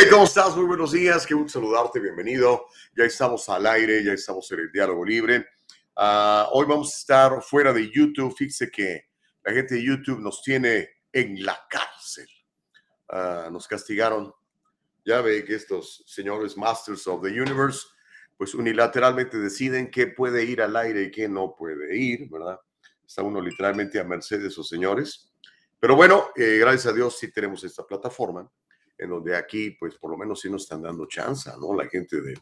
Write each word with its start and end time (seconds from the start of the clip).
¿Qué 0.00 0.06
ole? 0.06 0.10
¿Cómo 0.12 0.24
estás? 0.24 0.56
Muy 0.56 0.64
buenos 0.64 0.92
días. 0.92 1.26
Qué 1.26 1.34
gusto 1.34 1.60
saludarte. 1.60 2.00
Bienvenido. 2.00 2.68
Ya 2.96 3.04
estamos 3.04 3.46
al 3.50 3.66
aire, 3.66 4.02
ya 4.02 4.14
estamos 4.14 4.50
en 4.52 4.60
el 4.60 4.72
diálogo 4.72 5.04
libre. 5.04 5.46
Ah, 5.94 6.48
hoy 6.52 6.64
vamos 6.66 6.94
a 6.94 6.96
estar 6.96 7.42
fuera 7.42 7.70
de 7.70 7.90
YouTube. 7.90 8.34
Fíjese 8.34 8.70
que 8.70 9.10
la 9.44 9.52
gente 9.52 9.74
de 9.74 9.84
YouTube 9.84 10.20
nos 10.20 10.42
tiene 10.42 10.88
en 11.12 11.44
la 11.44 11.58
cárcel. 11.68 12.26
Ah, 13.10 13.50
nos 13.52 13.68
castigaron. 13.68 14.32
Ya 15.04 15.20
ve 15.20 15.44
que 15.44 15.56
estos 15.56 16.02
señores 16.06 16.56
Masters 16.56 17.06
of 17.06 17.22
the 17.22 17.28
Universe, 17.28 17.86
pues 18.38 18.54
unilateralmente 18.54 19.36
deciden 19.38 19.90
qué 19.90 20.06
puede 20.06 20.44
ir 20.44 20.62
al 20.62 20.76
aire 20.76 21.02
y 21.02 21.10
qué 21.10 21.28
no 21.28 21.54
puede 21.54 21.94
ir, 21.94 22.26
¿verdad? 22.30 22.58
Está 23.06 23.22
uno 23.22 23.42
literalmente 23.42 24.00
a 24.00 24.04
merced 24.04 24.40
de 24.40 24.48
esos 24.48 24.66
señores. 24.66 25.30
Pero 25.78 25.94
bueno, 25.94 26.28
eh, 26.36 26.56
gracias 26.58 26.86
a 26.86 26.92
Dios 26.94 27.18
sí 27.18 27.30
tenemos 27.30 27.62
esta 27.64 27.86
plataforma 27.86 28.50
en 29.00 29.08
donde 29.08 29.34
aquí, 29.34 29.70
pues 29.70 29.96
por 29.96 30.10
lo 30.10 30.18
menos 30.18 30.40
sí 30.40 30.50
nos 30.50 30.62
están 30.62 30.82
dando 30.82 31.06
chance, 31.06 31.50
¿no? 31.58 31.74
La 31.74 31.88
gente 31.88 32.20
de, 32.20 32.34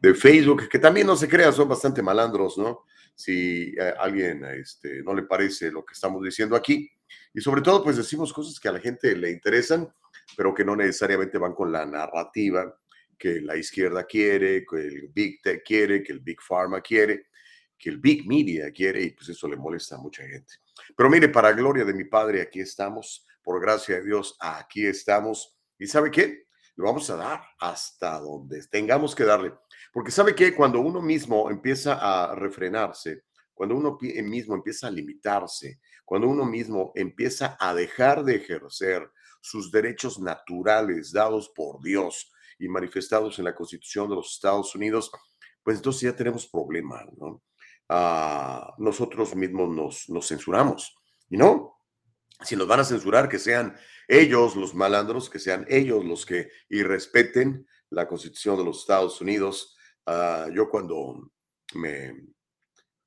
de 0.00 0.14
Facebook, 0.14 0.68
que 0.68 0.78
también 0.78 1.06
no 1.06 1.16
se 1.16 1.28
crea, 1.28 1.52
son 1.52 1.68
bastante 1.68 2.02
malandros, 2.02 2.56
¿no? 2.56 2.84
Si 3.14 3.78
a 3.78 4.02
alguien 4.02 4.42
este, 4.44 5.02
no 5.02 5.14
le 5.14 5.24
parece 5.24 5.70
lo 5.70 5.84
que 5.84 5.92
estamos 5.92 6.22
diciendo 6.22 6.56
aquí. 6.56 6.90
Y 7.34 7.40
sobre 7.42 7.60
todo, 7.60 7.84
pues 7.84 7.98
decimos 7.98 8.32
cosas 8.32 8.58
que 8.58 8.68
a 8.68 8.72
la 8.72 8.80
gente 8.80 9.14
le 9.14 9.30
interesan, 9.30 9.92
pero 10.34 10.54
que 10.54 10.64
no 10.64 10.74
necesariamente 10.74 11.36
van 11.36 11.52
con 11.52 11.70
la 11.70 11.84
narrativa 11.84 12.74
que 13.18 13.40
la 13.42 13.56
izquierda 13.56 14.04
quiere, 14.04 14.64
que 14.64 14.76
el 14.76 15.08
Big 15.08 15.42
Tech 15.42 15.62
quiere, 15.62 16.02
que 16.02 16.12
el 16.12 16.20
Big 16.20 16.40
Pharma 16.40 16.80
quiere, 16.80 17.26
que 17.76 17.90
el 17.90 17.98
Big 17.98 18.26
Media 18.26 18.70
quiere, 18.70 19.02
y 19.02 19.10
pues 19.10 19.28
eso 19.28 19.46
le 19.46 19.56
molesta 19.56 19.96
a 19.96 19.98
mucha 19.98 20.22
gente. 20.22 20.54
Pero 20.96 21.10
mire, 21.10 21.28
para 21.28 21.52
gloria 21.52 21.84
de 21.84 21.92
mi 21.92 22.04
Padre, 22.04 22.40
aquí 22.40 22.60
estamos, 22.60 23.26
por 23.42 23.60
gracia 23.60 23.96
de 23.96 24.04
Dios, 24.04 24.36
aquí 24.40 24.86
estamos 24.86 25.57
¿Y 25.78 25.86
sabe 25.86 26.10
qué? 26.10 26.46
Lo 26.76 26.84
vamos 26.84 27.08
a 27.10 27.16
dar 27.16 27.42
hasta 27.58 28.18
donde 28.20 28.64
tengamos 28.68 29.14
que 29.14 29.24
darle. 29.24 29.52
Porque 29.92 30.10
sabe 30.10 30.34
que 30.34 30.54
cuando 30.54 30.80
uno 30.80 31.00
mismo 31.00 31.50
empieza 31.50 31.98
a 32.00 32.34
refrenarse, 32.34 33.24
cuando 33.52 33.74
uno 33.74 33.98
mismo 34.00 34.54
empieza 34.54 34.86
a 34.86 34.90
limitarse, 34.90 35.80
cuando 36.04 36.28
uno 36.28 36.44
mismo 36.44 36.92
empieza 36.94 37.56
a 37.58 37.74
dejar 37.74 38.24
de 38.24 38.36
ejercer 38.36 39.10
sus 39.40 39.70
derechos 39.70 40.18
naturales 40.18 41.12
dados 41.12 41.50
por 41.54 41.82
Dios 41.82 42.30
y 42.58 42.68
manifestados 42.68 43.38
en 43.38 43.46
la 43.46 43.54
Constitución 43.54 44.08
de 44.08 44.16
los 44.16 44.34
Estados 44.34 44.74
Unidos, 44.74 45.10
pues 45.62 45.76
entonces 45.76 46.02
ya 46.02 46.16
tenemos 46.16 46.46
problemas, 46.46 47.04
¿no? 47.16 47.42
Ah, 47.88 48.74
nosotros 48.78 49.34
mismos 49.34 50.06
nos, 50.08 50.28
censuramos. 50.28 50.96
No, 51.30 51.67
si 52.40 52.56
nos 52.56 52.68
van 52.68 52.80
a 52.80 52.84
censurar, 52.84 53.28
que 53.28 53.38
sean 53.38 53.76
ellos 54.06 54.56
los 54.56 54.74
malandros, 54.74 55.28
que 55.28 55.38
sean 55.38 55.66
ellos 55.68 56.04
los 56.04 56.24
que 56.24 56.50
irrespeten 56.68 57.66
la 57.90 58.06
constitución 58.06 58.56
de 58.56 58.64
los 58.64 58.80
Estados 58.80 59.20
Unidos. 59.20 59.76
Ah, 60.06 60.48
yo 60.52 60.68
cuando 60.70 61.30
me, 61.74 62.28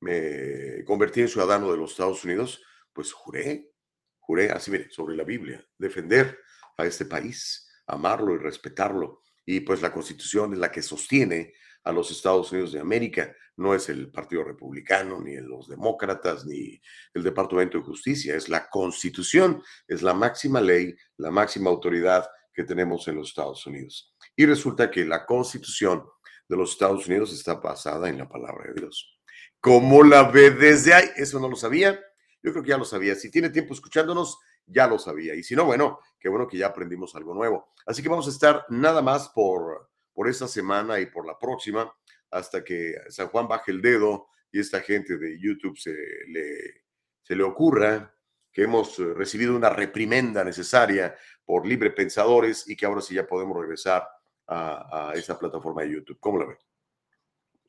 me 0.01 0.83
convertí 0.85 1.21
en 1.21 1.27
ciudadano 1.27 1.71
de 1.71 1.77
los 1.77 1.91
Estados 1.91 2.23
Unidos, 2.23 2.61
pues 2.93 3.13
juré, 3.13 3.71
juré, 4.19 4.51
así 4.51 4.71
mire, 4.71 4.89
sobre 4.89 5.15
la 5.15 5.23
Biblia, 5.23 5.65
defender 5.77 6.39
a 6.77 6.85
este 6.85 7.05
país, 7.05 7.69
amarlo 7.87 8.35
y 8.35 8.37
respetarlo. 8.37 9.21
Y 9.45 9.61
pues 9.61 9.81
la 9.81 9.91
constitución 9.91 10.53
es 10.53 10.59
la 10.59 10.71
que 10.71 10.81
sostiene 10.81 11.53
a 11.83 11.91
los 11.91 12.11
Estados 12.11 12.51
Unidos 12.51 12.71
de 12.73 12.79
América. 12.79 13.35
No 13.61 13.75
es 13.75 13.89
el 13.89 14.11
Partido 14.11 14.43
Republicano, 14.43 15.21
ni 15.21 15.35
los 15.37 15.67
demócratas, 15.67 16.45
ni 16.45 16.81
el 17.13 17.23
Departamento 17.23 17.77
de 17.77 17.83
Justicia. 17.83 18.35
Es 18.35 18.49
la 18.49 18.69
Constitución, 18.69 19.61
es 19.87 20.01
la 20.01 20.13
máxima 20.13 20.59
ley, 20.59 20.95
la 21.17 21.31
máxima 21.31 21.69
autoridad 21.69 22.27
que 22.53 22.63
tenemos 22.63 23.07
en 23.07 23.15
los 23.15 23.29
Estados 23.29 23.65
Unidos. 23.67 24.13
Y 24.35 24.45
resulta 24.45 24.89
que 24.89 25.05
la 25.05 25.25
Constitución 25.25 26.03
de 26.47 26.57
los 26.57 26.71
Estados 26.71 27.07
Unidos 27.07 27.31
está 27.33 27.55
basada 27.55 28.09
en 28.09 28.17
la 28.17 28.27
palabra 28.27 28.71
de 28.73 28.81
Dios. 28.81 29.17
¿Cómo 29.59 30.03
la 30.03 30.23
ve 30.23 30.49
desde 30.51 30.93
ahí? 30.93 31.09
Eso 31.15 31.39
no 31.39 31.47
lo 31.47 31.55
sabía. 31.55 31.99
Yo 32.41 32.51
creo 32.51 32.63
que 32.63 32.69
ya 32.69 32.77
lo 32.77 32.85
sabía. 32.85 33.15
Si 33.15 33.29
tiene 33.29 33.51
tiempo 33.51 33.73
escuchándonos, 33.73 34.39
ya 34.65 34.87
lo 34.87 34.97
sabía. 34.97 35.35
Y 35.35 35.43
si 35.43 35.55
no, 35.55 35.65
bueno, 35.65 35.99
qué 36.19 36.29
bueno 36.29 36.47
que 36.47 36.57
ya 36.57 36.67
aprendimos 36.67 37.15
algo 37.15 37.35
nuevo. 37.35 37.73
Así 37.85 38.01
que 38.01 38.09
vamos 38.09 38.27
a 38.27 38.31
estar 38.31 38.65
nada 38.69 39.01
más 39.01 39.29
por 39.29 39.91
por 40.13 40.27
esta 40.27 40.47
semana 40.47 40.99
y 40.99 41.07
por 41.07 41.25
la 41.25 41.37
próxima, 41.37 41.91
hasta 42.31 42.63
que 42.63 42.95
San 43.09 43.27
Juan 43.27 43.47
baje 43.47 43.71
el 43.71 43.81
dedo 43.81 44.27
y 44.51 44.59
esta 44.59 44.81
gente 44.81 45.17
de 45.17 45.39
YouTube 45.39 45.77
se 45.77 45.91
le, 46.27 46.85
se 47.21 47.35
le 47.35 47.43
ocurra 47.43 48.15
que 48.51 48.63
hemos 48.63 48.97
eh, 48.99 49.13
recibido 49.13 49.55
una 49.55 49.69
reprimenda 49.69 50.43
necesaria 50.43 51.15
por 51.45 51.65
libre 51.65 51.91
pensadores 51.91 52.67
y 52.67 52.75
que 52.75 52.85
ahora 52.85 53.01
sí 53.01 53.15
ya 53.15 53.27
podemos 53.27 53.57
regresar 53.57 54.07
a, 54.47 55.13
esa 55.15 55.39
plataforma 55.39 55.83
de 55.83 55.91
YouTube. 55.91 56.19
¿Cómo 56.19 56.39
la 56.39 56.45
ven? 56.45 56.57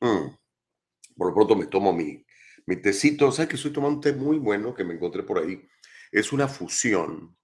Mm. 0.01 0.37
Por 1.15 1.27
lo 1.27 1.33
pronto 1.33 1.55
me 1.55 1.67
tomo 1.67 1.93
mi, 1.93 2.25
mi 2.65 2.75
tecito. 2.75 3.31
¿Sabes 3.31 3.49
que 3.49 3.55
estoy 3.55 3.71
tomando 3.71 3.95
un 3.95 4.01
té 4.01 4.11
muy 4.11 4.37
bueno 4.37 4.73
que 4.73 4.83
me 4.83 4.93
encontré 4.93 5.23
por 5.23 5.39
ahí? 5.39 5.65
Es 6.11 6.33
una 6.33 6.49
fusión, 6.49 7.37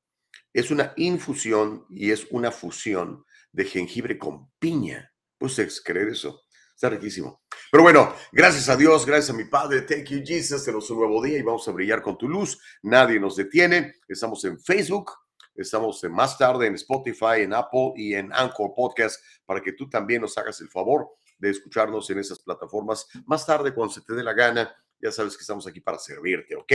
es 0.51 0.71
una 0.71 0.93
infusión 0.97 1.85
y 1.89 2.11
es 2.11 2.27
una 2.31 2.51
fusión 2.51 3.23
de 3.53 3.63
jengibre 3.63 4.17
con 4.17 4.51
piña. 4.59 5.13
¿Puedes 5.37 5.81
creer 5.81 6.09
eso? 6.09 6.43
Está 6.79 6.91
riquísimo. 6.91 7.41
Pero 7.69 7.83
bueno, 7.83 8.15
gracias 8.31 8.69
a 8.69 8.77
Dios, 8.77 9.05
gracias 9.05 9.31
a 9.31 9.33
mi 9.33 9.43
Padre. 9.43 9.81
Thank 9.81 10.11
you, 10.11 10.21
Jesus. 10.25 10.63
Tenemos 10.63 10.89
un 10.89 10.99
nuevo 10.99 11.21
día 11.21 11.37
y 11.37 11.41
vamos 11.41 11.67
a 11.67 11.73
brillar 11.73 12.01
con 12.01 12.17
tu 12.17 12.29
luz. 12.29 12.57
Nadie 12.83 13.19
nos 13.19 13.35
detiene. 13.35 13.95
Estamos 14.07 14.45
en 14.45 14.57
Facebook, 14.61 15.11
estamos 15.55 16.01
más 16.09 16.37
tarde 16.37 16.67
en 16.67 16.75
Spotify, 16.75 17.41
en 17.41 17.53
Apple 17.53 17.91
y 17.97 18.13
en 18.13 18.31
Anchor 18.31 18.71
Podcast 18.73 19.21
para 19.45 19.59
que 19.59 19.73
tú 19.73 19.89
también 19.89 20.21
nos 20.21 20.37
hagas 20.37 20.61
el 20.61 20.69
favor 20.69 21.09
de 21.37 21.49
escucharnos 21.49 22.09
en 22.11 22.19
esas 22.19 22.39
plataformas. 22.39 23.09
Más 23.25 23.45
tarde, 23.45 23.73
cuando 23.73 23.93
se 23.93 23.99
te 23.99 24.13
dé 24.13 24.23
la 24.23 24.31
gana, 24.31 24.73
ya 25.01 25.11
sabes 25.11 25.35
que 25.35 25.41
estamos 25.41 25.67
aquí 25.67 25.81
para 25.81 25.99
servirte, 25.99 26.55
¿ok? 26.55 26.71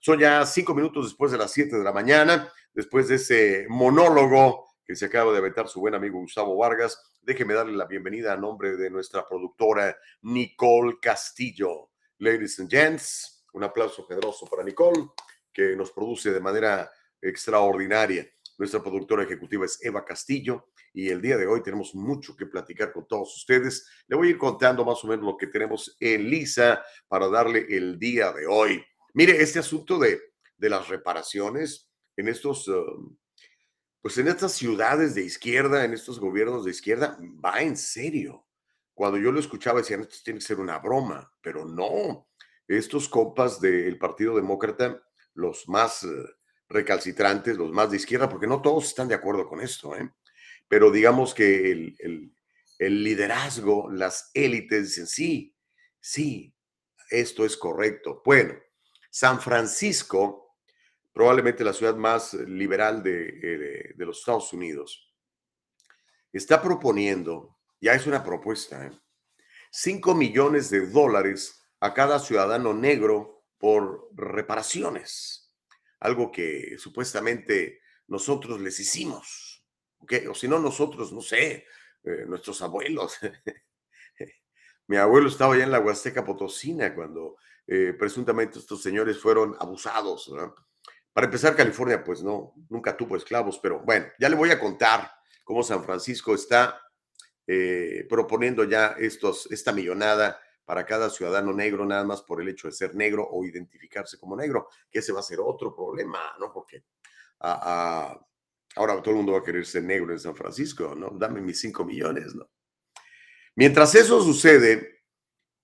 Son 0.00 0.18
ya 0.18 0.44
cinco 0.44 0.74
minutos 0.74 1.06
después 1.06 1.32
de 1.32 1.38
las 1.38 1.50
siete 1.50 1.78
de 1.78 1.84
la 1.84 1.92
mañana, 1.92 2.52
después 2.74 3.08
de 3.08 3.14
ese 3.14 3.64
monólogo 3.70 4.66
que 4.84 4.94
se 4.94 5.06
acaba 5.06 5.32
de 5.32 5.38
aventar 5.38 5.66
su 5.66 5.80
buen 5.80 5.94
amigo 5.94 6.18
Gustavo 6.18 6.58
Vargas. 6.58 7.09
Déjeme 7.22 7.52
darle 7.52 7.76
la 7.76 7.84
bienvenida 7.84 8.32
a 8.32 8.36
nombre 8.36 8.78
de 8.78 8.88
nuestra 8.88 9.28
productora 9.28 9.94
Nicole 10.22 10.98
Castillo. 11.02 11.90
Ladies 12.18 12.58
and 12.60 12.70
gents, 12.70 13.44
un 13.52 13.62
aplauso 13.62 14.06
generoso 14.06 14.46
para 14.46 14.64
Nicole, 14.64 15.10
que 15.52 15.76
nos 15.76 15.92
produce 15.92 16.32
de 16.32 16.40
manera 16.40 16.90
extraordinaria. 17.20 18.26
Nuestra 18.56 18.82
productora 18.82 19.24
ejecutiva 19.24 19.66
es 19.66 19.78
Eva 19.84 20.02
Castillo 20.02 20.70
y 20.94 21.10
el 21.10 21.20
día 21.20 21.36
de 21.36 21.46
hoy 21.46 21.62
tenemos 21.62 21.94
mucho 21.94 22.34
que 22.34 22.46
platicar 22.46 22.90
con 22.90 23.06
todos 23.06 23.36
ustedes. 23.36 23.86
Le 24.08 24.16
voy 24.16 24.28
a 24.28 24.30
ir 24.30 24.38
contando 24.38 24.82
más 24.82 25.04
o 25.04 25.06
menos 25.06 25.26
lo 25.26 25.36
que 25.36 25.48
tenemos 25.48 25.98
en 26.00 26.30
lisa 26.30 26.82
para 27.06 27.28
darle 27.28 27.66
el 27.68 27.98
día 27.98 28.32
de 28.32 28.46
hoy. 28.46 28.82
Mire, 29.12 29.42
este 29.42 29.58
asunto 29.58 29.98
de, 29.98 30.18
de 30.56 30.70
las 30.70 30.88
reparaciones 30.88 31.90
en 32.16 32.28
estos 32.28 32.66
um, 32.68 33.14
pues 34.00 34.16
en 34.18 34.28
estas 34.28 34.52
ciudades 34.52 35.14
de 35.14 35.22
izquierda, 35.22 35.84
en 35.84 35.92
estos 35.92 36.18
gobiernos 36.18 36.64
de 36.64 36.70
izquierda, 36.70 37.18
va 37.44 37.60
en 37.60 37.76
serio. 37.76 38.46
Cuando 38.94 39.18
yo 39.18 39.32
lo 39.32 39.40
escuchaba 39.40 39.80
decían, 39.80 40.00
esto 40.00 40.16
tiene 40.24 40.38
que 40.38 40.46
ser 40.46 40.58
una 40.58 40.78
broma, 40.78 41.32
pero 41.40 41.64
no. 41.64 42.28
Estos 42.66 43.08
compas 43.08 43.60
del 43.60 43.98
Partido 43.98 44.36
Demócrata, 44.36 45.02
los 45.34 45.68
más 45.68 46.04
eh, 46.04 46.08
recalcitrantes, 46.68 47.56
los 47.56 47.72
más 47.72 47.90
de 47.90 47.96
izquierda, 47.96 48.28
porque 48.28 48.46
no 48.46 48.62
todos 48.62 48.86
están 48.86 49.08
de 49.08 49.14
acuerdo 49.14 49.46
con 49.48 49.60
esto, 49.60 49.96
¿eh? 49.96 50.10
pero 50.68 50.90
digamos 50.90 51.34
que 51.34 51.72
el, 51.72 52.32
el 52.78 53.04
liderazgo, 53.04 53.90
las 53.90 54.30
élites 54.32 54.88
dicen, 54.88 55.06
sí, 55.06 55.54
sí, 56.00 56.54
esto 57.10 57.44
es 57.44 57.56
correcto. 57.56 58.22
Bueno, 58.24 58.54
San 59.10 59.40
Francisco 59.40 60.39
probablemente 61.20 61.64
la 61.64 61.74
ciudad 61.74 61.96
más 61.96 62.32
liberal 62.32 63.02
de, 63.02 63.28
eh, 63.42 63.94
los 63.98 64.20
Estados 64.20 64.54
Unidos, 64.54 65.12
está 66.32 66.62
proponiendo, 66.62 67.58
ya 67.78 67.92
es 67.92 68.06
una 68.06 68.24
propuesta, 68.24 68.90
5 69.70 70.12
¿eh? 70.12 70.14
millones 70.14 70.70
de 70.70 70.86
dólares 70.86 71.62
a 71.78 71.92
cada 71.92 72.20
ciudadano 72.20 72.72
negro 72.72 73.44
por 73.58 74.08
reparaciones, 74.14 75.52
algo 75.98 76.32
que 76.32 76.78
supuestamente 76.78 77.82
nosotros 78.06 78.58
les 78.58 78.80
hicimos. 78.80 79.62
¿okay? 79.98 80.26
O 80.26 80.34
si 80.34 80.48
no, 80.48 80.58
nosotros, 80.58 81.12
no 81.12 81.20
sé, 81.20 81.66
eh, 82.02 82.24
nuestros 82.26 82.62
abuelos. 82.62 83.18
Mi 84.86 84.96
abuelo 84.96 85.28
estaba 85.28 85.52
allá 85.52 85.64
en 85.64 85.70
la 85.70 85.80
Huasteca 85.80 86.24
Potosina 86.24 86.94
cuando 86.94 87.36
eh, 87.66 87.92
presuntamente 87.92 88.58
estos 88.58 88.82
señores 88.82 89.18
fueron 89.18 89.54
abusados. 89.60 90.32
Para 91.12 91.26
empezar, 91.26 91.56
California, 91.56 92.02
pues 92.04 92.22
no, 92.22 92.54
nunca 92.68 92.96
tuvo 92.96 93.16
esclavos, 93.16 93.58
pero 93.58 93.80
bueno, 93.80 94.06
ya 94.18 94.28
le 94.28 94.36
voy 94.36 94.50
a 94.50 94.60
contar 94.60 95.10
cómo 95.44 95.62
San 95.62 95.82
Francisco 95.82 96.34
está 96.34 96.80
eh, 97.46 98.06
proponiendo 98.08 98.64
ya 98.64 98.94
estos, 98.98 99.50
esta 99.50 99.72
millonada 99.72 100.40
para 100.64 100.86
cada 100.86 101.10
ciudadano 101.10 101.52
negro, 101.52 101.84
nada 101.84 102.04
más 102.04 102.22
por 102.22 102.40
el 102.40 102.48
hecho 102.48 102.68
de 102.68 102.72
ser 102.72 102.94
negro 102.94 103.28
o 103.28 103.44
identificarse 103.44 104.20
como 104.20 104.36
negro, 104.36 104.68
que 104.88 105.00
ese 105.00 105.12
va 105.12 105.18
a 105.18 105.24
ser 105.24 105.40
otro 105.40 105.74
problema, 105.74 106.20
¿no? 106.38 106.52
Porque 106.52 106.84
ahora 107.40 109.02
todo 109.02 109.10
el 109.10 109.16
mundo 109.16 109.32
va 109.32 109.38
a 109.38 109.42
querer 109.42 109.66
ser 109.66 109.82
negro 109.82 110.12
en 110.12 110.20
San 110.20 110.36
Francisco, 110.36 110.94
¿no? 110.94 111.10
Dame 111.10 111.40
mis 111.40 111.58
cinco 111.58 111.84
millones, 111.84 112.36
¿no? 112.36 112.48
Mientras 113.56 113.96
eso 113.96 114.22
sucede, 114.22 115.02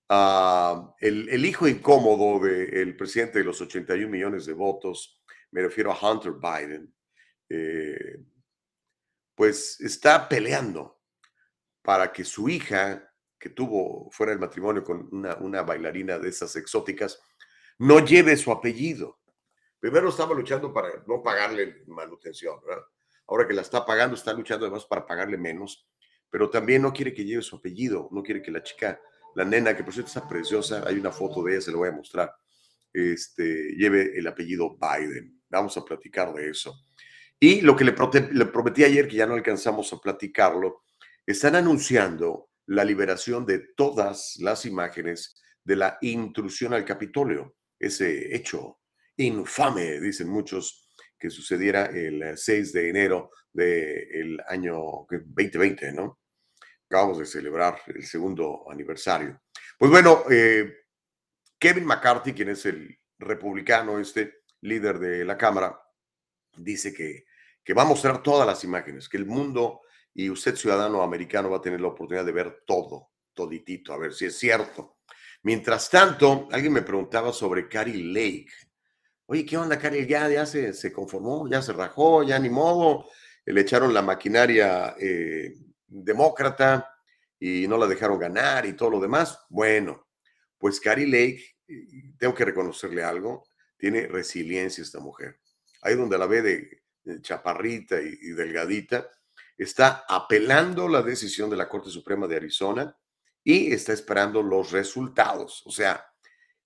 ah, 0.09 0.93
el, 0.99 1.45
hijo 1.45 1.69
incómodo 1.69 2.45
del 2.45 2.97
presidente 2.97 3.39
de 3.39 3.45
los 3.45 3.61
81 3.61 4.09
millones 4.11 4.45
de 4.45 4.55
votos, 4.55 5.16
me 5.57 5.63
refiero 5.63 5.91
a 5.91 5.99
Hunter 5.99 6.35
Biden, 6.35 6.95
eh, 7.49 8.23
pues 9.35 9.81
está 9.81 10.29
peleando 10.29 11.01
para 11.81 12.13
que 12.13 12.25
su 12.25 12.51
hija, 12.51 13.11
que 13.39 13.49
tuvo 13.49 14.11
fuera 14.11 14.33
del 14.33 14.39
matrimonio 14.39 14.85
con 14.85 15.09
una, 15.11 15.63
bailarina 15.63 16.19
de 16.19 16.29
esas 16.29 16.57
exóticas, 16.57 17.19
no 17.79 18.05
lleve 18.05 18.37
su 18.37 18.53
apellido. 18.53 19.19
Primero 19.81 20.11
estaba 20.11 20.35
luchando 20.35 20.75
para 20.75 21.03
no 21.07 21.23
pagarle 21.23 21.85
manutención, 21.87 22.61
¿verdad? 22.63 22.85
Ahora 23.27 23.49
que 23.49 23.55
la 23.55 23.63
está 23.63 23.87
pagando, 23.87 24.15
está 24.15 24.35
luchando 24.35 24.67
además 24.67 24.85
para 24.85 25.07
pagarle 25.07 25.39
menos, 25.39 25.89
pero 26.29 26.51
también 26.51 26.83
no 26.83 26.93
quiere 26.93 27.15
que 27.15 27.25
lleve 27.25 27.41
su 27.41 27.57
apellido, 27.57 28.11
no 28.13 28.23
quiere 28.23 28.43
que 28.43 28.51
la 28.51 28.63
chica, 28.63 29.01
la 29.35 29.47
nena, 29.47 29.75
que 29.75 29.83
por 29.83 29.95
cierto 29.95 30.09
está 30.09 30.29
preciosa, 30.29 30.85
hay 30.87 30.99
una 30.99 31.13
foto 31.13 31.43
de 31.43 31.53
ella, 31.53 31.63
se 31.63 31.71
la 31.71 31.79
voy 31.79 31.89
a 31.89 31.93
mostrar, 31.93 32.35
este, 32.93 33.75
lleve 33.75 34.19
el 34.19 34.27
apellido 34.27 34.77
Biden. 34.77 35.36
Vamos 35.49 35.77
a 35.77 35.85
platicar 35.85 36.33
de 36.33 36.51
eso. 36.51 36.75
Y 37.39 37.61
lo 37.61 37.77
que 37.77 37.85
le, 37.85 37.93
prometí 37.93 38.85
ayer, 38.85 39.07
que 39.07 39.17
ya 39.17 39.27
no 39.27 39.35
alcanzamos 39.35 39.93
a 39.93 39.99
platicarlo, 39.99 40.85
están 41.25 41.57
anunciando 41.57 42.51
la 42.67 42.85
liberación 42.85 43.45
de 43.45 43.59
todas 43.77 44.37
las 44.41 44.65
imágenes 44.65 45.41
de 45.63 45.77
la 45.77 45.99
intrusión 46.01 46.73
al 46.73 46.85
Capitolio, 46.85 47.57
ese 47.79 48.35
hecho 48.35 48.81
infame, 49.17 50.01
dicen 50.01 50.29
muchos, 50.29 50.89
que 51.19 51.31
sucediera 51.31 51.87
el 51.87 52.37
6 52.37 52.73
de 52.73 52.89
enero 52.89 53.31
del 53.53 54.41
año 54.49 55.07
2020, 55.11 55.93
¿no? 55.93 56.21
Acabamos 56.89 57.19
de 57.19 57.27
celebrar 57.27 57.81
el 57.87 58.05
segundo 58.05 58.65
aniversario. 58.71 59.41
Pues 59.79 59.91
bueno, 59.91 60.25
eh, 60.31 60.73
Kevin 61.59 61.85
McCarthy, 61.85 62.33
quien 62.33 62.51
es 62.51 62.65
el 62.67 62.99
republicano, 63.19 63.99
este 63.99 64.43
líder 64.67 64.99
de 64.99 65.25
la 65.25 65.37
Cámara, 65.37 65.81
dice 66.57 66.93
que, 66.93 67.25
que 67.63 67.75
va 67.75 67.83
a 67.83 67.87
mostrar 67.87 68.23
todas 68.23 68.47
las 68.47 68.65
imágenes, 68.65 69.09
que 69.09 69.17
el 69.17 69.27
mundo 69.27 69.81
y 70.15 70.31
usted, 70.31 70.57
ciudadano 70.57 71.03
americano, 71.03 71.51
va 71.51 71.59
a 71.59 71.63
tener 71.63 71.81
la 71.81 71.89
oportunidad 71.89 72.25
de 72.25 72.33
ver 72.33 72.63
todo, 72.67 73.11
toditito, 73.35 73.93
a 73.93 73.99
ver 73.99 74.15
si 74.15 74.25
es 74.25 74.39
cierto. 74.39 74.97
Mientras 75.43 75.91
tanto, 75.91 76.49
alguien 76.51 76.73
me 76.73 76.83
preguntaba 76.83 77.33
sobre 77.33 77.69
Carrie 77.69 78.03
Lake. 78.03 78.53
Oye, 79.27 79.45
¿qué 79.45 79.59
onda, 79.59 79.79
Carrie? 79.79 80.07
Ya, 80.07 80.29
ya 80.29 80.47
se, 80.47 80.73
se 80.73 80.93
conformó, 80.93 81.49
ya 81.49 81.61
se 81.61 81.73
rajó, 81.73 82.23
ya 82.23 82.39
ni 82.39 82.49
modo. 82.49 83.07
Le 83.45 83.61
echaron 83.61 83.93
la 83.93 84.03
maquinaria 84.03 84.97
eh, 84.99 85.55
demócrata 85.87 86.97
y 87.39 87.69
no 87.69 87.77
la 87.77 87.87
dejaron 87.87 88.19
ganar 88.19 88.65
y 88.67 88.73
todo 88.73 88.91
lo 88.91 89.01
demás. 89.01 89.39
Bueno, 89.51 90.09
pues 90.59 90.81
Carrie 90.81 91.07
Lake, 91.07 91.59
tengo 92.19 92.35
que 92.35 92.45
reconocerle 92.45 93.05
algo, 93.05 93.45
tiene 93.77 94.07
resiliencia 94.07 94.83
esta 94.83 95.01
mujer. 95.01 95.41
Ahí 95.83 95.95
donde 95.95 96.19
la 96.19 96.27
ve 96.27 96.43
de, 96.43 96.83
chaparrita 97.23 98.01
y 98.01 98.33
delgadita, 98.33 99.09
está 99.57 100.05
apelando 100.09 100.89
la 100.89 101.03
decisión 101.03 101.49
de 101.51 101.57
la 101.57 101.69
Corte 101.69 101.91
Suprema 101.91 102.27
de 102.27 102.37
Arizona 102.37 102.97
y 103.43 103.73
está 103.73 103.93
esperando 103.93 104.43
los 104.43 104.73
resultados. 104.73 105.63
O 105.67 105.71
sea, 105.71 106.05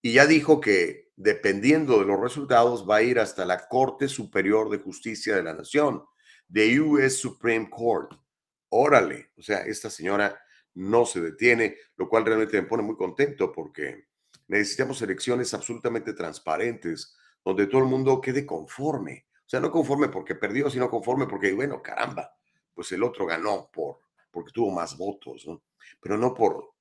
y 0.03 0.15
ya 0.15 0.27
dijo 0.27 0.61
que 0.61 1.11
dependiendo 1.17 1.99
de 1.99 2.07
los 2.07 2.19
resultados 2.19 2.89
va 2.89 2.97
a 2.97 3.03
ir 3.03 3.19
hasta 3.19 3.45
la 3.45 3.69
Corte 3.69 4.09
Superior 4.09 4.71
de 4.71 4.79
Justicia 4.79 5.37
de 5.37 5.43
la 5.43 5.53
Nación, 5.53 6.03
the 6.53 6.81
US 6.81 7.17
Supreme 7.17 7.69
Court. 7.69 8.13
Órale, 8.71 9.33
o 9.37 9.43
sea, 9.43 9.59
esta 9.59 9.91
señora 9.91 10.41
no 10.75 11.05
se 11.05 11.21
detiene, 11.21 11.77
lo 11.97 12.09
cual 12.09 12.25
realmente 12.25 12.61
me 12.61 12.67
pone 12.67 12.83
muy 12.83 12.97
contento 12.97 13.53
porque 13.53 14.09
necesitamos 14.51 15.01
elecciones 15.01 15.55
absolutamente 15.55 16.13
transparentes, 16.13 17.17
donde 17.45 17.69
todo 17.69 17.83
el 17.83 17.87
mundo 17.87 18.21
quede 18.21 18.45
conforme. 18.45 19.27
O 19.39 19.49
sea, 19.49 19.61
no 19.61 19.71
conforme 19.71 20.09
porque 20.09 20.35
perdió, 20.35 20.69
sino 20.69 20.91
conforme 20.91 21.27
porque, 21.27 21.53
bueno, 21.53 21.81
caramba, 21.81 22.35
pues 22.75 22.91
el 22.93 23.03
otro 23.05 23.27
ganó 23.27 23.71
por, 23.73 24.01
porque 24.31 24.51
tuvo 24.53 24.73
más 24.73 24.97
votos, 24.97 25.47
¿no? 25.47 25.63
Pero 26.01 26.19
no 26.19 26.35
por, 26.35 26.73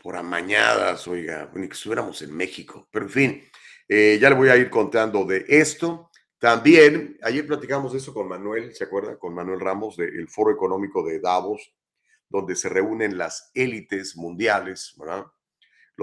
por 0.00 0.16
amañadas, 0.16 1.06
oiga, 1.08 1.50
ni 1.54 1.66
que 1.66 1.74
estuviéramos 1.74 2.22
en 2.22 2.34
México. 2.34 2.88
Pero 2.92 3.06
en 3.06 3.10
fin, 3.10 3.44
eh, 3.88 4.18
ya 4.20 4.30
le 4.30 4.36
voy 4.36 4.48
a 4.48 4.56
ir 4.56 4.70
contando 4.70 5.24
de 5.24 5.44
esto. 5.48 6.10
También, 6.38 7.18
ayer 7.22 7.44
platicamos 7.44 7.92
de 7.92 7.98
eso 7.98 8.14
con 8.14 8.28
Manuel, 8.28 8.72
¿se 8.72 8.84
acuerda? 8.84 9.18
Con 9.18 9.34
Manuel 9.34 9.58
Ramos 9.58 9.96
del 9.96 10.28
Foro 10.28 10.52
Económico 10.52 11.04
de 11.04 11.18
Davos, 11.18 11.74
donde 12.28 12.54
se 12.54 12.68
reúnen 12.68 13.18
las 13.18 13.50
élites 13.52 14.16
mundiales, 14.16 14.94
¿verdad? 14.96 15.26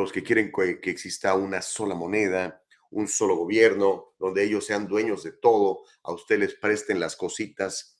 Los 0.01 0.11
que 0.11 0.23
quieren 0.23 0.51
que, 0.51 0.79
que 0.79 0.89
exista 0.89 1.33
una 1.35 1.61
sola 1.61 1.95
moneda, 1.95 2.63
un 2.91 3.07
solo 3.07 3.35
gobierno, 3.35 4.15
donde 4.19 4.43
ellos 4.43 4.65
sean 4.65 4.87
dueños 4.87 5.23
de 5.23 5.33
todo, 5.33 5.83
a 6.03 6.11
ustedes 6.11 6.41
les 6.41 6.55
presten 6.55 6.99
las 6.99 7.15
cositas 7.15 7.99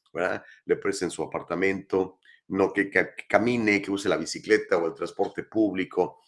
le 0.66 0.76
presten 0.78 1.12
su 1.12 1.24
apartamento, 1.24 2.20
no 2.48 2.74
que, 2.74 2.90
camine, 3.28 3.82
que 3.82 3.92
use 3.92 4.10
la 4.10 4.18
bicicleta 4.18 4.78
o 4.78 4.88
el 4.88 4.94
transporte 4.94 5.44
público, 5.44 6.22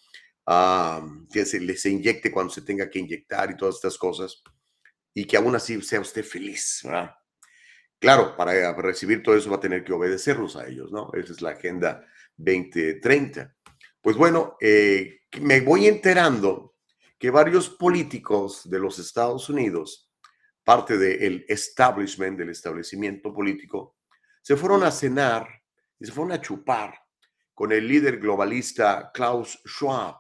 que 1.32 1.46
se 1.46 1.60
les 1.60 1.86
inyecte 1.86 2.32
cuando 2.32 2.54
se 2.54 2.62
tenga 2.62 2.90
que 2.90 3.00
inyectar 3.00 3.52
y 3.52 3.58
todas 3.58 3.76
estas 3.76 3.98
cosas, 3.98 4.44
y 5.14 5.26
que 5.26 5.38
aún 5.38 5.56
así 5.56 5.82
sea 5.82 6.02
usted 6.02 6.24
feliz, 6.24 6.84
Claro, 8.00 8.36
para 8.36 8.74
recibir 8.74 9.22
todo 9.22 9.36
eso 9.36 9.52
va 9.52 9.58
a 9.58 9.60
tener 9.60 9.84
que 9.84 9.94
obedecerlos 9.94 10.56
a 10.56 10.68
ellos, 10.68 10.92
¿no? 10.92 11.12
Esa 11.14 11.34
es 11.34 11.42
la 11.44 11.52
Agenda 11.52 12.04
2030. 12.36 13.56
Pues 14.02 14.18
bueno, 14.18 14.58
eh, 14.60 15.21
me 15.40 15.62
voy 15.62 15.88
enterando 15.88 16.76
que 17.18 17.30
varios 17.30 17.70
políticos 17.70 18.70
de 18.70 18.80
los 18.80 19.00
Estados 19.00 19.50
Unidos 19.50 20.12
parte 20.64 20.98
del 20.98 21.46
establishment, 21.48 22.38
del 22.38 22.50
establecimiento 22.50 23.34
político, 23.34 23.98
se 24.42 24.56
fueron 24.56 24.84
a 24.84 24.92
cenar 24.92 25.48
y 26.00 26.06
se 26.06 26.12
fueron 26.12 26.34
a 26.34 26.42
chupar 26.42 26.94
con 27.54 27.72
el 27.72 27.88
líder 27.88 28.20
globalista 28.20 29.12
Klaus 29.14 29.62
Schwab. 29.66 30.16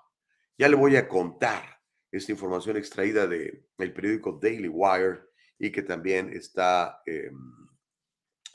Ya 0.57 0.67
le 0.67 0.75
voy 0.75 0.95
a 0.95 1.07
contar 1.07 1.79
esta 2.11 2.31
información 2.31 2.77
extraída 2.77 3.27
del 3.27 3.65
periódico 3.77 4.39
Daily 4.41 4.67
Wire 4.67 5.21
y 5.57 5.71
que 5.71 5.81
también 5.83 6.31
está 6.33 7.01
em, 7.05 7.67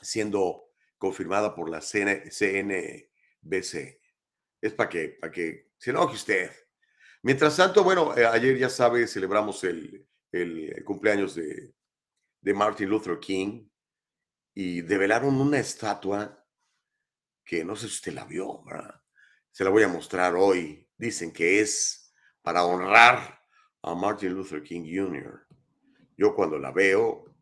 siendo 0.01 0.69
confirmada 0.97 1.55
por 1.55 1.69
la 1.69 1.81
CNBC. 1.81 3.09
Es 4.61 4.73
para 4.73 4.89
que, 4.89 5.09
para 5.19 5.31
que 5.31 5.66
se 5.77 5.91
enoje 5.91 6.15
usted. 6.15 6.51
Mientras 7.23 7.57
tanto, 7.57 7.83
bueno, 7.83 8.15
eh, 8.17 8.25
ayer 8.25 8.57
ya 8.57 8.69
sabe, 8.69 9.07
celebramos 9.07 9.63
el, 9.63 10.07
el 10.31 10.83
cumpleaños 10.83 11.35
de 11.35 11.73
de 12.41 12.53
Martin 12.53 12.89
Luther 12.89 13.19
King 13.19 13.67
y 14.53 14.81
develaron 14.81 15.39
una 15.39 15.59
estatua 15.59 16.45
que 17.43 17.63
no 17.63 17.75
sé 17.75 17.87
si 17.87 17.95
usted 17.95 18.13
la 18.13 18.25
vio. 18.25 18.63
Se 19.51 19.63
la 19.63 19.69
voy 19.69 19.83
a 19.83 19.89
mostrar 19.89 20.33
hoy. 20.35 20.89
Dicen 20.97 21.31
que 21.31 21.59
es 21.59 22.13
para 22.41 22.63
honrar 22.63 23.41
a 23.81 23.95
Martin 23.95 24.33
Luther 24.33 24.63
King 24.63 24.83
Jr. 24.83 25.45
Yo 26.17 26.33
cuando 26.33 26.57
la 26.57 26.71
veo, 26.71 27.35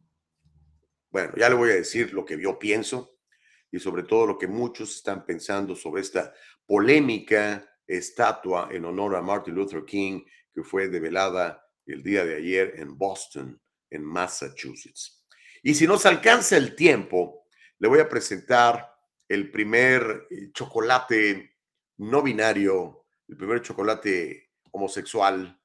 bueno, 1.10 1.34
ya 1.38 1.50
le 1.50 1.56
voy 1.56 1.70
a 1.70 1.76
decir 1.76 2.14
lo 2.14 2.26
que 2.26 2.42
yo 2.42 2.60
pienso 2.60 3.20
y 3.72 3.80
sobre 3.80 4.04
todo 4.04 4.26
lo 4.26 4.38
que 4.40 4.48
muchos 4.48 4.96
están 4.96 5.26
pensando 5.26 5.76
sobre 5.76 6.02
esta 6.02 6.34
polémica 6.66 7.75
estatua 7.88 8.70
en 8.72 8.86
honor 8.86 9.16
a 9.16 9.22
Martin 9.22 9.56
Luther 9.56 9.86
King 9.86 10.24
que 10.54 10.64
fue 10.64 10.88
develada 10.88 11.62
el 11.86 12.02
día 12.02 12.26
de 12.26 12.36
ayer 12.36 12.74
en 12.78 12.98
Boston 12.98 13.62
en 13.90 14.04
Massachusetts. 14.04 15.26
Y 15.62 15.74
si 15.74 15.86
nos 15.86 16.06
alcanza 16.06 16.58
el 16.58 16.76
tiempo, 16.76 17.48
le 17.80 17.88
voy 17.88 18.00
a 18.00 18.10
presentar 18.10 18.96
el 19.28 19.52
primer 19.52 20.28
eh, 20.30 20.52
chocolate 20.52 21.58
no 21.98 22.22
binario, 22.22 23.06
el 23.28 23.38
primer 23.38 23.62
chocolate 23.62 24.52
homosexual, 24.72 25.60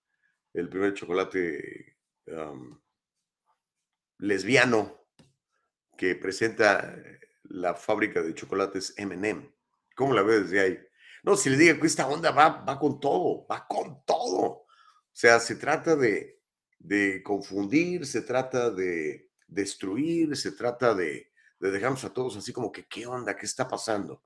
el 0.52 0.68
primer 0.68 0.94
chocolate 0.94 1.96
lesbiano 4.18 5.06
que 5.96 6.14
presenta 6.14 6.94
la 7.44 7.74
fábrica 7.74 8.22
de 8.22 8.34
chocolates 8.34 8.94
MM. 8.98 9.52
¿Cómo 9.94 10.14
la 10.14 10.22
ves 10.22 10.44
desde 10.44 10.60
ahí? 10.60 10.78
No, 11.22 11.36
si 11.36 11.50
le 11.50 11.56
digo 11.56 11.80
que 11.80 11.86
esta 11.86 12.06
onda 12.08 12.30
va, 12.30 12.64
va 12.64 12.78
con 12.78 12.98
todo, 12.98 13.46
va 13.46 13.66
con 13.66 14.04
todo. 14.04 14.40
O 14.40 14.66
sea, 15.12 15.38
se 15.40 15.56
trata 15.56 15.96
de, 15.96 16.40
de 16.78 17.22
confundir, 17.22 18.06
se 18.06 18.22
trata 18.22 18.70
de 18.70 19.30
destruir, 19.46 20.36
se 20.36 20.52
trata 20.52 20.94
de, 20.94 21.30
de 21.58 21.70
dejarnos 21.70 22.04
a 22.04 22.12
todos 22.12 22.36
así 22.36 22.52
como 22.52 22.72
que, 22.72 22.86
¿qué 22.86 23.06
onda? 23.06 23.36
¿Qué 23.36 23.46
está 23.46 23.68
pasando? 23.68 24.24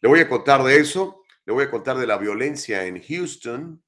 Le 0.00 0.08
voy 0.08 0.20
a 0.20 0.28
contar 0.28 0.62
de 0.62 0.76
eso, 0.76 1.22
le 1.44 1.52
voy 1.52 1.64
a 1.64 1.70
contar 1.70 1.96
de 1.98 2.06
la 2.06 2.18
violencia 2.18 2.86
en 2.86 3.02
Houston, 3.02 3.82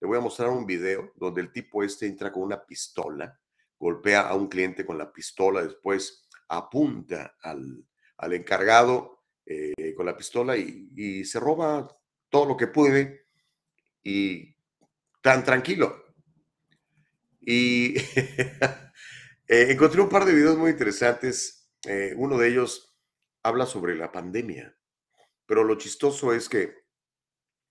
le 0.00 0.06
voy 0.06 0.18
a 0.18 0.20
mostrar 0.20 0.50
un 0.50 0.66
video 0.66 1.12
donde 1.16 1.40
el 1.40 1.52
tipo 1.52 1.82
este 1.82 2.06
entra 2.06 2.32
con 2.32 2.42
una 2.42 2.64
pistola, 2.64 3.38
golpea 3.78 4.22
a 4.22 4.34
un 4.34 4.48
cliente 4.48 4.84
con 4.84 4.98
la 4.98 5.12
pistola, 5.12 5.62
después 5.62 6.26
apunta 6.48 7.36
al, 7.42 7.84
al 8.16 8.32
encargado 8.32 9.17
eh, 9.50 9.94
con 9.96 10.04
la 10.04 10.14
pistola 10.14 10.58
y, 10.58 11.24
se 11.24 11.40
roba 11.40 11.88
todo 12.28 12.44
lo 12.44 12.54
que 12.54 12.66
puede 12.66 13.28
y 14.02 14.54
tan 15.22 15.42
tranquilo. 15.42 16.04
Y 17.40 17.94
eh, 19.48 19.70
encontré 19.70 20.02
un 20.02 20.10
par 20.10 20.26
de 20.26 20.34
videos 20.34 20.58
muy 20.58 20.72
interesantes. 20.72 21.70
Eh, 21.86 22.12
uno 22.18 22.36
de 22.36 22.48
ellos 22.48 22.94
habla 23.42 23.64
sobre 23.64 23.96
la 23.96 24.12
pandemia, 24.12 24.76
pero 25.46 25.64
lo 25.64 25.78
chistoso 25.78 26.34
es 26.34 26.50
que 26.50 26.74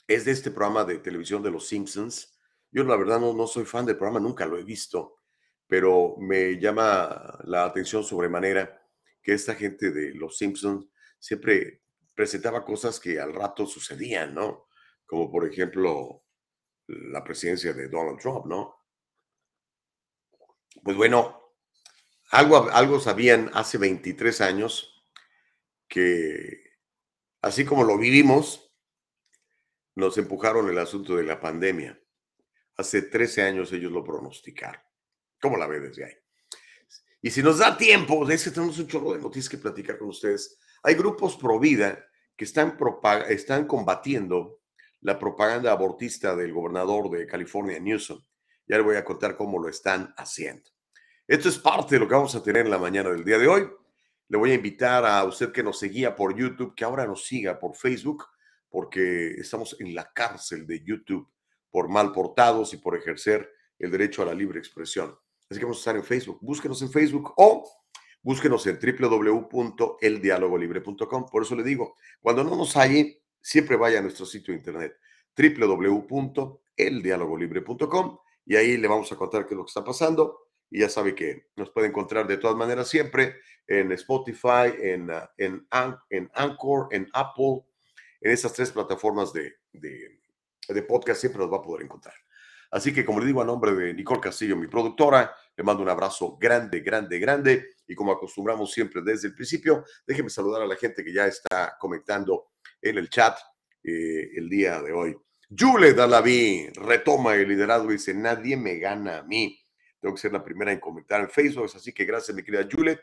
es 0.08 0.26
de 0.26 0.32
este 0.32 0.50
programa 0.50 0.84
de 0.84 0.98
televisión 0.98 1.44
de 1.44 1.52
Los 1.52 1.68
Simpsons. 1.68 2.40
Yo 2.72 2.86
la 2.86 2.96
verdad 2.96 3.20
no, 3.20 3.36
no 3.36 3.46
soy 3.46 3.66
fan 3.66 3.86
del 3.86 3.98
programa, 3.98 4.20
nunca 4.20 4.48
lo 4.48 4.58
he 4.58 4.64
visto, 4.64 5.20
pero 5.68 6.16
me 6.18 6.60
llama 6.60 7.38
la 7.44 7.66
atención 7.66 8.04
sobremanera 8.04 8.82
que 9.22 9.34
esta 9.34 9.54
gente 9.54 9.92
de 9.92 10.16
Los 10.16 10.40
Simpsons 10.40 10.88
siempre 11.20 11.82
presentaba 12.16 12.66
cosas 12.66 13.00
que 13.00 13.20
al 13.20 13.34
rato 13.34 13.66
sucedían, 13.66 14.34
¿no? 14.34 14.68
Como 15.06 15.32
por 15.32 15.48
ejemplo 15.48 16.24
la 16.88 17.24
presidencia 17.24 17.74
de 17.74 17.90
Donald 17.90 18.20
Trump, 18.20 18.46
¿no? 18.46 18.86
Pues 20.84 20.96
bueno, 20.96 21.54
algo, 22.32 22.70
algo 22.70 23.00
sabían 23.00 23.52
hace 23.54 23.78
23 23.78 24.42
años 24.42 25.06
que 25.88 26.68
así 27.42 27.66
como 27.66 27.84
lo 27.84 27.98
vivimos, 27.98 28.68
nos 29.96 30.18
empujaron 30.18 30.70
el 30.70 30.78
asunto 30.78 31.16
de 31.16 31.24
la 31.24 31.40
pandemia. 31.40 32.00
Hace 32.76 33.04
13 33.04 33.42
años 33.42 33.72
ellos 33.74 33.92
lo 33.92 34.04
pronosticaron. 34.04 34.82
¿Cómo 35.42 35.58
la 35.58 35.68
ve 35.68 35.80
desde 35.80 36.06
ahí? 36.06 36.14
Y 37.22 37.32
si 37.32 37.42
nos 37.42 37.58
da 37.58 37.76
tiempo, 37.78 38.30
es 38.30 38.44
que 38.44 38.52
tenemos 38.52 38.78
un 38.78 38.88
chorro 38.88 39.14
de 39.14 39.20
noticias 39.20 39.50
que 39.50 39.58
platicar 39.58 39.98
con 39.98 40.10
ustedes. 40.10 40.60
Hay 40.84 40.96
grupos 40.96 41.36
pro 41.38 41.60
vida 41.60 42.06
que 42.36 42.46
están, 42.46 42.78
están 43.30 43.66
combatiendo 43.66 44.60
la 45.02 45.18
propaganda 45.18 45.72
abortista 45.72 46.36
del 46.36 46.54
gobernador 46.54 47.10
de 47.10 47.26
California, 47.26 47.80
Newsom. 47.80 48.24
Ya 48.68 48.78
le 48.78 48.84
voy 48.84 48.96
a 48.96 49.06
contar 49.06 49.36
cómo 49.36 49.60
lo 49.60 49.70
están 49.70 50.14
haciendo. 50.18 50.70
Esto 51.28 51.50
es 51.50 51.58
parte 51.58 51.96
de 51.96 52.00
lo 52.00 52.08
que 52.08 52.16
vamos 52.16 52.36
a 52.36 52.44
tener 52.44 52.66
en 52.66 52.72
la 52.72 52.78
mañana 52.78 53.10
del 53.10 53.24
día 53.24 53.38
de 53.38 53.48
hoy. 53.48 53.70
Le 54.30 54.38
voy 54.38 54.52
a 54.52 54.56
invitar 54.56 55.06
a 55.06 55.24
usted 55.24 55.52
que 55.52 55.64
nos 55.64 55.80
seguía 55.80 56.16
por 56.16 56.38
YouTube, 56.38 56.76
que 56.76 56.84
ahora 56.84 57.06
nos 57.06 57.26
siga 57.26 57.58
por 57.60 57.76
Facebook, 57.76 58.26
porque 58.70 59.32
estamos 59.32 59.76
en 59.80 59.96
la 59.96 60.12
cárcel 60.14 60.68
de 60.68 60.84
YouTube 60.84 61.30
por 61.70 61.90
mal 61.90 62.12
portados 62.12 62.74
y 62.74 62.78
por 62.78 62.96
ejercer 62.96 63.50
el 63.80 63.92
derecho 63.92 64.22
a 64.22 64.26
la 64.26 64.34
libre 64.34 64.60
expresión. 64.60 65.18
Así 65.50 65.60
que 65.60 65.66
vamos 65.66 65.78
a 65.78 65.82
estar 65.82 65.96
en 65.96 66.04
Facebook. 66.04 66.40
Búsquenos 66.42 66.82
en 66.82 66.92
Facebook 66.92 67.34
o 67.38 67.64
búsquenos 68.28 68.68
en 68.68 68.78
www.eldialogolibre.com. 68.78 71.26
Por 71.32 71.44
eso 71.44 71.56
le 71.56 71.64
digo, 71.64 71.96
cuando 72.20 72.44
no 72.44 72.58
nos 72.58 72.76
halle, 72.76 73.22
siempre 73.40 73.78
vaya 73.78 74.00
a 74.00 74.02
nuestro 74.02 74.26
sitio 74.26 74.54
de 74.54 74.58
internet 74.58 74.98
www.eldialogolibre.com 75.38 78.18
y 78.46 78.58
ahí 78.58 78.76
le 78.76 78.90
vamos 78.90 79.10
a 79.14 79.16
contar 79.16 79.46
qué 79.46 79.54
es 79.54 79.58
lo 79.58 79.64
que 79.64 79.70
está 79.70 79.86
pasando. 79.86 80.50
Y 80.70 80.82
ya 80.82 80.90
sabe 80.90 81.16
que 81.16 81.48
nos 81.56 81.70
puede 81.70 81.88
encontrar 81.88 82.28
de 82.28 82.36
todas 82.36 82.58
maneras 82.58 82.90
siempre 82.90 83.38
en 83.66 83.94
Spotify, 83.94 84.74
en, 84.78 85.10
uh, 85.10 85.22
en, 85.38 85.66
en 86.10 86.30
Anchor, 86.34 86.90
en 86.92 87.10
Apple, 87.14 87.64
en 88.20 88.32
esas 88.32 88.52
tres 88.52 88.74
plataformas 88.74 89.32
de, 89.32 89.54
de, 89.72 90.20
de 90.68 90.82
podcast, 90.82 91.22
siempre 91.22 91.40
nos 91.40 91.50
va 91.50 91.60
a 91.60 91.62
poder 91.62 91.86
encontrar. 91.86 92.16
Así 92.72 92.94
que, 92.94 93.06
como 93.06 93.22
le 93.22 93.28
digo 93.28 93.42
a 93.42 93.46
nombre 93.46 93.74
de 93.74 93.94
Nicole 93.94 94.20
Castillo, 94.20 94.58
mi 94.58 94.68
productora, 94.68 95.34
le 95.56 95.64
mando 95.64 95.82
un 95.82 95.88
abrazo 95.88 96.36
grande, 96.38 96.82
grande, 96.82 97.20
grande. 97.20 97.77
Y 97.88 97.96
como 97.96 98.12
acostumbramos 98.12 98.72
siempre 98.72 99.02
desde 99.02 99.30
el 99.30 99.36
principio, 99.36 99.86
déjeme 100.06 100.30
saludar 100.30 100.62
a 100.62 100.68
la 100.68 100.76
gente 100.76 101.04
que 101.04 101.14
ya 101.14 101.26
está 101.28 101.78
comentando 101.80 102.52
en 102.82 102.98
el 102.98 103.10
chat 103.10 103.38
eh, 103.84 104.30
el 104.36 104.50
día 104.50 104.82
de 104.82 104.92
hoy. 104.92 105.18
Yule 105.50 105.94
Dalaví 105.94 106.70
retoma 106.76 107.36
el 107.36 107.48
liderazgo 107.48 107.90
y 107.90 107.94
dice, 107.94 108.14
nadie 108.14 108.58
me 108.58 108.78
gana 108.78 109.20
a 109.20 109.24
mí. 109.24 109.58
Tengo 110.00 110.14
que 110.14 110.22
ser 110.22 110.34
la 110.34 110.44
primera 110.44 110.72
en 110.72 110.80
comentar 110.80 111.22
en 111.22 111.30
Facebook, 111.30 111.72
así 111.74 111.94
que 111.94 112.06
gracias, 112.06 112.36
mi 112.36 112.44
querida 112.44 112.68
Yule. 112.68 113.00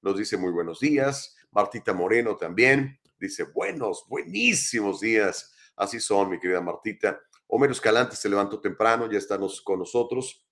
Nos 0.00 0.16
dice 0.16 0.36
muy 0.36 0.52
buenos 0.52 0.78
días. 0.78 1.36
Martita 1.50 1.92
Moreno 1.92 2.36
también 2.36 3.00
dice 3.18 3.44
buenos, 3.44 4.04
buenísimos 4.08 5.00
días. 5.00 5.52
Así 5.76 6.00
son, 6.00 6.30
mi 6.30 6.38
querida 6.38 6.60
Martita. 6.60 7.20
Homero 7.48 7.72
Escalante 7.72 8.16
se 8.16 8.28
levantó 8.28 8.60
temprano, 8.60 9.10
ya 9.10 9.18
está 9.18 9.38
con 9.64 9.78
nosotros. 9.78 10.46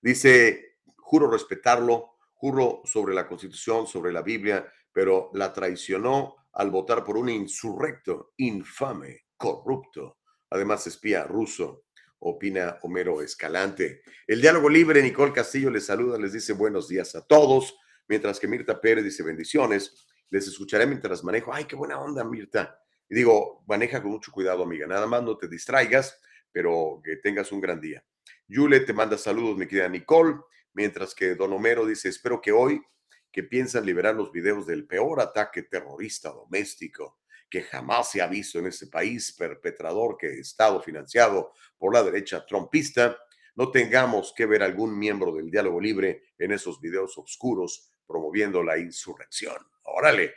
Dice, 0.00 0.78
juro 0.96 1.30
respetarlo, 1.30 2.17
juro 2.38 2.82
sobre 2.84 3.14
la 3.14 3.26
Constitución, 3.26 3.86
sobre 3.86 4.12
la 4.12 4.22
Biblia, 4.22 4.72
pero 4.92 5.30
la 5.34 5.52
traicionó 5.52 6.36
al 6.52 6.70
votar 6.70 7.04
por 7.04 7.16
un 7.16 7.28
insurrecto, 7.28 8.32
infame, 8.36 9.26
corrupto. 9.36 10.18
Además, 10.50 10.86
espía 10.86 11.24
ruso, 11.24 11.84
opina 12.20 12.78
Homero 12.82 13.20
Escalante. 13.22 14.02
El 14.26 14.40
diálogo 14.40 14.68
libre, 14.68 15.02
Nicole 15.02 15.32
Castillo 15.32 15.68
les 15.70 15.86
saluda, 15.86 16.16
les 16.16 16.32
dice 16.32 16.52
buenos 16.52 16.88
días 16.88 17.14
a 17.16 17.26
todos, 17.26 17.76
mientras 18.06 18.38
que 18.38 18.48
Mirta 18.48 18.80
Pérez 18.80 19.04
dice 19.04 19.22
bendiciones. 19.24 20.06
Les 20.30 20.46
escucharé 20.46 20.86
mientras 20.86 21.24
manejo. 21.24 21.52
Ay, 21.52 21.64
qué 21.64 21.74
buena 21.74 22.00
onda, 22.00 22.22
Mirta. 22.22 22.80
Y 23.08 23.16
digo, 23.16 23.64
maneja 23.66 24.00
con 24.00 24.12
mucho 24.12 24.30
cuidado, 24.30 24.62
amiga. 24.62 24.86
Nada 24.86 25.06
más 25.06 25.22
no 25.24 25.36
te 25.36 25.48
distraigas, 25.48 26.20
pero 26.52 27.00
que 27.02 27.16
tengas 27.16 27.50
un 27.50 27.60
gran 27.60 27.80
día. 27.80 28.04
Yule 28.46 28.80
te 28.80 28.92
manda 28.92 29.18
saludos, 29.18 29.56
mi 29.56 29.66
querida 29.66 29.88
Nicole, 29.88 30.36
mientras 30.78 31.12
que 31.12 31.34
Don 31.34 31.52
Homero 31.52 31.84
dice, 31.84 32.08
espero 32.08 32.40
que 32.40 32.52
hoy 32.52 32.80
que 33.32 33.42
piensan 33.42 33.84
liberar 33.84 34.14
los 34.14 34.30
videos 34.30 34.64
del 34.64 34.86
peor 34.86 35.20
ataque 35.20 35.64
terrorista 35.64 36.30
doméstico 36.30 37.18
que 37.50 37.62
jamás 37.62 38.12
se 38.12 38.22
ha 38.22 38.28
visto 38.28 38.60
en 38.60 38.68
este 38.68 38.86
país, 38.86 39.32
perpetrador 39.32 40.16
que 40.16 40.38
estado 40.38 40.80
financiado 40.80 41.52
por 41.76 41.92
la 41.92 42.04
derecha 42.04 42.46
trompista, 42.46 43.18
no 43.56 43.72
tengamos 43.72 44.32
que 44.36 44.46
ver 44.46 44.62
algún 44.62 44.96
miembro 44.96 45.32
del 45.32 45.50
diálogo 45.50 45.80
libre 45.80 46.22
en 46.38 46.52
esos 46.52 46.80
videos 46.80 47.18
oscuros 47.18 47.90
promoviendo 48.06 48.62
la 48.62 48.78
insurrección. 48.78 49.56
Órale, 49.82 50.34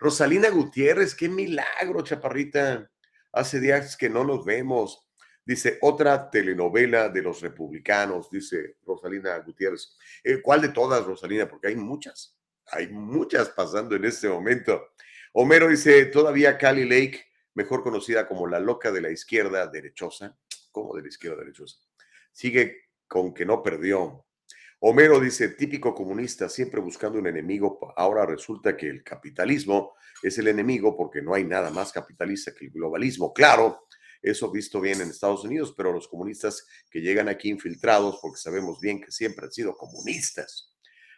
Rosalina 0.00 0.50
Gutiérrez, 0.50 1.14
qué 1.14 1.28
milagro, 1.28 2.02
chaparrita. 2.02 2.90
Hace 3.30 3.60
días 3.60 3.96
que 3.96 4.10
no 4.10 4.24
nos 4.24 4.44
vemos. 4.44 5.03
Dice, 5.46 5.78
otra 5.82 6.30
telenovela 6.30 7.10
de 7.10 7.20
los 7.20 7.42
republicanos, 7.42 8.30
dice 8.30 8.76
Rosalina 8.86 9.36
Gutiérrez. 9.38 9.96
Eh, 10.22 10.40
¿Cuál 10.40 10.62
de 10.62 10.68
todas, 10.70 11.04
Rosalina? 11.04 11.48
Porque 11.48 11.68
hay 11.68 11.76
muchas. 11.76 12.38
Hay 12.68 12.88
muchas 12.88 13.50
pasando 13.50 13.94
en 13.94 14.06
este 14.06 14.28
momento. 14.28 14.92
Homero 15.34 15.68
dice, 15.68 16.06
todavía 16.06 16.56
Cali 16.56 16.84
Lake, 16.84 17.24
mejor 17.54 17.82
conocida 17.82 18.26
como 18.26 18.46
la 18.46 18.58
loca 18.58 18.90
de 18.90 19.02
la 19.02 19.10
izquierda 19.10 19.66
derechosa. 19.66 20.38
¿Cómo 20.72 20.94
de 20.96 21.02
la 21.02 21.08
izquierda 21.08 21.36
derechosa? 21.38 21.76
Sigue 22.32 22.84
con 23.06 23.34
que 23.34 23.44
no 23.44 23.62
perdió. 23.62 24.26
Homero 24.80 25.20
dice, 25.20 25.48
típico 25.48 25.94
comunista, 25.94 26.48
siempre 26.48 26.80
buscando 26.80 27.18
un 27.18 27.26
enemigo. 27.26 27.92
Ahora 27.96 28.26
resulta 28.26 28.76
que 28.76 28.88
el 28.88 29.02
capitalismo 29.02 29.94
es 30.22 30.38
el 30.38 30.48
enemigo 30.48 30.96
porque 30.96 31.22
no 31.22 31.34
hay 31.34 31.44
nada 31.44 31.70
más 31.70 31.92
capitalista 31.92 32.52
que 32.54 32.66
el 32.66 32.70
globalismo. 32.70 33.32
Claro, 33.32 33.83
eso 34.24 34.50
visto 34.50 34.80
bien 34.80 35.00
en 35.00 35.10
Estados 35.10 35.44
Unidos, 35.44 35.74
pero 35.76 35.92
los 35.92 36.08
comunistas 36.08 36.66
que 36.90 37.00
llegan 37.00 37.28
aquí 37.28 37.50
infiltrados, 37.50 38.18
porque 38.20 38.40
sabemos 38.40 38.80
bien 38.80 39.00
que 39.00 39.12
siempre 39.12 39.46
han 39.46 39.52
sido 39.52 39.76
comunistas. 39.76 40.74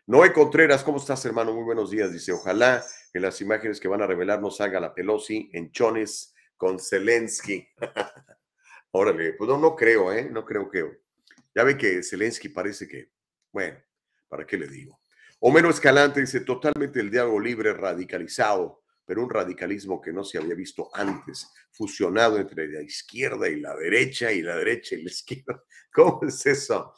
Noé 0.06 0.32
Contreras, 0.32 0.84
¿cómo 0.84 0.98
estás, 0.98 1.24
hermano? 1.24 1.54
Muy 1.54 1.64
buenos 1.64 1.90
días. 1.90 2.12
Dice, 2.12 2.32
ojalá 2.32 2.84
en 3.12 3.22
las 3.22 3.40
imágenes 3.40 3.80
que 3.80 3.88
van 3.88 4.02
a 4.02 4.06
revelar 4.06 4.40
nos 4.40 4.60
haga 4.60 4.78
la 4.78 4.94
Pelosi 4.94 5.50
en 5.52 5.72
Chones 5.72 6.34
con 6.56 6.78
Zelensky. 6.78 7.66
Órale, 8.90 9.32
pues 9.32 9.48
no, 9.48 9.58
no 9.58 9.74
creo, 9.74 10.12
¿eh? 10.12 10.28
No 10.30 10.44
creo 10.44 10.68
que... 10.68 11.00
Ya 11.54 11.64
ve 11.64 11.78
que 11.78 12.02
Zelensky 12.02 12.50
parece 12.50 12.86
que 12.86 13.16
bueno, 13.56 13.78
¿para 14.28 14.46
qué 14.46 14.58
le 14.58 14.66
digo? 14.66 15.00
Homero 15.40 15.70
Escalante 15.70 16.20
dice 16.20 16.40
totalmente 16.40 17.00
el 17.00 17.10
diálogo 17.10 17.40
libre 17.40 17.72
radicalizado, 17.72 18.82
pero 19.06 19.22
un 19.22 19.30
radicalismo 19.30 20.00
que 20.00 20.12
no 20.12 20.24
se 20.24 20.36
había 20.36 20.54
visto 20.54 20.90
antes, 20.92 21.48
fusionado 21.70 22.38
entre 22.38 22.66
la 22.68 22.82
izquierda 22.82 23.48
y 23.48 23.60
la 23.60 23.74
derecha 23.76 24.32
y 24.32 24.42
la 24.42 24.56
derecha 24.56 24.96
y 24.96 25.02
la 25.02 25.10
izquierda. 25.10 25.62
¿Cómo 25.92 26.20
es 26.26 26.44
eso? 26.44 26.92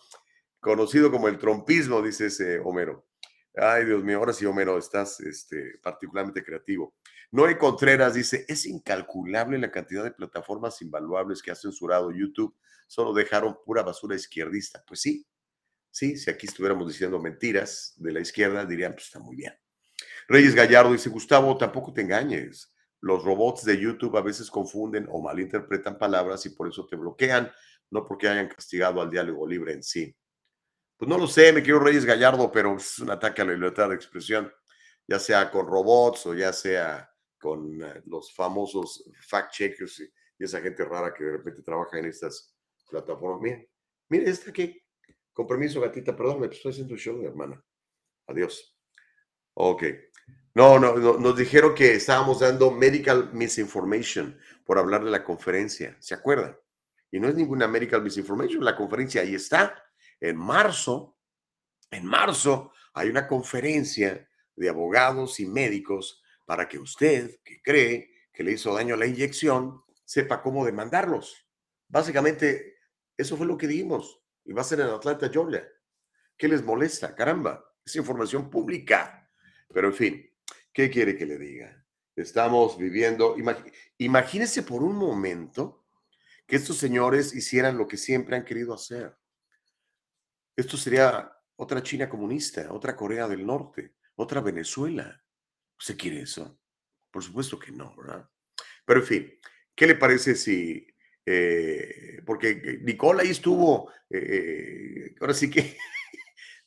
Conocido 0.58 1.10
como 1.10 1.28
el 1.28 1.38
trompismo, 1.38 2.02
dice 2.02 2.26
ese 2.26 2.58
Homero. 2.60 3.06
Ay, 3.54 3.84
Dios 3.84 4.02
mío, 4.02 4.18
ahora 4.18 4.32
sí, 4.32 4.46
Homero, 4.46 4.78
estás 4.78 5.20
este, 5.20 5.78
particularmente 5.82 6.42
creativo. 6.42 6.94
Noé 7.30 7.58
Contreras 7.58 8.14
dice, 8.14 8.46
es 8.48 8.64
incalculable 8.64 9.58
la 9.58 9.70
cantidad 9.70 10.02
de 10.02 10.12
plataformas 10.12 10.80
invaluables 10.80 11.42
que 11.42 11.50
ha 11.50 11.54
censurado 11.54 12.10
YouTube, 12.10 12.56
solo 12.86 13.12
dejaron 13.12 13.58
pura 13.64 13.82
basura 13.82 14.16
izquierdista. 14.16 14.82
Pues 14.86 15.00
sí, 15.02 15.26
sí, 15.90 16.16
si 16.16 16.30
aquí 16.30 16.46
estuviéramos 16.46 16.88
diciendo 16.88 17.20
mentiras 17.20 17.94
de 17.96 18.12
la 18.12 18.20
izquierda, 18.20 18.64
dirían, 18.64 18.94
pues 18.94 19.06
está 19.06 19.18
muy 19.18 19.36
bien. 19.36 19.52
Reyes 20.28 20.54
Gallardo 20.54 20.92
dice, 20.92 21.08
Gustavo, 21.08 21.56
tampoco 21.56 21.92
te 21.92 22.02
engañes. 22.02 22.74
Los 23.00 23.24
robots 23.24 23.64
de 23.64 23.80
YouTube 23.80 24.16
a 24.18 24.20
veces 24.20 24.50
confunden 24.50 25.08
o 25.10 25.22
malinterpretan 25.22 25.96
palabras 25.96 26.44
y 26.44 26.50
por 26.50 26.68
eso 26.68 26.86
te 26.86 26.96
bloquean, 26.96 27.50
no 27.90 28.04
porque 28.04 28.28
hayan 28.28 28.48
castigado 28.48 29.00
al 29.00 29.10
diálogo 29.10 29.46
libre 29.46 29.72
en 29.72 29.82
sí. 29.82 30.14
Pues 30.98 31.08
no 31.08 31.16
lo 31.16 31.26
sé, 31.26 31.52
me 31.52 31.62
quiero 31.62 31.80
Reyes 31.80 32.04
Gallardo, 32.04 32.52
pero 32.52 32.76
es 32.76 32.98
un 32.98 33.10
ataque 33.10 33.40
a 33.40 33.46
la 33.46 33.54
libertad 33.54 33.88
de 33.88 33.94
expresión, 33.94 34.52
ya 35.06 35.18
sea 35.18 35.50
con 35.50 35.66
robots 35.66 36.26
o 36.26 36.34
ya 36.34 36.52
sea 36.52 37.10
con 37.38 37.82
eh, 37.82 38.02
los 38.06 38.34
famosos 38.34 39.08
fact 39.26 39.52
checkers 39.52 40.00
y, 40.00 40.10
esa 40.38 40.60
gente 40.60 40.84
rara 40.84 41.12
que 41.12 41.24
de 41.24 41.32
repente 41.32 41.62
trabaja 41.62 41.98
en 41.98 42.04
estas 42.04 42.54
plataformas. 42.88 43.40
Mire, 43.40 43.70
mire, 44.08 44.30
esta 44.30 44.50
aquí. 44.50 44.80
Con 45.32 45.48
permiso, 45.48 45.80
gatita, 45.80 46.16
perdón, 46.16 46.40
me 46.40 46.46
estoy 46.46 46.70
haciendo 46.70 46.96
show, 46.96 47.20
hermana. 47.24 47.60
Adiós. 48.28 48.76
Ok. 49.54 49.82
No, 50.54 50.78
no, 50.78 50.96
no, 50.96 51.18
nos 51.18 51.36
dijeron 51.36 51.74
que 51.74 51.94
estábamos 51.94 52.40
dando 52.40 52.70
medical 52.70 53.30
misinformation 53.32 54.38
por 54.64 54.78
hablar 54.78 55.04
de 55.04 55.10
la 55.10 55.24
conferencia. 55.24 55.96
¿Se 56.00 56.14
acuerdan? 56.14 56.56
Y 57.10 57.20
no 57.20 57.28
es 57.28 57.34
ninguna 57.34 57.68
medical 57.68 58.02
misinformation, 58.02 58.64
la 58.64 58.76
conferencia 58.76 59.22
ahí 59.22 59.34
está. 59.34 59.82
En 60.20 60.36
marzo, 60.36 61.16
en 61.90 62.04
marzo 62.04 62.72
hay 62.92 63.08
una 63.08 63.26
conferencia 63.26 64.28
de 64.56 64.68
abogados 64.68 65.40
y 65.40 65.46
médicos 65.46 66.22
para 66.44 66.68
que 66.68 66.78
usted, 66.78 67.40
que 67.44 67.62
cree 67.62 68.10
que 68.32 68.42
le 68.42 68.52
hizo 68.52 68.74
daño 68.74 68.94
a 68.94 68.98
la 68.98 69.06
inyección, 69.06 69.82
sepa 70.04 70.42
cómo 70.42 70.64
demandarlos. 70.64 71.46
Básicamente, 71.88 72.78
eso 73.16 73.36
fue 73.36 73.46
lo 73.46 73.56
que 73.56 73.66
dijimos. 73.66 74.20
Y 74.44 74.52
va 74.52 74.62
a 74.62 74.64
ser 74.64 74.80
en 74.80 74.88
Atlanta, 74.88 75.28
Georgia. 75.30 75.66
¿Qué 76.36 76.48
les 76.48 76.62
molesta? 76.62 77.14
Caramba, 77.14 77.64
es 77.84 77.96
información 77.96 78.50
pública. 78.50 79.30
Pero 79.72 79.88
en 79.88 79.94
fin, 79.94 80.30
¿qué 80.78 80.90
quiere 80.90 81.16
que 81.16 81.26
le 81.26 81.38
diga? 81.38 81.84
Estamos 82.14 82.78
viviendo, 82.78 83.34
imagínese 83.98 84.62
por 84.62 84.84
un 84.84 84.94
momento 84.94 85.88
que 86.46 86.54
estos 86.54 86.76
señores 86.78 87.34
hicieran 87.34 87.76
lo 87.76 87.88
que 87.88 87.96
siempre 87.96 88.36
han 88.36 88.44
querido 88.44 88.72
hacer. 88.72 89.12
Esto 90.54 90.76
sería 90.76 91.32
otra 91.56 91.82
China 91.82 92.08
comunista, 92.08 92.72
otra 92.72 92.94
Corea 92.94 93.26
del 93.26 93.44
Norte, 93.44 93.96
otra 94.14 94.40
Venezuela. 94.40 95.20
¿Usted 95.76 95.98
quiere 95.98 96.20
eso? 96.20 96.60
Por 97.10 97.24
supuesto 97.24 97.58
que 97.58 97.72
no, 97.72 97.96
¿verdad? 97.96 98.30
Pero 98.84 99.00
en 99.00 99.06
fin, 99.06 99.40
¿qué 99.74 99.84
le 99.84 99.96
parece 99.96 100.36
si... 100.36 100.86
Eh, 101.26 102.22
porque 102.24 102.78
Nicola 102.82 103.22
ahí 103.22 103.30
estuvo, 103.30 103.90
eh, 104.08 105.12
ahora 105.20 105.34
sí 105.34 105.50
que 105.50 105.76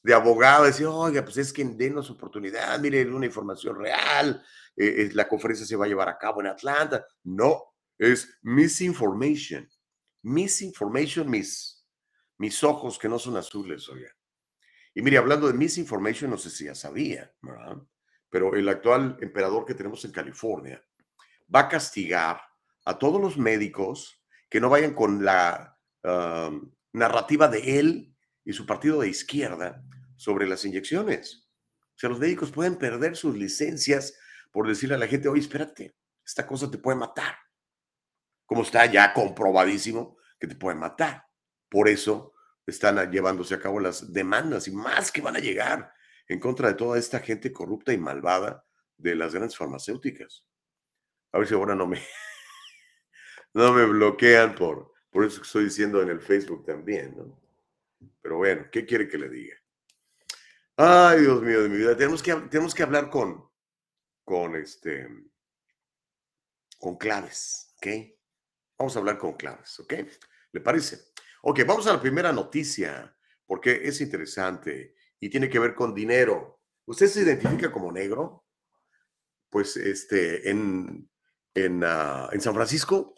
de 0.03 0.13
abogado, 0.13 0.65
decía, 0.65 0.89
oiga, 0.89 1.23
pues 1.23 1.37
es 1.37 1.53
que 1.53 1.63
denos 1.63 2.09
oportunidad, 2.09 2.79
miren 2.79 3.13
una 3.13 3.25
información 3.25 3.77
real, 3.77 4.43
eh, 4.75 5.09
la 5.13 5.27
conferencia 5.27 5.65
se 5.65 5.75
va 5.75 5.85
a 5.85 5.87
llevar 5.87 6.09
a 6.09 6.17
cabo 6.17 6.41
en 6.41 6.47
Atlanta. 6.47 7.05
No, 7.23 7.75
es 7.97 8.39
misinformation. 8.41 9.69
Misinformation, 10.23 11.29
mis, 11.29 11.85
mis 12.37 12.63
ojos 12.63 12.97
que 12.97 13.09
no 13.09 13.19
son 13.19 13.37
azules, 13.37 13.87
oiga. 13.89 14.09
Y 14.93 15.01
mire, 15.01 15.17
hablando 15.17 15.47
de 15.47 15.53
misinformation, 15.53 16.29
no 16.29 16.37
sé 16.37 16.49
si 16.49 16.65
ya 16.65 16.75
sabía, 16.75 17.31
¿verdad? 17.41 17.77
Pero 18.29 18.55
el 18.55 18.67
actual 18.69 19.17
emperador 19.21 19.65
que 19.65 19.73
tenemos 19.73 20.03
en 20.05 20.11
California 20.11 20.83
va 21.53 21.61
a 21.61 21.69
castigar 21.69 22.41
a 22.85 22.97
todos 22.97 23.21
los 23.21 23.37
médicos 23.37 24.21
que 24.49 24.59
no 24.59 24.69
vayan 24.69 24.93
con 24.93 25.23
la 25.23 25.77
narrativa 26.93 27.47
de 27.47 27.79
él 27.79 28.10
y 28.43 28.53
su 28.53 28.65
partido 28.65 29.01
de 29.01 29.09
izquierda 29.09 29.83
sobre 30.15 30.47
las 30.47 30.65
inyecciones. 30.65 31.47
O 31.95 31.99
sea, 32.01 32.09
los 32.09 32.19
médicos 32.19 32.51
pueden 32.51 32.77
perder 32.77 33.15
sus 33.15 33.35
licencias 33.35 34.17
por 34.51 34.67
decirle 34.67 34.95
a 34.95 34.99
la 34.99 35.07
gente, 35.07 35.29
oye, 35.29 35.41
espérate, 35.41 35.95
esta 36.25 36.45
cosa 36.45 36.69
te 36.69 36.77
puede 36.77 36.97
matar 36.97 37.35
como 38.51 38.63
está 38.63 38.85
ya 38.85 39.13
comprobadísimo 39.13 40.17
que 40.37 40.45
te 40.45 40.57
pueden 40.57 40.77
matar. 40.77 41.25
Por 41.69 41.87
eso 41.87 42.33
están 42.67 43.09
llevándose 43.09 43.55
a 43.55 43.61
cabo 43.61 43.79
las 43.79 44.11
demandas 44.11 44.67
y 44.67 44.71
más 44.71 45.09
que 45.09 45.21
van 45.21 45.37
a 45.37 45.39
llegar 45.39 45.93
en 46.27 46.37
contra 46.37 46.67
de 46.67 46.73
toda 46.73 46.99
esta 46.99 47.21
gente 47.21 47.53
corrupta 47.53 47.93
y 47.93 47.97
malvada 47.97 48.65
de 48.97 49.15
las 49.15 49.33
grandes 49.33 49.55
farmacéuticas. 49.55 50.45
A 51.31 51.37
ver 51.37 51.47
si 51.47 51.53
ahora 51.53 51.75
no 51.75 51.87
me, 51.87 52.01
no 53.53 53.71
me 53.71 53.85
bloquean 53.85 54.53
por, 54.53 54.91
por 55.09 55.23
eso 55.23 55.37
que 55.37 55.47
estoy 55.47 55.63
diciendo 55.63 56.01
en 56.01 56.09
el 56.09 56.19
Facebook 56.19 56.65
también, 56.65 57.15
¿no? 57.15 57.40
Pero 58.21 58.37
bueno, 58.37 58.67
¿qué 58.71 58.85
quiere 58.85 59.07
que 59.07 59.17
le 59.17 59.29
diga? 59.29 59.55
Ay, 60.77 61.21
Dios 61.21 61.41
mío 61.41 61.63
de 61.63 61.69
mi 61.69 61.77
vida, 61.77 61.95
tenemos 61.95 62.23
que, 62.23 62.33
tenemos 62.49 62.73
que 62.73 62.83
hablar 62.83 63.09
con, 63.09 63.49
con 64.23 64.55
este, 64.55 65.07
con 66.79 66.97
claves, 66.97 67.75
¿ok? 67.77 67.87
Vamos 68.77 68.95
a 68.95 68.99
hablar 68.99 69.17
con 69.17 69.33
claves, 69.33 69.79
¿ok? 69.79 69.93
¿Le 70.53 70.61
parece? 70.61 71.11
Ok, 71.43 71.61
vamos 71.67 71.85
a 71.87 71.93
la 71.93 72.01
primera 72.01 72.31
noticia, 72.31 73.15
porque 73.45 73.81
es 73.83 74.01
interesante 74.01 74.95
y 75.19 75.29
tiene 75.29 75.49
que 75.49 75.59
ver 75.59 75.75
con 75.75 75.93
dinero. 75.93 76.61
¿Usted 76.85 77.07
se 77.07 77.21
identifica 77.21 77.71
como 77.71 77.91
negro? 77.91 78.45
Pues 79.49 79.77
este, 79.77 80.49
en, 80.49 81.09
en, 81.53 81.83
ah, 81.83 82.29
en 82.31 82.41
San 82.41 82.55
Francisco 82.55 83.15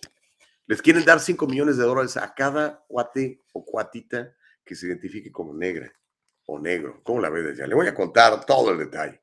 les 0.66 0.82
quieren 0.82 1.06
dar 1.06 1.20
5 1.20 1.46
millones 1.48 1.78
de 1.78 1.84
dólares 1.84 2.18
a 2.18 2.34
cada 2.34 2.84
cuate 2.88 3.42
o 3.54 3.66
cuatita 3.66 4.36
que 4.66 4.76
se 4.76 4.88
identifique 4.88 5.32
como 5.32 5.54
negra 5.54 5.94
o 6.46 6.60
negro. 6.60 7.02
¿Cómo 7.04 7.22
la 7.22 7.30
ves 7.30 7.58
ya? 7.58 7.68
Le 7.68 7.76
voy 7.76 7.88
a 7.88 7.96
contar 7.96 8.46
todo 8.46 8.72
el 8.72 8.80
detalle. 8.80 9.22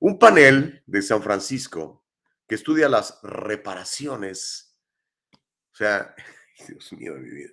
Un 0.00 0.18
panel 0.18 0.82
de 0.86 1.02
San 1.02 1.22
Francisco 1.22 2.04
que 2.46 2.54
estudia 2.54 2.88
las 2.88 3.20
reparaciones 3.22 4.70
o 5.72 5.76
sea, 5.76 6.14
Dios 6.68 6.92
mío 6.92 7.14
de 7.14 7.20
mi 7.20 7.30
vida. 7.30 7.50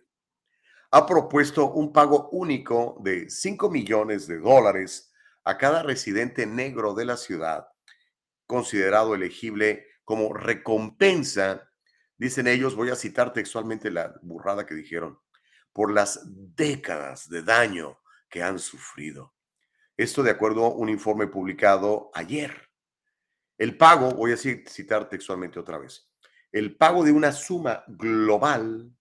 Ha 0.92 1.06
propuesto 1.06 1.72
un 1.72 1.92
pago 1.92 2.30
único 2.32 2.98
de 3.02 3.30
5 3.30 3.70
millones 3.70 4.28
de 4.28 4.40
dólares 4.40 5.14
a 5.44 5.58
cada 5.58 5.84
residente 5.84 6.46
negro 6.46 6.94
de 6.94 7.06
la 7.06 7.18
ciudad, 7.18 7.68
considerado 8.46 9.16
elegible 9.16 9.86
como 10.06 10.34
recompensa, 10.34 11.70
dicen 12.18 12.48
ellos, 12.48 12.76
voy 12.76 12.90
a 12.90 12.96
citar 12.96 13.34
textualmente 13.34 13.92
la 13.92 14.16
burrada 14.22 14.66
que 14.66 14.76
dijeron, 14.76 15.20
por 15.78 15.94
las 15.94 16.22
décadas 16.56 17.30
de 17.30 17.44
daño 17.44 18.00
que 18.32 18.42
han 18.42 18.58
sufrido. 18.58 19.36
Esto 19.96 20.24
de 20.24 20.32
acuerdo 20.32 20.66
a 20.66 20.70
un 20.70 20.90
informe 20.90 21.28
publicado 21.28 22.10
ayer. 22.16 22.72
El 23.60 23.78
pago, 23.78 24.10
voy 24.10 24.32
a 24.32 24.38
citar 24.38 25.08
textualmente 25.08 25.60
otra 25.60 25.78
vez, 25.78 26.12
el 26.52 26.76
pago 26.76 27.04
de 27.04 27.12
una 27.12 27.32
suma 27.32 27.84
global 27.88 28.92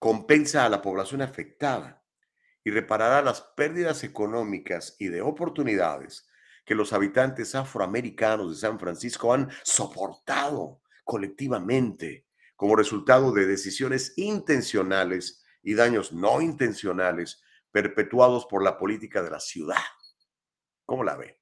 compensa 0.00 0.64
a 0.64 0.68
la 0.68 0.82
población 0.82 1.22
afectada 1.22 2.04
y 2.64 2.72
reparará 2.72 3.22
las 3.22 3.40
pérdidas 3.40 4.02
económicas 4.02 4.96
y 4.98 5.06
de 5.06 5.22
oportunidades 5.22 6.28
que 6.64 6.74
los 6.74 6.92
habitantes 6.92 7.54
afroamericanos 7.54 8.50
de 8.50 8.56
San 8.56 8.80
Francisco 8.80 9.32
han 9.32 9.48
soportado 9.62 10.82
colectivamente 11.04 12.27
como 12.58 12.74
resultado 12.74 13.30
de 13.30 13.46
decisiones 13.46 14.14
intencionales 14.16 15.44
y 15.62 15.74
daños 15.74 16.12
no 16.12 16.40
intencionales 16.40 17.40
perpetuados 17.70 18.46
por 18.46 18.64
la 18.64 18.76
política 18.76 19.22
de 19.22 19.30
la 19.30 19.38
ciudad. 19.38 19.76
¿Cómo 20.84 21.04
la 21.04 21.16
ve? 21.16 21.40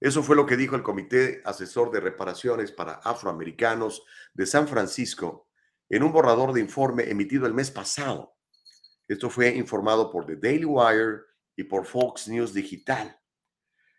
Eso 0.00 0.24
fue 0.24 0.34
lo 0.34 0.46
que 0.46 0.56
dijo 0.56 0.74
el 0.74 0.82
Comité 0.82 1.40
Asesor 1.44 1.92
de 1.92 2.00
Reparaciones 2.00 2.72
para 2.72 2.94
Afroamericanos 2.94 4.02
de 4.34 4.46
San 4.46 4.66
Francisco 4.66 5.48
en 5.88 6.02
un 6.02 6.10
borrador 6.10 6.52
de 6.54 6.60
informe 6.60 7.08
emitido 7.08 7.46
el 7.46 7.54
mes 7.54 7.70
pasado. 7.70 8.34
Esto 9.06 9.30
fue 9.30 9.50
informado 9.50 10.10
por 10.10 10.26
The 10.26 10.34
Daily 10.34 10.64
Wire 10.64 11.20
y 11.54 11.62
por 11.62 11.86
Fox 11.86 12.26
News 12.26 12.52
Digital. 12.52 13.16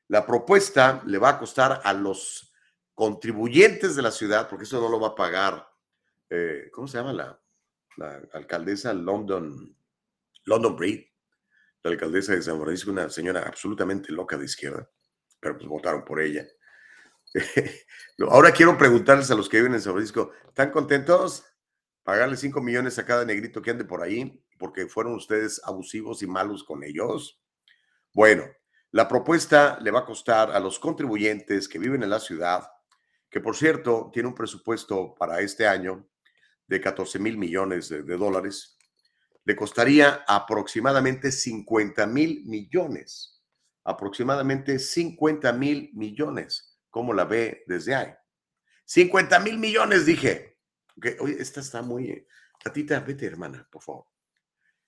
La 0.09 0.25
propuesta 0.25 1.01
le 1.05 1.19
va 1.19 1.29
a 1.29 1.39
costar 1.39 1.79
a 1.85 1.93
los 1.93 2.53
contribuyentes 2.95 3.95
de 3.95 4.01
la 4.01 4.11
ciudad, 4.11 4.49
porque 4.49 4.65
eso 4.65 4.81
no 4.81 4.89
lo 4.89 4.99
va 4.99 5.09
a 5.09 5.15
pagar, 5.15 5.70
eh, 6.31 6.69
¿cómo 6.71 6.87
se 6.87 6.97
llama 6.97 7.13
la, 7.13 7.39
alcaldesa 8.33 8.93
London, 8.93 9.77
London 10.45 10.75
Breed? 10.75 11.05
La 11.83 11.91
alcaldesa 11.91 12.33
de 12.33 12.41
San 12.41 12.59
Francisco, 12.59 12.91
una 12.91 13.09
señora 13.09 13.43
absolutamente 13.47 14.11
loca 14.11 14.37
de 14.37 14.45
izquierda 14.45 14.89
pero 15.41 15.57
pues 15.57 15.67
votaron 15.67 16.05
por 16.05 16.21
ella. 16.21 16.47
Ahora 18.29 18.51
quiero 18.51 18.77
preguntarles 18.77 19.31
a 19.31 19.35
los 19.35 19.49
que 19.49 19.57
viven 19.57 19.73
en 19.73 19.81
San 19.81 19.93
Francisco, 19.93 20.31
¿están 20.47 20.71
contentos? 20.71 21.43
Pagarle 22.03 22.37
5 22.37 22.61
millones 22.61 22.97
a 22.99 23.05
cada 23.05 23.25
negrito 23.25 23.61
que 23.61 23.71
ande 23.71 23.83
por 23.83 24.01
ahí 24.01 24.41
porque 24.57 24.87
fueron 24.87 25.15
ustedes 25.15 25.59
abusivos 25.65 26.21
y 26.21 26.27
malos 26.27 26.63
con 26.63 26.83
ellos. 26.83 27.41
Bueno, 28.13 28.45
La 28.93 29.07
propuesta 29.07 29.79
le 29.79 29.89
va 29.89 29.99
a 29.99 30.05
costar 30.05 30.51
a 30.51 30.59
los 30.59 30.77
contribuyentes 30.77 31.69
que 31.69 31.79
viven 31.79 32.03
en 32.03 32.09
la 32.09 32.19
ciudad, 32.19 32.69
que 33.29 33.39
por 33.39 33.55
cierto 33.55 34.09
tiene 34.11 34.27
un 34.27 34.35
presupuesto 34.35 35.15
para 35.15 35.39
este 35.39 35.65
año 35.65 36.10
de 36.71 36.79
14 36.79 37.19
mil 37.19 37.37
millones 37.37 37.89
de, 37.89 38.01
dólares, 38.01 38.77
le 39.43 39.57
costaría 39.57 40.23
aproximadamente 40.25 41.29
50 41.29 42.07
mil 42.07 42.45
millones, 42.45 43.43
aproximadamente 43.83 44.79
50 44.79 45.51
mil 45.51 45.91
millones. 45.93 46.79
¿Cómo 46.89 47.13
la 47.13 47.25
ve 47.25 47.65
desde 47.67 47.93
ahí? 47.93 48.13
50 48.85 49.39
mil 49.41 49.57
millones, 49.57 50.05
dije. 50.05 50.57
Okay. 50.95 51.17
Oye, 51.19 51.35
esta 51.41 51.59
está 51.59 51.81
muy... 51.81 52.25
Tatita, 52.63 53.01
vete, 53.01 53.25
hermana, 53.25 53.67
por 53.69 53.81
favor. 53.81 54.05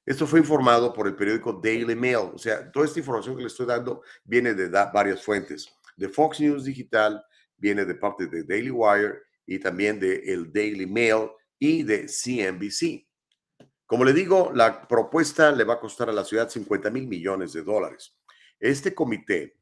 Esto 0.06 0.26
fue 0.26 0.40
informado 0.40 0.94
por 0.94 1.08
el 1.08 1.18
periódico 1.18 1.60
Daily 1.62 1.96
Mail. 1.96 2.32
O 2.34 2.38
sea, 2.38 2.72
toda 2.72 2.86
esta 2.86 3.00
información 3.00 3.36
que 3.36 3.42
le 3.42 3.48
estoy 3.48 3.66
dando 3.66 4.04
viene 4.24 4.54
de 4.54 4.70
varias 4.70 5.22
fuentes. 5.22 5.68
De 5.98 6.08
Fox 6.08 6.40
News 6.40 6.64
Digital, 6.64 7.22
viene 7.58 7.84
de 7.84 7.96
parte 7.96 8.28
de 8.28 8.46
Daily 8.46 8.72
Wire 8.72 9.24
y 9.46 9.60
también 9.60 10.00
de 10.00 10.16
el 10.32 10.54
Daily 10.54 10.88
Mail 10.88 11.30
y 11.64 11.84
de 11.84 12.08
CNBC. 12.08 13.08
Como 13.86 14.04
le 14.04 14.12
digo, 14.12 14.52
la 14.54 14.86
propuesta 14.86 15.50
le 15.54 15.64
va 15.64 15.76
a 15.76 15.80
costar 15.80 16.10
a 16.10 16.14
la 16.14 16.26
ciudad 16.26 16.50
50 16.50 16.90
mil 16.90 17.08
millones 17.08 17.54
de 17.54 17.64
dólares. 17.64 18.18
Este 18.60 18.94
comité 18.94 19.58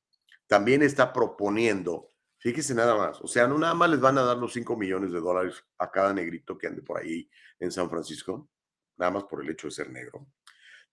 también 0.47 0.81
está 0.81 1.13
proponiendo, 1.13 2.09
fíjese 2.39 2.73
nada 2.73 2.95
más, 2.95 3.21
o 3.21 3.27
sea, 3.27 3.47
no 3.47 3.55
nada 3.59 3.75
más 3.75 3.91
les 3.91 3.99
van 3.99 4.17
a 4.17 4.23
dar 4.23 4.37
los 4.37 4.51
5 4.51 4.75
millones 4.75 5.11
de 5.11 5.19
dólares 5.19 5.63
a 5.77 5.91
cada 5.91 6.11
negrito 6.11 6.57
que 6.57 6.65
ande 6.65 6.81
por 6.81 6.99
ahí 6.99 7.29
en 7.59 7.71
San 7.71 7.87
Francisco, 7.87 8.49
nada 8.97 9.11
más 9.11 9.25
por 9.25 9.43
el 9.43 9.51
hecho 9.51 9.67
de 9.67 9.71
ser 9.71 9.91
negro. 9.91 10.25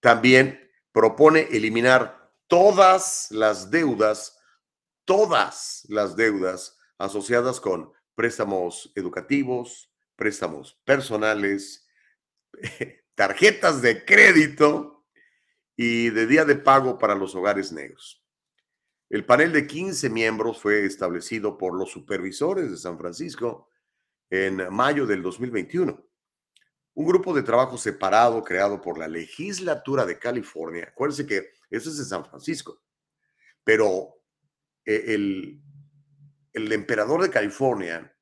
También 0.01 0.71
propone 0.93 1.49
eliminar 1.51 2.35
todas 2.49 3.29
las 3.31 3.71
deudas, 3.71 4.39
todas 5.07 5.87
las 5.89 6.17
deudas 6.17 6.77
asociadas 6.99 7.61
con 7.61 7.93
préstamos 8.15 8.93
educativos, 8.95 9.88
préstamos 10.19 10.79
personales, 10.85 11.89
tarjetas 13.15 13.81
de 13.81 14.05
crédito 14.05 15.07
y 15.77 16.11
de 16.11 16.27
día 16.27 16.45
de 16.45 16.57
pago 16.57 16.99
para 16.99 17.15
los 17.15 17.37
hogares 17.37 17.73
negros. 17.73 18.23
El 19.09 19.25
panel 19.25 19.53
de 19.53 19.67
15 19.67 20.11
miembros 20.11 20.61
fue 20.61 20.85
establecido 20.85 21.57
por 21.57 21.73
los 21.75 21.93
supervisores 21.93 22.71
de 22.71 22.77
San 22.77 22.99
Francisco 22.99 23.71
en 24.29 24.75
mayo 24.75 25.07
del 25.07 25.23
2021. 25.23 26.05
Un 26.95 27.07
grupo 27.07 27.33
de 27.33 27.45
trabajo 27.45 27.79
separado 27.79 28.43
creado 28.43 28.81
por 28.81 28.99
la 28.99 29.07
legislatura 29.07 30.05
de 30.05 30.19
California. 30.19 30.89
Acuérdense 30.91 31.27
que 31.27 31.53
eso 31.71 31.91
es 31.91 31.99
de 31.99 32.05
San 32.05 32.25
Francisco, 32.25 32.83
pero 33.63 34.17
eh, 34.85 35.05
el, 35.15 35.63
el 36.53 36.73
emperador 36.73 37.23
de 37.23 37.31
California, 37.31 38.13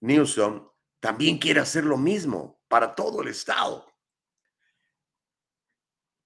Newsom, 0.00 0.68
también 1.00 1.38
quiere 1.38 1.60
hacer 1.60 1.84
lo 1.84 1.96
mismo 1.96 2.62
para 2.68 2.94
todo 2.94 3.22
el 3.22 3.28
Estado. 3.28 3.86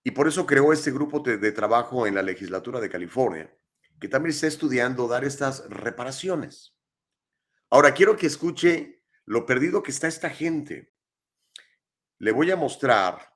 Y 0.05 0.11
por 0.11 0.27
eso 0.27 0.47
creó 0.47 0.73
este 0.73 0.91
grupo 0.91 1.21
de, 1.21 1.53
trabajo 1.53 2.07
en 2.07 2.15
la 2.15 2.23
legislatura 2.23 2.81
de 2.81 2.91
California, 2.91 3.55
que 4.01 4.09
también 4.09 4.35
está 4.35 4.49
estudiando 4.49 5.07
dar 5.07 5.25
estas 5.25 5.69
reparaciones. 5.69 6.77
Ahora 7.71 7.95
quiero 7.95 8.17
que 8.17 8.27
escuche 8.27 9.05
lo 9.25 9.47
perdido 9.47 9.83
que 9.83 9.93
está 9.93 10.09
esta 10.09 10.29
gente. 10.29 10.93
Le 12.19 12.33
voy 12.33 12.51
a 12.51 12.57
mostrar 12.57 13.33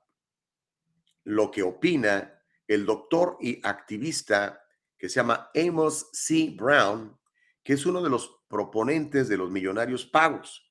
lo 1.23 1.51
que 1.51 1.63
opina 1.63 2.33
el 2.67 2.85
doctor 2.85 3.37
y 3.39 3.65
activista 3.65 4.61
que 4.97 5.07
se 5.07 5.15
llama 5.15 5.49
Amos 5.55 6.09
C. 6.11 6.53
Brown, 6.57 7.17
que 7.63 7.73
es 7.73 7.85
uno 7.85 8.01
de 8.01 8.09
los 8.09 8.43
proponentes 8.49 9.29
de 9.29 9.37
los 9.37 9.49
millonarios 9.49 10.05
pagos. 10.05 10.66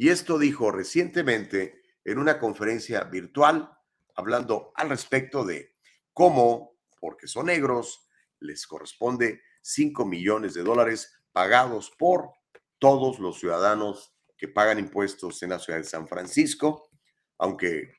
Y 0.00 0.08
esto 0.08 0.38
dijo 0.38 0.72
recientemente 0.72 1.82
en 2.06 2.18
una 2.18 2.38
conferencia 2.38 3.04
virtual, 3.04 3.70
hablando 4.14 4.72
al 4.74 4.88
respecto 4.88 5.44
de 5.44 5.74
cómo, 6.14 6.78
porque 6.98 7.26
son 7.26 7.46
negros, 7.46 8.08
les 8.38 8.66
corresponde 8.66 9.42
5 9.60 10.06
millones 10.06 10.54
de 10.54 10.62
dólares 10.62 11.20
pagados 11.32 11.92
por 11.98 12.30
todos 12.78 13.18
los 13.18 13.40
ciudadanos 13.40 14.14
que 14.38 14.48
pagan 14.48 14.78
impuestos 14.78 15.42
en 15.42 15.50
la 15.50 15.58
ciudad 15.58 15.78
de 15.78 15.84
San 15.84 16.08
Francisco, 16.08 16.88
aunque 17.36 17.92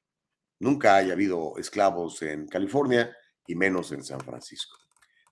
nunca 0.58 0.96
haya 0.96 1.14
habido 1.14 1.54
esclavos 1.60 2.24
en 2.24 2.48
California 2.48 3.16
y 3.46 3.54
menos 3.54 3.92
en 3.92 4.04
San 4.04 4.22
Francisco. 4.22 4.76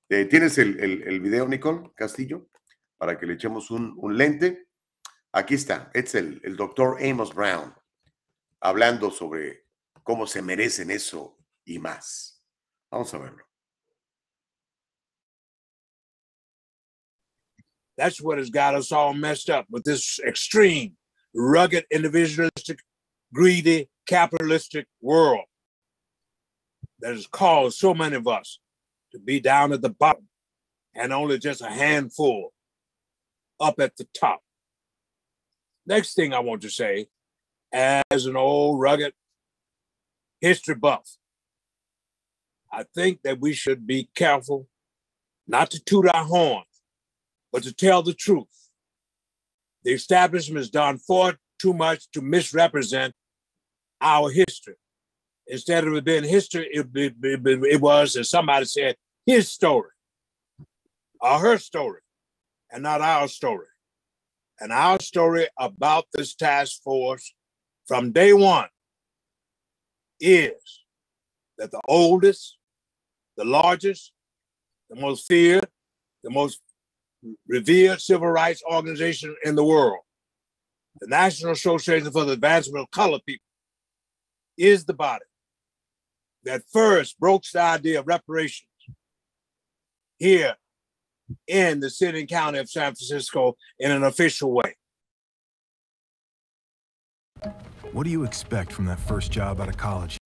Eh, 0.07 0.25
¿Tienes 0.25 0.59
el, 0.59 1.19
video, 1.19 1.47
Nicole 1.47 1.89
Castillo? 1.95 2.47
Para 2.95 3.17
que 3.17 3.25
le 3.25 3.33
echemos 3.33 3.71
un 3.71 4.15
lente. 4.15 4.68
Aquí 5.31 5.55
está, 5.55 5.91
es 5.93 6.15
el, 6.15 6.41
el 6.43 6.55
doctor 6.55 6.97
Amos 7.01 7.33
Brown 7.33 7.75
hablando 8.61 9.11
sobre 9.11 9.65
cómo 10.03 10.25
se 10.25 10.41
merecen 10.41 10.89
eso 10.89 11.37
y 11.65 11.77
más. 11.77 12.41
Vamos 12.91 13.13
a 13.13 13.19
verlo. 13.19 13.43
That's 17.95 18.21
what 18.21 18.37
has 18.37 18.49
got 18.49 18.75
us 18.75 18.91
all 18.91 19.13
messed 19.13 19.49
up 19.49 19.65
with 19.69 19.83
this 19.83 20.19
extreme, 20.25 20.95
rugged, 21.35 21.85
individualistic, 21.91 22.79
greedy, 23.33 23.89
capitalistic 24.07 24.87
world 25.01 25.45
that 27.01 27.13
has 27.13 27.27
caused 27.27 27.77
so 27.77 27.93
many 27.93 28.15
of 28.15 28.27
us 28.27 28.59
to 29.11 29.19
be 29.19 29.39
down 29.39 29.73
at 29.73 29.81
the 29.81 29.89
bottom 29.89 30.27
and 30.95 31.13
only 31.13 31.37
just 31.37 31.61
a 31.61 31.69
handful 31.69 32.51
up 33.59 33.79
at 33.79 33.95
the 33.97 34.07
top. 34.13 34.41
Next 35.89 36.13
thing 36.13 36.35
I 36.35 36.39
want 36.39 36.61
to 36.61 36.69
say, 36.69 37.07
as 37.73 38.27
an 38.27 38.37
old 38.37 38.79
rugged 38.79 39.11
history 40.39 40.75
buff, 40.75 41.17
I 42.71 42.83
think 42.93 43.23
that 43.23 43.39
we 43.39 43.53
should 43.53 43.87
be 43.87 44.07
careful 44.13 44.67
not 45.47 45.71
to 45.71 45.83
toot 45.83 46.07
our 46.13 46.23
horn, 46.23 46.63
but 47.51 47.63
to 47.63 47.73
tell 47.73 48.03
the 48.03 48.13
truth. 48.13 48.45
The 49.83 49.91
establishment 49.93 50.59
has 50.59 50.69
done 50.69 50.99
far 50.99 51.39
too 51.59 51.73
much 51.73 52.07
to 52.11 52.21
misrepresent 52.21 53.15
our 53.99 54.29
history. 54.29 54.75
Instead 55.47 55.87
of 55.87 55.95
it 55.95 56.05
being 56.05 56.23
history, 56.23 56.69
it, 56.71 56.85
it, 56.93 57.15
it, 57.23 57.63
it 57.63 57.81
was, 57.81 58.15
as 58.15 58.29
somebody 58.29 58.65
said, 58.65 58.95
his 59.25 59.51
story 59.51 59.89
or 61.19 61.39
her 61.39 61.57
story, 61.57 62.01
and 62.71 62.83
not 62.83 63.01
our 63.01 63.27
story. 63.27 63.65
And 64.59 64.71
our 64.71 64.99
story 64.99 65.47
about 65.57 66.05
this 66.13 66.35
task 66.35 66.81
force 66.83 67.33
from 67.87 68.11
day 68.11 68.33
one 68.33 68.67
is 70.19 70.51
that 71.57 71.71
the 71.71 71.81
oldest, 71.87 72.57
the 73.37 73.45
largest, 73.45 74.11
the 74.89 74.99
most 74.99 75.27
feared, 75.27 75.67
the 76.23 76.29
most 76.29 76.59
revered 77.47 78.01
civil 78.01 78.27
rights 78.27 78.61
organization 78.69 79.35
in 79.43 79.55
the 79.55 79.63
world, 79.63 79.99
the 80.99 81.07
National 81.07 81.53
Association 81.53 82.11
for 82.11 82.25
the 82.25 82.33
Advancement 82.33 82.83
of 82.83 82.91
Colored 82.91 83.21
People, 83.25 83.45
is 84.57 84.85
the 84.85 84.93
body 84.93 85.23
that 86.43 86.63
first 86.71 87.17
broached 87.19 87.53
the 87.53 87.61
idea 87.61 87.99
of 87.99 88.07
reparations 88.07 88.67
here 90.17 90.55
in 91.47 91.79
the 91.79 91.89
city 91.89 92.19
and 92.19 92.29
county 92.29 92.59
of 92.59 92.69
San 92.69 92.95
Francisco 92.95 93.55
in 93.79 93.91
an 93.91 94.03
official 94.03 94.51
way. 94.53 94.75
What 97.91 98.03
do 98.03 98.11
you 98.11 98.23
expect 98.23 98.71
from 98.71 98.85
that 98.85 98.99
first 98.99 99.31
job 99.31 99.59
out 99.59 99.69
of 99.69 99.77
college? 99.77 100.17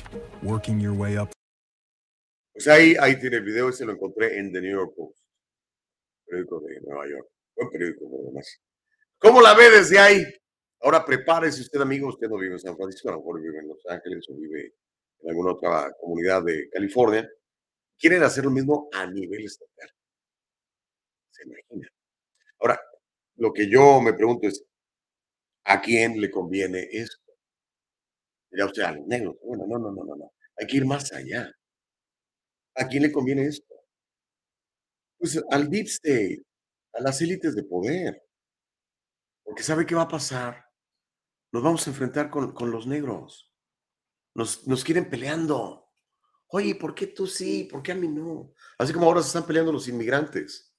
Working 0.42 0.80
your 0.80 0.94
way 0.94 1.18
up. 1.18 1.32
Pues 2.54 2.68
ahí, 2.68 2.96
ahí 3.00 3.20
tiene 3.20 3.38
el 3.38 3.44
video, 3.44 3.70
ese 3.70 3.86
lo 3.86 3.94
encontré 3.94 4.38
en 4.38 4.52
The 4.52 4.62
New 4.62 4.72
York 4.72 4.94
Post, 4.96 5.18
periódico 6.26 6.60
de 6.60 6.82
Nueva 6.82 7.08
York. 7.08 7.28
Buen 7.56 7.70
periódico, 7.72 8.10
por 8.10 8.26
demás. 8.26 8.62
¿Cómo 9.18 9.42
la 9.42 9.56
ve 9.56 9.72
desde 9.72 9.98
ahí? 9.98 10.24
Ahora 10.82 11.04
prepárese 11.04 11.62
usted, 11.62 11.82
amigo. 11.82 12.10
Usted 12.10 12.28
no 12.28 12.38
vive 12.38 12.54
en 12.54 12.60
San 12.60 12.76
Francisco, 12.76 13.10
a 13.10 13.14
lo 13.14 13.20
mejor 13.20 13.42
vive 13.42 13.60
en 13.60 13.70
Los 13.70 13.84
Ángeles 13.88 14.26
o 14.30 14.36
vive 14.36 14.74
en 15.22 15.30
alguna 15.30 15.54
otra 15.54 15.92
comunidad 16.00 16.44
de 16.44 16.70
California. 16.70 17.28
Quieren 17.98 18.22
hacer 18.22 18.44
lo 18.44 18.52
mismo 18.52 18.90
a 18.92 19.08
nivel 19.08 19.46
estatal. 19.46 19.90
Imagina. 21.44 21.90
Ahora, 22.60 22.80
lo 23.36 23.52
que 23.54 23.70
yo 23.70 24.02
me 24.02 24.14
pregunto 24.14 24.48
es, 24.48 24.64
¿a 25.66 25.82
quién 25.82 26.20
le 26.20 26.30
conviene 26.32 26.88
esto? 26.92 27.34
Dirá 28.52 28.66
usted, 28.68 28.84
a 28.84 28.92
los 28.92 29.08
negros. 29.08 29.36
Bueno, 29.44 29.66
no, 29.68 29.80
no, 29.80 29.92
no, 29.92 30.04
no, 30.04 30.16
no. 30.16 30.34
Hay 30.58 30.68
que 30.68 30.78
ir 30.78 30.86
más 30.86 31.12
allá. 31.12 31.52
¿A 32.76 32.88
quién 32.88 33.04
le 33.04 33.12
conviene 33.12 33.46
esto? 33.46 33.74
Pues 35.18 35.42
al 35.50 35.70
deep 35.70 35.88
state, 35.88 36.44
a 36.94 37.02
las 37.02 37.22
élites 37.22 37.56
de 37.56 37.64
poder. 37.64 38.22
Porque 39.44 39.64
sabe 39.64 39.86
qué 39.86 39.96
va 39.96 40.04
a 40.04 40.08
pasar. 40.08 40.66
Nos 41.52 41.64
vamos 41.64 41.86
a 41.86 41.90
enfrentar 41.90 42.30
con, 42.30 42.54
con 42.54 42.72
los 42.72 42.88
negros. 42.88 43.52
Nos, 44.36 44.68
nos 44.68 44.84
quieren 44.84 45.10
peleando. 45.10 45.92
Oye, 46.48 46.76
¿por 46.76 46.94
qué 46.94 47.08
tú 47.08 47.28
sí? 47.28 47.68
¿Por 47.72 47.82
qué 47.82 47.92
a 47.92 47.96
mí 47.96 48.08
no? 48.08 48.54
Así 48.78 48.94
como 48.94 49.06
ahora 49.06 49.22
se 49.22 49.28
están 49.28 49.46
peleando 49.46 49.72
los 49.72 49.88
inmigrantes, 49.88 50.73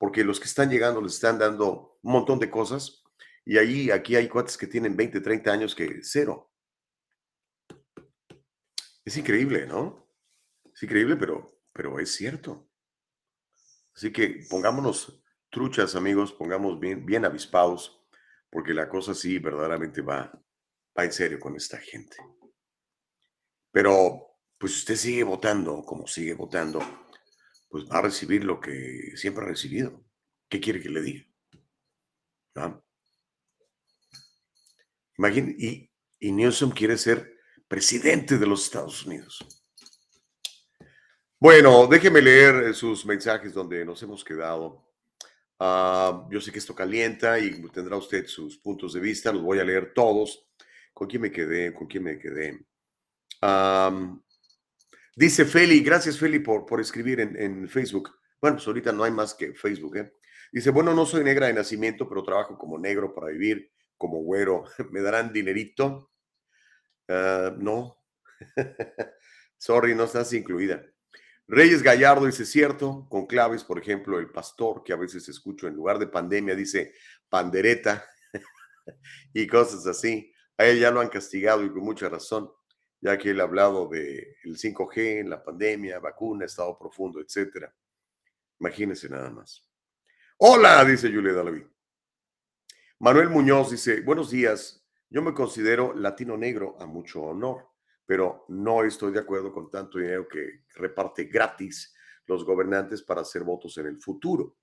porque 0.00 0.24
los 0.24 0.40
que 0.40 0.46
están 0.46 0.70
llegando 0.70 1.02
les 1.02 1.12
están 1.12 1.38
dando 1.38 1.98
un 2.00 2.12
montón 2.12 2.38
de 2.38 2.50
cosas 2.50 3.04
y 3.44 3.58
ahí, 3.58 3.90
aquí 3.90 4.16
hay 4.16 4.30
cuates 4.30 4.56
que 4.56 4.66
tienen 4.66 4.96
20, 4.96 5.20
30 5.20 5.52
años 5.52 5.74
que 5.74 6.00
cero. 6.02 6.50
Es 9.04 9.14
increíble, 9.18 9.66
¿no? 9.66 10.08
Es 10.74 10.82
increíble, 10.82 11.16
pero, 11.16 11.60
pero 11.74 12.00
es 12.00 12.14
cierto. 12.14 12.70
Así 13.94 14.10
que 14.10 14.46
pongámonos 14.48 15.22
truchas, 15.50 15.94
amigos, 15.94 16.32
pongamos 16.32 16.80
bien, 16.80 17.04
bien 17.04 17.26
avispados, 17.26 18.02
porque 18.48 18.72
la 18.72 18.88
cosa 18.88 19.14
sí 19.14 19.38
verdaderamente 19.38 20.00
va, 20.00 20.32
va 20.98 21.04
en 21.04 21.12
serio 21.12 21.38
con 21.38 21.56
esta 21.56 21.76
gente. 21.76 22.16
Pero, 23.70 24.38
pues 24.56 24.78
usted 24.78 24.96
sigue 24.96 25.24
votando 25.24 25.82
como 25.82 26.06
sigue 26.06 26.32
votando, 26.32 26.80
pues 27.70 27.84
va 27.84 27.98
a 27.98 28.02
recibir 28.02 28.44
lo 28.44 28.60
que 28.60 29.12
siempre 29.16 29.44
ha 29.44 29.48
recibido. 29.48 30.04
¿Qué 30.48 30.60
quiere 30.60 30.82
que 30.82 30.90
le 30.90 31.00
diga? 31.00 31.24
¿No? 32.56 32.84
Imagínate, 35.16 35.54
y, 35.58 35.90
y 36.18 36.32
Newsom 36.32 36.72
quiere 36.72 36.98
ser 36.98 37.38
presidente 37.68 38.36
de 38.36 38.46
los 38.46 38.64
Estados 38.64 39.06
Unidos. 39.06 39.46
Bueno, 41.38 41.86
déjeme 41.86 42.20
leer 42.20 42.74
sus 42.74 43.06
mensajes 43.06 43.54
donde 43.54 43.84
nos 43.84 44.02
hemos 44.02 44.24
quedado. 44.24 44.90
Ah, 45.58 46.26
yo 46.30 46.40
sé 46.40 46.50
que 46.50 46.58
esto 46.58 46.74
calienta 46.74 47.38
y 47.38 47.62
tendrá 47.68 47.96
usted 47.96 48.26
sus 48.26 48.58
puntos 48.58 48.94
de 48.94 49.00
vista, 49.00 49.32
los 49.32 49.42
voy 49.42 49.58
a 49.60 49.64
leer 49.64 49.94
todos. 49.94 50.48
¿Con 50.92 51.06
quién 51.06 51.22
me 51.22 51.30
quedé? 51.30 51.72
¿Con 51.72 51.86
quién 51.86 52.02
me 52.02 52.18
quedé? 52.18 52.66
Dice 55.16 55.44
Feli, 55.44 55.80
gracias 55.80 56.18
Feli 56.18 56.38
por, 56.38 56.66
por 56.66 56.80
escribir 56.80 57.20
en, 57.20 57.40
en, 57.40 57.68
Facebook. 57.68 58.10
Bueno, 58.40 58.56
pues 58.56 58.66
ahorita 58.66 58.92
no 58.92 59.04
hay 59.04 59.10
más 59.10 59.34
que 59.34 59.54
Facebook. 59.54 59.96
¿eh? 59.96 60.12
Dice, 60.52 60.70
bueno, 60.70 60.94
no 60.94 61.06
soy 61.06 61.22
negra 61.24 61.46
de 61.46 61.52
nacimiento, 61.52 62.08
pero 62.08 62.22
trabajo 62.22 62.58
como 62.58 62.78
negro 62.78 63.14
para 63.14 63.28
vivir 63.28 63.70
como 63.96 64.22
güero, 64.22 64.64
¿me 64.90 65.02
darán 65.02 65.32
dinerito? 65.32 66.10
Ah, 67.08 67.54
no. 67.58 67.98
Sorry, 69.58 69.94
no 69.94 70.04
estás 70.04 70.32
incluida. 70.32 70.82
Reyes 71.46 71.82
Gallardo 71.82 72.26
dice, 72.26 72.46
cierto, 72.46 73.06
con 73.10 73.26
claves, 73.26 73.64
por 73.64 73.78
ejemplo, 73.78 74.18
el 74.18 74.30
pastor 74.30 74.84
que 74.84 74.92
a 74.92 74.96
veces 74.96 75.28
escucho 75.28 75.66
en 75.66 75.74
lugar 75.74 75.98
de 75.98 76.06
pandemia 76.06 76.54
dice 76.54 76.94
pandereta 77.28 78.06
y 79.34 79.46
cosas 79.46 79.86
así. 79.86 80.32
A 80.56 80.66
él 80.66 80.78
ya 80.78 80.90
lo 80.90 81.00
han 81.00 81.08
castigado 81.08 81.64
y 81.64 81.70
con 81.70 81.82
mucha 81.82 82.08
razón, 82.08 82.50
ya 83.00 83.16
que 83.16 83.30
él 83.30 83.40
ha 83.40 83.44
hablado 83.44 83.88
del 83.88 84.36
el 84.44 84.56
5G, 84.56 85.26
la 85.26 85.42
pandemia, 85.42 85.98
vacuna, 85.98 86.44
estado 86.44 86.78
profundo, 86.78 87.20
etcétera. 87.20 87.74
Imagínense 88.58 89.08
nada 89.08 89.30
más. 89.30 89.66
Hola, 90.38 90.84
dice 90.84 91.12
Julia 91.12 91.32
Dalaví. 91.32 91.66
Manuel 92.98 93.30
Muñoz 93.30 93.70
dice, 93.70 94.02
buenos 94.02 94.30
días, 94.30 94.86
yo 95.08 95.22
me 95.22 95.32
considero 95.32 95.94
latino 95.94 96.36
negro 96.36 96.76
a 96.78 96.86
mucho 96.86 97.22
honor, 97.22 97.68
pero 98.04 98.44
no 98.48 98.84
estoy 98.84 99.12
de 99.12 99.20
acuerdo 99.20 99.52
con 99.52 99.70
tanto 99.70 99.98
dinero 99.98 100.28
que 100.28 100.64
reparte 100.74 101.24
gratis 101.24 101.94
los 102.26 102.44
gobernantes 102.44 103.02
para 103.02 103.22
hacer 103.22 103.42
votos 103.42 103.78
en 103.78 103.86
el 103.86 103.98
futuro. 103.98 104.56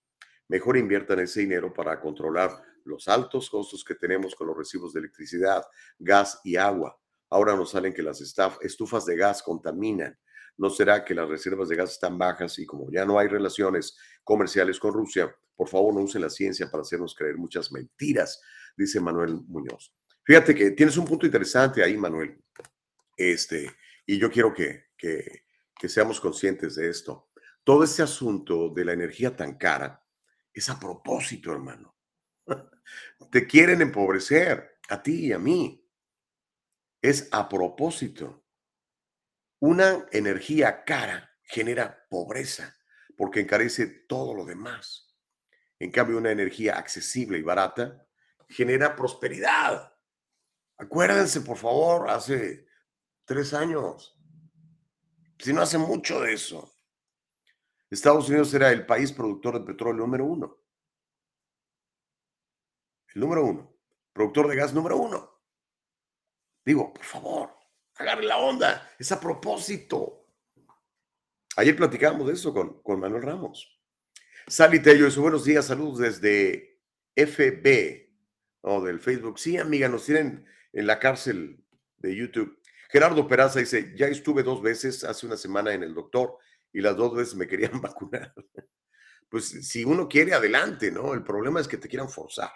Mejor 0.47 0.78
inviertan 0.78 1.19
ese 1.19 1.41
dinero 1.41 1.73
para 1.73 2.00
controlar 2.00 2.52
los 2.86 3.08
altos 3.08 3.50
costos 3.50 3.84
que 3.84 3.95
tenemos 3.95 4.36
con 4.36 4.47
los 4.47 4.58
recibos 4.58 4.93
de 4.93 5.00
electricidad, 5.00 5.65
gas 6.00 6.39
y 6.43 6.56
agua. 6.56 6.97
Ahora 7.29 7.55
nos 7.55 7.71
salen 7.71 7.93
que 7.93 8.03
las 8.03 8.21
estufas 8.21 9.05
de 9.05 9.15
gas 9.15 9.43
contaminan. 9.43 10.17
¿No 10.57 10.69
será 10.69 11.05
que 11.05 11.13
las 11.13 11.29
reservas 11.29 11.69
de 11.69 11.75
gas 11.75 11.91
están 11.91 12.17
bajas 12.17 12.57
y 12.59 12.65
como 12.65 12.89
ya 12.91 13.05
no 13.05 13.19
hay 13.19 13.27
relaciones 13.27 13.97
comerciales 14.23 14.79
con 14.79 14.93
Rusia, 14.93 15.33
por 15.55 15.67
favor, 15.67 15.93
no 15.93 16.01
use 16.01 16.19
la 16.19 16.29
ciencia 16.29 16.69
para 16.69 16.81
hacernos 16.81 17.15
creer 17.15 17.37
muchas 17.37 17.71
mentiras, 17.71 18.41
dice 18.75 18.99
Manuel 18.99 19.41
Muñoz. 19.47 19.93
Fíjate 20.23 20.53
que 20.53 20.71
tienes 20.71 20.97
un 20.97 21.05
punto 21.05 21.25
interesante 21.25 21.83
ahí, 21.83 21.97
Manuel. 21.97 22.43
Este, 23.15 23.71
y 24.05 24.17
yo 24.17 24.31
quiero 24.31 24.53
que, 24.53 24.85
que, 24.97 25.45
que 25.77 25.89
seamos 25.89 26.19
conscientes 26.19 26.75
de 26.75 26.89
esto. 26.89 27.29
Todo 27.63 27.83
este 27.83 28.03
asunto 28.03 28.69
de 28.69 28.85
la 28.85 28.93
energía 28.93 29.35
tan 29.35 29.57
cara 29.57 30.03
es 30.53 30.69
a 30.69 30.79
propósito, 30.79 31.51
hermano. 31.51 31.95
Te 33.31 33.45
quieren 33.45 33.81
empobrecer 33.81 34.77
a 34.89 35.01
ti 35.01 35.27
y 35.27 35.33
a 35.33 35.39
mí. 35.39 35.87
Es 37.01 37.29
a 37.31 37.47
propósito. 37.47 38.43
Una 39.60 40.05
energía 40.12 40.83
cara 40.83 41.31
genera 41.43 42.05
pobreza 42.10 42.75
porque 43.15 43.39
encarece 43.39 43.88
todo 44.07 44.33
lo 44.33 44.45
demás. 44.45 45.15
En 45.79 45.91
cambio, 45.91 46.17
una 46.17 46.31
energía 46.31 46.77
accesible 46.77 47.38
y 47.38 47.43
barata 47.43 48.07
genera 48.49 48.95
prosperidad. 48.95 49.93
Acuérdense, 50.77 51.41
por 51.41 51.57
favor, 51.57 52.10
hace 52.10 52.67
tres 53.25 53.53
años, 53.53 54.17
si 55.39 55.53
no 55.53 55.62
hace 55.62 55.77
mucho 55.77 56.21
de 56.21 56.33
eso, 56.33 56.73
Estados 57.89 58.27
Unidos 58.29 58.53
era 58.53 58.71
el 58.71 58.86
país 58.86 59.12
productor 59.12 59.60
de 59.60 59.65
petróleo 59.65 60.05
número 60.05 60.25
uno. 60.25 60.57
El 63.13 63.21
número 63.21 63.45
uno. 63.45 63.77
Productor 64.13 64.47
de 64.49 64.55
gas 64.55 64.73
número 64.73 64.97
uno. 64.97 65.37
Digo, 66.67 66.93
por 66.93 67.06
favor, 67.06 67.49
agarre 67.95 68.25
la 68.25 68.39
onda. 68.39 68.91
Es 68.99 69.13
a 69.13 69.21
propósito. 69.21 70.25
Ayer 71.56 71.77
platicábamos 71.77 72.27
de 72.27 72.34
eso 72.34 72.53
con, 72.53 72.82
con 72.82 72.99
Manuel 72.99 73.23
Ramos. 73.23 73.80
Sally 74.47 74.82
Tello, 74.82 75.10
buenos 75.21 75.45
días, 75.45 75.67
saludos 75.67 75.99
desde 75.99 76.82
FB, 77.15 78.10
o 78.63 78.84
del 78.84 78.99
Facebook. 78.99 79.39
Sí, 79.39 79.58
amiga, 79.58 79.88
nos 79.88 80.03
tienen 80.03 80.45
en 80.73 80.88
la 80.88 80.99
cárcel 80.99 81.63
de 81.99 82.13
YouTube. 82.13 82.62
Gerardo 82.89 83.30
Peraza 83.30 83.60
dice, 83.60 83.93
ya 83.95 84.08
estuve 84.08 84.43
dos 84.43 84.62
veces 84.62 85.06
hace 85.06 85.25
una 85.25 85.38
semana 85.38 85.73
en 85.73 85.84
el 85.84 85.93
doctor 85.93 86.38
y 86.73 86.82
las 86.82 86.97
dos 86.97 87.15
veces 87.15 87.36
me 87.36 87.47
querían 87.47 87.80
vacunar. 87.82 88.34
Pues 89.30 89.45
si 89.45 89.86
uno 89.86 90.10
quiere, 90.10 90.34
adelante, 90.34 90.91
¿no? 90.91 91.13
El 91.13 91.23
problema 91.23 91.62
es 91.62 91.67
que 91.69 91.77
te 91.77 91.88
quieran 91.88 92.10
forzar. 92.10 92.51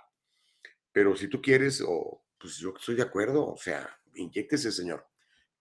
Pero 0.91 1.15
si 1.15 1.30
tú 1.30 1.41
quieres, 1.41 1.82
o 1.88 2.26
pues 2.41 2.58
yo 2.58 2.74
estoy 2.76 2.95
de 2.95 3.04
acuerdo, 3.04 3.54
o 3.54 3.58
sea, 3.58 4.00
inyectese, 4.15 4.71
señor. 4.71 5.08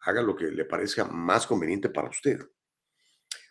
Haga 0.00 0.22
lo 0.22 0.34
que 0.34 0.46
le 0.46 0.64
parezca 0.64 1.04
más 1.04 1.46
conveniente 1.46 1.90
para 1.90 2.08
usted. 2.08 2.40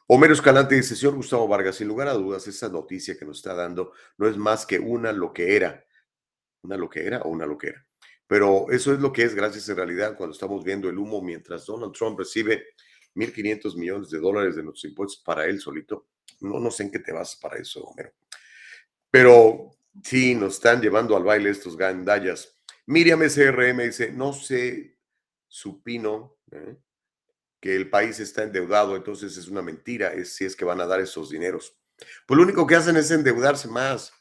Homero 0.07 0.33
Escalante 0.33 0.75
dice, 0.75 0.95
señor 0.95 1.15
Gustavo 1.15 1.47
Vargas, 1.47 1.75
sin 1.75 1.87
lugar 1.87 2.07
a 2.07 2.13
dudas, 2.13 2.47
esa 2.47 2.67
noticia 2.69 3.15
que 3.17 3.25
nos 3.25 3.37
está 3.37 3.53
dando 3.53 3.93
no 4.17 4.27
es 4.27 4.37
más 4.37 4.65
que 4.65 4.79
una 4.79 5.11
lo 5.11 5.31
que 5.31 5.55
era, 5.55 5.85
una 6.63 6.77
lo 6.77 6.89
que 6.89 7.05
era 7.05 7.21
o 7.21 7.29
una 7.29 7.45
lo 7.45 7.57
que 7.57 7.67
era. 7.67 7.85
Pero 8.25 8.71
eso 8.71 8.93
es 8.93 8.99
lo 8.99 9.13
que 9.13 9.23
es, 9.23 9.35
gracias 9.35 9.69
en 9.69 9.75
realidad, 9.75 10.15
cuando 10.17 10.33
estamos 10.33 10.63
viendo 10.63 10.89
el 10.89 10.97
humo 10.97 11.21
mientras 11.21 11.65
Donald 11.65 11.93
Trump 11.93 12.17
recibe 12.17 12.67
1.500 13.15 13.75
millones 13.77 14.09
de 14.09 14.19
dólares 14.19 14.55
de 14.55 14.63
nuestros 14.63 14.85
impuestos 14.85 15.21
para 15.23 15.45
él 15.45 15.59
solito. 15.59 16.07
No, 16.41 16.59
no 16.59 16.71
sé 16.71 16.83
en 16.83 16.91
qué 16.91 16.99
te 16.99 17.11
vas 17.11 17.35
para 17.35 17.57
eso, 17.57 17.81
Homero. 17.83 18.11
Pero 19.11 19.71
sí, 20.03 20.35
nos 20.35 20.55
están 20.55 20.81
llevando 20.81 21.15
al 21.17 21.23
baile 21.23 21.49
estos 21.49 21.75
gandallas. 21.75 22.58
Miriam 22.89 23.21
SRM 23.21 23.83
dice, 23.83 24.11
no 24.11 24.33
sé, 24.33 24.97
supino, 25.47 26.39
¿eh? 26.51 26.75
que 27.61 27.75
el 27.75 27.87
país 27.87 28.19
está 28.19 28.41
endeudado, 28.41 28.95
entonces 28.95 29.37
es 29.37 29.47
una 29.47 29.61
mentira 29.61 30.11
es, 30.11 30.33
si 30.33 30.43
es 30.43 30.55
que 30.55 30.65
van 30.65 30.81
a 30.81 30.87
dar 30.87 30.99
esos 30.99 31.29
dineros. 31.29 31.77
Pues 32.25 32.35
lo 32.35 32.41
único 32.41 32.65
que 32.65 32.75
hacen 32.75 32.97
es 32.97 33.11
endeudarse 33.11 33.67
más 33.67 34.11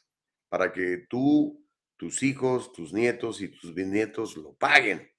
para 0.49 0.71
que 0.71 1.07
tú, 1.09 1.65
tus 1.97 2.21
hijos, 2.21 2.71
tus 2.71 2.93
nietos 2.93 3.41
y 3.41 3.47
tus 3.47 3.73
bisnietos 3.73 4.37
lo 4.37 4.53
paguen. 4.53 5.11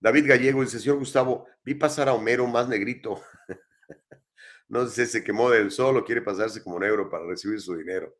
David 0.00 0.26
Gallego 0.26 0.62
dice, 0.62 0.80
señor 0.80 0.98
Gustavo, 0.98 1.46
vi 1.62 1.76
pasar 1.76 2.08
a 2.08 2.14
Homero 2.14 2.48
más 2.48 2.66
negrito. 2.66 3.22
no 4.68 4.84
sé 4.88 5.06
se 5.06 5.22
quemó 5.22 5.48
del 5.48 5.70
sol 5.70 5.96
o 5.96 6.04
quiere 6.04 6.22
pasarse 6.22 6.60
como 6.60 6.80
negro 6.80 7.08
para 7.08 7.24
recibir 7.24 7.60
su 7.60 7.76
dinero. 7.76 8.12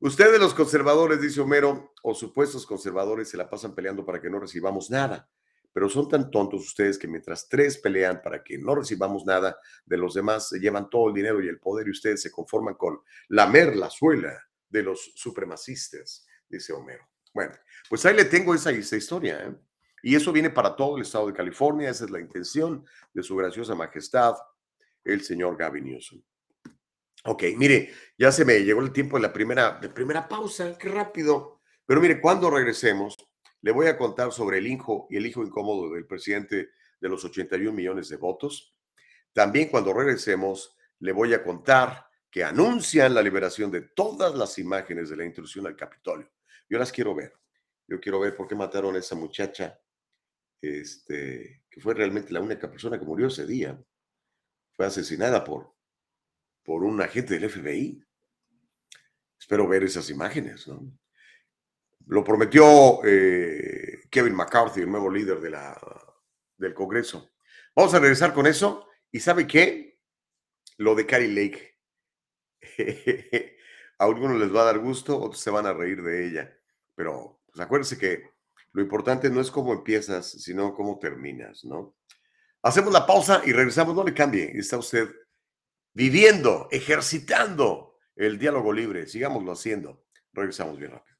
Ustedes 0.00 0.38
los 0.38 0.54
conservadores, 0.54 1.20
dice 1.20 1.40
Homero, 1.40 1.92
o 2.02 2.14
supuestos 2.14 2.66
conservadores, 2.66 3.28
se 3.28 3.36
la 3.36 3.48
pasan 3.48 3.74
peleando 3.74 4.04
para 4.04 4.20
que 4.20 4.30
no 4.30 4.38
recibamos 4.38 4.90
nada 4.90 5.28
pero 5.76 5.90
son 5.90 6.08
tan 6.08 6.30
tontos 6.30 6.62
ustedes 6.62 6.96
que 6.96 7.06
mientras 7.06 7.50
tres 7.50 7.76
pelean 7.76 8.22
para 8.22 8.42
que 8.42 8.56
no 8.56 8.74
recibamos 8.74 9.26
nada 9.26 9.60
de 9.84 9.98
los 9.98 10.14
demás, 10.14 10.48
se 10.48 10.58
llevan 10.58 10.88
todo 10.88 11.08
el 11.08 11.14
dinero 11.14 11.42
y 11.42 11.48
el 11.48 11.58
poder 11.58 11.86
y 11.86 11.90
ustedes 11.90 12.22
se 12.22 12.30
conforman 12.30 12.76
con 12.76 12.98
lamer 13.28 13.76
la 13.76 13.90
suela 13.90 14.42
de 14.70 14.82
los 14.82 15.12
supremacistas, 15.16 16.26
dice 16.48 16.72
Homero. 16.72 17.06
Bueno, 17.34 17.52
pues 17.90 18.06
ahí 18.06 18.16
le 18.16 18.24
tengo 18.24 18.54
esa, 18.54 18.72
historia, 18.72 19.38
¿eh? 19.44 19.54
Y 20.02 20.14
eso 20.14 20.32
viene 20.32 20.48
para 20.48 20.74
todo 20.74 20.96
el 20.96 21.02
estado 21.02 21.26
de 21.26 21.34
California, 21.34 21.90
esa 21.90 22.06
es 22.06 22.10
la 22.10 22.20
intención 22.20 22.82
de 23.12 23.22
su 23.22 23.36
graciosa 23.36 23.74
majestad, 23.74 24.34
el 25.04 25.20
señor 25.24 25.58
Gavin 25.58 25.84
Newsom. 25.84 26.22
Ok, 27.26 27.42
mire, 27.56 27.90
ya 28.16 28.30
se 28.30 28.44
me 28.44 28.60
llegó 28.60 28.80
el 28.80 28.92
tiempo 28.92 29.16
de 29.16 29.22
la 29.22 29.32
primera, 29.32 29.78
de 29.80 29.88
primera 29.88 30.28
pausa, 30.28 30.78
qué 30.78 30.88
rápido. 30.88 31.60
Pero 31.84 32.00
mire, 32.00 32.20
cuando 32.20 32.50
regresemos, 32.50 33.16
le 33.62 33.72
voy 33.72 33.88
a 33.88 33.98
contar 33.98 34.32
sobre 34.32 34.58
el 34.58 34.66
hijo 34.66 35.06
y 35.10 35.16
el 35.16 35.26
hijo 35.26 35.42
incómodo 35.42 35.92
del 35.92 36.06
presidente 36.06 36.70
de 37.00 37.08
los 37.08 37.24
81 37.24 37.72
millones 37.72 38.08
de 38.08 38.16
votos. 38.16 38.76
También 39.32 39.68
cuando 39.68 39.92
regresemos, 39.92 40.76
le 41.00 41.12
voy 41.12 41.34
a 41.34 41.42
contar 41.42 42.06
que 42.30 42.44
anuncian 42.44 43.14
la 43.14 43.22
liberación 43.22 43.70
de 43.70 43.82
todas 43.82 44.34
las 44.34 44.58
imágenes 44.58 45.10
de 45.10 45.16
la 45.16 45.24
intrusión 45.24 45.66
al 45.66 45.76
Capitolio. 45.76 46.30
Yo 46.68 46.78
las 46.78 46.92
quiero 46.92 47.14
ver. 47.14 47.32
Yo 47.88 48.00
quiero 48.00 48.20
ver 48.20 48.36
por 48.36 48.48
qué 48.48 48.54
mataron 48.54 48.96
a 48.96 48.98
esa 48.98 49.14
muchacha, 49.14 49.80
este, 50.60 51.62
que 51.70 51.80
fue 51.80 51.94
realmente 51.94 52.32
la 52.32 52.40
única 52.40 52.70
persona 52.70 52.98
que 52.98 53.04
murió 53.04 53.28
ese 53.28 53.46
día. 53.46 53.80
Fue 54.72 54.86
asesinada 54.86 55.44
por, 55.44 55.75
por 56.66 56.82
un 56.82 57.00
agente 57.00 57.38
del 57.38 57.48
FBI. 57.48 58.04
Espero 59.38 59.68
ver 59.68 59.84
esas 59.84 60.10
imágenes, 60.10 60.66
¿no? 60.66 60.82
Lo 62.06 62.24
prometió 62.24 63.00
eh, 63.04 64.02
Kevin 64.10 64.34
McCarthy, 64.34 64.80
el 64.80 64.90
nuevo 64.90 65.10
líder 65.10 65.40
de 65.40 65.50
la, 65.50 65.80
del 66.56 66.74
Congreso. 66.74 67.30
Vamos 67.74 67.94
a 67.94 68.00
regresar 68.00 68.34
con 68.34 68.46
eso. 68.46 68.88
¿Y 69.12 69.20
sabe 69.20 69.46
qué? 69.46 69.98
Lo 70.78 70.94
de 70.94 71.06
Carrie 71.06 71.28
Lake. 71.28 71.78
a 73.98 74.04
algunos 74.04 74.38
les 74.38 74.54
va 74.54 74.62
a 74.62 74.66
dar 74.66 74.78
gusto, 74.78 75.18
otros 75.18 75.40
se 75.40 75.50
van 75.50 75.66
a 75.66 75.72
reír 75.72 76.02
de 76.02 76.26
ella. 76.26 76.58
Pero 76.94 77.42
pues 77.46 77.60
acuérdense 77.60 77.96
que 77.96 78.30
lo 78.72 78.82
importante 78.82 79.30
no 79.30 79.40
es 79.40 79.50
cómo 79.50 79.72
empiezas, 79.72 80.30
sino 80.30 80.74
cómo 80.74 80.98
terminas, 80.98 81.64
¿no? 81.64 81.96
Hacemos 82.62 82.92
la 82.92 83.06
pausa 83.06 83.42
y 83.44 83.52
regresamos. 83.52 83.94
No 83.94 84.04
le 84.04 84.14
cambie. 84.14 84.50
Está 84.54 84.78
usted 84.78 85.08
viviendo, 85.96 86.68
ejercitando 86.70 87.96
el 88.16 88.38
diálogo 88.38 88.72
libre. 88.72 89.06
Sigámoslo 89.06 89.52
haciendo. 89.52 90.04
Regresamos 90.34 90.78
bien 90.78 90.92
rápido. 90.92 91.16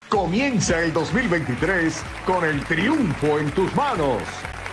Comienza 0.10 0.82
el 0.82 0.94
2023 0.94 2.04
con 2.26 2.46
el 2.46 2.64
triunfo 2.66 3.38
en 3.38 3.52
tus 3.52 3.74
manos. 3.76 4.22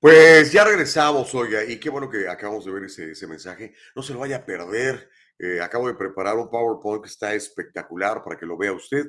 Pues 0.00 0.50
ya 0.50 0.64
regresamos, 0.64 1.34
oiga, 1.34 1.62
y 1.62 1.78
qué 1.78 1.90
bueno 1.90 2.08
que 2.08 2.26
acabamos 2.26 2.64
de 2.64 2.70
ver 2.72 2.84
ese, 2.84 3.26
mensaje. 3.26 3.74
No 3.94 4.02
se 4.02 4.14
lo 4.14 4.20
vaya 4.20 4.36
a 4.36 4.46
perder. 4.46 5.10
Eh, 5.38 5.60
acabo 5.60 5.88
de 5.88 5.94
preparar 5.94 6.38
un 6.38 6.48
PowerPoint 6.48 7.02
que 7.02 7.10
está 7.10 7.34
espectacular 7.34 8.24
para 8.24 8.38
que 8.38 8.46
lo 8.46 8.56
vea 8.56 8.72
usted. 8.72 9.04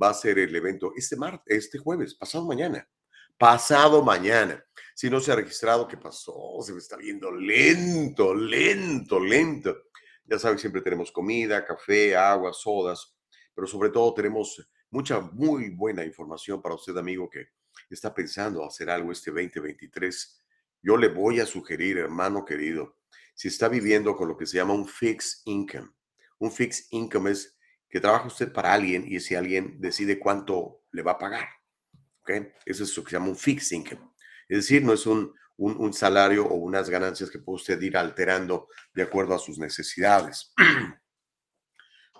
Va 0.00 0.10
a 0.10 0.14
ser 0.14 0.38
el 0.38 0.54
evento 0.54 0.92
este, 0.94 1.16
mar 1.16 1.42
este 1.46 1.78
jueves, 1.78 2.14
pasado 2.14 2.44
mañana. 2.44 2.86
Pasado 3.38 4.02
mañana. 4.02 4.62
Si 4.94 5.08
no 5.08 5.20
se 5.20 5.32
ha 5.32 5.36
registrado, 5.36 5.88
¿qué 5.88 5.96
pasó? 5.96 6.34
Se 6.60 6.74
me 6.74 6.80
está 6.80 6.98
viendo 6.98 7.32
lento, 7.32 8.34
lento, 8.34 9.18
lento. 9.18 9.84
Ya 10.26 10.38
saben, 10.38 10.58
siempre 10.58 10.82
tenemos 10.82 11.10
comida, 11.12 11.64
café, 11.64 12.14
agua, 12.14 12.52
sodas, 12.52 13.16
pero 13.54 13.66
sobre 13.66 13.88
todo 13.88 14.12
tenemos 14.12 14.68
mucha, 14.90 15.18
muy 15.18 15.70
buena 15.70 16.04
información 16.04 16.60
para 16.60 16.74
usted, 16.74 16.94
amigo, 16.98 17.30
que 17.30 17.55
está 17.94 18.14
pensando 18.14 18.64
hacer 18.64 18.90
algo 18.90 19.12
este 19.12 19.30
2023, 19.30 20.42
yo 20.82 20.96
le 20.96 21.08
voy 21.08 21.40
a 21.40 21.46
sugerir, 21.46 21.98
hermano 21.98 22.44
querido, 22.44 22.98
si 23.34 23.48
está 23.48 23.68
viviendo 23.68 24.16
con 24.16 24.28
lo 24.28 24.36
que 24.36 24.46
se 24.46 24.56
llama 24.56 24.74
un 24.74 24.86
fixed 24.86 25.42
income. 25.44 25.90
Un 26.38 26.52
fixed 26.52 26.86
income 26.90 27.30
es 27.30 27.58
que 27.88 28.00
trabaja 28.00 28.26
usted 28.26 28.52
para 28.52 28.72
alguien 28.72 29.04
y 29.06 29.20
si 29.20 29.34
alguien 29.34 29.80
decide 29.80 30.18
cuánto 30.18 30.84
le 30.92 31.02
va 31.02 31.12
a 31.12 31.18
pagar. 31.18 31.48
¿ok? 32.20 32.30
Eso 32.64 32.84
es 32.84 32.96
lo 32.96 33.04
que 33.04 33.10
se 33.10 33.16
llama 33.16 33.28
un 33.28 33.36
fixed 33.36 33.76
income. 33.76 34.10
Es 34.48 34.58
decir, 34.58 34.84
no 34.84 34.92
es 34.92 35.06
un, 35.06 35.34
un, 35.56 35.92
salario 35.92 36.46
o 36.46 36.54
unas 36.54 36.88
ganancias 36.88 37.30
que 37.30 37.38
puede 37.38 37.56
usted 37.56 37.80
ir 37.80 37.96
alterando 37.96 38.68
de 38.92 39.02
acuerdo 39.02 39.34
a 39.34 39.38
sus 39.38 39.58
necesidades. 39.58 40.52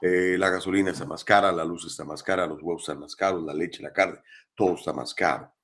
Eh, 0.03 0.37
la 0.37 0.51
gasolina 0.51 0.91
está 0.91 1.07
más 1.07 1.25
cara, 1.25 1.51
la 1.51 1.65
luz 1.65 1.87
está 1.87 2.05
más 2.05 2.23
cara, 2.23 2.47
los 2.47 2.61
huevos 2.61 2.83
están 2.83 3.01
más 3.01 3.17
caros, 3.17 3.43
la 3.43 3.55
leche, 3.55 3.83
la 3.83 3.95
carne, 3.95 4.21
todo 4.55 4.75
está 4.75 4.93
más 4.93 5.15
caro. 5.15 5.56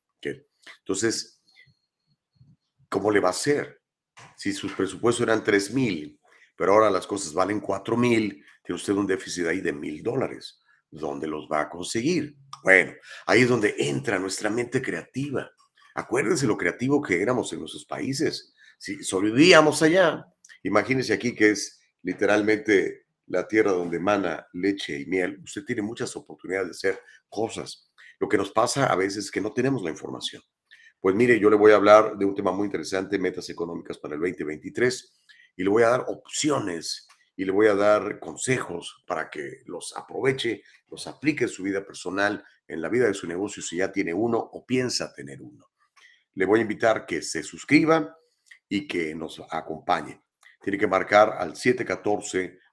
Entonces, 0.78 1.42
¿cómo 2.88 3.10
le 3.10 3.20
va 3.20 3.28
a 3.28 3.32
hacer? 3.32 3.80
Si 4.36 4.52
sus 4.52 4.72
presupuestos 4.72 5.22
eran 5.22 5.42
3 5.42 5.72
mil, 5.72 6.20
pero 6.56 6.74
ahora 6.74 6.90
las 6.90 7.06
cosas 7.06 7.32
valen 7.32 7.60
4 7.60 7.96
mil, 7.96 8.44
tiene 8.62 8.76
usted 8.76 8.92
un 8.92 9.06
déficit 9.06 9.46
ahí 9.46 9.60
de 9.60 9.72
mil 9.72 10.02
dólares. 10.02 10.60
¿Dónde 10.90 11.26
los 11.26 11.48
va 11.50 11.62
a 11.62 11.68
conseguir? 11.70 12.36
Bueno, 12.62 12.92
ahí 13.26 13.42
es 13.42 13.48
donde 13.48 13.74
entra 13.78 14.18
nuestra 14.18 14.50
mente 14.50 14.82
creativa. 14.82 15.50
Acuérdense 15.94 16.46
lo 16.46 16.56
creativo 16.56 17.02
que 17.02 17.20
éramos 17.20 17.52
en 17.52 17.60
nuestros 17.60 17.84
países. 17.86 18.54
Si 18.78 19.02
sobrevivíamos 19.02 19.82
allá, 19.82 20.26
imagínense 20.62 21.12
aquí 21.12 21.34
que 21.34 21.50
es 21.50 21.80
literalmente 22.02 23.06
la 23.26 23.46
tierra 23.48 23.72
donde 23.72 23.96
emana 23.96 24.46
leche 24.52 25.00
y 25.00 25.06
miel. 25.06 25.40
Usted 25.42 25.64
tiene 25.64 25.82
muchas 25.82 26.14
oportunidades 26.16 26.68
de 26.68 26.72
hacer 26.72 27.00
cosas. 27.28 27.90
Lo 28.22 28.28
que 28.28 28.38
nos 28.38 28.52
pasa 28.52 28.86
a 28.86 28.94
veces 28.94 29.24
es 29.24 29.30
que 29.32 29.40
no 29.40 29.52
tenemos 29.52 29.82
la 29.82 29.90
información. 29.90 30.40
Pues 31.00 31.12
mire, 31.16 31.40
yo 31.40 31.50
le 31.50 31.56
voy 31.56 31.72
a 31.72 31.74
hablar 31.74 32.16
de 32.16 32.24
un 32.24 32.36
tema 32.36 32.52
muy 32.52 32.66
interesante, 32.66 33.18
metas 33.18 33.50
económicas 33.50 33.98
para 33.98 34.14
el 34.14 34.20
2023. 34.20 35.12
y 35.56 35.64
le 35.64 35.68
voy 35.68 35.82
a 35.82 35.88
dar 35.88 36.04
opciones 36.06 37.08
y 37.34 37.44
le 37.44 37.50
voy 37.50 37.66
a 37.66 37.74
dar 37.74 38.20
consejos 38.20 39.02
para 39.08 39.28
que 39.28 39.62
los 39.66 39.92
aproveche, 39.96 40.62
los 40.88 41.08
aplique 41.08 41.44
en 41.44 41.50
su 41.50 41.64
vida 41.64 41.84
personal, 41.84 42.44
en 42.68 42.80
la 42.80 42.88
vida 42.88 43.08
de 43.08 43.14
su 43.14 43.26
negocio 43.26 43.60
si 43.60 43.78
ya 43.78 43.90
tiene 43.90 44.14
uno 44.14 44.38
o 44.38 44.64
piensa 44.64 45.12
tener 45.12 45.42
uno. 45.42 45.72
Le 46.34 46.46
voy 46.46 46.60
a 46.60 46.62
invitar 46.62 47.04
que 47.06 47.22
se 47.22 47.42
suscriba 47.42 48.16
y 48.68 48.86
que 48.86 49.16
nos 49.16 49.42
acompañe. 49.50 50.22
Tiene 50.62 50.78
que 50.78 50.86
marcar 50.86 51.30
al 51.30 51.56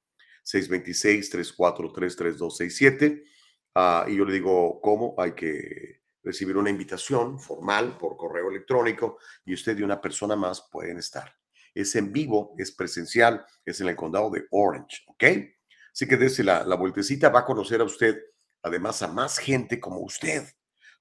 626-343-3267 0.46 3.24
uh, 3.76 4.10
y 4.10 4.16
yo 4.16 4.24
le 4.26 4.34
digo 4.34 4.80
cómo 4.82 5.14
hay 5.18 5.34
que 5.34 6.00
recibir 6.24 6.58
una 6.58 6.70
invitación 6.70 7.40
formal 7.40 7.98
por 7.98 8.18
correo 8.18 8.50
electrónico 8.50 9.20
y 9.46 9.54
usted 9.54 9.78
y 9.78 9.84
una 9.84 10.02
persona 10.02 10.36
más 10.36 10.68
pueden 10.72 10.98
estar. 10.98 11.34
Es 11.74 11.96
en 11.96 12.12
vivo, 12.12 12.56
es 12.58 12.72
presencial, 12.72 13.46
es 13.64 13.80
en 13.80 13.88
el 13.90 13.96
condado 13.96 14.32
de 14.32 14.48
Orange, 14.50 15.04
¿ok? 15.08 15.24
Así 15.92 16.08
que 16.08 16.18
desde 16.18 16.44
la, 16.44 16.64
la 16.64 16.76
vueltecita 16.76 17.30
va 17.30 17.42
a 17.42 17.46
conocer 17.46 17.82
a 17.82 17.86
usted, 17.86 18.18
además 18.64 19.02
a 19.02 19.08
más 19.08 19.38
gente 19.38 19.80
como 19.80 20.00
usted. 20.00 20.48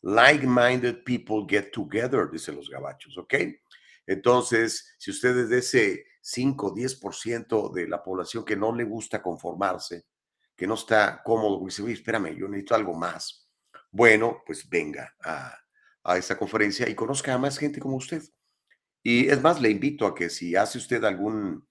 Like-minded 0.03 1.03
people 1.05 1.47
get 1.49 1.71
together, 1.73 2.31
dicen 2.31 2.57
los 2.57 2.71
gabachos, 2.71 3.19
¿ok? 3.19 3.35
Entonces, 4.07 4.95
si 4.99 5.11
usted 5.11 5.37
es 5.37 5.49
de 5.49 5.59
ese 5.59 6.05
5, 6.21 6.75
10% 6.75 7.73
de 7.73 7.89
la 7.89 8.03
población 8.03 8.45
que 8.45 8.57
no 8.57 8.75
le 8.75 8.85
gusta 8.85 9.23
conformarse, 9.23 10.07
que 10.57 10.67
no 10.67 10.75
está 10.75 11.23
cómodo, 11.25 11.65
dice, 11.65 11.83
oye, 11.83 11.95
espérame, 11.95 12.37
yo 12.37 12.49
necesito 12.49 12.75
algo 12.75 12.95
más. 12.95 13.49
Bueno, 13.91 14.43
pues 14.47 14.69
venga 14.69 15.15
a, 15.23 15.55
a 16.05 16.17
esta 16.17 16.37
conferencia 16.39 16.89
y 16.89 16.95
conozca 16.95 17.35
a 17.35 17.39
más 17.39 17.59
gente 17.59 17.81
como 17.81 17.97
usted. 17.97 18.23
Y 19.03 19.29
es 19.29 19.41
más, 19.43 19.61
le 19.61 19.71
invito 19.71 20.07
a 20.07 20.15
que 20.15 20.31
si 20.31 20.57
hace 20.57 20.79
usted 20.79 21.05
algún, 21.05 21.67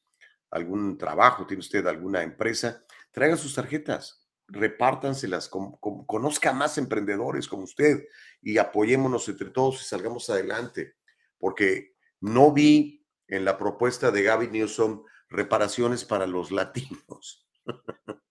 algún 0.52 0.98
trabajo, 0.98 1.46
tiene 1.46 1.62
usted 1.62 1.86
alguna 1.88 2.24
empresa, 2.24 2.86
traiga 3.18 3.36
sus 3.36 3.56
tarjetas, 3.56 4.30
repártanselas, 4.48 5.50
conozca 5.50 6.54
más 6.54 6.78
emprendedores 6.78 7.48
como 7.48 7.64
usted 7.64 8.06
y 8.44 8.60
apoyémonos 8.60 9.28
entre 9.28 9.50
todos 9.50 9.82
y 9.82 9.86
salgamos 9.86 10.30
adelante, 10.30 10.94
porque 11.40 11.96
no 12.22 12.52
vi 12.54 13.04
en 13.28 13.44
la 13.44 13.58
propuesta 13.58 14.12
de 14.12 14.22
Gaby 14.22 14.50
Newsom 14.50 15.04
reparaciones 15.30 16.06
para 16.06 16.28
los 16.28 16.52
latinos. 16.52 17.50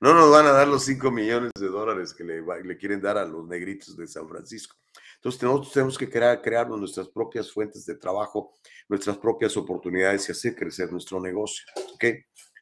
no 0.00 0.14
nos 0.14 0.30
van 0.30 0.46
a 0.46 0.52
dar 0.52 0.66
los 0.66 0.86
5 0.86 1.10
millones 1.10 1.52
de 1.60 1.68
dólares 1.68 2.14
que 2.14 2.24
le, 2.24 2.78
quieren 2.78 3.02
dar 3.02 3.18
a 3.18 3.26
los 3.26 3.46
negritos 3.46 3.98
de 3.98 4.06
San 4.06 4.26
Francisco. 4.30 4.76
Entonces 5.16 5.42
nosotros 5.42 5.74
tenemos 5.74 5.98
que 5.98 6.08
crear, 6.08 6.40
crear 6.40 6.70
nuestras 6.70 7.10
propias 7.10 7.52
fuentes 7.52 7.84
de 7.84 7.96
trabajo, 7.96 8.54
nuestras 8.88 9.18
propias 9.18 9.54
oportunidades 9.58 10.26
y 10.26 10.32
hacer 10.32 10.56
crecer 10.56 10.90
nuestro 10.90 11.20
negocio. 11.20 11.66
¿Ok? 11.92 12.04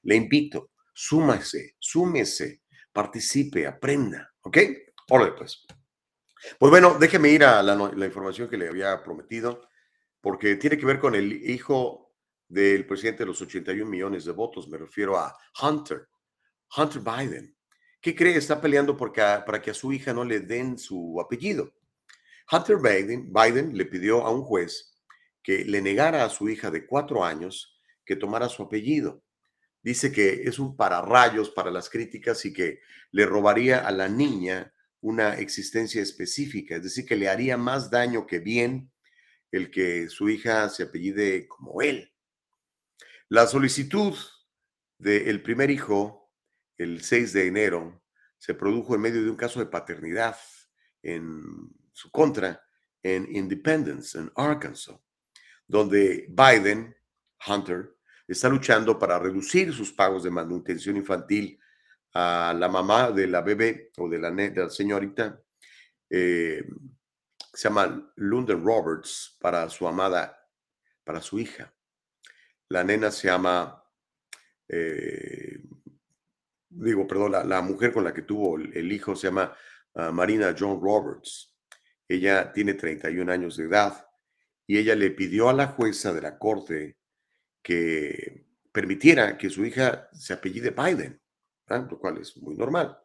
Le 0.03 0.17
invito, 0.17 0.73
súmase, 0.95 1.77
súmese, 1.79 2.63
participe, 2.93 3.67
aprenda. 3.67 4.33
¿Ok? 4.43 4.59
Hola, 5.11 5.35
pues. 5.37 5.67
Pues 6.59 6.71
bueno, 6.71 6.97
déjeme 6.99 7.31
ir 7.31 7.45
a 7.45 7.63
la, 7.63 7.75
la 7.75 8.07
información 8.07 8.49
que 8.49 8.57
le 8.57 8.69
había 8.69 9.03
prometido 9.03 9.69
porque 10.21 10.57
tiene 10.57 10.79
que 10.79 10.87
ver 10.87 10.99
con 10.99 11.15
el 11.15 11.33
hijo 11.51 12.05
del 12.49 12.87
presidente 12.87 13.25
de 13.25 13.27
los 13.27 13.43
81 13.43 13.91
millones 13.91 14.25
de 14.25 14.33
votos, 14.33 14.69
me 14.69 14.79
refiero 14.79 15.19
a 15.19 15.37
Hunter, 15.61 16.09
Hunter 16.77 17.03
Biden. 17.03 17.57
¿Qué 18.01 18.15
cree? 18.15 18.37
Está 18.37 18.61
peleando 18.61 18.97
porque 18.97 19.21
para 19.21 19.61
que 19.61 19.71
a 19.71 19.75
su 19.75 19.93
hija 19.93 20.13
no 20.13 20.25
le 20.25 20.41
den 20.41 20.79
su 20.79 21.21
apellido. 21.21 21.73
Hunter 22.53 22.77
Biden, 22.77 23.33
Biden 23.33 23.77
le 23.77 23.87
pidió 23.87 24.25
a 24.25 24.31
un 24.31 24.43
juez 24.43 24.95
que 25.43 25.65
le 25.65 25.81
negara 25.81 26.25
a 26.25 26.31
su 26.31 26.49
hija 26.49 26.71
de 26.71 26.87
cuatro 26.87 27.25
años 27.25 27.81
que 28.05 28.17
tomara 28.17 28.49
su 28.49 28.63
apellido. 28.63 29.24
Dice 29.85 30.11
que 30.11 30.45
es 30.45 30.59
un 30.59 30.77
pararrayos 30.77 31.51
para 31.51 31.71
las 31.71 31.91
críticas 31.91 32.47
y 32.47 32.55
que 32.55 32.81
le 33.11 33.27
robaría 33.27 33.87
a 33.87 33.93
la 33.93 34.09
niña 34.09 34.73
una 35.03 35.35
existencia 35.35 36.01
específica, 36.01 36.77
es 36.77 36.85
decir, 36.85 37.05
que 37.05 37.17
le 37.17 37.29
haría 37.29 37.59
más 37.59 37.91
daño 37.91 38.27
que 38.27 38.39
bien 38.39 38.91
el 39.53 39.71
que 39.71 40.09
su 40.09 40.31
hija 40.31 40.71
se 40.71 40.85
apellide 40.85 41.47
como 41.47 41.83
él. 41.83 42.11
La 43.29 43.47
solicitud 43.47 44.15
del 44.97 45.43
primer 45.43 45.71
hijo, 45.71 46.33
el 46.79 47.03
6 47.03 47.35
de 47.35 47.47
enero, 47.47 48.03
se 48.39 48.55
produjo 48.55 48.95
en 48.95 49.03
medio 49.03 49.23
de 49.23 49.29
un 49.29 49.37
caso 49.37 49.61
de 49.61 49.67
paternidad 49.67 50.39
en 51.03 51.43
su 51.93 52.11
contra 52.11 52.67
en 53.03 53.29
Independence, 53.37 54.19
en 54.19 54.33
Arkansas, 54.35 54.97
donde 55.67 56.27
Biden, 56.31 56.97
Hunter, 57.47 57.94
está 58.27 58.49
luchando 58.49 58.99
para 58.99 59.19
reducir 59.19 59.73
sus 59.73 59.93
pagos 59.93 60.23
de 60.23 60.31
manutención 60.31 60.97
infantil 60.97 61.59
a 62.15 62.55
la 62.57 62.69
mamá 62.69 63.11
de 63.11 63.27
la 63.27 63.43
bebé 63.43 63.91
o 63.99 64.09
de 64.09 64.19
la, 64.19 64.31
de 64.31 64.55
la 64.55 64.71
señorita 64.71 65.41
eh, 66.09 66.65
se 67.53 67.69
llama 67.69 68.13
London 68.17 68.65
Roberts 68.65 69.37
para 69.41 69.69
su 69.69 69.87
amada, 69.87 70.37
para 71.05 71.21
su 71.21 71.39
hija. 71.39 71.73
La 72.69 72.83
nena 72.83 73.11
se 73.11 73.29
llama, 73.29 73.83
eh, 74.69 75.61
digo, 76.69 77.07
perdón, 77.07 77.49
la, 77.49 77.63
mujer 77.63 77.93
con 77.93 78.05
la 78.05 78.13
que 78.13 78.23
tuvo 78.23 78.57
el, 78.59 78.91
hijo 78.91 79.15
se 79.15 79.29
llama 79.29 79.57
ah, 79.95 80.11
Marina 80.11 80.55
John 80.59 80.81
Roberts. 80.81 81.55
Ella 82.09 82.53
tiene 82.53 82.75
31 82.75 83.31
años 83.31 83.57
de 83.57 83.65
edad 83.65 84.07
y 84.67 84.79
ella 84.79 84.95
le 84.95 85.11
pidió 85.11 85.49
a 85.49 85.53
la 85.53 85.69
jueza 85.69 86.13
de 86.13 86.23
la 86.23 86.39
corte 86.39 86.99
que 87.65 88.45
permitiera 88.71 89.37
que 89.37 89.51
su 89.51 89.65
hija 89.65 90.09
se 90.13 90.35
apellide 90.35 90.71
Biden, 90.71 91.21
lo 91.69 91.99
cual 91.99 92.19
es 92.19 92.37
muy 92.37 92.55
normal. 92.55 92.97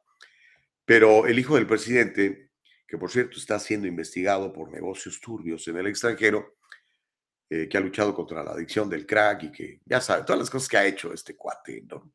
Pero 0.86 1.26
el 1.26 1.40
hijo 1.40 1.56
del 1.56 1.66
presidente 1.66 2.50
que 2.90 2.98
por 2.98 3.12
cierto 3.12 3.38
está 3.38 3.60
siendo 3.60 3.88
investigado 3.88 4.52
por 4.52 4.72
negocios 4.72 5.22
turbios 5.22 5.68
en 5.68 5.78
el 5.78 5.88
extranjero, 5.88 6.58
eh, 7.48 7.70
que 7.70 7.78
ha 7.78 7.82
luchado 7.82 8.16
contra 8.16 8.44
la 8.44 8.52
adicción 8.52 8.90
del 8.90 9.06
crack 9.06 9.44
y 9.44 9.52
que 9.52 9.82
ya 9.86 10.02
sabe, 10.02 10.24
todas 10.24 10.40
las 10.40 10.50
cosas 10.50 10.68
que 10.68 10.78
ha 10.78 10.86
hecho 10.86 11.14
este 11.14 11.36
cuate, 11.36 11.84
¿no? 11.88 12.12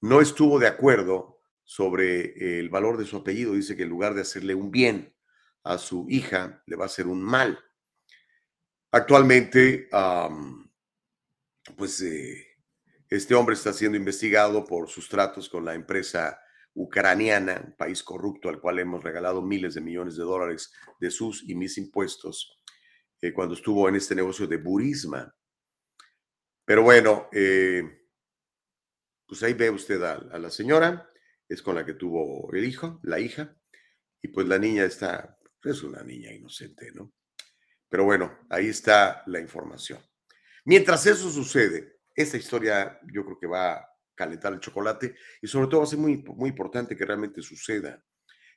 No 0.00 0.20
estuvo 0.20 0.58
de 0.58 0.66
acuerdo 0.66 1.40
sobre 1.62 2.58
el 2.58 2.68
valor 2.68 2.96
de 2.96 3.06
su 3.06 3.16
apellido. 3.16 3.54
Dice 3.54 3.76
que 3.76 3.84
en 3.84 3.88
lugar 3.88 4.14
de 4.14 4.22
hacerle 4.22 4.54
un 4.54 4.70
bien 4.70 5.14
a 5.62 5.78
su 5.78 6.06
hija, 6.08 6.62
le 6.66 6.76
va 6.76 6.84
a 6.84 6.86
hacer 6.86 7.06
un 7.06 7.22
mal. 7.22 7.58
Actualmente, 8.90 9.88
pues 11.74 12.00
eh, 12.02 12.46
este 13.08 13.34
hombre 13.34 13.54
está 13.54 13.72
siendo 13.72 13.96
investigado 13.96 14.64
por 14.64 14.88
sus 14.88 15.08
tratos 15.08 15.48
con 15.48 15.64
la 15.64 15.74
empresa 15.74 16.40
ucraniana, 16.74 17.62
un 17.64 17.76
país 17.76 18.02
corrupto 18.02 18.48
al 18.48 18.60
cual 18.60 18.78
hemos 18.78 19.02
regalado 19.02 19.42
miles 19.42 19.74
de 19.74 19.80
millones 19.80 20.16
de 20.16 20.24
dólares 20.24 20.72
de 21.00 21.10
sus 21.10 21.42
y 21.48 21.54
mis 21.54 21.78
impuestos, 21.78 22.62
eh, 23.20 23.32
cuando 23.32 23.54
estuvo 23.54 23.88
en 23.88 23.96
este 23.96 24.14
negocio 24.14 24.46
de 24.46 24.58
Burisma. 24.58 25.34
Pero 26.64 26.82
bueno, 26.82 27.28
eh, 27.32 27.82
pues 29.26 29.42
ahí 29.42 29.54
ve 29.54 29.70
usted 29.70 30.02
a, 30.02 30.14
a, 30.14 30.38
la 30.38 30.50
señora, 30.50 31.08
es 31.48 31.62
con 31.62 31.76
la 31.76 31.86
que 31.86 31.94
tuvo 31.94 32.52
el 32.52 32.64
hijo, 32.64 33.00
la 33.04 33.20
hija, 33.20 33.56
y 34.20 34.28
pues 34.28 34.46
la 34.46 34.58
niña 34.58 34.84
está, 34.84 35.38
es 35.62 35.82
una 35.82 36.02
niña 36.02 36.32
inocente, 36.32 36.90
¿no? 36.92 37.12
Pero 37.88 38.04
bueno, 38.04 38.40
ahí 38.50 38.66
está 38.66 39.22
la 39.26 39.40
información. 39.40 40.00
Mientras 40.66 41.06
eso 41.06 41.30
sucede, 41.30 42.00
esta 42.14 42.36
historia 42.36 43.00
yo 43.12 43.24
creo 43.24 43.38
que 43.38 43.46
va 43.46 43.96
calentar 44.16 44.52
el 44.52 44.60
chocolate 44.60 45.14
y 45.40 45.46
sobre 45.46 45.68
todo 45.68 45.80
va 45.80 45.84
a 45.84 45.90
ser 45.90 45.98
muy, 46.00 46.16
muy 46.16 46.48
importante 46.48 46.96
que 46.96 47.04
realmente 47.04 47.42
suceda. 47.42 48.02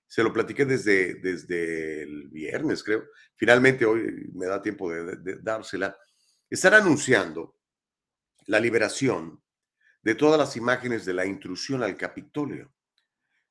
Se 0.07 0.23
lo 0.23 0.33
platiqué 0.33 0.65
desde, 0.65 1.15
desde 1.15 2.01
el 2.01 2.29
viernes, 2.29 2.81
creo. 2.83 3.03
Finalmente 3.35 3.85
hoy 3.85 4.31
me 4.33 4.47
da 4.47 4.59
tiempo 4.59 4.91
de, 4.91 5.17
de 5.17 5.37
dársela. 5.39 5.95
Están 6.49 6.73
anunciando 6.73 7.57
la 8.47 8.59
liberación 8.59 9.43
de 10.01 10.15
todas 10.15 10.39
las 10.39 10.55
imágenes 10.55 11.05
de 11.05 11.13
la 11.13 11.27
intrusión 11.27 11.83
al 11.83 11.95
Capitolio. 11.95 12.73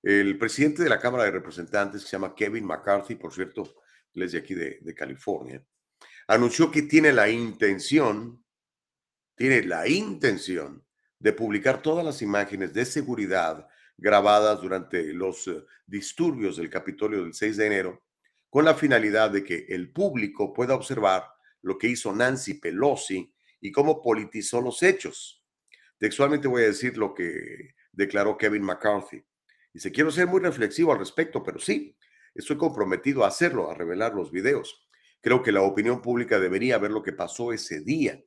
El 0.02 0.36
presidente 0.38 0.82
de 0.82 0.88
la 0.88 0.98
Cámara 0.98 1.24
de 1.24 1.30
Representantes, 1.30 2.02
que 2.02 2.08
se 2.08 2.16
llama 2.16 2.34
Kevin 2.34 2.64
McCarthy, 2.64 3.14
por 3.14 3.32
cierto, 3.32 3.76
él 4.14 4.22
es 4.22 4.32
de 4.32 4.38
aquí 4.38 4.54
de, 4.54 4.78
de 4.80 4.94
California, 4.94 5.62
anunció 6.26 6.70
que 6.70 6.82
tiene 6.82 7.12
la 7.12 7.28
intención, 7.28 8.44
tiene 9.38 9.62
la 9.62 9.88
intención 9.88 10.84
de 11.18 11.32
publicar 11.32 11.80
todas 11.80 12.04
las 12.04 12.20
imágenes 12.22 12.74
de 12.74 12.84
seguridad 12.84 13.68
grabadas 13.96 14.60
durante 14.60 15.12
los 15.12 15.46
eh, 15.46 15.64
disturbios 15.86 16.56
del 16.56 16.68
Capitolio 16.68 17.22
del 17.22 17.34
6 17.34 17.56
de 17.56 17.66
enero, 17.66 18.04
con 18.50 18.64
la 18.64 18.74
finalidad 18.74 19.30
de 19.30 19.44
que 19.44 19.66
el 19.68 19.92
público 19.92 20.52
pueda 20.52 20.74
observar 20.74 21.24
lo 21.62 21.78
que 21.78 21.88
hizo 21.88 22.12
Nancy 22.12 22.54
Pelosi 22.54 23.32
y 23.60 23.70
cómo 23.72 24.02
politizó 24.02 24.60
los 24.60 24.82
hechos. 24.82 25.44
Textualmente 25.98 26.48
voy 26.48 26.62
a 26.62 26.66
decir 26.66 26.96
lo 26.96 27.14
que 27.14 27.74
declaró 27.92 28.36
Kevin 28.36 28.62
McCarthy. 28.62 29.24
Dice, 29.72 29.92
quiero 29.92 30.10
ser 30.10 30.26
muy 30.26 30.40
reflexivo 30.40 30.92
al 30.92 30.98
respecto, 30.98 31.42
pero 31.42 31.58
sí, 31.58 31.96
estoy 32.34 32.56
comprometido 32.56 33.24
a 33.24 33.28
hacerlo, 33.28 33.70
a 33.70 33.74
revelar 33.74 34.14
los 34.14 34.30
videos. 34.30 34.88
Creo 35.20 35.42
que 35.42 35.52
la 35.52 35.62
opinión 35.62 36.00
pública 36.00 36.38
debería 36.38 36.78
ver 36.78 36.90
lo 36.90 37.02
que 37.02 37.12
pasó 37.12 37.52
ese 37.52 37.80
día. 37.80 38.20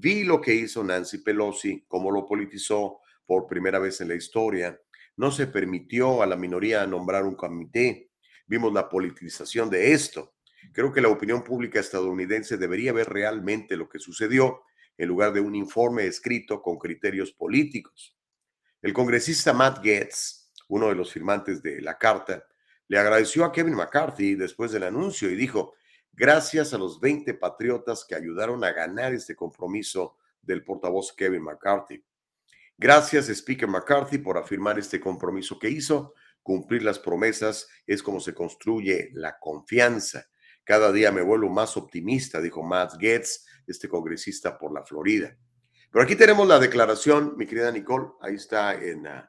Vi 0.00 0.22
lo 0.22 0.40
que 0.40 0.54
hizo 0.54 0.84
Nancy 0.84 1.18
Pelosi, 1.18 1.84
cómo 1.88 2.12
lo 2.12 2.24
politizó 2.24 3.00
por 3.26 3.48
primera 3.48 3.80
vez 3.80 4.00
en 4.00 4.06
la 4.06 4.14
historia. 4.14 4.80
No 5.16 5.32
se 5.32 5.48
permitió 5.48 6.22
a 6.22 6.26
la 6.26 6.36
minoría 6.36 6.86
nombrar 6.86 7.24
un 7.24 7.34
comité. 7.34 8.12
Vimos 8.46 8.72
la 8.72 8.88
politización 8.88 9.68
de 9.68 9.92
esto. 9.92 10.36
Creo 10.72 10.92
que 10.92 11.00
la 11.00 11.08
opinión 11.08 11.42
pública 11.42 11.80
estadounidense 11.80 12.56
debería 12.56 12.92
ver 12.92 13.08
realmente 13.08 13.76
lo 13.76 13.88
que 13.88 13.98
sucedió 13.98 14.60
en 14.96 15.08
lugar 15.08 15.32
de 15.32 15.40
un 15.40 15.56
informe 15.56 16.06
escrito 16.06 16.62
con 16.62 16.78
criterios 16.78 17.32
políticos. 17.32 18.16
El 18.80 18.92
congresista 18.92 19.52
Matt 19.52 19.84
Gaetz, 19.84 20.52
uno 20.68 20.90
de 20.90 20.94
los 20.94 21.12
firmantes 21.12 21.60
de 21.60 21.82
la 21.82 21.98
carta, 21.98 22.46
le 22.86 22.98
agradeció 23.00 23.44
a 23.44 23.50
Kevin 23.50 23.74
McCarthy 23.74 24.36
después 24.36 24.70
del 24.70 24.84
anuncio 24.84 25.28
y 25.28 25.34
dijo, 25.34 25.74
gracias 26.18 26.74
a 26.74 26.78
los 26.78 27.00
20 27.00 27.34
patriotas 27.34 28.04
que 28.04 28.14
ayudaron 28.14 28.64
a 28.64 28.72
ganar 28.72 29.14
este 29.14 29.36
compromiso 29.36 30.16
del 30.42 30.64
portavoz 30.64 31.12
Kevin 31.12 31.44
McCarthy. 31.44 32.04
Gracias, 32.76 33.28
Speaker 33.28 33.68
McCarthy, 33.68 34.18
por 34.18 34.36
afirmar 34.36 34.78
este 34.78 35.00
compromiso 35.00 35.58
que 35.58 35.70
hizo. 35.70 36.14
Cumplir 36.42 36.82
las 36.82 36.98
promesas 36.98 37.68
es 37.86 38.02
como 38.02 38.20
se 38.20 38.34
construye 38.34 39.10
la 39.14 39.38
confianza. 39.38 40.26
Cada 40.64 40.92
día 40.92 41.12
me 41.12 41.22
vuelvo 41.22 41.48
más 41.48 41.76
optimista, 41.76 42.40
dijo 42.40 42.62
Matt 42.62 42.94
Gaetz, 42.98 43.46
este 43.66 43.88
congresista 43.88 44.58
por 44.58 44.72
la 44.72 44.84
Florida. 44.84 45.36
Pero 45.90 46.04
aquí 46.04 46.16
tenemos 46.16 46.46
la 46.46 46.58
declaración, 46.58 47.34
mi 47.36 47.46
querida 47.46 47.72
Nicole, 47.72 48.08
ahí 48.20 48.34
está 48.34 48.74
en, 48.74 49.06
uh, 49.06 49.22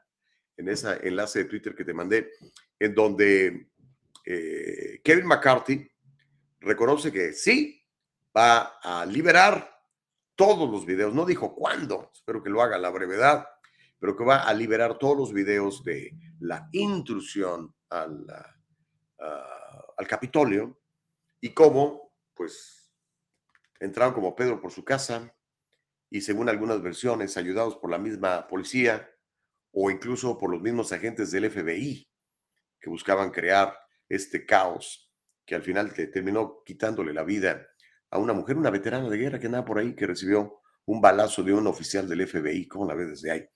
en 0.56 0.68
ese 0.68 1.06
enlace 1.06 1.40
de 1.40 1.44
Twitter 1.46 1.74
que 1.74 1.84
te 1.84 1.94
mandé, 1.94 2.30
en 2.78 2.94
donde 2.94 3.70
eh, 4.26 5.00
Kevin 5.02 5.26
McCarthy 5.26 5.89
reconoce 6.60 7.10
que 7.10 7.32
sí, 7.32 7.82
va 8.36 8.78
a 8.82 9.04
liberar 9.06 9.80
todos 10.34 10.70
los 10.70 10.86
videos, 10.86 11.14
no 11.14 11.24
dijo 11.24 11.54
cuándo, 11.54 12.10
espero 12.14 12.42
que 12.42 12.50
lo 12.50 12.62
haga 12.62 12.78
la 12.78 12.90
brevedad, 12.90 13.46
pero 13.98 14.16
que 14.16 14.24
va 14.24 14.44
a 14.44 14.54
liberar 14.54 14.98
todos 14.98 15.16
los 15.16 15.32
videos 15.32 15.84
de 15.84 16.16
la 16.40 16.68
intrusión 16.72 17.74
al 17.90 18.26
Capitolio 20.08 20.80
y 21.40 21.52
cómo, 21.52 22.14
pues, 22.34 22.90
entraron 23.78 24.14
como 24.14 24.34
Pedro 24.34 24.60
por 24.60 24.72
su 24.72 24.84
casa 24.84 25.34
y 26.08 26.22
según 26.22 26.48
algunas 26.48 26.82
versiones, 26.82 27.36
ayudados 27.36 27.76
por 27.76 27.90
la 27.90 27.98
misma 27.98 28.46
policía 28.48 29.10
o 29.72 29.90
incluso 29.90 30.38
por 30.38 30.50
los 30.50 30.60
mismos 30.60 30.92
agentes 30.92 31.30
del 31.30 31.50
FBI 31.50 32.08
que 32.80 32.90
buscaban 32.90 33.30
crear 33.30 33.78
este 34.08 34.44
caos 34.46 35.09
que 35.44 35.54
al 35.54 35.62
final 35.62 35.92
terminó 36.12 36.62
quitándole 36.64 37.12
la 37.12 37.24
vida 37.24 37.66
a 38.10 38.18
una 38.18 38.32
mujer, 38.32 38.56
una 38.56 38.70
veterana 38.70 39.08
de 39.08 39.16
guerra 39.16 39.38
que 39.38 39.46
andaba 39.46 39.64
por 39.64 39.78
ahí, 39.78 39.94
que 39.94 40.06
recibió 40.06 40.60
un 40.86 41.00
balazo 41.00 41.42
de 41.42 41.52
un 41.52 41.66
oficial 41.66 42.08
del 42.08 42.26
FBI, 42.26 42.66
como 42.66 42.86
la 42.86 42.94
ve 42.94 43.06
desde 43.06 43.30
ahí? 43.30 43.48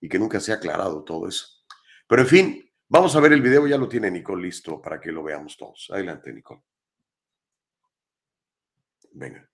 Y 0.00 0.08
que 0.08 0.18
nunca 0.18 0.38
se 0.40 0.52
ha 0.52 0.56
aclarado 0.56 1.02
todo 1.04 1.26
eso. 1.26 1.46
Pero 2.06 2.22
en 2.22 2.28
fin, 2.28 2.72
vamos 2.88 3.14
a 3.16 3.20
ver 3.20 3.32
el 3.32 3.42
video, 3.42 3.66
ya 3.66 3.76
lo 3.76 3.88
tiene 3.88 4.10
Nicole 4.10 4.42
listo 4.42 4.80
para 4.80 5.00
que 5.00 5.10
lo 5.10 5.22
veamos 5.22 5.56
todos. 5.56 5.88
Adelante, 5.92 6.32
Nicole. 6.32 6.62
Venga. 9.12 9.48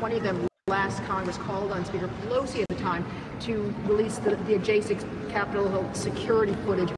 20 0.00 0.16
of 0.16 0.22
them 0.22 0.46
last 0.68 1.04
Congress 1.04 1.36
called 1.38 1.70
on 1.70 1.84
Speaker 1.84 2.08
Pelosi 2.22 2.62
at 2.62 2.68
the 2.68 2.74
time 2.76 3.04
to 3.40 3.72
release 3.86 4.18
the, 4.18 4.36
the 4.46 4.54
adjacent 4.54 5.04
Capitol 5.30 5.68
Hill 5.68 5.88
security 5.92 6.56
footage 6.64 6.90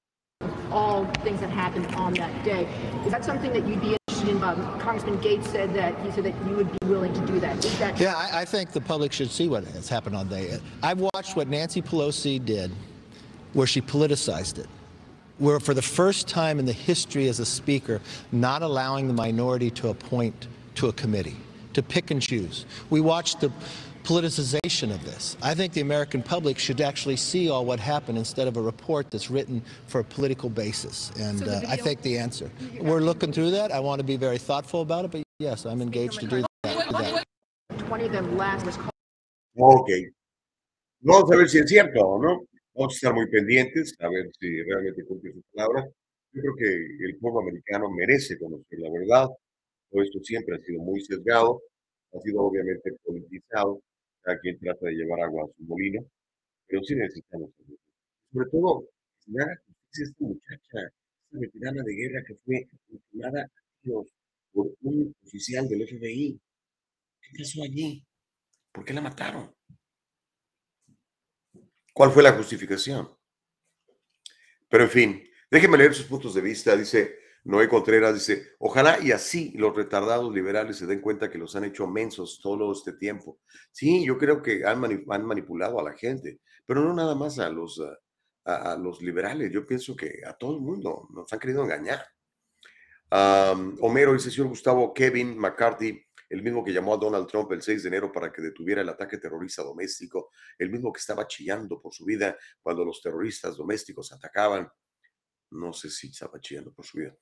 all 0.70 1.04
things 1.22 1.40
that 1.40 1.50
happened 1.50 1.86
on 1.94 2.14
that 2.14 2.44
day. 2.44 2.68
Is 3.04 3.12
that 3.12 3.24
something 3.24 3.52
that 3.52 3.66
you'd 3.66 3.80
be 3.80 3.96
interested 4.08 4.28
in? 4.28 4.42
Um, 4.42 4.78
Congressman 4.78 5.18
Gates 5.20 5.48
said 5.50 5.74
that 5.74 5.98
he 6.04 6.10
said 6.10 6.24
that 6.24 6.34
you 6.46 6.56
would 6.56 6.70
be 6.80 6.86
willing 6.86 7.12
to 7.14 7.26
do 7.26 7.40
that. 7.40 7.60
That 7.60 7.98
Yeah, 7.98 8.14
I, 8.14 8.40
I 8.40 8.44
think 8.44 8.72
the 8.72 8.80
public 8.80 9.12
should 9.12 9.30
see 9.30 9.48
what 9.48 9.64
has 9.64 9.88
happened 9.88 10.16
on 10.16 10.28
day. 10.28 10.58
I've 10.82 11.00
watched 11.00 11.36
what 11.36 11.48
Nancy 11.48 11.82
Pelosi 11.82 12.44
did, 12.44 12.70
where 13.52 13.66
she 13.66 13.80
politicized 13.80 14.58
it. 14.58 14.68
Where 15.38 15.60
for 15.60 15.72
the 15.72 15.82
first 15.82 16.28
time 16.28 16.58
in 16.58 16.66
the 16.66 16.72
history 16.72 17.28
as 17.28 17.38
a 17.38 17.46
speaker, 17.46 18.00
not 18.32 18.62
allowing 18.62 19.06
the 19.06 19.14
minority 19.14 19.70
to 19.72 19.88
appoint 19.88 20.48
to 20.76 20.88
a 20.88 20.92
committee, 20.92 21.36
to 21.74 21.82
pick 21.82 22.10
and 22.10 22.20
choose. 22.20 22.66
We 22.90 23.00
watched 23.00 23.40
the 23.40 23.52
politicization 24.08 24.90
of 24.90 25.04
this. 25.04 25.36
I 25.42 25.54
think 25.54 25.74
the 25.74 25.82
American 25.82 26.22
public 26.22 26.58
should 26.58 26.80
actually 26.80 27.16
see 27.16 27.50
all 27.50 27.66
what 27.66 27.78
happened 27.78 28.16
instead 28.16 28.48
of 28.48 28.56
a 28.56 28.62
report 28.62 29.10
that's 29.10 29.30
written 29.30 29.62
for 29.86 30.00
a 30.00 30.04
political 30.04 30.48
basis. 30.48 31.12
And 31.20 31.46
uh, 31.46 31.60
I 31.68 31.76
think 31.76 32.00
the 32.00 32.16
answer. 32.16 32.50
We're 32.80 33.00
looking 33.00 33.32
through 33.32 33.50
that. 33.50 33.70
I 33.70 33.80
want 33.80 33.98
to 34.00 34.04
be 34.04 34.16
very 34.16 34.38
thoughtful 34.38 34.80
about 34.80 35.04
it, 35.04 35.10
but 35.10 35.22
yes, 35.38 35.66
I'm 35.66 35.82
engaged 35.82 36.20
to 36.20 36.26
do 36.26 36.40
that. 36.40 37.24
20 37.76 38.04
of 38.06 38.12
them 38.12 38.36
last 38.38 38.64
was 38.64 38.76
called 38.76 38.92
Ok. 39.60 39.90
Vamos 41.02 41.30
a 41.30 41.36
ver 41.36 41.48
si 41.48 41.58
es 41.58 41.68
cierto 41.68 42.00
o 42.00 42.18
no. 42.18 42.46
Vamos 42.74 42.94
a 42.94 42.96
estar 42.96 43.14
muy 43.14 43.26
pendientes 43.26 43.94
a 44.00 44.08
ver 44.08 44.30
si 44.40 44.62
realmente 44.62 45.04
cumple 45.04 45.32
su 45.32 45.42
palabra. 45.54 45.84
Yo 46.32 46.40
creo 46.40 46.54
que 46.56 47.06
el 47.06 47.18
pueblo 47.18 47.40
americano 47.40 47.90
merece 47.90 48.38
conocer 48.38 48.78
la 48.78 48.90
verdad. 48.90 49.28
Todo 49.90 50.02
esto 50.02 50.18
siempre 50.22 50.56
ha 50.56 50.60
sido 50.60 50.80
muy 50.80 51.00
sesgado, 51.02 51.60
ha 52.14 52.20
sido 52.20 52.40
obviamente 52.42 52.92
politizado. 53.04 53.80
Cada 54.28 54.40
quien 54.40 54.58
trata 54.58 54.84
de 54.84 54.92
llevar 54.92 55.22
agua 55.22 55.44
a 55.44 55.56
su 55.56 55.64
molino, 55.64 56.04
pero 56.66 56.84
sí 56.84 56.94
necesitamos. 56.94 57.48
Sobre 58.30 58.50
todo, 58.50 58.82
que 58.82 59.22
se 59.24 59.30
le 59.30 59.42
haga 59.42 59.56
justicia 59.56 60.04
a 60.04 60.08
esta 60.10 60.24
muchacha, 60.26 60.92
esta 61.24 61.38
veterana 61.38 61.82
de 61.82 61.94
guerra 61.94 62.22
que 62.26 62.34
fue 62.44 62.68
ultimada 62.90 63.44
a 63.44 63.50
tiros 63.80 64.06
por 64.52 64.66
un 64.82 65.16
oficial 65.24 65.66
del 65.66 65.88
FBI. 65.88 66.38
¿Qué 67.22 67.38
pasó 67.38 67.62
allí? 67.62 68.04
¿Por 68.70 68.84
qué 68.84 68.92
la 68.92 69.00
mataron? 69.00 69.50
¿Cuál 71.94 72.10
fue 72.10 72.22
la 72.22 72.32
justificación? 72.32 73.08
Pero 74.68 74.84
en 74.84 74.90
fin, 74.90 75.24
déjenme 75.50 75.78
leer 75.78 75.94
sus 75.94 76.04
puntos 76.04 76.34
de 76.34 76.42
vista. 76.42 76.76
Dice 76.76 77.16
Noé 77.44 77.68
Contreras, 77.68 78.14
dice, 78.14 78.56
ojalá 78.58 78.98
y 79.00 79.12
así 79.12 79.52
los 79.56 79.74
retardados 79.74 80.32
liberales 80.34 80.76
se 80.76 80.86
den 80.86 81.00
cuenta 81.00 81.30
que 81.30 81.38
los 81.38 81.56
han 81.56 81.64
hecho 81.64 81.86
mensos 81.86 82.40
todo 82.42 82.72
este 82.72 82.92
tiempo. 82.92 83.40
Sí, 83.72 84.04
yo 84.04 84.18
creo 84.18 84.42
que 84.42 84.64
han, 84.66 84.82
han 85.08 85.24
manipulado 85.24 85.80
a 85.80 85.84
la 85.84 85.94
gente, 85.94 86.40
pero 86.66 86.82
no 86.82 86.94
nada 86.94 87.14
más 87.14 87.38
a 87.38 87.48
los, 87.48 87.80
a, 88.44 88.76
los 88.76 89.02
liberales. 89.02 89.52
Yo 89.52 89.66
pienso 89.66 89.94
que 89.94 90.22
a 90.26 90.32
todo 90.34 90.56
el 90.56 90.60
mundo 90.60 91.06
nos 91.10 91.32
han 91.32 91.38
querido 91.38 91.62
engañar. 91.62 92.04
Homero 93.80 94.12
dice, 94.12 94.30
señor 94.30 94.48
Gustavo 94.48 94.92
Kevin 94.92 95.38
McCarthy, 95.38 96.04
el 96.28 96.42
mismo 96.42 96.62
que 96.62 96.72
llamó 96.72 96.94
a 96.94 96.98
Donald 96.98 97.26
Trump 97.26 97.50
el 97.52 97.62
6 97.62 97.82
de 97.82 97.88
enero 97.88 98.12
para 98.12 98.30
que 98.30 98.42
detuviera 98.42 98.82
el 98.82 98.88
ataque 98.88 99.16
terrorista 99.16 99.62
doméstico, 99.62 100.30
el 100.58 100.70
mismo 100.70 100.92
que 100.92 100.98
estaba 100.98 101.26
chillando 101.26 101.80
por 101.80 101.94
su 101.94 102.04
vida 102.04 102.36
cuando 102.60 102.84
los 102.84 103.00
terroristas 103.00 103.56
domésticos 103.56 104.12
atacaban. 104.12 104.70
No 105.50 105.72
sé 105.72 105.88
si 105.88 106.08
estaba 106.08 106.38
chillando 106.40 106.72
por 106.72 106.84
su 106.84 106.98
vida. 106.98 107.16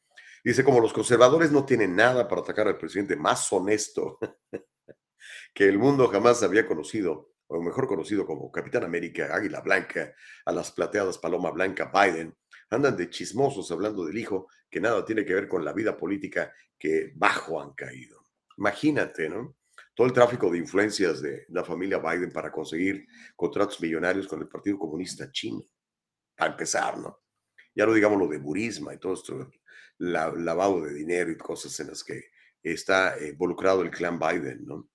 Dice, 0.44 0.64
como 0.64 0.80
los 0.80 0.92
conservadores 0.92 1.50
no 1.50 1.64
tienen 1.64 1.96
nada 1.96 2.28
para 2.28 2.42
atacar 2.42 2.68
al 2.68 2.78
presidente 2.78 3.16
más 3.16 3.52
honesto 3.52 4.18
que 5.54 5.64
el 5.64 5.78
mundo 5.78 6.08
jamás 6.08 6.42
había 6.42 6.66
conocido, 6.66 7.32
o 7.48 7.60
mejor 7.62 7.86
conocido 7.86 8.26
como 8.26 8.50
Capitán 8.50 8.84
América, 8.84 9.34
Águila 9.34 9.60
Blanca, 9.60 10.14
a 10.44 10.52
las 10.52 10.72
plateadas 10.72 11.18
Paloma 11.18 11.50
Blanca, 11.50 11.90
Biden, 11.92 12.36
andan 12.70 12.96
de 12.96 13.10
chismosos 13.10 13.70
hablando 13.70 14.04
del 14.04 14.18
hijo 14.18 14.48
que 14.70 14.80
nada 14.80 15.04
tiene 15.04 15.24
que 15.24 15.34
ver 15.34 15.48
con 15.48 15.64
la 15.64 15.72
vida 15.72 15.96
política 15.96 16.52
que 16.78 17.12
bajo 17.14 17.60
han 17.60 17.72
caído. 17.72 18.20
Imagínate, 18.58 19.28
¿no? 19.28 19.56
Todo 19.94 20.06
el 20.06 20.12
tráfico 20.12 20.50
de 20.50 20.58
influencias 20.58 21.22
de 21.22 21.46
la 21.48 21.64
familia 21.64 21.98
Biden 21.98 22.30
para 22.30 22.52
conseguir 22.52 23.06
contratos 23.34 23.80
millonarios 23.80 24.26
con 24.26 24.40
el 24.40 24.48
Partido 24.48 24.78
Comunista 24.78 25.30
Chino. 25.30 25.62
Para 26.36 26.52
empezar, 26.52 26.98
¿no? 26.98 27.22
Ya 27.74 27.86
no 27.86 27.94
digamos 27.94 28.18
lo 28.18 28.26
de 28.26 28.38
Burisma 28.38 28.94
y 28.94 28.98
todo 28.98 29.14
esto, 29.14 29.50
la- 29.98 30.32
lavado 30.32 30.82
de 30.82 30.94
dinero 30.94 31.30
y 31.30 31.36
cosas 31.36 31.78
en 31.80 31.88
las 31.88 32.02
que 32.04 32.30
está 32.62 33.16
eh, 33.18 33.28
involucrado 33.30 33.82
el 33.82 33.90
clan 33.90 34.18
Biden, 34.18 34.64
¿no? 34.66 34.88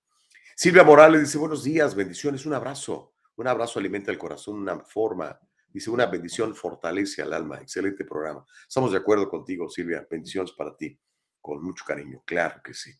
Silvia 0.54 0.84
Morales 0.84 1.22
dice, 1.22 1.38
buenos 1.38 1.64
días, 1.64 1.94
bendiciones, 1.94 2.44
un 2.46 2.54
abrazo. 2.54 3.14
Un 3.36 3.48
abrazo 3.48 3.78
alimenta 3.78 4.10
el 4.10 4.18
corazón, 4.18 4.56
una 4.56 4.78
forma, 4.80 5.38
dice, 5.68 5.90
una 5.90 6.06
bendición 6.06 6.54
fortalece 6.54 7.22
al 7.22 7.32
alma. 7.32 7.58
Excelente 7.60 8.04
programa. 8.04 8.44
Estamos 8.68 8.92
de 8.92 8.98
acuerdo 8.98 9.28
contigo, 9.28 9.68
Silvia. 9.70 10.06
Bendiciones 10.08 10.52
para 10.52 10.76
ti. 10.76 10.98
Con 11.40 11.64
mucho 11.64 11.84
cariño, 11.84 12.22
claro 12.26 12.60
que 12.62 12.74
sí. 12.74 12.92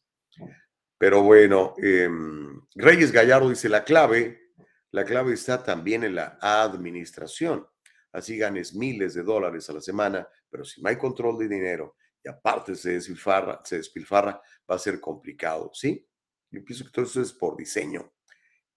Pero 0.99 1.23
bueno, 1.23 1.75
em, 1.79 2.61
Reyes 2.75 3.13
Gallardo 3.13 3.51
dice, 3.51 3.69
la 3.69 3.85
clave, 3.85 4.53
la 4.91 5.05
clave 5.05 5.35
está 5.35 5.63
también 5.63 6.03
en 6.05 6.15
la 6.17 6.39
administración. 6.41 7.67
Así 8.13 8.37
ganes 8.37 8.75
miles 8.75 9.15
de 9.15 9.23
dólares 9.23 9.69
a 9.71 9.73
la 9.73 9.81
semana, 9.81 10.29
pero 10.51 10.65
si 10.65 10.83
no 10.83 10.89
hay 10.89 10.97
control 10.97 11.39
de 11.39 11.49
dinero 11.49 11.97
y 12.23 12.29
aparte 12.29 12.75
se 12.75 12.93
despilfarra, 12.93 13.61
se 13.65 13.79
despilfarra 13.79 14.41
va 14.71 14.75
a 14.75 14.79
ser 14.79 15.01
complicado, 15.01 15.71
¿sí? 15.75 16.07
Yo 16.51 16.63
pienso 16.65 16.85
que 16.85 16.91
todo 16.91 17.07
eso 17.07 17.23
es 17.23 17.33
por 17.33 17.57
diseño. 17.57 18.13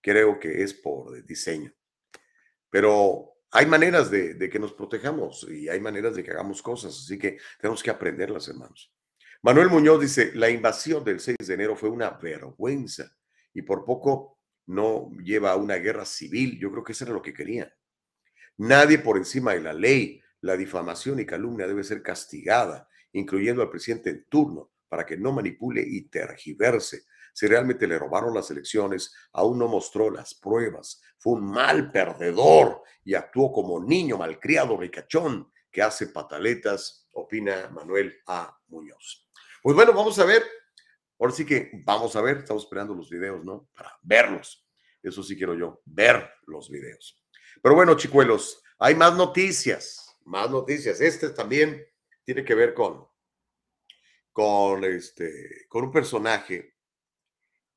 Creo 0.02 0.40
que 0.40 0.64
es 0.64 0.74
por 0.74 1.24
diseño. 1.26 1.74
Pero 2.70 3.36
hay 3.52 3.66
maneras 3.66 4.10
de, 4.10 4.50
que 4.50 4.60
nos 4.60 4.74
protejamos 4.74 5.48
y 5.50 5.70
hay 5.70 5.80
maneras 5.80 6.16
de 6.16 6.24
que 6.24 6.32
hagamos 6.32 6.62
cosas, 6.62 6.94
así 6.94 7.18
que 7.18 7.38
tenemos 7.60 7.84
que 7.84 7.90
aprenderlas, 7.90 8.48
hermanos. 8.48 8.94
Manuel 9.42 9.70
Muñoz 9.70 10.02
dice, 10.02 10.32
la 10.36 10.50
invasión 10.50 11.04
del 11.04 11.20
6 11.20 11.38
de 11.40 11.54
enero 11.54 11.76
fue 11.76 11.90
una 11.90 12.10
vergüenza 12.12 13.16
y 13.54 13.62
por 13.62 13.86
poco 13.86 14.40
no 14.68 15.10
lleva 15.24 15.52
a 15.52 15.56
una 15.56 15.76
guerra 15.76 16.06
civil. 16.06 16.58
Yo 16.60 16.72
creo 16.72 16.84
que 16.84 16.94
eso 16.94 17.06
era 17.06 17.14
lo 17.14 17.22
que 17.22 17.34
querían. 17.34 17.72
Nadie 18.58 19.00
por 19.00 19.18
encima 19.18 19.54
de 19.54 19.62
la 19.62 19.74
ley. 19.74 20.22
La 20.42 20.56
difamación 20.56 21.20
y 21.20 21.26
calumnia 21.26 21.68
debe 21.68 21.84
ser 21.84 22.04
castigada, 22.04 22.88
incluyendo 23.14 23.62
al 23.62 23.70
presidente 23.70 24.12
en 24.12 24.26
turno, 24.26 24.72
para 24.88 25.06
que 25.06 25.18
no 25.18 25.32
manipule 25.32 25.84
y 25.86 26.10
tergiverse. 26.10 27.06
Si 27.34 27.48
realmente 27.48 27.88
le 27.88 28.00
robaron 28.00 28.34
las 28.34 28.50
elecciones, 28.52 29.14
aún 29.34 29.60
no 29.60 29.68
mostró 29.68 30.10
las 30.10 30.36
pruebas. 30.36 31.02
Fue 31.18 31.34
un 31.34 31.52
mal 31.52 31.92
perdedor 31.92 32.82
y 33.04 33.14
actuó 33.14 33.52
como 33.52 33.84
niño 33.84 34.18
malcriado 34.18 34.78
ricachón 34.78 35.52
que 35.70 35.82
hace 35.82 36.08
pataletas, 36.08 37.10
opina 37.12 37.70
Manuel 37.72 38.16
A. 38.28 38.58
Muñoz. 38.68 39.28
Pues 39.62 39.76
bueno, 39.76 39.92
vamos 39.92 40.18
a 40.20 40.26
ver. 40.26 40.44
Ahora 41.20 41.34
sí 41.34 41.46
que 41.46 41.72
vamos 41.86 42.16
a 42.16 42.22
ver, 42.22 42.38
estamos 42.38 42.64
esperando 42.64 42.94
los 42.94 43.10
videos, 43.10 43.44
¿no? 43.44 43.70
Para 43.76 43.92
verlos. 44.02 44.66
Eso 45.04 45.22
sí 45.24 45.36
quiero 45.36 45.56
yo, 45.56 45.82
ver 45.86 46.30
los 46.46 46.70
videos. 46.70 47.25
Pero 47.62 47.76
bueno, 47.76 47.96
chicuelos, 47.96 48.64
hay 48.80 48.96
más 48.96 49.16
noticias, 49.16 50.18
más 50.26 50.50
noticias. 50.50 51.02
Este 51.02 51.30
también 51.30 51.86
tiene 52.24 52.44
que 52.44 52.56
ver 52.56 52.74
con, 52.74 53.08
con, 54.32 54.84
este, 54.84 55.66
con 55.70 55.86
un 55.86 55.92
personaje 55.92 56.76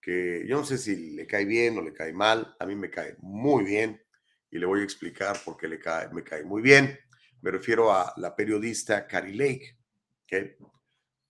que 0.01 0.45
yo 0.47 0.57
no 0.57 0.65
sé 0.65 0.79
si 0.79 1.15
le 1.15 1.27
cae 1.27 1.45
bien 1.45 1.79
o 1.79 1.83
le 1.83 1.93
cae 1.93 2.13
mal. 2.13 2.57
A 2.59 2.67
mí 2.67 2.75
me 2.75 2.91
cae 2.91 3.17
muy 3.19 3.65
bien 3.65 4.03
y 4.51 4.59
le 4.59 4.67
voy 4.67 4.81
a 4.81 4.85
explicar 4.85 5.39
por 5.45 5.57
qué 5.57 5.69
le 5.69 5.79
cae, 5.79 6.09
me 6.11 6.23
cae 6.25 6.45
muy 6.45 6.63
bien. 6.63 6.99
Me 7.43 7.51
refiero 7.51 7.93
a 7.93 8.13
la 8.17 8.35
periodista 8.35 9.07
Carrie 9.07 9.35
Lake. 9.35 9.79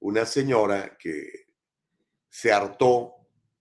una 0.01 0.25
señora 0.25 0.97
que 0.97 1.49
se 2.29 2.53
hartó 2.53 3.15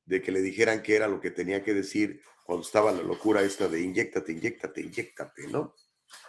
de 0.06 0.22
que 0.22 0.32
le 0.32 0.42
dijeran 0.42 0.82
que 0.82 0.96
era 0.96 1.08
lo 1.08 1.20
que 1.20 1.32
tenía 1.32 1.64
que 1.64 1.74
decir 1.74 2.22
cuando 2.48 2.66
estaba 2.66 2.94
la 2.94 3.04
locura 3.04 3.42
esta 3.42 3.68
de 3.68 3.82
inyectate, 3.82 4.32
inyectate, 4.32 4.80
inyectate, 4.80 5.48
¿no? 5.48 5.76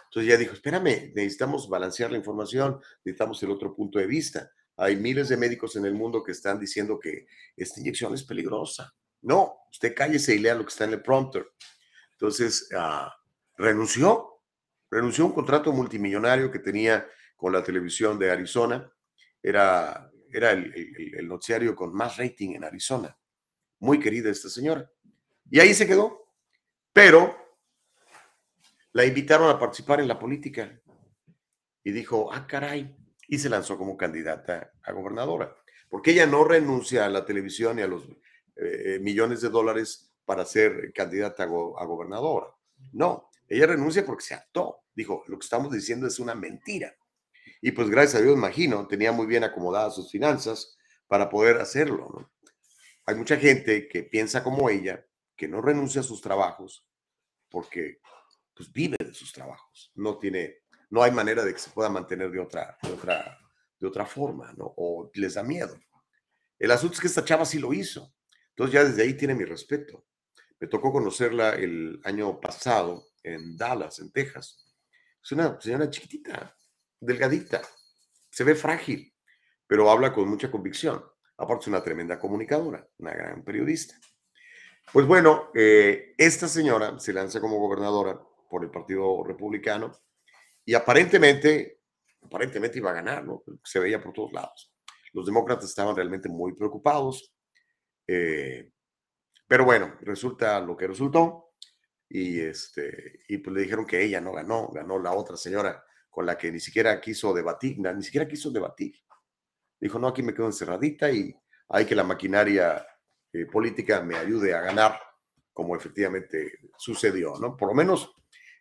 Entonces 0.03 0.29
ya 0.29 0.37
dijo, 0.37 0.53
espérame, 0.53 1.13
necesitamos 1.15 1.69
balancear 1.69 2.11
la 2.11 2.17
información, 2.17 2.81
necesitamos 3.05 3.41
el 3.41 3.51
otro 3.51 3.73
punto 3.73 3.99
de 3.99 4.05
vista. 4.05 4.51
Hay 4.75 4.97
miles 4.97 5.29
de 5.29 5.37
médicos 5.37 5.77
en 5.77 5.85
el 5.85 5.93
mundo 5.93 6.21
que 6.21 6.33
están 6.33 6.59
diciendo 6.59 6.99
que 6.99 7.27
esta 7.55 7.79
inyección 7.79 8.13
es 8.13 8.23
peligrosa. 8.23 8.93
No, 9.21 9.59
usted 9.71 9.95
cállese 9.95 10.35
y 10.35 10.39
lea 10.39 10.55
lo 10.55 10.65
que 10.65 10.71
está 10.71 10.83
en 10.83 10.91
el 10.93 11.01
prompter. 11.01 11.47
Entonces, 12.11 12.67
uh, 12.73 13.07
renunció, 13.55 14.41
renunció 14.91 15.23
a 15.23 15.27
un 15.27 15.33
contrato 15.33 15.71
multimillonario 15.71 16.51
que 16.51 16.59
tenía 16.59 17.07
con 17.37 17.53
la 17.53 17.63
televisión 17.63 18.19
de 18.19 18.29
Arizona 18.29 18.91
era, 19.41 20.11
era 20.29 20.51
el, 20.51 21.25
noticiario 21.29 21.73
con 21.77 21.93
más 21.93 22.17
rating 22.17 22.55
en 22.55 22.65
Arizona. 22.65 23.17
Muy 23.79 24.01
querida 24.01 24.29
esta 24.29 24.49
señora. 24.49 24.91
Y 25.51 25.59
ahí 25.59 25.73
se 25.73 25.87
quedó. 25.87 26.27
Pero 26.93 27.35
la 28.93 29.05
invitaron 29.05 29.49
a 29.49 29.59
participar 29.59 29.99
en 29.99 30.07
la 30.07 30.19
política 30.19 30.81
y 31.83 31.91
dijo, 31.91 32.31
ah, 32.33 32.45
caray, 32.47 32.95
y 33.27 33.37
se 33.37 33.49
lanzó 33.49 33.77
como 33.77 33.95
candidata 33.95 34.73
a 34.83 34.91
gobernadora, 34.91 35.55
porque 35.89 36.11
ella 36.11 36.25
no 36.25 36.43
renuncia 36.43 37.05
a 37.05 37.09
la 37.09 37.25
televisión 37.25 37.79
y 37.79 37.83
a 37.83 37.87
los 37.87 38.03
eh, 38.03 38.15
eh, 38.95 38.99
millones 38.99 39.41
de 39.41 39.49
dólares 39.49 40.11
para 40.25 40.45
ser 40.45 40.91
candidata 40.93 41.43
a, 41.43 41.45
gobernadora. 41.47 42.47
No, 42.91 43.29
ella 43.47 43.67
renuncia 43.67 44.05
porque 44.05 44.23
se 44.23 44.33
hartó. 44.33 44.83
Dijo, 44.93 45.23
lo 45.27 45.39
que 45.39 45.43
estamos 45.43 45.71
diciendo 45.71 46.07
es 46.07 46.19
una 46.19 46.35
mentira. 46.35 46.95
Y 47.61 47.71
pues 47.71 47.89
gracias 47.89 48.21
a 48.21 48.23
Dios, 48.23 48.35
imagino, 48.35 48.87
tenía 48.87 49.11
muy 49.11 49.25
bien 49.25 49.43
acomodadas 49.43 49.95
sus 49.95 50.11
finanzas 50.11 50.77
para 51.07 51.29
poder 51.29 51.57
hacerlo. 51.57 52.31
Hay 53.05 53.15
mucha 53.15 53.37
gente 53.37 53.87
que 53.87 54.03
piensa 54.03 54.43
como 54.43 54.69
ella, 54.69 55.03
que 55.39 55.47
no 55.47 55.61
renuncia 55.61 56.01
a 56.01 56.03
sus 56.03 56.19
trabajos 56.19 56.85
porque 57.49 58.01
pues 58.53 58.69
vive 58.73 58.97
de 58.99 59.13
sus 59.13 59.31
trabajos. 59.31 59.89
No 59.95 60.19
tiene, 60.19 60.63
no 60.89 61.01
hay 61.01 61.11
manera 61.11 61.45
de 61.45 61.53
que 61.53 61.59
se 61.59 61.69
pueda 61.69 61.89
mantener 61.89 62.29
de 62.29 62.41
otra, 62.41 62.77
de 62.83 62.91
otra, 62.91 63.39
de 63.79 63.87
otra 63.87 64.05
forma, 64.05 64.51
¿no? 64.57 64.73
O 64.75 65.09
les 65.13 65.35
da 65.35 65.43
miedo. 65.43 65.79
El 66.59 66.71
asunto 66.71 66.95
es 66.95 66.99
que 66.99 67.07
esta 67.07 67.23
chava 67.23 67.45
sí 67.45 67.57
lo 67.57 67.71
hizo. 67.73 68.13
Entonces 68.49 68.73
ya 68.73 68.83
desde 68.83 69.01
ahí 69.01 69.13
tiene 69.13 69.33
mi 69.33 69.45
respeto. 69.45 70.05
Me 70.59 70.67
tocó 70.67 70.91
conocerla 70.91 71.51
el 71.51 72.01
año 72.03 72.37
pasado 72.41 73.07
en 73.23 73.55
Dallas, 73.55 73.99
en 73.99 74.11
Texas. 74.11 74.75
Es 75.23 75.31
una 75.31 75.59
señora 75.61 75.89
chiquitita, 75.89 76.53
delgadita, 76.99 77.61
se 78.29 78.43
ve 78.43 78.55
frágil, 78.55 79.15
pero 79.65 79.89
habla 79.89 80.11
con 80.11 80.27
mucha 80.27 80.51
convicción. 80.51 81.01
Aparte 81.37 81.61
es 81.61 81.67
una 81.69 81.81
tremenda 81.81 82.19
comunicadora, 82.19 82.85
una 82.97 83.13
gran 83.13 83.41
periodista. 83.45 83.95
Pues 84.91 85.05
bueno, 85.05 85.51
eh, 85.53 86.15
esta 86.17 86.47
señora 86.47 86.99
se 86.99 87.13
lanza 87.13 87.39
como 87.39 87.59
gobernadora 87.59 88.19
por 88.49 88.63
el 88.63 88.71
Partido 88.71 89.23
Republicano 89.23 89.91
y 90.65 90.73
aparentemente, 90.73 91.81
aparentemente 92.23 92.79
iba 92.79 92.89
a 92.89 92.95
ganar, 92.95 93.23
¿no? 93.23 93.43
Se 93.63 93.79
veía 93.79 94.01
por 94.01 94.13
todos 94.13 94.33
lados. 94.33 94.73
Los 95.13 95.27
demócratas 95.27 95.65
estaban 95.65 95.95
realmente 95.95 96.27
muy 96.27 96.55
preocupados, 96.55 97.35
eh, 98.07 98.71
pero 99.47 99.63
bueno, 99.63 99.95
resulta 100.01 100.59
lo 100.59 100.75
que 100.75 100.87
resultó 100.87 101.51
y 102.09 102.39
este 102.39 103.19
y 103.27 103.37
pues 103.37 103.55
le 103.55 103.61
dijeron 103.61 103.85
que 103.85 104.03
ella 104.03 104.19
no 104.19 104.31
ganó, 104.31 104.69
ganó 104.69 104.97
la 104.97 105.13
otra 105.13 105.37
señora 105.37 105.83
con 106.09 106.25
la 106.25 106.35
que 106.35 106.51
ni 106.51 106.59
siquiera 106.59 106.99
quiso 106.99 107.31
debatir, 107.31 107.77
ni 107.77 108.03
siquiera 108.03 108.27
quiso 108.27 108.49
debatir. 108.49 108.95
Dijo, 109.79 109.99
no, 109.99 110.07
aquí 110.07 110.23
me 110.23 110.33
quedo 110.33 110.47
encerradita 110.47 111.11
y 111.11 111.31
hay 111.69 111.85
que 111.85 111.93
la 111.95 112.03
maquinaria 112.03 112.83
eh, 113.33 113.45
política 113.45 114.01
me 114.01 114.15
ayude 114.15 114.53
a 114.53 114.61
ganar, 114.61 114.99
como 115.53 115.75
efectivamente 115.75 116.59
sucedió, 116.77 117.35
¿no? 117.39 117.55
Por 117.55 117.69
lo 117.69 117.75
menos 117.75 118.13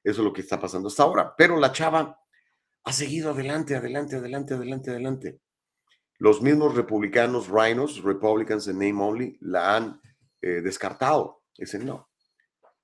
eso 0.02 0.20
es 0.20 0.24
lo 0.24 0.32
que 0.32 0.42
está 0.42 0.60
pasando 0.60 0.88
hasta 0.88 1.02
ahora. 1.02 1.34
Pero 1.36 1.58
la 1.58 1.72
chava 1.72 2.20
ha 2.84 2.92
seguido 2.92 3.30
adelante, 3.30 3.76
adelante, 3.76 4.16
adelante, 4.16 4.54
adelante, 4.54 4.90
adelante. 4.90 5.40
Los 6.18 6.42
mismos 6.42 6.74
republicanos, 6.74 7.48
rhinos, 7.48 8.02
Republicans 8.02 8.66
en 8.68 8.78
name 8.78 9.02
only, 9.02 9.38
la 9.40 9.76
han 9.76 10.00
eh, 10.40 10.60
descartado. 10.62 11.44
Dicen, 11.56 11.84
no. 11.86 12.08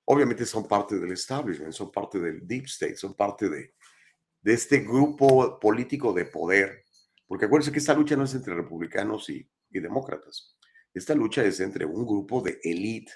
Obviamente 0.05 0.45
son 0.45 0.67
parte 0.67 0.99
del 0.99 1.11
establishment, 1.11 1.73
son 1.73 1.91
parte 1.91 2.19
del 2.19 2.45
deep 2.47 2.65
state, 2.65 2.95
son 2.95 3.15
parte 3.15 3.49
de, 3.49 3.73
de 4.45 4.53
este 4.53 4.81
grupo 4.81 5.59
político 5.59 6.13
de 6.13 6.25
poder, 6.25 6.85
porque 7.25 7.45
acuérdense 7.45 7.71
que 7.71 7.79
esta 7.79 7.95
lucha 7.95 8.15
no 8.15 8.25
es 8.25 8.35
entre 8.35 8.53
republicanos 8.53 9.27
y, 9.31 9.49
demócratas, 9.71 10.54
esta 10.95 11.13
lucha 11.13 11.43
es 11.43 11.59
entre 11.59 11.85
un 11.85 12.05
grupo 12.05 12.41
de 12.41 12.57
élite 12.63 13.11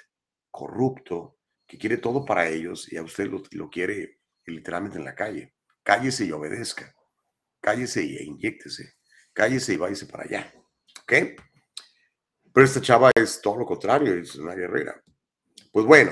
corrupto 0.52 1.40
que 1.66 1.78
quiere 1.78 1.98
todo 1.98 2.26
para 2.26 2.50
ellos 2.50 2.92
y 2.92 2.98
a 2.98 3.04
usted 3.04 3.28
lo, 3.28 3.70
quiere 3.70 4.20
literalmente 4.46 4.98
en 4.98 5.06
la 5.06 5.16
calle. 5.16 5.56
Cállese 5.82 6.26
y 6.26 6.32
obedezca, 6.34 6.94
cállese 7.62 8.04
y 8.04 8.18
inyectese, 8.18 8.96
cállese 9.32 9.76
y 9.76 9.78
váyase 9.78 10.08
para 10.08 10.26
allá, 10.26 10.54
¿ok? 11.04 11.14
Pero 12.54 12.66
esta 12.66 12.82
chava 12.82 13.12
es 13.16 13.42
todo 13.42 13.60
lo 13.60 13.66
contrario, 13.66 14.14
es 14.14 14.36
una 14.36 14.56
guerrera. 14.56 15.02
Pues 15.72 15.86
bueno, 15.86 16.12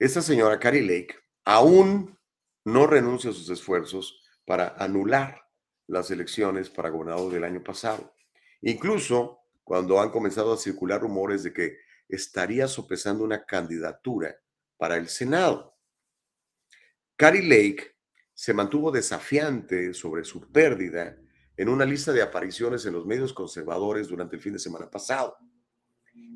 esta 0.00 0.20
señora 0.20 0.58
Carrie 0.58 0.82
Lake 0.82 1.14
aún 1.44 2.18
no 2.64 2.86
renuncia 2.88 3.30
a 3.30 3.32
sus 3.32 3.48
esfuerzos 3.48 4.20
para 4.44 4.74
anular 4.76 5.40
las 5.86 6.10
elecciones 6.10 6.68
para 6.68 6.90
gobernador 6.90 7.32
del 7.32 7.44
año 7.44 7.62
pasado. 7.62 8.12
Incluso 8.62 9.45
cuando 9.66 10.00
han 10.00 10.10
comenzado 10.10 10.52
a 10.52 10.56
circular 10.56 11.00
rumores 11.00 11.42
de 11.42 11.52
que 11.52 11.78
estaría 12.08 12.68
sopesando 12.68 13.24
una 13.24 13.44
candidatura 13.44 14.36
para 14.76 14.96
el 14.96 15.08
Senado. 15.08 15.76
Carrie 17.16 17.42
Lake 17.42 17.96
se 18.32 18.54
mantuvo 18.54 18.92
desafiante 18.92 19.92
sobre 19.92 20.22
su 20.22 20.52
pérdida 20.52 21.18
en 21.56 21.68
una 21.68 21.84
lista 21.84 22.12
de 22.12 22.22
apariciones 22.22 22.86
en 22.86 22.92
los 22.92 23.06
medios 23.06 23.32
conservadores 23.32 24.06
durante 24.06 24.36
el 24.36 24.42
fin 24.42 24.52
de 24.52 24.60
semana 24.60 24.88
pasado, 24.88 25.36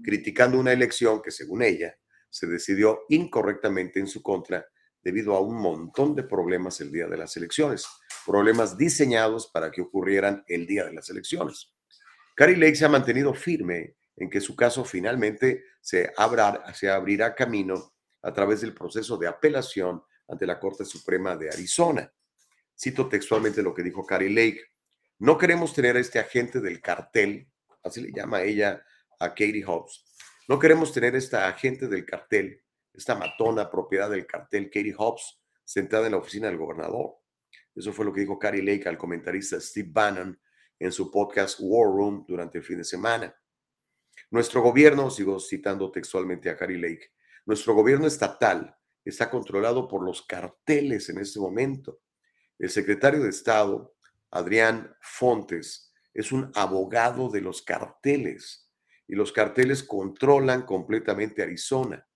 criticando 0.02 0.58
una 0.58 0.72
elección 0.72 1.22
que, 1.22 1.30
según 1.30 1.62
ella, 1.62 1.94
se 2.30 2.48
decidió 2.48 3.02
incorrectamente 3.10 4.00
en 4.00 4.08
su 4.08 4.24
contra 4.24 4.66
debido 5.04 5.36
a 5.36 5.40
un 5.40 5.54
montón 5.54 6.16
de 6.16 6.24
problemas 6.24 6.80
el 6.80 6.90
día 6.90 7.06
de 7.06 7.16
las 7.16 7.36
elecciones, 7.36 7.86
problemas 8.26 8.76
diseñados 8.76 9.48
para 9.54 9.70
que 9.70 9.82
ocurrieran 9.82 10.42
el 10.48 10.66
día 10.66 10.84
de 10.84 10.94
las 10.94 11.08
elecciones. 11.10 11.76
Carrie 12.40 12.56
Lake 12.56 12.74
se 12.74 12.86
ha 12.86 12.88
mantenido 12.88 13.34
firme 13.34 13.96
en 14.16 14.30
que 14.30 14.40
su 14.40 14.56
caso 14.56 14.82
finalmente 14.82 15.62
se, 15.78 16.10
se 16.72 16.88
abrirá 16.88 17.34
camino 17.34 17.92
a 18.22 18.32
través 18.32 18.62
del 18.62 18.72
proceso 18.72 19.18
de 19.18 19.28
apelación 19.28 20.02
ante 20.26 20.46
la 20.46 20.58
Corte 20.58 20.86
Suprema 20.86 21.36
de 21.36 21.50
Arizona. 21.50 22.10
Cito 22.74 23.10
textualmente 23.10 23.62
lo 23.62 23.74
que 23.74 23.82
dijo 23.82 24.06
Carrie 24.06 24.30
Lake. 24.30 24.62
No 25.18 25.36
queremos 25.36 25.74
tener 25.74 25.96
a 25.96 26.00
este 26.00 26.18
agente 26.18 26.60
del 26.60 26.80
cartel, 26.80 27.46
así 27.82 28.00
le 28.00 28.10
llama 28.10 28.40
ella 28.40 28.86
a 29.18 29.28
Katie 29.28 29.62
Hobbs. 29.66 30.02
No 30.48 30.58
queremos 30.58 30.94
tener 30.94 31.16
a 31.16 31.18
esta 31.18 31.46
agente 31.46 31.88
del 31.88 32.06
cartel 32.06 32.62
esta 32.94 33.16
matona 33.16 33.70
propiedad 33.70 34.08
del 34.08 34.24
cartel 34.26 34.70
Katie 34.70 34.94
Hobbs, 34.96 35.42
sentada 35.62 36.06
en 36.06 36.12
la 36.12 36.18
oficina 36.18 36.46
del 36.46 36.56
gobernador. 36.56 37.18
Eso 37.74 37.92
fue 37.92 38.06
lo 38.06 38.14
que 38.14 38.22
dijo 38.22 38.38
Carrie 38.38 38.62
Lake 38.62 38.88
al 38.88 38.96
comentarista 38.96 39.60
Steve 39.60 39.90
Bannon 39.92 40.40
en 40.80 40.90
su 40.90 41.10
podcast 41.10 41.58
War 41.60 41.86
Room 41.88 42.24
durante 42.26 42.58
el 42.58 42.64
fin 42.64 42.78
de 42.78 42.84
semana. 42.84 43.32
Nuestro 44.30 44.62
gobierno, 44.62 45.10
sigo 45.10 45.38
citando 45.38 45.92
textualmente 45.92 46.50
a 46.50 46.56
Carrie 46.56 46.78
Lake, 46.78 47.12
nuestro 47.46 47.74
gobierno 47.74 48.06
estatal 48.06 48.76
está 49.04 49.30
controlado 49.30 49.88
por 49.88 50.02
los 50.02 50.22
carteles 50.22 51.08
en 51.08 51.18
este 51.18 51.38
momento. 51.38 52.00
El 52.58 52.70
secretario 52.70 53.22
de 53.22 53.30
Estado, 53.30 53.94
Adrián 54.30 54.94
Fontes, 55.00 55.92
es 56.12 56.32
un 56.32 56.50
abogado 56.54 57.28
de 57.28 57.40
los 57.40 57.62
carteles 57.62 58.70
y 59.06 59.14
los 59.14 59.32
carteles 59.32 59.82
controlan 59.82 60.62
completamente 60.62 61.42
Arizona 61.42 62.06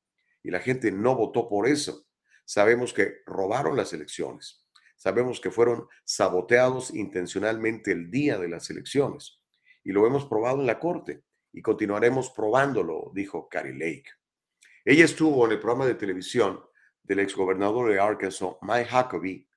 y 0.43 0.51
la 0.51 0.61
gente 0.61 0.91
no 0.91 1.15
votó 1.17 1.49
por 1.49 1.67
eso. 1.67 2.07
Sabemos 2.45 2.93
que 2.93 3.23
robaron 3.27 3.77
las 3.77 3.93
elecciones, 3.93 4.64
sabemos 4.97 5.41
que 5.41 5.51
fueron 5.51 5.87
saboteados 6.05 6.95
intencionalmente 6.95 7.93
el 7.93 8.11
día 8.11 8.39
de 8.39 8.49
las 8.49 8.71
elecciones 8.71 9.41
y 9.83 9.93
lo 9.93 10.07
hemos 10.07 10.27
probado 10.27 10.61
en 10.61 10.67
la 10.67 10.79
corte 10.79 11.25
y 11.53 11.63
continuaremos 11.63 12.31
probándolo, 12.31 13.13
dijo 13.15 13.49
Carrie 13.49 13.75
Lake. 13.75 14.11
Ella 14.85 15.05
estuvo 15.05 15.47
en 15.47 15.53
el 15.53 15.61
programa 15.61 15.87
de 15.87 15.95
televisión 15.95 16.61
del 17.03 17.21
exgobernador 17.21 17.91
de 17.91 18.01
Arkansas, 18.01 18.57
Mike 18.63 18.89
Huckabee, 18.93 19.49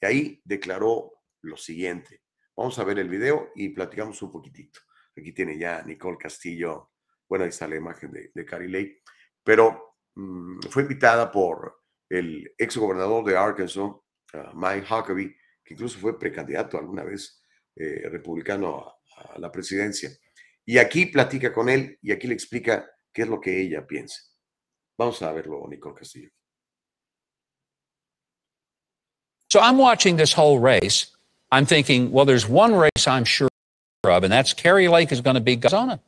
y 0.00 0.06
ahí 0.06 0.42
declaró 0.44 1.12
lo 1.42 1.56
siguiente. 1.56 2.22
Vamos 2.56 2.78
a 2.78 2.84
ver 2.84 2.98
el 2.98 3.08
video 3.08 3.50
y 3.54 3.70
platicamos 3.70 4.20
un 4.22 4.32
poquitito. 4.32 4.80
Aquí 5.16 5.32
tiene 5.32 5.58
ya 5.58 5.82
Nicole 5.82 6.16
Castillo. 6.16 6.92
Bueno, 7.28 7.44
ahí 7.44 7.50
está 7.50 7.68
la 7.68 7.76
imagen 7.76 8.10
de, 8.12 8.30
de 8.34 8.44
Carrie 8.44 8.68
Lake. 8.68 9.02
Pero 9.42 9.96
mm, 10.14 10.60
fue 10.70 10.82
invitada 10.82 11.30
por 11.30 11.82
el 12.08 12.54
exgobernador 12.58 13.24
de 13.24 13.36
Arkansas, 13.36 13.90
uh, 14.34 14.52
Mike 14.54 14.86
Huckabee, 14.86 15.34
que 15.64 15.74
incluso 15.74 15.98
fue 15.98 16.18
precandidato 16.18 16.78
alguna 16.78 17.04
vez 17.04 17.40
eh, 17.76 18.08
republicano 18.10 18.96
a, 19.16 19.34
a 19.34 19.38
la 19.38 19.50
presidencia. 19.50 20.10
Y 20.64 20.78
aquí 20.78 21.06
platica 21.06 21.52
con 21.52 21.68
él 21.68 21.98
y 22.02 22.12
aquí 22.12 22.26
le 22.26 22.34
explica 22.34 22.86
qué 23.12 23.22
es 23.22 23.28
lo 23.28 23.40
que 23.40 23.60
ella 23.60 23.86
piensa. 23.86 24.20
Vamos 24.98 25.20
a 25.22 25.32
verlo, 25.32 25.66
Nicole 25.68 25.94
Castillo. 25.94 26.30
So 29.50 29.60
I'm 29.60 29.76
watching 29.76 30.16
this 30.16 30.32
whole 30.32 30.58
race. 30.58 31.08
I'm 31.50 31.66
thinking, 31.66 32.10
well, 32.10 32.24
there's 32.24 32.48
one 32.48 32.74
race 32.74 33.06
I'm 33.06 33.24
sure 33.24 33.48
of, 34.04 34.24
and 34.24 34.32
that's 34.32 34.54
Kerry 34.54 34.88
Lake 34.88 35.12
is 35.12 35.20
going 35.20 35.34
to 35.34 35.40
be 35.40 35.58
Arizona. 35.62 36.00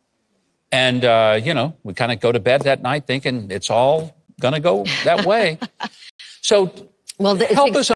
And, 0.73 1.05
uh, 1.05 1.41
you 1.43 1.53
know, 1.53 1.77
we 1.83 1.93
kind 1.95 2.11
of 2.11 2.21
go 2.21 2.33
to 2.33 2.41
bed 2.41 2.63
that 2.63 2.83
night 2.83 3.07
thinking 3.07 3.51
it's 3.51 3.71
all 3.71 4.17
going 4.41 4.55
to 4.55 4.61
go 4.61 4.85
that 5.05 5.27
way. 5.27 5.59
so 6.41 6.73
Well, 7.19 7.37
help 7.37 7.77
us 7.77 7.91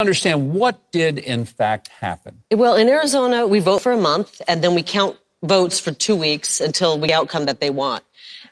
understand 0.00 0.52
what 0.52 0.90
did 0.90 1.18
in 1.18 1.44
fact 1.44 1.88
happen. 1.88 2.42
Well, 2.50 2.74
in 2.74 2.88
Arizona, 2.88 3.46
we 3.46 3.60
vote 3.60 3.82
for 3.82 3.92
a 3.92 3.96
month 3.96 4.42
and 4.48 4.62
then 4.62 4.74
we 4.74 4.82
count 4.82 5.16
votes 5.42 5.78
for 5.78 5.92
two 5.92 6.16
weeks 6.16 6.60
until 6.60 6.98
we 6.98 7.12
outcome 7.12 7.44
that 7.44 7.60
they 7.60 7.70
want. 7.70 8.02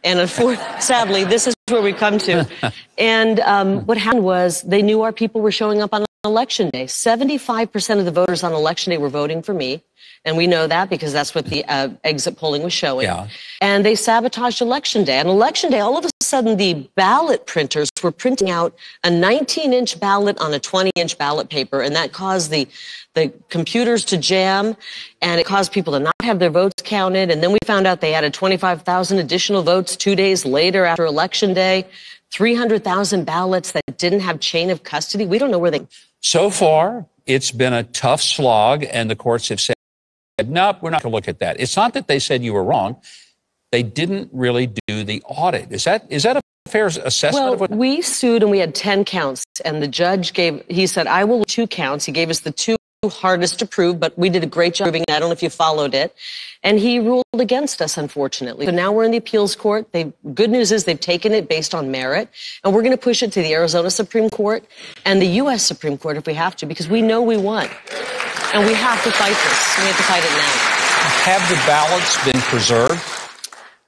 And 0.04 0.20
unfortunately, 0.20 0.80
sadly, 0.80 1.24
this 1.24 1.46
is 1.46 1.54
where 1.68 1.82
we 1.82 1.92
come 1.92 2.18
to. 2.18 2.48
And 2.98 3.40
um, 3.40 3.84
what 3.86 3.98
happened 3.98 4.22
was 4.22 4.62
they 4.62 4.82
knew 4.82 5.02
our 5.02 5.12
people 5.12 5.40
were 5.40 5.50
showing 5.50 5.82
up 5.82 5.92
on 5.92 6.04
election 6.24 6.70
day. 6.70 6.84
75% 6.84 7.98
of 7.98 8.04
the 8.04 8.12
voters 8.12 8.44
on 8.44 8.52
election 8.52 8.90
day 8.90 8.98
were 8.98 9.08
voting 9.08 9.42
for 9.42 9.54
me. 9.54 9.82
And 10.24 10.36
we 10.36 10.46
know 10.46 10.68
that 10.68 10.88
because 10.88 11.12
that's 11.12 11.34
what 11.34 11.46
the 11.46 11.64
uh, 11.64 11.88
exit 12.04 12.36
polling 12.36 12.62
was 12.62 12.72
showing. 12.72 13.06
Yeah. 13.06 13.28
And 13.60 13.84
they 13.84 13.96
sabotaged 13.96 14.60
election 14.60 15.02
day. 15.02 15.18
On 15.18 15.26
election 15.26 15.70
day, 15.70 15.80
all 15.80 15.98
of 15.98 16.04
a 16.04 16.10
sudden, 16.20 16.56
the 16.56 16.88
ballot 16.94 17.46
printers 17.46 17.90
were 18.02 18.12
printing 18.12 18.48
out 18.48 18.74
a 19.02 19.10
19 19.10 19.72
inch 19.72 19.98
ballot 19.98 20.38
on 20.38 20.54
a 20.54 20.60
20 20.60 20.90
inch 20.94 21.18
ballot 21.18 21.48
paper. 21.48 21.80
And 21.80 21.96
that 21.96 22.12
caused 22.12 22.50
the, 22.50 22.68
the 23.14 23.32
computers 23.48 24.04
to 24.06 24.16
jam 24.16 24.76
and 25.22 25.40
it 25.40 25.44
caused 25.46 25.72
people 25.72 25.92
to 25.94 25.98
not 25.98 26.14
have 26.22 26.38
their 26.38 26.50
votes 26.50 26.82
counted. 26.84 27.30
And 27.30 27.42
then 27.42 27.50
we 27.50 27.58
found 27.66 27.88
out 27.88 28.00
they 28.00 28.14
added 28.14 28.32
25,000 28.32 29.18
additional 29.18 29.62
votes 29.62 29.96
two 29.96 30.14
days 30.14 30.44
later 30.44 30.84
after 30.84 31.04
election 31.04 31.52
day. 31.52 31.86
300,000 32.30 33.24
ballots 33.24 33.72
that 33.72 33.98
didn't 33.98 34.20
have 34.20 34.40
chain 34.40 34.70
of 34.70 34.84
custody. 34.84 35.26
We 35.26 35.38
don't 35.38 35.50
know 35.50 35.58
where 35.58 35.70
they 35.70 35.86
So 36.20 36.48
far, 36.48 37.04
it's 37.26 37.50
been 37.50 37.74
a 37.74 37.82
tough 37.82 38.22
slog, 38.22 38.84
and 38.90 39.10
the 39.10 39.16
courts 39.16 39.50
have 39.50 39.60
said, 39.60 39.76
nope, 40.48 40.78
we're 40.80 40.90
not 40.90 41.02
going 41.02 41.10
to 41.10 41.16
look 41.16 41.28
at 41.28 41.38
that. 41.40 41.60
It's 41.60 41.76
not 41.76 41.94
that 41.94 42.08
they 42.08 42.18
said 42.18 42.42
you 42.42 42.52
were 42.52 42.64
wrong. 42.64 43.00
They 43.70 43.82
didn't 43.82 44.30
really 44.32 44.66
do 44.86 45.04
the 45.04 45.22
audit. 45.24 45.72
Is 45.72 45.84
that 45.84 46.04
is 46.10 46.24
that 46.24 46.36
a 46.36 46.42
fair 46.68 46.86
assessment 46.86 47.44
Well, 47.44 47.52
of 47.54 47.60
what 47.60 47.70
we 47.70 48.02
sued 48.02 48.42
and 48.42 48.50
we 48.50 48.58
had 48.58 48.74
10 48.74 49.04
counts, 49.04 49.44
and 49.64 49.82
the 49.82 49.88
judge 49.88 50.32
gave, 50.32 50.62
he 50.68 50.86
said, 50.86 51.06
I 51.06 51.24
will 51.24 51.44
two 51.44 51.66
counts. 51.66 52.04
He 52.04 52.12
gave 52.12 52.30
us 52.30 52.40
the 52.40 52.52
two 52.52 52.76
hardest 53.10 53.58
to 53.58 53.66
prove, 53.66 53.98
but 53.98 54.16
we 54.16 54.28
did 54.28 54.44
a 54.44 54.46
great 54.46 54.74
job 54.74 54.84
proving 54.84 55.02
it. 55.02 55.10
I 55.10 55.18
don't 55.18 55.28
know 55.28 55.32
if 55.32 55.42
you 55.42 55.50
followed 55.50 55.92
it. 55.92 56.14
And 56.62 56.78
he 56.78 57.00
ruled 57.00 57.24
against 57.34 57.82
us, 57.82 57.98
unfortunately. 57.98 58.66
So 58.66 58.70
now 58.70 58.92
we're 58.92 59.02
in 59.02 59.10
the 59.10 59.16
appeals 59.16 59.56
court. 59.56 59.90
They, 59.92 60.12
good 60.34 60.50
news 60.50 60.70
is 60.70 60.84
they've 60.84 61.00
taken 61.00 61.32
it 61.32 61.48
based 61.48 61.74
on 61.74 61.90
merit, 61.90 62.28
and 62.62 62.72
we're 62.72 62.82
going 62.82 62.92
to 62.92 63.02
push 63.02 63.22
it 63.22 63.32
to 63.32 63.42
the 63.42 63.52
Arizona 63.54 63.90
Supreme 63.90 64.30
Court 64.30 64.64
and 65.04 65.20
the 65.20 65.26
U.S. 65.26 65.64
Supreme 65.64 65.98
Court 65.98 66.16
if 66.16 66.26
we 66.26 66.34
have 66.34 66.54
to, 66.56 66.66
because 66.66 66.88
we 66.88 67.02
know 67.02 67.20
we 67.22 67.36
won. 67.36 67.68
And 68.54 68.66
we 68.66 68.74
have 68.74 69.02
to 69.04 69.10
fight 69.12 69.30
this. 69.30 69.78
We 69.78 69.86
have 69.86 69.96
to 69.96 70.02
fight 70.02 70.22
it 70.24 70.30
now. 70.30 70.72
have 71.24 71.48
the 71.48 71.56
ballots 71.66 72.22
been 72.24 72.40
preserved? 72.42 73.00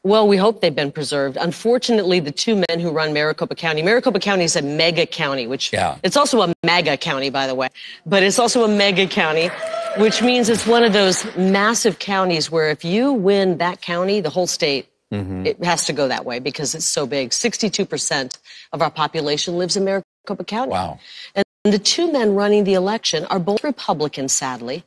Well, 0.04 0.28
we 0.28 0.36
hope 0.36 0.60
they've 0.60 0.74
been 0.74 0.92
preserved. 0.92 1.38
Unfortunately, 1.40 2.20
the 2.20 2.30
two 2.30 2.62
men 2.68 2.78
who 2.80 2.90
run 2.90 3.12
Maricopa 3.14 3.54
County, 3.54 3.82
Maricopa 3.82 4.20
County 4.20 4.44
is 4.44 4.54
a 4.54 4.60
mega 4.62 5.06
county, 5.06 5.46
which 5.46 5.72
Yeah. 5.72 5.96
it's 6.02 6.16
also 6.16 6.42
a 6.42 6.52
mega 6.62 6.96
county, 6.96 7.30
by 7.30 7.46
the 7.46 7.54
way, 7.54 7.68
but 8.04 8.22
it's 8.22 8.38
also 8.38 8.64
a 8.64 8.68
mega 8.68 9.06
county, 9.06 9.48
which 9.96 10.20
means 10.22 10.48
it's 10.50 10.66
one 10.66 10.82
of 10.84 10.92
those 10.92 11.24
massive 11.36 11.98
counties 11.98 12.50
where 12.50 12.68
if 12.70 12.84
you 12.84 13.12
win 13.12 13.58
that 13.58 13.80
county, 13.80 14.20
the 14.20 14.28
whole 14.30 14.46
state, 14.46 14.88
mm-hmm. 15.12 15.46
it 15.46 15.62
has 15.64 15.84
to 15.86 15.94
go 15.94 16.08
that 16.08 16.24
way 16.26 16.38
because 16.38 16.74
it's 16.74 16.86
so 16.86 17.06
big. 17.06 17.30
62% 17.30 18.38
of 18.74 18.82
our 18.82 18.90
population 18.90 19.56
lives 19.56 19.74
in 19.76 19.84
Maricopa 19.84 20.44
County. 20.44 20.72
Wow. 20.72 20.98
And 21.34 21.44
the 21.64 21.78
two 21.78 22.12
men 22.12 22.34
running 22.34 22.64
the 22.64 22.74
election 22.74 23.24
are 23.26 23.38
both 23.38 23.64
Republicans, 23.64 24.32
sadly, 24.32 24.84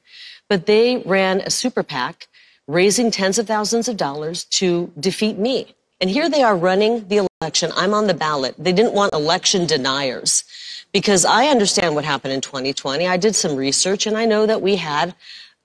but 0.47 0.67
they 0.67 0.97
ran 0.97 1.41
a 1.41 1.49
super 1.49 1.83
PAC 1.83 2.27
raising 2.67 3.09
tens 3.09 3.39
of 3.39 3.47
thousands 3.47 3.87
of 3.87 3.97
dollars 3.97 4.43
to 4.45 4.91
defeat 4.99 5.37
me. 5.37 5.73
And 5.99 6.09
here 6.09 6.29
they 6.29 6.43
are 6.43 6.55
running 6.55 7.07
the 7.07 7.27
election. 7.41 7.71
I'm 7.75 7.93
on 7.93 8.05
the 8.05 8.13
ballot. 8.13 8.53
They 8.59 8.73
didn't 8.73 8.93
want 8.93 9.13
election 9.13 9.65
deniers 9.65 10.43
because 10.91 11.25
I 11.25 11.47
understand 11.47 11.95
what 11.95 12.05
happened 12.05 12.33
in 12.33 12.41
2020. 12.41 13.07
I 13.07 13.17
did 13.17 13.35
some 13.35 13.55
research 13.55 14.05
and 14.05 14.15
I 14.15 14.25
know 14.25 14.45
that 14.45 14.61
we 14.61 14.75
had 14.75 15.15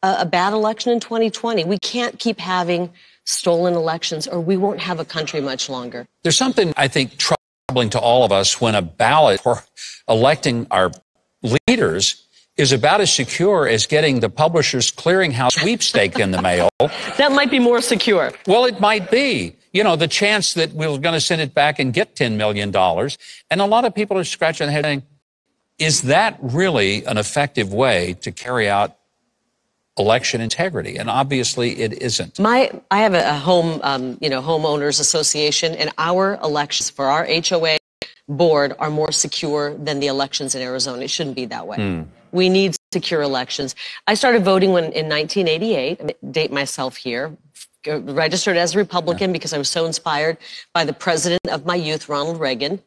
a, 0.03 0.17
a 0.21 0.25
bad 0.25 0.55
election 0.55 0.93
in 0.93 1.01
2020. 1.01 1.65
We 1.65 1.79
can't 1.79 2.19
keep 2.19 2.41
having 2.41 2.91
stolen 3.25 3.75
elections 3.75 4.27
or 4.27 4.41
we 4.41 4.57
won't 4.57 4.81
have 4.81 4.99
a 4.99 5.05
country 5.05 5.43
much 5.43 5.69
longer. 5.69 6.07
There's 6.23 6.39
something 6.39 6.73
I 6.77 6.89
think 6.89 7.19
troubling 7.19 7.91
to 7.91 8.01
all 8.01 8.25
of 8.25 8.33
us 8.33 8.61
when 8.61 8.75
a 8.75 8.83
ballot 8.83 9.43
for 9.43 9.63
electing 10.09 10.67
our 10.71 10.93
leaders 11.43 12.27
is 12.57 12.73
about 12.73 13.01
as 13.01 13.13
secure 13.13 13.67
as 13.67 13.87
getting 13.87 14.21
the 14.21 14.29
publisher's 14.29 14.91
clearinghouse 14.91 15.53
sweepstake 15.61 16.19
in 16.19 16.31
the 16.31 16.43
mail. 16.43 16.69
That 17.17 17.33
might 17.33 17.51
be 17.51 17.59
more 17.59 17.81
secure. 17.81 18.33
Well, 18.47 18.67
it 18.67 18.81
might 18.81 19.11
be. 19.11 19.57
You 19.73 19.83
know, 19.83 19.97
the 19.97 20.09
chance 20.09 20.53
that 20.55 20.73
we're 20.73 20.99
going 20.99 21.15
to 21.15 21.21
send 21.21 21.41
it 21.41 21.55
back 21.55 21.79
and 21.79 21.95
get 21.95 22.15
$10 22.15 22.37
million. 22.37 22.75
And 23.51 23.61
a 23.61 23.65
lot 23.65 23.87
of 23.87 23.95
people 23.95 24.19
are 24.19 24.25
scratching 24.25 24.67
their 24.67 24.75
head 24.75 24.85
saying, 24.85 25.03
is 25.79 26.03
that 26.03 26.37
really 26.41 27.05
an 27.07 27.17
effective 27.17 27.73
way 27.73 28.15
to 28.21 28.31
carry 28.33 28.69
out 28.69 28.99
election 29.97 30.43
integrity? 30.43 30.99
And 30.99 31.09
obviously 31.09 31.81
it 31.81 31.95
isn't. 31.95 32.39
My, 32.39 32.71
I 32.91 32.99
have 33.01 33.15
a, 33.15 33.31
a 33.31 33.35
home, 33.35 33.81
um, 33.83 34.19
you 34.21 34.29
know, 34.29 34.43
homeowners 34.43 35.01
association, 35.01 35.75
and 35.75 35.91
our 35.97 36.39
elections 36.43 36.91
for 36.91 37.07
our 37.07 37.25
HOA 37.27 37.79
board 38.29 38.75
are 38.79 38.91
more 38.91 39.13
secure 39.13 39.75
than 39.75 40.01
the 40.01 40.07
elections 40.07 40.55
in 40.55 40.63
Arizona. 40.63 41.03
It 41.03 41.11
shouldn't 41.11 41.37
be 41.37 41.47
that 41.47 41.67
way. 41.67 41.77
Hmm. 41.77 42.03
We 42.33 42.49
need 42.49 42.77
secure 42.93 43.23
elections. 43.23 43.75
I 44.07 44.15
started 44.15 44.45
voting 44.45 44.73
when 44.73 44.85
in 44.85 45.09
1988. 45.09 46.33
Date 46.33 46.53
myself 46.53 46.97
here. 46.97 47.37
Registered 47.87 48.57
as 48.57 48.75
a 48.75 48.79
Republican 48.79 49.33
because 49.33 49.53
I 49.53 49.59
was 49.59 49.69
so 49.69 49.87
inspired 49.87 50.39
by 50.73 50.85
the 50.85 50.93
president 50.93 51.41
of 51.51 51.67
my 51.67 51.75
youth, 51.75 52.09
Ronald 52.09 52.39
Reagan, 52.39 52.81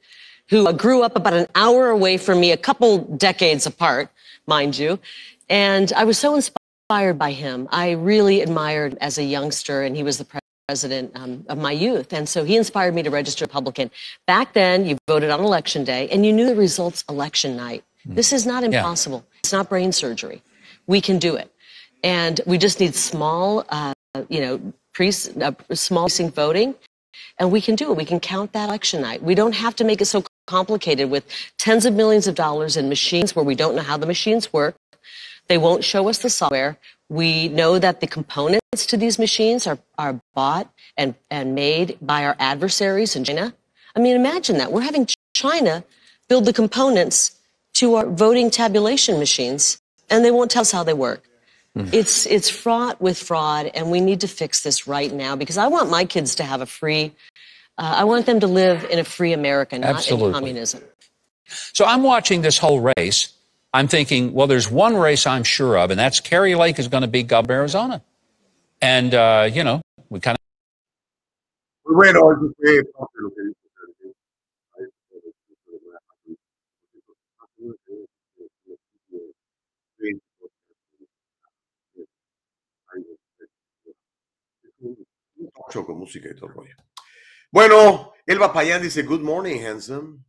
who 0.50 0.72
grew 0.74 1.04
up 1.04 1.16
about 1.16 1.34
an 1.34 1.48
hour 1.54 1.90
away 1.90 2.18
from 2.18 2.40
me, 2.40 2.52
a 2.52 2.58
couple 2.58 3.00
decades 3.00 3.66
apart, 3.66 4.10
mind 4.48 4.78
you. 4.78 5.00
And 5.50 5.92
I 5.94 6.06
was 6.06 6.18
so 6.18 6.36
inspired 6.36 7.18
by 7.18 7.32
him. 7.32 7.68
I 7.72 7.92
really 7.92 8.42
admired 8.42 8.98
as 9.02 9.18
a 9.18 9.24
youngster, 9.24 9.84
and 9.84 9.96
he 9.98 10.04
was 10.04 10.18
the 10.18 10.24
president 10.24 10.45
um, 10.70 11.46
of 11.48 11.58
my 11.58 11.72
youth. 11.72 12.12
And 12.12 12.28
so 12.28 12.44
he 12.44 12.56
inspired 12.56 12.96
me 12.96 13.04
to 13.04 13.12
register 13.12 13.46
Republican. 13.46 13.92
Back 14.26 14.54
then, 14.54 14.86
you 14.86 14.98
voted 15.08 15.30
on 15.30 15.40
election 15.40 15.84
day, 15.84 16.10
and 16.10 16.26
you 16.26 16.34
knew 16.34 16.48
the 16.48 16.56
results 16.56 17.04
election 17.08 17.56
night. 17.56 17.84
This 18.06 18.34
is 18.34 18.46
not 18.46 18.64
impossible. 18.64 19.26
It's 19.40 19.52
not 19.52 19.70
brain 19.70 19.92
surgery. 19.92 20.42
We 20.88 21.02
can 21.02 21.18
do 21.18 21.36
it. 21.36 21.52
And 22.04 22.40
we 22.46 22.58
just 22.58 22.80
need 22.80 22.94
small, 22.96 23.66
uh, 23.70 23.94
you 24.30 24.42
know, 24.42 24.74
pre- 24.94 25.10
uh, 25.42 25.52
small 25.74 26.06
precinct 26.06 26.36
voting, 26.36 26.76
and 27.40 27.52
we 27.52 27.62
can 27.62 27.76
do 27.76 27.92
it. 27.92 27.98
We 27.98 28.06
can 28.06 28.20
count 28.20 28.54
that 28.54 28.70
election 28.70 29.02
night. 29.02 29.24
We 29.24 29.34
don't 29.34 29.56
have 29.56 29.76
to 29.78 29.84
make 29.84 30.02
it 30.02 30.06
so 30.06 30.24
complicated 30.46 31.10
with 31.10 31.26
tens 31.58 31.86
of 31.86 31.94
millions 31.94 32.28
of 32.28 32.36
dollars 32.36 32.78
in 32.78 32.90
machines 32.90 33.36
where 33.36 33.46
we 33.46 33.56
don't 33.56 33.76
know 33.76 33.82
how 33.82 33.98
the 33.98 34.06
machines 34.06 34.54
work. 34.54 34.76
They 35.48 35.58
won't 35.58 35.84
show 35.84 36.08
us 36.10 36.20
the 36.20 36.30
software. 36.30 36.78
We 37.10 37.50
know 37.50 37.78
that 37.80 38.02
the 38.02 38.08
components 38.08 38.86
to 38.88 38.98
these 38.98 39.20
machines 39.20 39.68
are, 39.68 39.78
are 39.98 40.20
bought 40.34 40.72
and, 40.98 41.16
and 41.30 41.54
made 41.54 41.98
by 42.02 42.26
our 42.26 42.36
adversaries 42.40 43.16
in 43.16 43.24
China. 43.24 43.54
I 43.96 44.00
mean, 44.00 44.16
imagine 44.16 44.58
that. 44.58 44.72
We're 44.72 44.82
having 44.82 45.08
China 45.34 45.84
build 46.28 46.46
the 46.46 46.54
components 46.54 47.38
to 47.76 47.96
our 47.96 48.06
voting 48.06 48.50
tabulation 48.50 49.20
machines, 49.20 49.80
and 50.10 50.26
they 50.26 50.32
won't 50.32 50.50
tell 50.50 50.62
us 50.62 50.72
how 50.72 50.84
they 50.84 50.94
work. 50.94 51.24
It's 51.92 52.26
it's 52.26 52.50
fraught 52.50 53.02
with 53.02 53.18
fraud, 53.18 53.70
and 53.76 53.92
we 53.92 54.00
need 54.00 54.22
to 54.22 54.30
fix 54.30 54.64
this 54.64 54.88
right 54.88 55.12
now 55.12 55.36
because 55.36 55.58
I 55.58 55.68
want 55.68 55.90
my 55.90 56.06
kids 56.06 56.36
to 56.36 56.44
have 56.44 56.62
a 56.62 56.66
free. 56.66 57.12
Uh, 57.78 57.96
I 57.98 58.06
want 58.06 58.26
them 58.26 58.40
to 58.40 58.48
live 58.48 58.86
in 58.86 58.98
a 58.98 59.04
free 59.04 59.34
America, 59.34 59.78
not 59.78 59.96
Absolutely. 59.96 60.28
in 60.28 60.34
communism. 60.34 60.82
So 61.74 61.84
I'm 61.84 62.02
watching 62.02 62.42
this 62.42 62.58
whole 62.58 62.80
race. 62.98 63.34
I'm 63.76 63.90
thinking, 63.90 64.32
well, 64.32 64.48
there's 64.48 64.72
one 64.72 64.96
race 64.96 65.28
I'm 65.28 65.44
sure 65.44 65.78
of, 65.78 65.92
and 65.92 66.00
that's 66.00 66.22
Kerry 66.22 66.56
Lake 66.56 66.80
is 66.80 66.88
going 66.88 67.02
to 67.02 67.10
be 67.10 67.24
governor 67.24 67.56
of 67.56 67.60
Arizona. 67.60 68.02
And, 68.82 69.14
uh, 69.14 69.50
you 69.52 69.66
know, 69.66 69.82
we 70.10 70.22
kind 70.22 70.38
of. 70.38 70.42
Muy 71.86 71.96
bueno, 71.96 72.32
eso 72.32 72.54
fue 72.56 72.84
parte 72.94 73.12
de 73.18 73.24
lo 73.24 73.30
que. 73.32 73.54
Mucho 85.58 85.86
con 85.86 86.00
música 86.00 86.30
y 86.30 86.36
todo 86.36 86.48
el 86.48 86.56
rollo. 86.56 86.76
Bueno, 87.52 88.14
Elba 88.26 88.54
Payán 88.54 88.82
dice, 88.82 89.04
Good 89.04 89.22
morning, 89.22 89.60
handsome. 89.60 90.25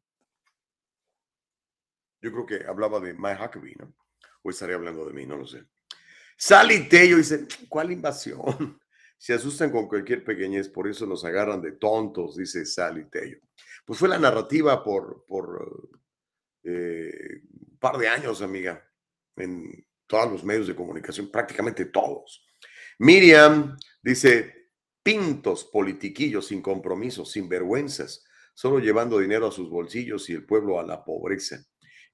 Yo 2.21 2.33
creo 2.33 2.47
que 2.47 2.67
hablaba 2.67 3.01
de 3.01 3.15
Mike 3.15 3.43
Huckabee, 3.43 3.77
¿no? 3.79 3.95
O 4.43 4.51
estaría 4.51 4.77
hablando 4.77 5.07
de 5.07 5.13
mí, 5.13 5.27
no 5.27 5.37
lo 5.37 5.47
sé. 5.47 5.65
Sally 6.37 6.89
Tello 6.89 7.17
dice, 7.17 7.47
¿cuál 7.69 7.93
invasión? 7.93 8.81
Se 9.19 9.33
asustan 9.33 9.71
con 9.71 9.89
cualquier 9.89 10.23
pequeñez, 10.25 10.69
por 10.69 10.87
eso 10.87 11.07
nos 11.07 11.25
agarran 11.25 11.63
de 11.63 11.73
tontos, 11.73 12.37
dice 12.37 12.67
Sally 12.67 13.07
Tello. 13.11 13.39
Pues 13.85 13.99
fue 13.99 14.09
la 14.09 14.19
narrativa 14.19 14.85
por, 14.85 15.25
por 15.27 15.89
eh, 16.65 17.43
un 17.71 17.79
par 17.79 17.97
de 17.97 18.09
años, 18.09 18.43
amiga, 18.43 18.85
en 19.37 19.87
todos 20.07 20.31
los 20.31 20.45
medios 20.45 20.67
de 20.67 20.77
comunicación, 20.77 21.31
prácticamente 21.31 21.87
todos. 21.87 22.47
Miriam 22.99 23.77
dice, 24.03 24.71
pintos, 25.03 25.65
politiquillos, 25.65 26.49
sin 26.49 26.61
compromisos, 26.61 27.31
sin 27.31 27.49
vergüenzas, 27.49 28.25
solo 28.55 28.81
llevando 28.81 29.19
dinero 29.19 29.47
a 29.47 29.53
sus 29.53 29.71
bolsillos 29.71 30.29
y 30.29 30.33
el 30.33 30.45
pueblo 30.45 30.81
a 30.81 30.83
la 30.83 31.05
pobreza. 31.05 31.65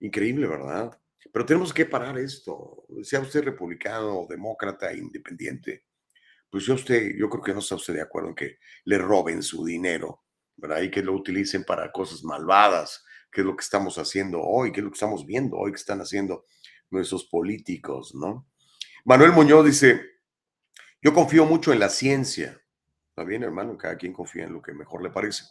Increíble, 0.02 0.48
¿verdad? 0.48 0.98
Pero 1.32 1.46
tenemos 1.46 1.72
que 1.72 1.86
parar 1.86 2.18
esto. 2.18 2.84
Sea 3.02 3.20
usted 3.20 3.44
republicano, 3.44 4.26
demócrata, 4.28 4.92
independiente, 4.92 5.84
pues 6.50 6.64
yo 6.64 6.74
usted, 6.74 7.12
yo 7.16 7.30
creo 7.30 7.42
que 7.42 7.54
no 7.54 7.60
está 7.60 7.76
usted 7.76 7.94
de 7.94 8.02
acuerdo 8.02 8.30
en 8.30 8.34
que 8.34 8.58
le 8.84 8.98
roben 8.98 9.42
su 9.42 9.64
dinero, 9.64 10.24
¿verdad? 10.56 10.82
Y 10.82 10.90
que 10.90 11.02
lo 11.02 11.14
utilicen 11.14 11.64
para 11.64 11.92
cosas 11.92 12.24
malvadas, 12.24 13.04
que 13.30 13.42
es 13.42 13.46
lo 13.46 13.56
que 13.56 13.62
estamos 13.62 13.96
haciendo 13.96 14.42
hoy, 14.42 14.72
que 14.72 14.80
es 14.80 14.84
lo 14.84 14.90
que 14.90 14.96
estamos 14.96 15.24
viendo 15.24 15.56
hoy 15.56 15.70
que 15.70 15.78
están 15.78 16.00
haciendo 16.00 16.46
nuestros 16.90 17.24
políticos, 17.26 18.12
¿no? 18.14 18.48
Manuel 19.04 19.32
Muñoz 19.32 19.64
dice, 19.64 20.02
yo 21.00 21.14
confío 21.14 21.46
mucho 21.46 21.72
en 21.72 21.78
la 21.78 21.88
ciencia. 21.88 22.60
Está 23.08 23.24
bien, 23.24 23.44
hermano, 23.44 23.78
cada 23.78 23.96
quien 23.96 24.12
confía 24.12 24.44
en 24.44 24.52
lo 24.52 24.60
que 24.60 24.74
mejor 24.74 25.02
le 25.02 25.10
parece. 25.10 25.44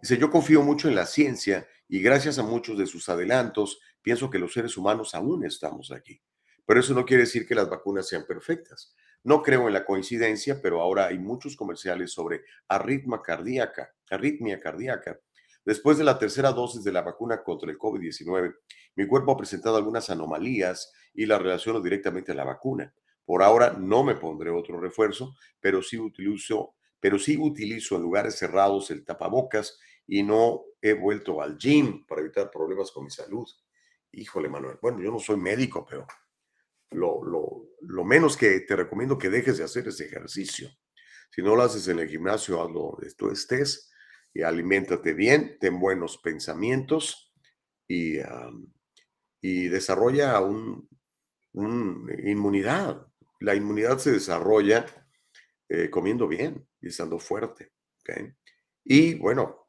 Dice, 0.00 0.16
yo 0.18 0.30
confío 0.30 0.62
mucho 0.62 0.88
en 0.88 0.94
la 0.94 1.04
ciencia 1.04 1.66
y 1.88 2.02
gracias 2.02 2.38
a 2.38 2.42
muchos 2.42 2.78
de 2.78 2.86
sus 2.86 3.08
adelantos, 3.08 3.80
pienso 4.02 4.28
que 4.28 4.38
los 4.38 4.52
seres 4.52 4.76
humanos 4.76 5.14
aún 5.14 5.44
estamos 5.44 5.90
aquí. 5.90 6.20
Pero 6.66 6.80
eso 6.80 6.92
no 6.94 7.06
quiere 7.06 7.22
decir 7.22 7.46
que 7.46 7.54
las 7.54 7.70
vacunas 7.70 8.06
sean 8.06 8.26
perfectas. 8.26 8.94
No 9.24 9.42
creo 9.42 9.66
en 9.68 9.74
la 9.74 9.84
coincidencia, 9.84 10.60
pero 10.62 10.82
ahora 10.82 11.06
hay 11.06 11.18
muchos 11.18 11.56
comerciales 11.56 12.12
sobre 12.12 12.42
arritmia 12.68 13.20
cardíaca, 13.22 13.94
arritmia 14.10 14.60
cardíaca. 14.60 15.18
Después 15.64 15.98
de 15.98 16.04
la 16.04 16.18
tercera 16.18 16.52
dosis 16.52 16.84
de 16.84 16.92
la 16.92 17.02
vacuna 17.02 17.42
contra 17.42 17.70
el 17.70 17.78
COVID-19, 17.78 18.54
mi 18.96 19.06
cuerpo 19.06 19.32
ha 19.32 19.36
presentado 19.36 19.76
algunas 19.76 20.10
anomalías 20.10 20.92
y 21.14 21.26
las 21.26 21.40
relaciono 21.40 21.80
directamente 21.80 22.32
a 22.32 22.34
la 22.34 22.44
vacuna. 22.44 22.94
Por 23.24 23.42
ahora 23.42 23.74
no 23.78 24.04
me 24.04 24.14
pondré 24.14 24.50
otro 24.50 24.80
refuerzo, 24.80 25.34
pero 25.60 25.82
sí 25.82 25.98
utilizo, 25.98 26.74
pero 27.00 27.18
sí 27.18 27.36
utilizo 27.38 27.96
en 27.96 28.02
lugares 28.02 28.36
cerrados 28.36 28.90
el 28.90 29.04
tapabocas 29.04 29.78
y 30.06 30.22
no 30.22 30.62
he 30.80 30.92
vuelto 30.92 31.40
al 31.42 31.56
gym 31.58 32.06
para 32.06 32.20
evitar 32.20 32.50
problemas 32.50 32.90
con 32.92 33.04
mi 33.04 33.10
salud. 33.10 33.46
Híjole, 34.12 34.48
Manuel. 34.48 34.78
Bueno, 34.80 35.00
yo 35.02 35.10
no 35.10 35.18
soy 35.18 35.36
médico, 35.36 35.86
pero 35.88 36.06
lo, 36.90 37.22
lo, 37.80 38.04
menos 38.04 38.36
que 38.36 38.60
te 38.60 38.76
recomiendo 38.76 39.18
que 39.18 39.28
dejes 39.28 39.58
de 39.58 39.64
hacer 39.64 39.88
es 39.88 40.00
ejercicio. 40.00 40.70
Si 41.30 41.42
no 41.42 41.54
lo 41.54 41.62
haces 41.62 41.86
en 41.88 41.98
el 41.98 42.08
gimnasio, 42.08 42.62
hazlo 42.62 42.92
donde 42.92 43.14
tú 43.14 43.30
estés 43.30 43.90
y 44.32 44.42
aliméntate 44.42 45.12
bien, 45.12 45.58
ten 45.60 45.78
buenos 45.78 46.18
pensamientos 46.18 47.34
y, 47.86 48.18
y 49.42 49.68
desarrolla 49.68 50.40
un, 50.40 50.88
un 51.52 52.10
inmunidad. 52.24 53.06
La 53.40 53.54
inmunidad 53.54 53.98
se 53.98 54.12
desarrolla 54.12 54.86
eh, 55.68 55.90
comiendo 55.90 56.26
bien 56.26 56.66
y 56.80 56.88
estando 56.88 57.18
fuerte. 57.18 57.72
Y 58.84 59.14
bueno, 59.16 59.66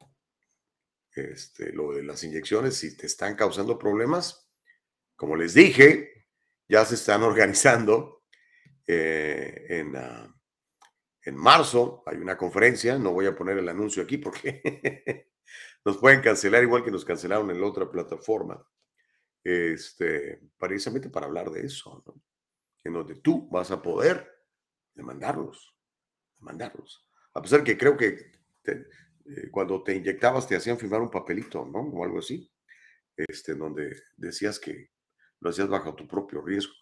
este, 1.20 1.72
lo 1.72 1.92
de 1.92 2.02
las 2.02 2.22
inyecciones, 2.24 2.76
si 2.76 2.96
te 2.96 3.06
están 3.06 3.34
causando 3.34 3.78
problemas, 3.78 4.48
como 5.16 5.36
les 5.36 5.54
dije, 5.54 6.26
ya 6.68 6.84
se 6.84 6.94
están 6.94 7.22
organizando 7.24 8.24
eh, 8.86 9.66
en, 9.68 9.96
ah, 9.96 10.34
en 11.22 11.36
marzo. 11.36 12.02
Hay 12.06 12.16
una 12.16 12.36
conferencia, 12.36 12.98
no 12.98 13.12
voy 13.12 13.26
a 13.26 13.36
poner 13.36 13.58
el 13.58 13.68
anuncio 13.68 14.02
aquí 14.02 14.18
porque 14.18 15.30
nos 15.84 15.98
pueden 15.98 16.20
cancelar 16.20 16.62
igual 16.62 16.84
que 16.84 16.90
nos 16.90 17.04
cancelaron 17.04 17.50
en 17.50 17.60
la 17.60 17.66
otra 17.66 17.90
plataforma. 17.90 18.64
Este, 19.42 20.40
precisamente 20.58 21.08
para 21.08 21.26
hablar 21.26 21.50
de 21.50 21.64
eso, 21.64 22.02
¿no? 22.06 22.20
en 22.84 22.92
donde 22.92 23.16
tú 23.16 23.48
vas 23.50 23.70
a 23.70 23.82
poder 23.82 24.30
demandarlos, 24.94 25.74
demandarlos. 26.38 27.06
A 27.34 27.42
pesar 27.42 27.62
que 27.64 27.76
creo 27.78 27.96
que 27.96 28.32
eh, 29.26 29.50
cuando 29.50 29.82
te 29.82 29.94
inyectabas 29.94 30.46
te 30.46 30.56
hacían 30.56 30.78
firmar 30.78 31.00
un 31.00 31.10
papelito, 31.10 31.64
¿no? 31.64 31.80
O 31.80 32.04
algo 32.04 32.18
así, 32.18 32.50
este, 33.16 33.54
donde 33.54 33.96
decías 34.16 34.58
que 34.58 34.90
lo 35.40 35.50
hacías 35.50 35.68
bajo 35.68 35.94
tu 35.94 36.06
propio 36.06 36.42
riesgo. 36.42 36.72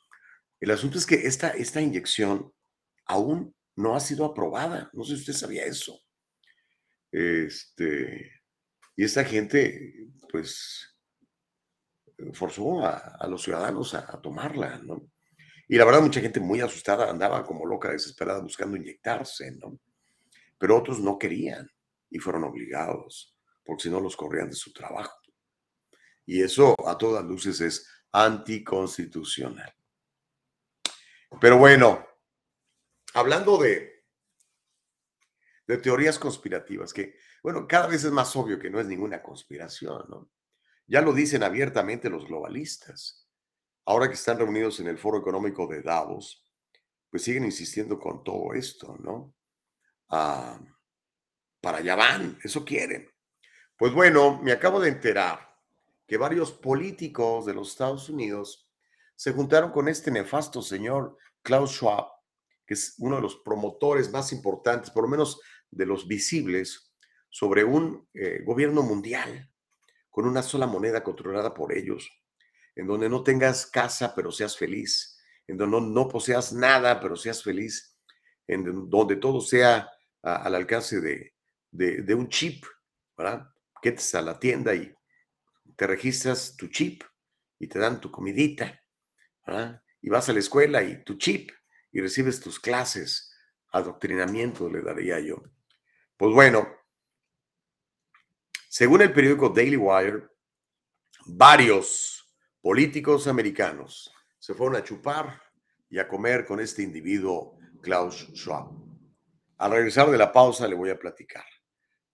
El 0.61 0.71
asunto 0.71 0.99
es 0.99 1.07
que 1.07 1.15
esta, 1.27 1.51
esta 1.51 1.81
inyección 1.81 2.53
aún 3.07 3.55
no 3.77 3.95
ha 3.95 4.01
sido 4.01 4.25
aprobada. 4.25 4.91
No 4.93 5.05
sé 5.05 5.15
si 5.15 5.21
usted 5.21 5.35
sabía 5.35 5.65
eso. 5.65 6.01
Este, 7.13 8.43
y 8.97 9.05
esta 9.05 9.25
gente, 9.25 10.11
pues, 10.31 10.97
forzó 12.33 12.85
a, 12.85 13.25
los 13.29 13.43
ciudadanos 13.43 13.95
a 13.95 14.21
tomarla, 14.21 14.79
¿no? 14.79 15.09
Y 15.71 15.77
la 15.77 15.85
verdad, 15.85 16.01
mucha 16.01 16.23
gente 16.23 16.41
muy 16.41 16.63
asustada 16.63 17.11
andaba 17.11 17.45
como 17.45 17.67
loca, 17.67 17.93
desesperada, 17.93 18.41
buscando 18.41 18.79
inyectarse, 18.79 19.53
¿no? 19.53 19.79
Pero 20.57 20.79
otros 20.79 20.99
no 20.99 21.19
querían 21.19 21.71
y 22.11 22.19
fueron 22.19 22.45
obligados, 22.45 23.37
porque 23.65 23.85
si 23.85 23.91
no 23.91 24.01
los 24.01 24.17
corrían 24.17 24.49
de 24.49 24.57
su 24.57 24.73
trabajo. 24.73 25.17
Y 26.27 26.43
eso 26.43 26.75
a 26.87 26.97
todas 26.99 27.25
luces 27.25 27.61
es 27.61 27.89
anticonstitucional. 28.13 29.75
Pero 31.41 31.59
bueno, 31.59 32.07
hablando 33.15 33.59
de, 33.59 34.05
de 35.67 35.79
teorías 35.79 36.19
conspirativas, 36.19 36.93
que, 36.93 37.17
bueno, 37.43 37.67
cada 37.67 37.87
vez 37.87 38.05
es 38.05 38.13
más 38.13 38.35
obvio 38.37 38.59
que 38.59 38.71
no 38.71 38.81
es 38.81 38.87
ninguna 38.87 39.23
conspiración, 39.23 40.05
¿no? 40.09 40.31
Ya 40.87 41.03
lo 41.03 41.13
dicen 41.13 41.43
abiertamente 41.43 42.09
los 42.09 42.27
globalistas. 42.27 43.29
Ahora 43.85 44.09
que 44.09 44.15
están 44.15 44.39
reunidos 44.39 44.81
en 44.81 44.89
el 44.89 44.99
Foro 44.99 45.19
Económico 45.19 45.67
de 45.67 45.83
Davos, 45.83 46.45
pues 47.11 47.23
siguen 47.23 47.45
insistiendo 47.45 47.99
con 47.99 48.25
todo 48.25 48.55
esto, 48.55 48.97
¿no? 48.99 49.35
Ah, 50.09 50.59
para 51.61 51.79
allá 51.79 51.97
van, 51.97 52.39
eso 52.43 52.65
quieren. 52.65 53.11
Pues 53.77 53.93
bueno, 53.93 54.41
me 54.43 54.53
acabo 54.53 54.81
de 54.81 54.89
enterar 54.89 55.57
que 56.07 56.17
varios 56.17 56.53
políticos 56.53 57.47
de 57.47 57.55
los 57.55 57.71
Estados 57.71 58.09
Unidos 58.09 58.71
se 59.15 59.33
juntaron 59.33 59.71
con 59.71 59.89
este 59.89 60.11
nefasto 60.11 60.63
señor 60.63 61.19
Klaus 61.43 61.73
Schwab, 61.73 62.07
que 62.67 62.75
es 62.75 62.95
uno 62.99 63.17
de 63.17 63.23
los 63.23 63.37
promotores 63.37 64.11
más 64.11 64.33
importantes, 64.33 64.91
por 64.91 65.05
lo 65.05 65.09
menos 65.09 65.41
de 65.71 65.87
los 65.87 66.07
visibles, 66.07 66.95
sobre 67.31 67.63
un 67.65 68.09
eh, 68.15 68.43
gobierno 68.45 68.83
mundial 68.83 69.51
con 70.11 70.27
una 70.27 70.43
sola 70.43 70.67
moneda 70.67 71.05
controlada 71.05 71.55
por 71.55 71.73
ellos, 71.73 72.11
en 72.75 72.87
donde 72.87 73.09
no 73.09 73.23
tengas 73.23 73.67
casa 73.67 74.15
pero 74.15 74.33
seas 74.33 74.57
feliz, 74.57 75.19
en 75.47 75.57
donde 75.57 75.81
no, 75.81 76.09
poseas 76.09 76.53
nada 76.53 77.01
pero 77.01 77.17
seas 77.17 77.43
feliz, 77.43 77.97
en 78.47 78.89
donde 78.89 79.17
todo 79.17 79.41
sea 79.41 79.91
al 80.23 80.55
alcance 80.55 81.01
de, 81.01 81.35
de, 81.71 82.03
de 82.03 82.15
un 82.15 82.29
chip, 82.29 82.65
¿verdad? 83.17 83.51
Que 83.83 83.97
a 84.15 84.23
la 84.23 84.39
tienda 84.39 84.75
y 84.75 84.95
te 85.77 85.87
registras 85.87 86.57
tu 86.57 86.69
chip 86.69 87.03
y 87.59 87.69
te 87.69 87.79
dan 87.79 88.01
tu 88.01 88.11
comidita, 88.11 88.83
¿verdad? 89.47 89.83
Y 90.01 90.09
vas 90.09 90.29
a 90.29 90.33
la 90.33 90.41
escuela 90.41 90.83
y 90.83 91.05
tu 91.05 91.17
chip 91.17 91.51
y 91.93 92.01
recibes 92.01 92.41
tus 92.41 92.61
clases, 92.61 93.33
adoctrinamiento 93.71 94.69
le 94.69 94.83
daría 94.83 95.21
yo. 95.21 95.43
Pues 96.17 96.35
bueno, 96.35 96.69
según 98.69 99.03
el 99.03 99.13
periódico 99.13 99.49
Daily 99.49 99.77
Wire, 99.77 100.29
varios 101.27 102.29
políticos 102.61 103.27
americanos 103.27 104.13
se 104.39 104.55
fueron 104.55 104.77
a 104.77 104.85
chupar 104.85 105.43
y 105.91 105.99
a 105.99 106.09
comer 106.09 106.45
con 106.45 106.61
este 106.61 106.83
individuo, 106.83 107.59
Klaus 107.81 108.29
Schwab. 108.35 108.71
Al 109.59 109.71
regresar 109.71 110.11
de 110.11 110.19
la 110.19 110.33
pausa 110.33 110.69
le 110.69 110.75
voy 110.75 110.91
a 110.91 110.99
platicar. 110.99 111.45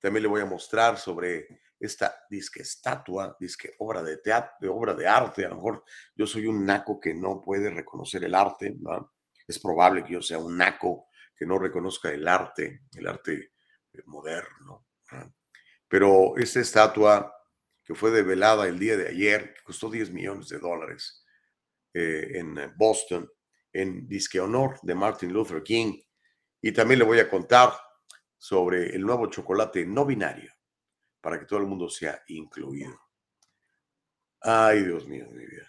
También 0.04 0.24
le 0.24 0.28
voy 0.28 0.42
a 0.42 0.44
mostrar 0.44 0.98
sobre 0.98 1.48
esta 1.80 2.14
disque 2.28 2.60
estatua, 2.60 3.34
disque 3.40 3.74
obra 3.78 4.02
de 4.02 4.18
teatro, 4.18 4.76
obra 4.76 4.92
de 4.92 5.06
arte. 5.06 5.46
A 5.46 5.48
lo 5.48 5.54
mejor 5.54 5.84
yo 6.14 6.26
soy 6.26 6.46
un 6.46 6.66
naco 6.66 7.00
que 7.00 7.14
no 7.14 7.40
puede 7.40 7.70
reconocer 7.70 8.22
el 8.22 8.34
arte. 8.34 8.76
¿no? 8.80 9.14
Es 9.48 9.58
probable 9.58 10.04
que 10.04 10.12
yo 10.12 10.20
sea 10.20 10.36
un 10.36 10.58
naco 10.58 11.06
que 11.34 11.46
no 11.46 11.58
reconozca 11.58 12.10
el 12.10 12.28
arte, 12.28 12.82
el 12.94 13.06
arte 13.06 13.52
eh, 13.94 14.02
moderno. 14.04 14.84
¿no? 15.10 15.34
Pero 15.88 16.36
esta 16.36 16.60
estatua 16.60 17.34
que 17.82 17.94
fue 17.94 18.10
develada 18.10 18.68
el 18.68 18.78
día 18.78 18.98
de 18.98 19.08
ayer, 19.08 19.54
que 19.54 19.62
costó 19.62 19.88
10 19.88 20.10
millones 20.10 20.50
de 20.50 20.58
dólares 20.58 21.24
eh, 21.94 22.32
en 22.34 22.74
Boston, 22.76 23.26
en 23.72 24.06
disque 24.06 24.38
honor 24.38 24.78
de 24.82 24.94
Martin 24.94 25.32
Luther 25.32 25.62
King. 25.62 25.98
Y 26.60 26.72
también 26.72 26.98
le 26.98 27.06
voy 27.06 27.20
a 27.20 27.30
contar 27.30 27.72
sobre 28.44 28.94
el 28.94 29.00
nuevo 29.00 29.28
chocolate 29.28 29.86
no 29.86 30.04
binario 30.04 30.52
para 31.22 31.40
que 31.40 31.46
todo 31.46 31.60
el 31.60 31.66
mundo 31.66 31.88
sea 31.88 32.22
incluido. 32.26 32.92
Ay, 34.42 34.82
Dios 34.82 35.08
mío, 35.08 35.26
mi 35.32 35.46
vida. 35.46 35.66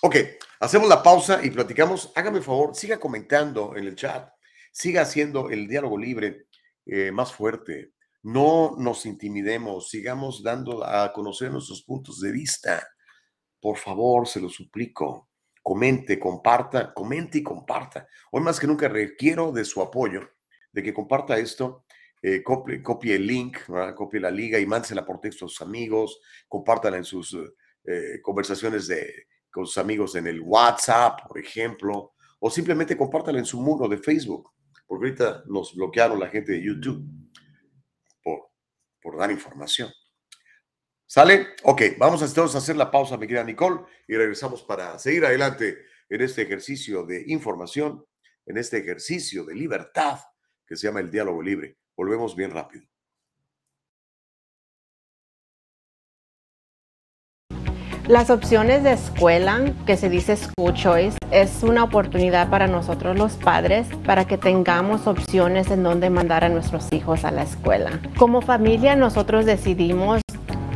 Ok, 0.00 0.16
hacemos 0.60 0.88
la 0.88 1.02
pausa 1.02 1.44
y 1.44 1.50
platicamos. 1.50 2.10
Hágame 2.14 2.40
favor, 2.40 2.74
siga 2.74 2.98
comentando 2.98 3.76
en 3.76 3.84
el 3.84 3.94
chat, 3.94 4.26
siga 4.72 5.02
haciendo 5.02 5.50
el 5.50 5.68
diálogo 5.68 5.98
libre 5.98 6.46
eh, 6.86 7.12
más 7.12 7.30
fuerte. 7.30 7.92
No 8.22 8.74
nos 8.78 9.04
intimidemos, 9.04 9.90
sigamos 9.90 10.42
dando 10.42 10.86
a 10.86 11.12
conocer 11.12 11.52
nuestros 11.52 11.82
puntos 11.82 12.20
de 12.20 12.32
vista. 12.32 12.88
Por 13.60 13.76
favor, 13.76 14.26
se 14.26 14.40
lo 14.40 14.48
suplico. 14.48 15.28
Comente, 15.62 16.18
comparta, 16.18 16.94
comente 16.94 17.36
y 17.36 17.42
comparta. 17.42 18.08
Hoy 18.30 18.40
más 18.40 18.58
que 18.58 18.66
nunca 18.66 18.88
requiero 18.88 19.52
de 19.52 19.66
su 19.66 19.82
apoyo, 19.82 20.31
de 20.72 20.82
que 20.82 20.94
comparta 20.94 21.38
esto 21.38 21.84
eh, 22.24 22.40
copie, 22.44 23.16
el 23.16 23.26
link, 23.26 23.58
copie 23.96 24.20
la 24.20 24.30
liga 24.30 24.56
y 24.56 24.64
mándesela 24.64 25.04
por 25.04 25.20
texto 25.20 25.46
a 25.46 25.48
sus 25.48 25.60
amigos, 25.60 26.20
compártala 26.46 26.96
en 26.96 27.04
sus 27.04 27.36
eh, 27.84 28.20
conversaciones 28.22 28.86
de, 28.86 29.26
con 29.50 29.66
sus 29.66 29.76
amigos 29.78 30.14
en 30.14 30.28
el 30.28 30.40
WhatsApp, 30.40 31.26
por 31.26 31.38
ejemplo, 31.38 32.14
o 32.38 32.48
simplemente 32.48 32.96
compártala 32.96 33.40
en 33.40 33.44
su 33.44 33.60
muro 33.60 33.88
de 33.88 33.98
Facebook, 33.98 34.52
porque 34.86 35.06
ahorita 35.06 35.42
nos 35.46 35.74
bloquearon 35.74 36.20
la 36.20 36.28
gente 36.28 36.52
de 36.52 36.62
YouTube 36.62 37.04
por, 38.22 38.50
por 39.00 39.18
dar 39.18 39.32
información. 39.32 39.90
¿Sale? 41.04 41.48
Ok, 41.64 41.82
vamos 41.98 42.22
a 42.22 42.26
entonces 42.26 42.54
a 42.54 42.58
hacer 42.58 42.76
la 42.76 42.90
pausa, 42.90 43.16
mi 43.16 43.26
querida 43.26 43.42
Nicole, 43.42 43.80
y 44.06 44.14
regresamos 44.14 44.62
para 44.62 44.96
seguir 45.00 45.26
adelante 45.26 45.76
en 46.08 46.20
este 46.20 46.42
ejercicio 46.42 47.04
de 47.04 47.24
información, 47.26 48.06
en 48.46 48.58
este 48.58 48.78
ejercicio 48.78 49.44
de 49.44 49.56
libertad 49.56 50.20
que 50.72 50.76
se 50.78 50.86
llama 50.86 51.00
el 51.00 51.10
diálogo 51.10 51.42
libre. 51.42 51.76
Volvemos 51.94 52.34
bien 52.34 52.50
rápido. 52.50 52.86
Las 58.08 58.30
opciones 58.30 58.82
de 58.82 58.92
escuela, 58.92 59.74
que 59.84 59.98
se 59.98 60.08
dice 60.08 60.34
School 60.34 60.72
Choice, 60.72 61.18
es 61.30 61.62
una 61.62 61.84
oportunidad 61.84 62.48
para 62.48 62.68
nosotros 62.68 63.18
los 63.18 63.34
padres 63.34 63.86
para 64.06 64.24
que 64.24 64.38
tengamos 64.38 65.06
opciones 65.06 65.70
en 65.70 65.82
donde 65.82 66.08
mandar 66.08 66.42
a 66.42 66.48
nuestros 66.48 66.90
hijos 66.90 67.26
a 67.26 67.30
la 67.30 67.42
escuela. 67.42 68.00
Como 68.16 68.40
familia 68.40 68.96
nosotros 68.96 69.44
decidimos 69.44 70.22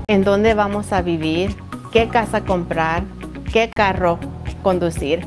en 0.08 0.24
dónde 0.24 0.52
vamos 0.52 0.92
a 0.92 1.00
vivir, 1.00 1.56
qué 1.90 2.10
casa 2.10 2.44
comprar, 2.44 3.02
qué 3.50 3.70
carro 3.74 4.20
conducir. 4.62 5.26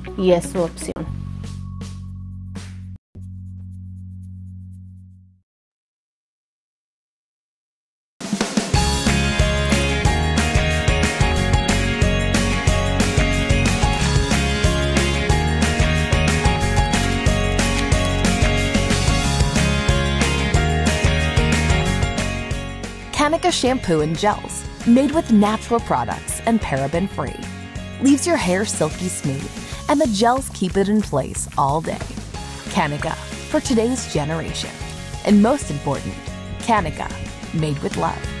y 0.17 0.31
es 0.31 0.49
su 0.49 0.61
opción. 0.61 0.91
Kanika 23.13 23.51
shampoo 23.51 24.01
and 24.01 24.17
gels, 24.17 24.65
made 24.87 25.11
with 25.11 25.31
natural 25.31 25.79
products 25.81 26.41
and 26.47 26.59
paraben 26.59 27.07
free, 27.07 27.35
leaves 28.01 28.25
your 28.25 28.35
hair 28.35 28.65
silky 28.65 29.07
smooth 29.07 29.70
and 29.89 29.99
the 29.99 30.07
gels 30.07 30.49
keep 30.49 30.77
it 30.77 30.89
in 30.89 31.01
place 31.01 31.47
all 31.57 31.81
day. 31.81 32.05
Kanika, 32.71 33.15
for 33.49 33.59
today's 33.59 34.11
generation. 34.13 34.71
And 35.25 35.41
most 35.41 35.69
important, 35.69 36.15
Kanika, 36.59 37.09
made 37.53 37.77
with 37.79 37.97
love. 37.97 38.40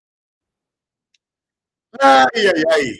Ay, 2.03 2.47
ay, 2.47 2.63
ay. 2.75 2.97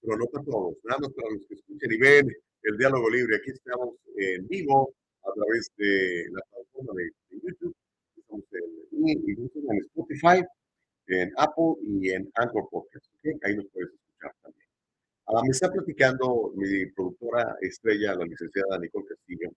Pero 0.00 0.16
no 0.16 0.24
para 0.26 0.44
todos, 0.44 0.76
nada 0.84 0.98
más 1.00 1.12
para 1.12 1.30
los 1.30 1.46
que 1.46 1.54
escuchen 1.56 1.92
y 1.92 1.98
ven 1.98 2.26
el 2.62 2.78
diálogo 2.78 3.10
libre. 3.10 3.36
Aquí 3.36 3.50
estamos 3.50 3.96
en 4.16 4.48
vivo 4.48 4.94
a 5.22 5.32
través 5.34 5.70
de 5.76 6.24
la 6.32 6.40
plataforma 6.48 6.92
de 6.96 7.04
en 7.04 7.40
YouTube, 7.42 7.76
estamos 8.16 8.44
en, 8.52 9.28
y 9.28 9.32
en 9.32 9.78
Spotify, 9.88 10.42
en 11.08 11.30
Apple 11.36 11.74
y 11.82 12.10
en 12.12 12.30
Anchor 12.34 12.66
Podcast. 12.70 13.04
¿ok? 13.18 13.44
Ahí 13.44 13.56
nos 13.56 13.66
puedes 13.72 13.90
escuchar 13.92 14.34
también. 14.42 14.68
Ah, 15.26 15.42
me 15.44 15.50
está 15.50 15.70
platicando 15.70 16.52
mi 16.56 16.86
productora 16.92 17.56
estrella, 17.60 18.14
la 18.14 18.24
licenciada 18.24 18.78
Nicole 18.78 19.06
Castillo, 19.06 19.50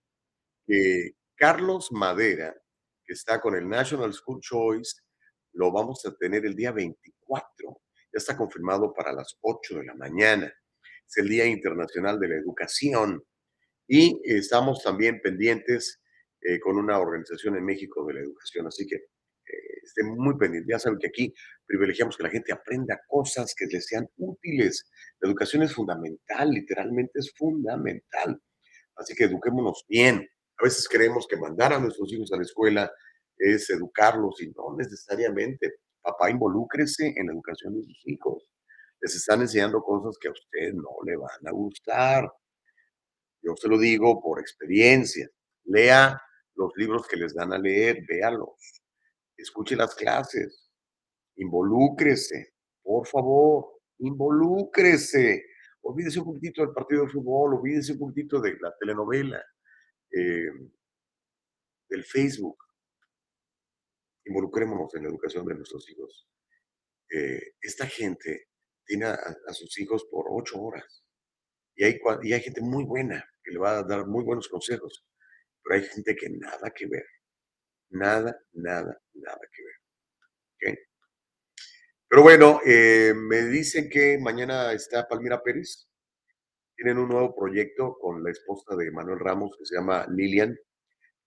que 0.66 1.12
Carlos 1.36 1.90
Madera, 1.90 2.54
que 3.02 3.14
está 3.14 3.40
con 3.40 3.56
el 3.56 3.66
National 3.66 4.12
School 4.12 4.42
Choice, 4.42 5.00
lo 5.54 5.72
vamos 5.72 6.04
a 6.04 6.14
tener 6.14 6.44
el 6.44 6.54
día 6.54 6.70
24. 6.70 7.80
Ya 8.14 8.18
está 8.18 8.36
confirmado 8.36 8.94
para 8.94 9.12
las 9.12 9.36
8 9.40 9.78
de 9.78 9.86
la 9.86 9.94
mañana. 9.94 10.46
Es 11.04 11.16
el 11.16 11.28
Día 11.28 11.46
Internacional 11.46 12.20
de 12.20 12.28
la 12.28 12.36
Educación. 12.36 13.24
Y 13.88 14.20
estamos 14.24 14.84
también 14.84 15.20
pendientes 15.20 16.00
eh, 16.40 16.60
con 16.60 16.76
una 16.76 17.00
organización 17.00 17.56
en 17.56 17.64
México 17.64 18.06
de 18.06 18.14
la 18.14 18.20
educación. 18.20 18.68
Así 18.68 18.86
que 18.86 18.94
eh, 18.94 19.80
estén 19.82 20.14
muy 20.16 20.38
pendientes. 20.38 20.70
Ya 20.70 20.78
saben 20.78 21.00
que 21.00 21.08
aquí 21.08 21.34
privilegiamos 21.66 22.16
que 22.16 22.22
la 22.22 22.30
gente 22.30 22.52
aprenda 22.52 23.00
cosas 23.08 23.52
que 23.52 23.66
les 23.66 23.84
sean 23.84 24.08
útiles. 24.16 24.88
La 25.18 25.28
educación 25.28 25.64
es 25.64 25.74
fundamental, 25.74 26.50
literalmente 26.50 27.18
es 27.18 27.32
fundamental. 27.36 28.40
Así 28.94 29.14
que 29.16 29.24
eduquémonos 29.24 29.84
bien. 29.88 30.24
A 30.56 30.64
veces 30.64 30.88
creemos 30.88 31.26
que 31.26 31.36
mandar 31.36 31.72
a 31.72 31.80
nuestros 31.80 32.12
hijos 32.12 32.32
a 32.32 32.36
la 32.36 32.44
escuela 32.44 32.92
es 33.36 33.68
educarlos 33.70 34.40
y 34.40 34.52
no 34.52 34.76
necesariamente. 34.78 35.80
Papá, 36.04 36.30
involúcrese 36.30 37.14
en 37.16 37.28
la 37.28 37.32
educación 37.32 37.74
de 37.76 37.82
sus 37.82 38.06
hijos. 38.06 38.44
Les 39.00 39.14
están 39.16 39.40
enseñando 39.40 39.82
cosas 39.82 40.18
que 40.20 40.28
a 40.28 40.32
usted 40.32 40.74
no 40.74 40.90
le 41.06 41.16
van 41.16 41.46
a 41.46 41.50
gustar. 41.50 42.30
Yo 43.40 43.54
se 43.56 43.68
lo 43.68 43.78
digo 43.78 44.20
por 44.20 44.38
experiencia. 44.38 45.26
Lea 45.64 46.20
los 46.56 46.72
libros 46.76 47.08
que 47.08 47.16
les 47.16 47.34
dan 47.34 47.54
a 47.54 47.58
leer, 47.58 48.04
véalos. 48.06 48.82
Escuche 49.34 49.76
las 49.76 49.94
clases. 49.94 50.70
Involúcrese, 51.36 52.52
por 52.82 53.06
favor, 53.06 53.80
involúcrese. 54.00 55.42
Olvídese 55.80 56.18
un 56.18 56.26
poquitito 56.26 56.60
del 56.60 56.74
partido 56.74 57.06
de 57.06 57.12
fútbol, 57.12 57.54
olvídese 57.54 57.92
un 57.92 57.98
poquitito 57.98 58.42
de 58.42 58.58
la 58.60 58.74
telenovela, 58.78 59.42
eh, 60.10 60.50
del 61.88 62.04
Facebook. 62.04 62.63
Involucrémonos 64.26 64.94
en 64.94 65.02
la 65.02 65.08
educación 65.08 65.46
de 65.46 65.54
nuestros 65.54 65.88
hijos. 65.90 66.28
Eh, 67.10 67.54
esta 67.60 67.86
gente 67.86 68.48
tiene 68.84 69.06
a, 69.06 69.52
sus 69.52 69.78
hijos 69.78 70.04
por 70.10 70.26
ocho 70.30 70.60
horas 70.60 71.04
y 71.74 71.84
hay, 71.84 71.98
y 72.22 72.32
hay 72.32 72.40
gente 72.40 72.60
muy 72.60 72.84
buena 72.84 73.24
que 73.42 73.52
le 73.52 73.58
va 73.58 73.78
a 73.78 73.82
dar 73.82 74.06
muy 74.06 74.24
buenos 74.24 74.48
consejos, 74.48 75.06
pero 75.62 75.80
hay 75.80 75.86
gente 75.86 76.16
que 76.16 76.30
nada 76.30 76.70
que 76.74 76.86
ver. 76.86 77.04
Nada, 77.90 78.38
nada, 78.52 79.00
nada 79.14 79.40
que 79.52 79.62
ver. 79.62 80.72
¿ok? 80.72 80.78
Pero 82.08 82.22
bueno, 82.22 82.60
eh, 82.64 83.12
me 83.14 83.42
dicen 83.42 83.88
que 83.90 84.18
mañana 84.18 84.72
está 84.72 85.08
Palmira 85.08 85.42
Pérez. 85.42 85.88
Tienen 86.76 86.98
un 86.98 87.08
nuevo 87.08 87.34
proyecto 87.34 87.96
con 88.00 88.22
la 88.22 88.30
esposa 88.30 88.76
de 88.76 88.90
Manuel 88.90 89.20
Ramos 89.20 89.56
que 89.56 89.64
se 89.64 89.76
llama 89.76 90.06
Lilian, 90.10 90.56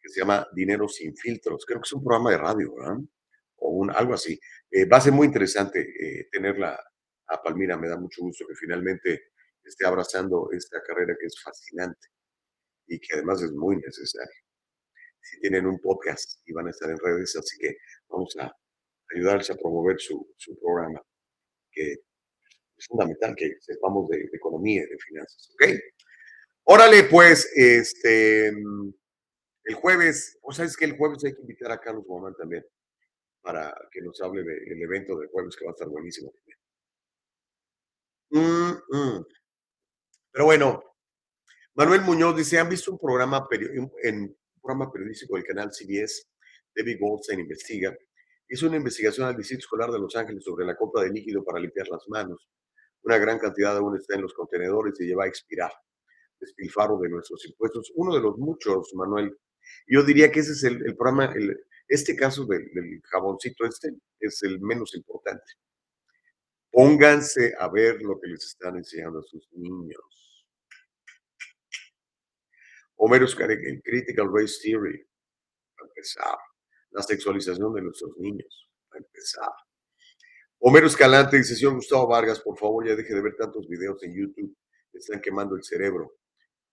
que 0.08 0.14
se 0.14 0.22
llama 0.22 0.48
Dinero 0.54 0.88
sin 0.88 1.16
filtros. 1.16 1.66
Creo 1.66 1.82
que 1.82 1.88
es 1.88 1.94
un 1.94 2.04
programa 2.04 2.32
de 2.32 2.38
radio, 2.38 2.76
¿verdad? 2.76 2.98
O 3.58 3.70
un, 3.72 3.92
algo 3.92 4.14
así. 4.14 4.40
Eh, 4.72 4.86
va 4.86 4.98
a 4.98 5.02
ser 5.02 5.12
muy 5.12 5.28
interesante 5.28 5.82
eh, 5.82 6.30
tenerla 6.32 6.80
a 7.28 7.42
Palmira. 7.44 7.78
Me 7.78 7.90
da 7.90 7.98
mucho 7.98 8.22
gusto 8.22 8.46
que 8.48 8.56
finalmente 8.56 9.32
esté 9.64 9.86
abrazando 9.86 10.50
esta 10.54 10.82
carrera 10.82 11.16
que 11.20 11.28
es 11.28 11.42
fascinante 11.42 12.08
y 12.88 13.00
que 13.00 13.16
además 13.16 13.42
es 13.42 13.52
muy 13.52 13.76
necesaria. 13.76 14.40
Si 15.20 15.42
tienen 15.42 15.66
un 15.66 15.80
podcast 15.80 16.40
y 16.46 16.54
van 16.54 16.68
a 16.68 16.70
estar 16.70 16.90
en 16.90 16.98
redes, 16.98 17.36
así 17.36 17.58
que 17.60 17.76
vamos 18.08 18.34
a 18.40 18.50
ayudarles 19.14 19.50
a 19.50 19.56
promover 19.56 20.00
su, 20.00 20.34
su 20.38 20.58
programa, 20.58 21.02
que 21.70 21.92
es 21.92 22.88
fundamental 22.88 23.36
que 23.36 23.56
sepamos 23.60 24.08
de, 24.08 24.20
de 24.20 24.38
economía 24.38 24.84
y 24.84 24.90
de 24.90 24.98
finanzas. 25.00 25.50
¿Ok? 25.54 25.70
Órale, 26.64 27.04
pues, 27.06 27.52
este, 27.56 28.54
el 29.68 29.76
jueves, 29.76 30.40
o 30.42 30.54
sabes 30.54 30.78
que 30.78 30.86
el 30.86 30.98
jueves 30.98 31.26
hay 31.26 31.34
que 31.34 31.42
invitar 31.42 31.72
a 31.74 31.80
Carlos 31.80 32.06
Guzmán 32.06 32.34
también 32.36 32.66
para 33.42 33.76
que 33.92 34.02
nos 34.02 34.22
hable 34.22 34.42
del 34.42 34.82
evento 34.82 35.18
del 35.20 35.28
jueves 35.28 35.58
que 35.58 35.66
va 35.66 35.72
a 35.72 35.74
estar 35.74 35.90
buenísimo 35.90 36.32
también. 36.32 36.58
Mm. 38.90 39.26
Pero 40.32 40.46
bueno, 40.46 40.84
Manuel 41.76 42.02
Muñoz 42.02 42.38
dice, 42.38 42.60
¿han 42.60 42.70
visto 42.70 42.92
un 42.92 42.98
programa, 42.98 43.46
en 44.04 44.38
programa 44.62 44.90
periodístico 44.90 45.36
del 45.36 45.44
canal 45.44 45.70
CBS? 45.74 46.30
David 46.74 46.98
Goldstein 47.02 47.42
investiga. 47.42 47.94
Hizo 48.48 48.68
una 48.68 48.78
investigación 48.78 49.28
al 49.28 49.36
Distrito 49.36 49.60
Escolar 49.60 49.92
de 49.92 50.00
Los 50.00 50.16
Ángeles 50.16 50.46
sobre 50.46 50.66
la 50.66 50.78
compra 50.78 51.04
de 51.04 51.10
líquido 51.10 51.44
para 51.44 51.60
limpiar 51.60 51.90
las 51.90 52.08
manos. 52.08 52.48
Una 53.04 53.18
gran 53.18 53.38
cantidad 53.38 53.76
aún 53.76 53.98
está 53.98 54.16
en 54.16 54.22
los 54.22 54.34
contenedores 54.34 54.98
y 55.02 55.08
lleva 55.08 55.26
a 55.26 55.28
expirar. 55.28 55.72
Despilfarro 56.40 56.98
de 57.00 57.10
nuestros 57.10 57.46
impuestos. 57.46 57.92
Uno 57.96 58.16
de 58.16 58.22
los 58.22 58.38
muchos, 58.38 58.94
Manuel. 58.94 59.38
Yo 59.88 60.04
diría 60.04 60.32
que 60.32 60.42
ese 60.42 60.52
es 60.52 60.64
el, 60.64 60.96
programa, 60.96 61.34
este 61.88 62.16
caso 62.16 62.46
del, 62.46 62.70
jaboncito 63.04 63.66
este 63.66 63.90
es 64.20 64.44
el 64.44 64.60
menos 64.60 64.96
importante. 64.96 65.54
Pónganse 66.72 67.54
a 67.58 67.70
ver 67.70 68.02
lo 68.02 68.20
que 68.20 68.28
les 68.28 68.46
están 68.46 68.78
enseñando 68.78 69.20
a 69.20 69.24
sus 69.24 69.48
niños. 69.54 70.46
Homero 72.98 73.26
el 73.26 73.82
Critical 73.84 74.30
Race 74.34 74.56
Theory, 74.62 75.08
empezar. 75.98 76.38
La 76.92 77.04
sexualización 77.04 77.74
de 77.74 77.82
nuestros 77.82 78.18
niños, 78.18 78.70
para 78.90 79.04
empezar. 79.04 79.52
Homero 80.60 80.88
Escalante 80.88 81.38
dice, 81.38 81.56
señor 81.56 81.76
Gustavo 81.76 82.08
Vargas, 82.08 82.40
por 82.40 82.58
favor, 82.58 82.88
ya 82.88 82.96
deje 82.96 83.14
de 83.14 83.22
ver 83.22 83.36
tantos 83.36 83.68
videos 83.68 84.02
en 84.04 84.16
YouTube. 84.16 84.56
Están 84.94 85.22
quemando 85.22 85.56
el 85.56 85.64
cerebro. 85.64 86.18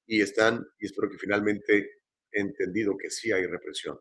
Y 0.07 0.21
están, 0.21 0.65
y 0.79 0.87
espero 0.87 1.11
que 1.11 1.19
finalmente 1.19 2.04
entendido 2.41 2.97
que 2.99 3.11
sí 3.11 3.33
hay 3.33 3.47
represión. 3.47 3.99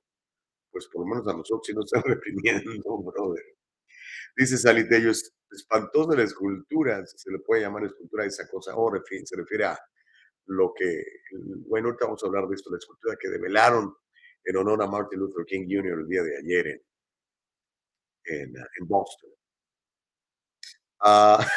Pues 0.71 0.87
por 0.87 1.01
lo 1.07 1.15
menos 1.15 1.27
a 1.27 1.37
nosotros 1.37 1.61
sí 1.67 1.73
nos 1.73 1.85
están 1.93 2.03
reprimiendo, 2.03 2.71
brother. 3.03 3.43
Dice 4.35 4.57
Salitello, 4.57 5.11
es 5.11 5.33
espantosa 5.51 6.15
la 6.17 6.23
escultura, 6.23 7.05
si 7.05 7.17
se 7.17 7.31
le 7.31 7.39
puede 7.39 7.61
llamar 7.61 7.85
escultura 7.85 8.23
a 8.23 8.27
esa 8.27 8.47
cosa, 8.49 8.75
o 8.75 8.89
refi- 8.91 9.25
se 9.25 9.35
refiere 9.37 9.65
a 9.65 9.79
lo 10.47 10.73
que, 10.75 11.03
bueno, 11.67 11.87
ahorita 11.89 12.05
vamos 12.05 12.23
a 12.23 12.27
hablar 12.27 12.47
de 12.47 12.55
esto, 12.55 12.71
la 12.71 12.77
escultura 12.77 13.15
que 13.19 13.29
develaron 13.29 13.93
en 14.45 14.57
honor 14.57 14.81
a 14.83 14.87
Martin 14.87 15.19
Luther 15.19 15.45
King 15.45 15.67
Jr. 15.69 15.99
el 16.01 16.07
día 16.07 16.23
de 16.23 16.37
ayer 16.37 16.67
en, 16.67 16.81
en, 18.25 18.57
ah, 18.57 18.67
en 18.79 18.87
Boston. 18.87 19.29
Ah, 20.99 21.39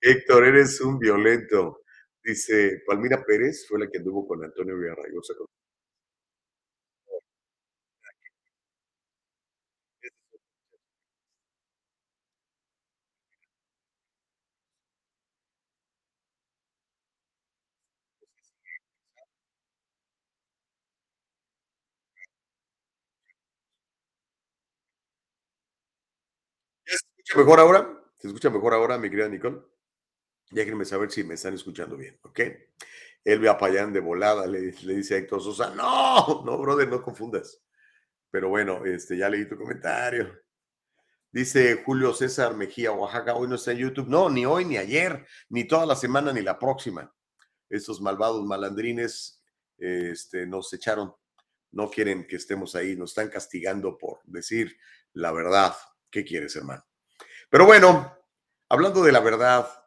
Héctor, 0.00 0.44
eres 0.46 0.80
un 0.80 0.98
violento. 0.98 1.81
Dice, 2.24 2.82
Palmira 2.84 3.22
Pérez 3.24 3.64
fue 3.68 3.78
la 3.78 3.88
que 3.88 3.98
anduvo 3.98 4.26
con 4.26 4.42
Antonio 4.44 4.76
Villarraigosa. 4.76 5.34
con- 5.36 5.46
¿Ya 26.86 26.92
se 26.96 27.04
escucha 27.18 27.38
mejor 27.38 27.58
ahora? 27.60 28.04
¿Se 28.18 28.28
escucha 28.28 28.50
mejor 28.50 28.74
ahora, 28.74 28.96
mi 28.98 29.10
querida 29.10 29.28
Nicole? 29.28 29.62
Déjenme 30.52 30.84
saber 30.84 31.10
si 31.10 31.24
me 31.24 31.34
están 31.34 31.54
escuchando 31.54 31.96
bien, 31.96 32.18
¿ok? 32.22 32.40
Elvia 33.24 33.56
Payán 33.56 33.92
de 33.92 34.00
volada 34.00 34.46
le, 34.46 34.60
dice 34.60 35.14
a 35.14 35.18
Héctor 35.18 35.42
Sosa, 35.42 35.74
no, 35.74 36.42
no, 36.44 36.58
brother, 36.58 36.88
no 36.88 37.02
confundas. 37.02 37.62
Pero 38.30 38.48
bueno, 38.48 38.84
este, 38.84 39.16
ya 39.16 39.28
leí 39.28 39.46
tu 39.48 39.56
comentario. 39.56 40.42
Dice 41.30 41.82
Julio 41.84 42.12
César 42.12 42.54
Mejía, 42.54 42.92
Oaxaca, 42.92 43.34
hoy 43.34 43.48
no 43.48 43.54
está 43.54 43.72
en 43.72 43.78
YouTube. 43.78 44.08
No, 44.08 44.28
ni 44.28 44.44
hoy, 44.44 44.66
ni 44.66 44.76
ayer, 44.76 45.26
ni 45.48 45.64
toda 45.64 45.86
la 45.86 45.96
semana, 45.96 46.32
ni 46.32 46.42
la 46.42 46.58
próxima. 46.58 47.10
Estos 47.70 48.02
malvados 48.02 48.44
malandrines 48.44 49.42
este, 49.78 50.46
nos 50.46 50.70
echaron, 50.74 51.14
no 51.70 51.90
quieren 51.90 52.26
que 52.26 52.36
estemos 52.36 52.74
ahí, 52.74 52.94
nos 52.96 53.12
están 53.12 53.30
castigando 53.30 53.96
por 53.96 54.20
decir 54.24 54.76
la 55.14 55.32
verdad. 55.32 55.74
¿Qué 56.10 56.24
quieres, 56.24 56.54
hermano? 56.56 56.84
Pero 57.48 57.64
bueno, 57.64 58.18
hablando 58.68 59.02
de 59.02 59.12
la 59.12 59.20
verdad, 59.20 59.81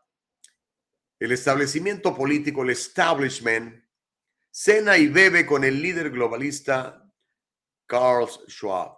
el 1.19 1.31
establecimiento 1.31 2.15
político, 2.15 2.63
el 2.63 2.71
establishment, 2.71 3.83
cena 4.51 4.97
y 4.97 5.07
bebe 5.07 5.45
con 5.45 5.63
el 5.63 5.81
líder 5.81 6.11
globalista 6.11 7.09
Carl 7.85 8.27
Schwab. 8.47 8.97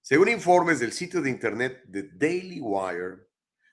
Según 0.00 0.28
informes 0.28 0.80
del 0.80 0.92
sitio 0.92 1.20
de 1.20 1.30
internet 1.30 1.84
The 1.90 2.10
Daily 2.14 2.60
Wire, 2.60 3.28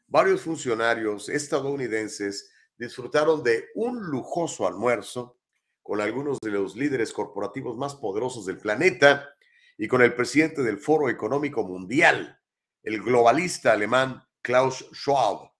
varios 0.08 0.42
funcionarios 0.42 1.30
estadounidenses 1.30 2.52
disfrutaron 2.78 3.42
de 3.44 3.70
un 3.76 4.02
lujoso 4.10 4.68
almuerzo 4.68 5.40
con 5.82 6.02
algunos 6.02 6.40
de 6.42 6.52
los 6.52 6.76
líderes 6.76 7.14
corporativos 7.14 7.78
más 7.78 7.96
poderosos 7.96 8.46
del 8.46 8.58
planeta 8.58 9.30
y 9.78 9.88
con 9.88 10.02
el 10.02 10.14
presidente 10.14 10.64
del 10.64 10.78
Foro 10.78 11.10
Económico 11.10 11.64
Mundial, 11.64 12.42
el 12.84 13.02
globalista 13.02 13.72
alemán 13.72 14.22
Klaus 14.42 14.90
Schwab, 14.94 15.55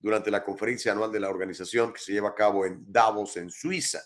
durante 0.00 0.30
la 0.30 0.44
conferencia 0.44 0.92
anual 0.92 1.12
de 1.12 1.20
la 1.20 1.28
organización 1.28 1.92
que 1.92 2.00
se 2.00 2.12
lleva 2.12 2.30
a 2.30 2.34
cabo 2.34 2.64
en 2.64 2.84
Davos, 2.86 3.36
en 3.36 3.50
Suiza. 3.50 4.00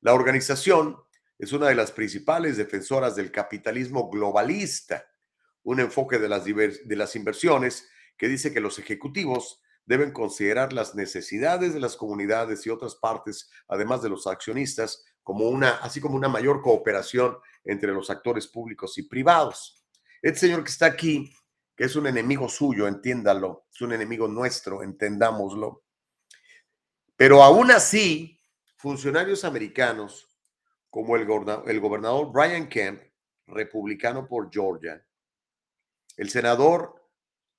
La 0.00 0.14
organización 0.14 0.96
es 1.38 1.52
una 1.52 1.68
de 1.68 1.74
las 1.74 1.92
principales 1.92 2.56
defensoras 2.56 3.16
del 3.16 3.32
capitalismo 3.32 4.10
globalista, 4.10 5.06
un 5.64 5.80
enfoque 5.80 6.18
de 6.18 6.28
las, 6.28 6.44
de 6.44 6.96
las 6.96 7.16
inversiones 7.16 7.88
que 8.16 8.28
dice 8.28 8.52
que 8.52 8.60
los 8.60 8.78
ejecutivos 8.78 9.60
deben 9.84 10.12
considerar 10.12 10.72
las 10.72 10.94
necesidades 10.94 11.74
de 11.74 11.80
las 11.80 11.96
comunidades 11.96 12.66
y 12.66 12.70
otras 12.70 12.94
partes, 12.94 13.50
además 13.68 14.02
de 14.02 14.08
los 14.08 14.26
accionistas, 14.26 15.04
como 15.22 15.48
una, 15.48 15.76
así 15.76 16.00
como 16.00 16.16
una 16.16 16.28
mayor 16.28 16.62
cooperación 16.62 17.36
entre 17.64 17.92
los 17.92 18.10
actores 18.10 18.46
públicos 18.46 18.98
y 18.98 19.02
privados. 19.02 19.84
Este 20.20 20.40
señor 20.40 20.64
que 20.64 20.70
está 20.70 20.86
aquí, 20.86 21.34
es 21.84 21.96
un 21.96 22.06
enemigo 22.06 22.48
suyo, 22.48 22.86
entiéndalo, 22.86 23.66
es 23.74 23.80
un 23.80 23.92
enemigo 23.92 24.28
nuestro, 24.28 24.84
entendámoslo. 24.84 25.82
Pero 27.16 27.42
aún 27.42 27.72
así, 27.72 28.40
funcionarios 28.76 29.44
americanos 29.44 30.28
como 30.90 31.16
el, 31.16 31.24
gobernador 31.26 32.30
Brian 32.30 32.68
Kemp, 32.68 33.02
republicano 33.48 34.28
por 34.28 34.48
Georgia, 34.52 35.04
el 36.16 36.30
senador 36.30 37.04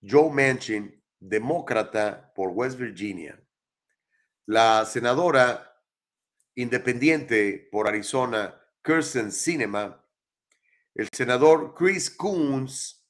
Joe 0.01 0.31
Manchin, 0.31 1.03
demócrata 1.19 2.31
por 2.33 2.51
West 2.51 2.79
Virginia, 2.79 3.37
la 4.45 4.85
senadora 4.85 5.83
independiente 6.55 7.67
por 7.69 7.89
Arizona, 7.89 8.57
Kirsten 8.81 9.33
Sinema, 9.33 10.01
el 10.95 11.09
senador 11.11 11.73
Chris 11.75 12.09
Coons, 12.09 13.02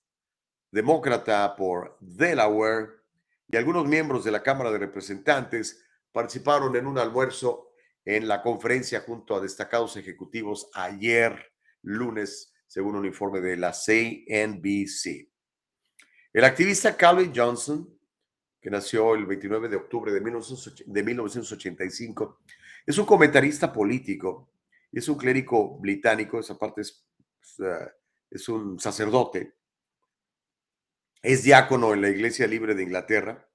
demócrata 0.73 1.55
por 1.55 1.97
Delaware, 2.01 2.89
y 3.47 3.55
algunos 3.57 3.87
miembros 3.87 4.23
de 4.23 4.31
la 4.31 4.41
Cámara 4.41 4.71
de 4.71 4.79
Representantes 4.79 5.85
participaron 6.11 6.75
en 6.75 6.87
un 6.87 6.97
almuerzo 6.97 7.73
en 8.03 8.27
la 8.27 8.41
conferencia 8.41 9.01
junto 9.01 9.35
a 9.35 9.39
destacados 9.39 9.95
ejecutivos 9.97 10.71
ayer 10.73 11.53
lunes, 11.83 12.55
según 12.65 12.95
un 12.95 13.05
informe 13.05 13.39
de 13.39 13.55
la 13.55 13.71
CNBC. 13.71 15.29
El 16.33 16.43
activista 16.43 16.97
Calvin 16.97 17.31
Johnson, 17.35 17.95
que 18.59 18.71
nació 18.71 19.13
el 19.13 19.27
29 19.27 19.69
de 19.69 19.75
octubre 19.75 20.11
de 20.11 20.21
1985, 20.21 22.39
es 22.83 22.97
un 22.97 23.05
comentarista 23.05 23.71
político, 23.71 24.49
es 24.91 25.07
un 25.07 25.17
clérigo 25.17 25.77
británico, 25.77 26.39
esa 26.39 26.57
parte 26.57 26.81
es, 26.81 27.05
es 28.31 28.49
un 28.49 28.79
sacerdote, 28.79 29.53
es 31.23 31.41
diácono 31.43 31.93
en 31.93 32.01
la 32.01 32.09
Iglesia 32.09 32.45
Libre 32.47 32.75
de 32.75 32.83
Inglaterra. 32.83 33.49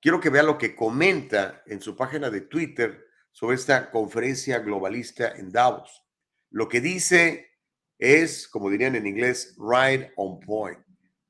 Quiero 0.00 0.20
que 0.20 0.28
vea 0.28 0.42
lo 0.42 0.58
que 0.58 0.74
comenta 0.74 1.62
en 1.66 1.80
su 1.80 1.96
página 1.96 2.30
de 2.30 2.40
Twitter 2.40 3.06
sobre 3.30 3.54
esta 3.54 3.92
conferencia 3.92 4.58
globalista 4.58 5.30
en 5.36 5.52
Davos. 5.52 6.02
Lo 6.50 6.68
que 6.68 6.80
dice 6.80 7.52
es, 7.96 8.48
como 8.48 8.70
dirían 8.70 8.96
en 8.96 9.06
inglés, 9.06 9.56
right 9.56 10.10
on 10.16 10.40
point. 10.40 10.80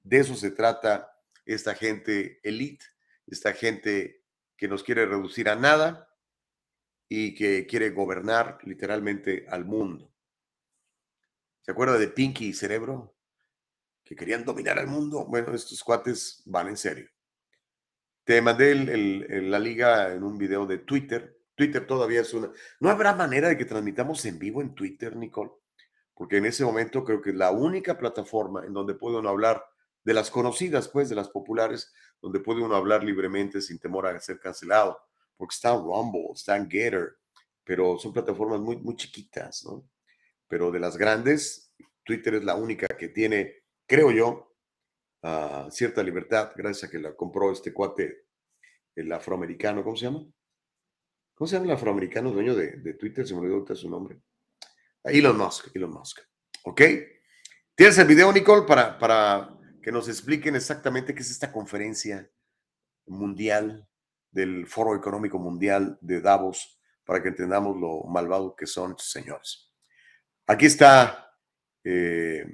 De 0.03 0.21
eso 0.21 0.35
se 0.35 0.51
trata 0.51 1.13
esta 1.45 1.75
gente 1.75 2.41
elite, 2.43 2.87
esta 3.27 3.53
gente 3.53 4.25
que 4.57 4.67
nos 4.67 4.83
quiere 4.83 5.05
reducir 5.05 5.51
a 5.51 5.57
nada 5.57 6.09
y 7.07 7.35
que 7.35 7.67
quiere 7.67 7.91
gobernar 7.91 8.59
literalmente 8.63 9.45
al 9.51 9.67
mundo. 9.67 10.11
¿Se 11.61 11.73
acuerda 11.73 11.99
de 11.99 12.09
Pinky 12.09 12.55
Cerebro? 12.55 13.15
Que 14.11 14.17
querían 14.17 14.45
dominar 14.45 14.79
al 14.79 14.89
mundo. 14.89 15.25
Bueno, 15.25 15.55
estos 15.55 15.83
cuates 15.83 16.43
van 16.45 16.67
en 16.67 16.77
serio. 16.77 17.09
Te 18.25 18.43
mandé 18.43 18.75
la 18.75 19.59
liga 19.59 20.13
en 20.13 20.23
un 20.23 20.37
video 20.37 20.67
de 20.67 20.79
Twitter 20.79 21.41
Twitter 21.61 21.87
todavía 21.87 22.23
es 22.23 22.33
una... 22.33 22.51
No 22.81 22.89
habrá 22.89 23.15
manera 23.15 23.51
de 23.51 23.59
que 23.59 23.67
transmitamos 23.67 24.25
en 24.25 24.39
vivo 24.39 24.63
en 24.63 24.75
Twitter, 24.75 25.15
Nicole, 25.15 25.51
porque 26.15 26.39
en 26.39 26.47
ese 26.47 26.65
momento 26.65 27.05
creo 27.05 27.21
que 27.21 27.31
es 27.31 27.37
la 27.37 27.51
única 27.51 27.99
plataforma 27.99 28.65
en 28.65 28.73
donde 28.73 28.95
puede 28.95 29.19
uno 29.19 29.29
hablar 29.29 29.63
de 30.03 30.15
las 30.15 30.31
conocidas, 30.31 30.89
pues, 30.89 31.11
de 31.11 31.17
las 31.17 31.29
populares, 31.29 31.93
donde 32.23 32.41
puede 32.41 32.63
uno 32.63 32.75
hablar 32.75 33.05
libremente 33.05 33.61
sin 33.61 33.79
temor 33.79 34.07
a 34.07 34.19
ser 34.21 34.41
cancelado, 34.41 34.99
porque 35.37 35.53
está 35.53 35.73
Rumble, 35.73 36.31
está 36.33 36.59
Gator, 36.59 37.19
pero 37.63 37.99
son 37.99 38.15
plataformas 38.15 38.61
muy, 38.61 38.79
muy 38.79 38.97
chiquitas, 38.97 39.63
¿no? 39.67 39.87
Pero 40.49 40.71
de 40.71 40.81
las 40.81 40.97
grandes, 40.97 41.75
Twitter 42.05 42.37
es 42.37 42.45
la 42.45 42.55
única 42.55 42.87
que 42.87 43.09
tiene, 43.09 43.60
creo 43.91 44.13
yo, 44.13 44.55
ah, 45.25 45.67
cierta 45.69 46.01
libertad, 46.01 46.53
gracias 46.55 46.89
a 46.89 46.93
que 46.93 47.01
la 47.01 47.17
compró 47.17 47.51
este 47.51 47.73
cuate, 47.73 48.27
el 48.95 49.13
afroamericano, 49.13 49.83
¿cómo 49.83 49.97
se 49.97 50.05
llama? 50.05 50.25
¿Cómo 51.35 51.49
se 51.49 51.57
llama 51.57 51.67
el 51.67 51.73
afroamericano 51.73 52.31
dueño 52.31 52.55
de, 52.55 52.95
Twitter? 52.95 53.27
Se 53.27 53.35
me 53.35 53.41
olvidó 53.41 53.75
su 53.75 53.91
nombre. 53.91 54.21
Elon 55.03 55.37
Musk, 55.37 55.75
Elon 55.75 55.91
Musk. 55.91 56.21
¿Ok? 56.63 56.83
¿Tienes 57.75 57.99
el 57.99 58.07
video, 58.07 58.33
Nicole, 58.33 58.65
para, 58.65 58.97
para 58.97 59.59
que 59.83 59.91
nos 59.91 60.09
expliquen 60.09 60.55
exactamente 60.55 61.13
qué 61.13 61.23
es 61.23 61.31
esta 61.33 61.51
conferencia 61.51 62.31
mundial 63.07 63.89
del 64.31 64.69
Foro 64.69 64.95
Económico 64.95 65.41
Mundial 65.41 65.99
de 66.01 66.21
Davos 66.21 66.81
para 67.05 67.21
que 67.21 67.31
entendamos 67.31 67.77
lo 67.77 68.05
malvado 68.05 68.55
que 68.55 68.67
son 68.67 68.95
señores? 68.99 69.73
Aquí 70.47 70.67
está 70.67 71.35
eh, 71.83 72.45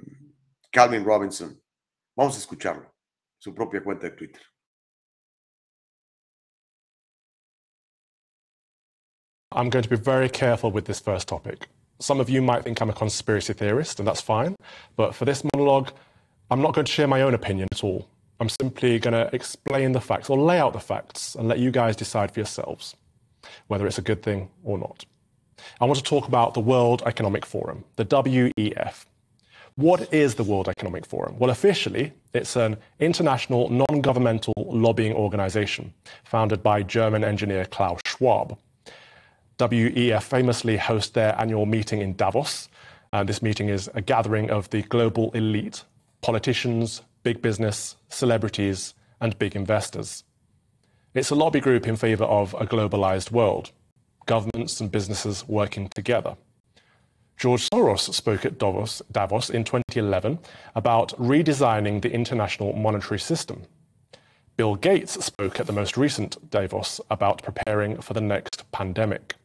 Calvin 0.71 1.03
Robinson. 1.03 1.57
Vamos 2.15 2.35
a 2.35 2.39
escucharlo, 2.39 2.85
su 3.39 3.53
propia 3.53 3.81
cuenta 3.81 4.09
de 4.09 4.15
Twitter. 4.15 4.41
I'm 9.51 9.69
going 9.69 9.83
to 9.83 9.89
be 9.89 9.95
very 9.95 10.29
careful 10.29 10.71
with 10.71 10.85
this 10.85 10.99
first 10.99 11.27
topic. 11.27 11.67
Some 11.99 12.19
of 12.19 12.29
you 12.29 12.41
might 12.41 12.63
think 12.63 12.81
I'm 12.81 12.89
a 12.89 12.93
conspiracy 12.93 13.53
theorist, 13.53 13.99
and 13.99 14.07
that's 14.07 14.21
fine. 14.21 14.55
But 14.95 15.15
for 15.15 15.25
this 15.25 15.43
monologue, 15.53 15.91
I'm 16.51 16.61
not 16.61 16.73
going 16.73 16.85
to 16.85 16.91
share 16.91 17.07
my 17.07 17.21
own 17.21 17.33
opinion 17.33 17.67
at 17.71 17.83
all. 17.83 18.07
I'm 18.39 18.49
simply 18.49 18.99
going 18.99 19.13
to 19.13 19.33
explain 19.33 19.93
the 19.93 20.01
facts 20.01 20.29
or 20.29 20.37
lay 20.37 20.59
out 20.59 20.73
the 20.73 20.79
facts 20.79 21.33
and 21.33 21.47
let 21.47 21.59
you 21.59 21.71
guys 21.71 21.95
decide 21.95 22.31
for 22.31 22.39
yourselves 22.39 22.95
whether 23.67 23.87
it's 23.87 23.97
a 23.97 24.01
good 24.01 24.21
thing 24.21 24.49
or 24.63 24.77
not. 24.77 25.05
I 25.81 25.85
want 25.85 25.97
to 25.97 26.03
talk 26.03 26.27
about 26.27 26.53
the 26.53 26.59
World 26.59 27.01
Economic 27.05 27.45
Forum, 27.45 27.83
the 27.95 28.05
WEF. 28.05 29.05
What 29.77 30.11
is 30.11 30.33
the 30.33 30.43
World 30.43 30.69
Economic 30.69 31.05
Forum? 31.05 31.37
Well, 31.37 31.51
officially, 31.51 32.11
it's 32.33 32.55
an 32.55 32.77
international 32.99 33.69
non 33.69 34.01
governmental 34.01 34.55
lobbying 34.57 35.13
organization 35.13 35.93
founded 36.23 36.63
by 36.63 36.81
German 36.81 37.23
engineer 37.23 37.63
Klaus 37.65 37.99
Schwab. 38.03 38.57
WEF 39.59 40.23
famously 40.23 40.77
hosts 40.77 41.11
their 41.11 41.39
annual 41.39 41.67
meeting 41.67 42.01
in 42.01 42.15
Davos. 42.15 42.69
Uh, 43.13 43.23
this 43.23 43.43
meeting 43.43 43.69
is 43.69 43.87
a 43.93 44.01
gathering 44.01 44.49
of 44.49 44.67
the 44.71 44.81
global 44.81 45.29
elite 45.33 45.83
politicians, 46.21 47.03
big 47.21 47.43
business, 47.43 47.97
celebrities, 48.09 48.95
and 49.21 49.37
big 49.37 49.55
investors. 49.55 50.23
It's 51.13 51.29
a 51.29 51.35
lobby 51.35 51.59
group 51.59 51.87
in 51.87 51.97
favor 51.97 52.23
of 52.23 52.55
a 52.55 52.65
globalized 52.65 53.29
world, 53.29 53.71
governments 54.25 54.81
and 54.81 54.91
businesses 54.91 55.47
working 55.47 55.87
together. 55.89 56.35
George 57.37 57.69
Soros 57.69 58.11
spoke 58.13 58.45
at 58.45 58.57
Davos, 58.57 59.01
Davos 59.11 59.51
in 59.51 59.63
2011 59.63 60.39
about 60.73 61.09
redesigning 61.19 62.01
the 62.01 62.11
international 62.11 62.73
monetary 62.73 63.19
system. 63.19 63.63
Bill 64.55 64.73
Gates 64.75 65.23
spoke 65.23 65.59
at 65.59 65.67
the 65.67 65.73
most 65.73 65.97
recent 65.97 66.49
Davos 66.49 66.99
about 67.11 67.43
preparing 67.43 68.01
for 68.01 68.15
the 68.15 68.21
next 68.21 68.69
pandemic. 68.71 69.35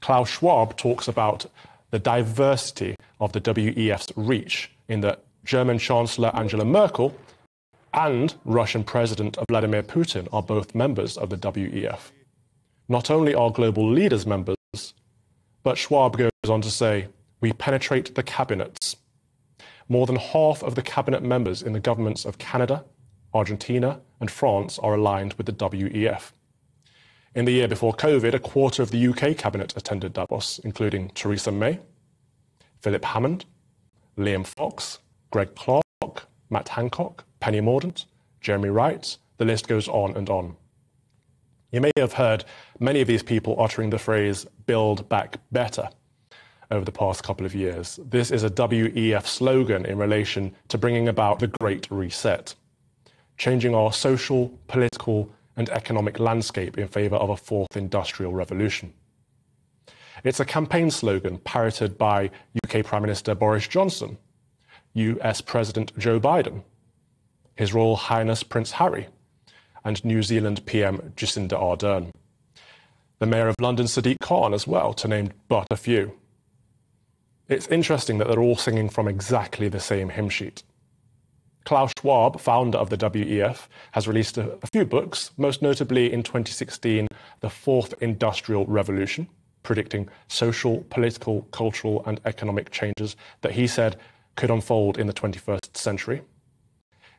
Klaus 0.00 0.28
Schwab 0.28 0.76
talks 0.76 1.08
about 1.08 1.46
the 1.90 1.98
diversity 1.98 2.94
of 3.18 3.32
the 3.32 3.40
WEF's 3.40 4.12
reach 4.14 4.70
in 4.88 5.00
that 5.00 5.24
German 5.44 5.78
Chancellor 5.78 6.30
Angela 6.32 6.64
Merkel 6.64 7.12
and 7.92 8.34
Russian 8.44 8.84
President 8.84 9.36
Vladimir 9.48 9.82
Putin 9.82 10.28
are 10.32 10.42
both 10.42 10.76
members 10.76 11.16
of 11.16 11.28
the 11.30 11.36
WEF. 11.36 12.12
Not 12.88 13.10
only 13.10 13.34
are 13.34 13.50
global 13.50 13.90
leaders 13.90 14.26
members, 14.26 14.56
but 15.64 15.78
Schwab 15.78 16.16
goes 16.16 16.30
on 16.48 16.60
to 16.60 16.70
say, 16.70 17.08
we 17.40 17.52
penetrate 17.52 18.14
the 18.14 18.22
cabinets. 18.22 18.96
More 19.88 20.06
than 20.06 20.16
half 20.16 20.62
of 20.62 20.76
the 20.76 20.82
cabinet 20.82 21.22
members 21.22 21.62
in 21.62 21.72
the 21.72 21.80
governments 21.80 22.24
of 22.24 22.38
Canada, 22.38 22.84
Argentina, 23.32 24.00
and 24.20 24.30
France 24.30 24.78
are 24.78 24.94
aligned 24.94 25.34
with 25.34 25.46
the 25.46 25.52
WEF. 25.52 26.30
In 27.34 27.46
the 27.46 27.52
year 27.52 27.66
before 27.66 27.92
COVID, 27.92 28.32
a 28.34 28.38
quarter 28.38 28.82
of 28.82 28.92
the 28.92 29.08
UK 29.08 29.36
cabinet 29.36 29.76
attended 29.76 30.12
Davos, 30.12 30.60
including 30.60 31.08
Theresa 31.10 31.50
May, 31.50 31.80
Philip 32.80 33.04
Hammond, 33.04 33.46
Liam 34.16 34.46
Fox, 34.46 35.00
Greg 35.30 35.54
Clark, 35.56 36.28
Matt 36.50 36.68
Hancock, 36.68 37.24
Penny 37.40 37.60
Mordaunt, 37.60 38.04
Jeremy 38.40 38.68
Wright. 38.68 39.16
The 39.38 39.44
list 39.44 39.66
goes 39.66 39.88
on 39.88 40.16
and 40.16 40.30
on. 40.30 40.56
You 41.74 41.80
may 41.80 41.90
have 41.96 42.12
heard 42.12 42.44
many 42.78 43.00
of 43.00 43.08
these 43.08 43.24
people 43.24 43.60
uttering 43.60 43.90
the 43.90 43.98
phrase 43.98 44.46
build 44.64 45.08
back 45.08 45.38
better 45.50 45.88
over 46.70 46.84
the 46.84 46.92
past 46.92 47.24
couple 47.24 47.44
of 47.44 47.52
years. 47.52 47.98
This 48.00 48.30
is 48.30 48.44
a 48.44 48.48
WEF 48.48 49.26
slogan 49.26 49.84
in 49.84 49.98
relation 49.98 50.54
to 50.68 50.78
bringing 50.78 51.08
about 51.08 51.40
the 51.40 51.48
Great 51.48 51.90
Reset, 51.90 52.54
changing 53.38 53.74
our 53.74 53.92
social, 53.92 54.56
political, 54.68 55.28
and 55.56 55.68
economic 55.70 56.20
landscape 56.20 56.78
in 56.78 56.86
favor 56.86 57.16
of 57.16 57.30
a 57.30 57.36
fourth 57.36 57.76
industrial 57.76 58.32
revolution. 58.32 58.92
It's 60.22 60.38
a 60.38 60.44
campaign 60.44 60.92
slogan 60.92 61.38
parroted 61.38 61.98
by 61.98 62.30
UK 62.64 62.84
Prime 62.84 63.02
Minister 63.02 63.34
Boris 63.34 63.66
Johnson, 63.66 64.16
US 64.92 65.40
President 65.40 65.98
Joe 65.98 66.20
Biden, 66.20 66.62
His 67.56 67.74
Royal 67.74 67.96
Highness 67.96 68.44
Prince 68.44 68.70
Harry, 68.70 69.08
and 69.84 70.04
New 70.04 70.22
Zealand 70.22 70.64
PM 70.66 71.12
Jacinda 71.16 71.58
Ardern. 71.60 72.10
The 73.18 73.26
Mayor 73.26 73.48
of 73.48 73.56
London, 73.60 73.86
Sadiq 73.86 74.18
Khan, 74.20 74.52
as 74.52 74.66
well, 74.66 74.92
to 74.94 75.08
name 75.08 75.32
but 75.48 75.66
a 75.70 75.76
few. 75.76 76.12
It's 77.48 77.68
interesting 77.68 78.18
that 78.18 78.28
they're 78.28 78.40
all 78.40 78.56
singing 78.56 78.88
from 78.88 79.06
exactly 79.06 79.68
the 79.68 79.80
same 79.80 80.08
hymn 80.08 80.30
sheet. 80.30 80.62
Klaus 81.64 81.92
Schwab, 81.98 82.40
founder 82.40 82.78
of 82.78 82.90
the 82.90 82.96
WEF, 82.96 83.68
has 83.92 84.06
released 84.06 84.36
a, 84.36 84.58
a, 84.62 84.66
few 84.72 84.84
books, 84.84 85.30
most 85.36 85.62
notably 85.62 86.12
in 86.12 86.22
2016, 86.22 87.08
The 87.40 87.50
Fourth 87.50 87.94
Industrial 88.02 88.66
Revolution, 88.66 89.28
predicting 89.62 90.08
social, 90.28 90.84
political, 90.90 91.42
cultural, 91.52 92.02
and 92.06 92.20
economic 92.24 92.70
changes 92.70 93.16
that 93.40 93.52
he 93.52 93.66
said 93.66 93.96
could 94.36 94.50
unfold 94.50 94.98
in 94.98 95.06
the 95.06 95.12
21st 95.12 95.76
century. 95.76 96.22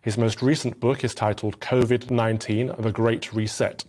His 0.05 0.19
most 0.19 0.43
recent 0.43 0.79
book 0.79 1.03
is 1.03 1.15
titled 1.15 1.59
COVID 1.61 2.11
19 2.11 2.73
The 2.77 2.91
Great 2.91 3.33
Reset, 3.33 3.85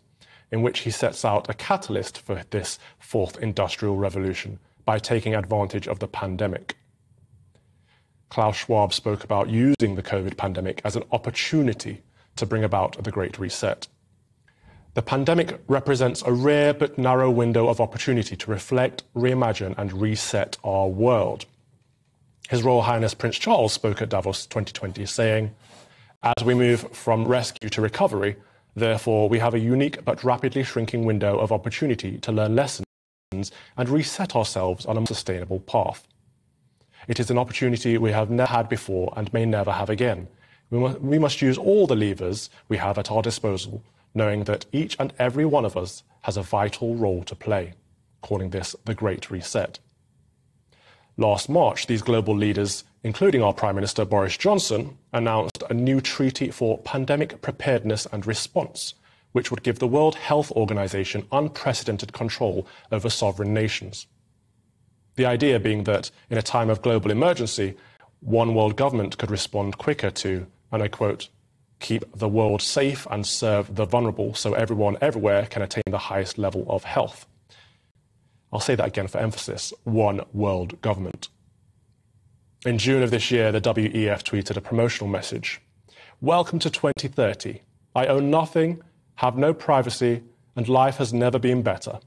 in 0.51 0.63
which 0.63 0.79
he 0.79 0.91
sets 0.91 1.27
out 1.27 1.51
a 1.51 1.53
catalyst 1.53 2.17
for 2.17 2.43
this 2.49 2.79
fourth 2.99 3.37
industrial 3.37 3.99
revolution 3.99 4.59
by 4.87 4.99
taking 4.99 5.35
advantage 5.35 5.87
of 5.87 5.99
the 5.99 6.09
pandemic. 6.09 6.79
Klaus 8.31 8.57
Schwab 8.57 8.95
spoke 8.95 9.25
about 9.25 9.51
using 9.51 9.95
the 9.95 10.03
COVID 10.03 10.39
pandemic 10.39 10.81
as 10.87 10.97
an 10.97 11.05
opportunity 11.13 12.01
to 12.37 12.47
bring 12.47 12.65
about 12.65 13.05
the 13.05 13.11
Great 13.11 13.39
Reset. 13.39 13.87
The 14.95 15.03
pandemic 15.03 15.61
represents 15.69 16.23
a 16.23 16.33
rare 16.33 16.73
but 16.73 16.97
narrow 16.97 17.31
window 17.31 17.69
of 17.69 17.79
opportunity 17.79 18.37
to 18.37 18.51
reflect, 18.51 19.03
reimagine, 19.15 19.77
and 19.77 19.93
reset 19.93 20.57
our 20.65 20.89
world. 20.89 21.45
His 22.49 22.63
Royal 22.63 22.81
Highness 22.81 23.13
Prince 23.13 23.37
Charles 23.37 23.75
spoke 23.75 24.01
at 24.01 24.09
Davos 24.09 24.47
2020, 24.47 25.05
saying, 25.05 25.55
As 26.27 26.45
we 26.45 26.55
move 26.55 26.81
from 26.91 27.25
rescue 27.25 27.69
to 27.69 27.81
recovery, 27.81 28.35
therefore, 28.75 29.29
we 29.29 29.39
have 29.39 29.55
a 29.55 29.61
unique 29.61 30.05
but 30.05 30.25
rapidly 30.25 30.65
shrinking 30.65 31.05
window 31.05 31.39
of 31.39 31.53
opportunity 31.53 32.19
to 32.19 32.33
learn 32.33 32.57
lessons 32.57 32.85
and 33.77 33.89
reset 33.89 34.35
ourselves 34.35 34.87
on 34.87 34.99
a 34.99 35.07
sustainable 35.07 35.61
path. 35.61 36.05
It 37.07 37.21
is 37.21 37.31
an 37.31 37.39
opportunity 37.39 37.97
we 37.97 38.11
have 38.11 38.29
never 38.29 38.51
had 38.51 38.69
before 38.69 39.15
and 39.17 39.33
may 39.33 39.47
never 39.47 39.71
have 39.71 39.89
again. 39.89 40.27
We, 40.71 40.81
mu- 40.81 40.99
we 40.99 41.21
must 41.21 41.43
use 41.43 41.59
all 41.59 41.87
the 41.87 41.95
levers 41.95 42.51
we 42.69 42.79
have 42.79 42.99
at 42.99 43.13
our 43.13 43.23
disposal, 43.23 43.85
knowing 44.13 44.43
that 44.45 44.67
each 44.73 44.97
and 44.99 45.13
every 45.21 45.45
one 45.45 45.65
of 45.65 45.77
us 45.77 46.03
has 46.23 46.37
a 46.37 46.43
vital 46.43 46.97
role 46.97 47.23
to 47.23 47.37
play, 47.37 47.75
calling 48.21 48.51
this 48.51 48.75
the 48.85 48.95
Great 48.95 49.31
Reset. 49.31 49.79
Last 51.19 51.49
March, 51.49 51.87
these 51.87 52.03
global 52.03 52.37
leaders, 52.37 52.85
including 53.03 53.43
our 53.43 53.55
Prime 53.55 53.75
Minister 53.75 54.05
Boris 54.05 54.37
Johnson, 54.37 54.99
announced 55.15 55.63
a 55.71 55.73
new 55.73 56.03
treaty 56.03 56.51
for 56.51 56.77
pandemic 56.79 57.41
preparedness 57.41 58.07
and 58.13 58.27
response, 58.27 58.93
which 59.33 59.51
would 59.51 59.63
give 59.63 59.79
the 59.79 59.89
World 59.89 60.17
Health 60.17 60.53
Organization 60.53 61.27
unprecedented 61.33 62.13
control 62.13 62.67
over 62.93 63.09
sovereign 63.09 63.55
nations. 63.55 64.07
The 65.15 65.25
idea 65.25 65.59
being 65.59 65.85
that 65.85 66.11
in 66.29 66.37
a 66.37 66.43
time 66.43 66.69
of 66.69 66.83
global 66.83 67.11
emergency, 67.11 67.77
one 68.21 68.55
world 68.55 68.77
government 68.77 69.17
could 69.17 69.31
respond 69.31 69.79
quicker 69.79 70.11
to, 70.11 70.47
and 70.71 70.83
I 70.83 70.89
quote, 70.89 71.31
keep 71.81 72.05
the 72.15 72.29
world 72.29 72.61
safe 72.61 73.07
and 73.11 73.27
serve 73.27 73.75
the 73.75 73.87
vulnerable 73.87 74.35
so 74.35 74.53
everyone 74.53 74.99
everywhere 75.01 75.47
can 75.47 75.63
attain 75.63 75.85
the 75.87 75.97
highest 75.97 76.37
level 76.37 76.67
of 76.69 76.85
health. 76.85 77.27
I'll 78.53 78.61
say 78.61 78.75
that 78.75 78.87
again 78.87 79.09
for 79.09 79.19
emphasis 79.19 79.73
one 79.85 80.23
world 80.33 80.81
government. 80.81 81.29
In 82.65 82.79
June 82.79 83.03
of 83.03 83.11
this 83.11 83.31
year, 83.31 83.53
the 83.53 83.61
WEF 83.61 84.23
tweeted 84.23 84.57
a 84.57 84.61
promotional 84.61 85.11
message 85.11 85.61
Welcome 86.21 86.59
to 86.61 86.71
2030. 86.71 87.61
I 87.95 88.07
own 88.07 88.31
nothing, 88.31 88.83
have 89.17 89.37
no 89.37 89.53
privacy, 89.53 90.23
and 90.55 90.69
life 90.69 90.97
has 90.97 91.13
never 91.13 91.39
been 91.39 91.63
better. 91.63 91.99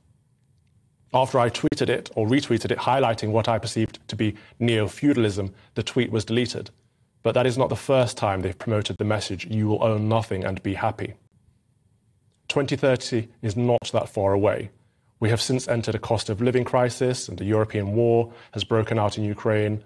After 1.14 1.40
I 1.40 1.50
tweeted 1.50 1.90
it 1.90 2.10
or 2.16 2.28
retweeted 2.28 2.72
it, 2.72 2.80
highlighting 2.80 3.32
what 3.32 3.48
I 3.48 3.60
perceived 3.60 4.00
to 4.08 4.16
be 4.16 4.36
neo 4.60 4.88
feudalism, 4.88 5.54
the 5.76 5.84
tweet 5.84 6.12
was 6.12 6.26
deleted. 6.26 6.70
But 7.22 7.34
that 7.34 7.48
is 7.48 7.58
not 7.58 7.70
the 7.70 7.76
first 7.76 8.18
time 8.18 8.42
they've 8.42 8.58
promoted 8.58 8.98
the 8.98 9.06
message, 9.06 9.46
you 9.46 9.68
will 9.68 9.84
own 9.84 10.08
nothing 10.08 10.44
and 10.44 10.62
be 10.64 10.76
happy. 10.76 11.16
2030 12.48 13.28
is 13.42 13.56
not 13.56 13.92
that 13.92 14.10
far 14.10 14.34
away. 14.34 14.72
We 15.20 15.30
have 15.30 15.42
since 15.42 15.68
entered 15.68 15.96
a 15.96 16.00
cost 16.00 16.30
of 16.30 16.42
living 16.42 16.64
crisis, 16.64 17.28
and 17.28 17.38
the 17.38 17.46
European 17.46 17.94
war 17.94 18.32
has 18.54 18.64
broken 18.64 18.98
out 18.98 19.18
in 19.18 19.24
Ukraine. 19.26 19.84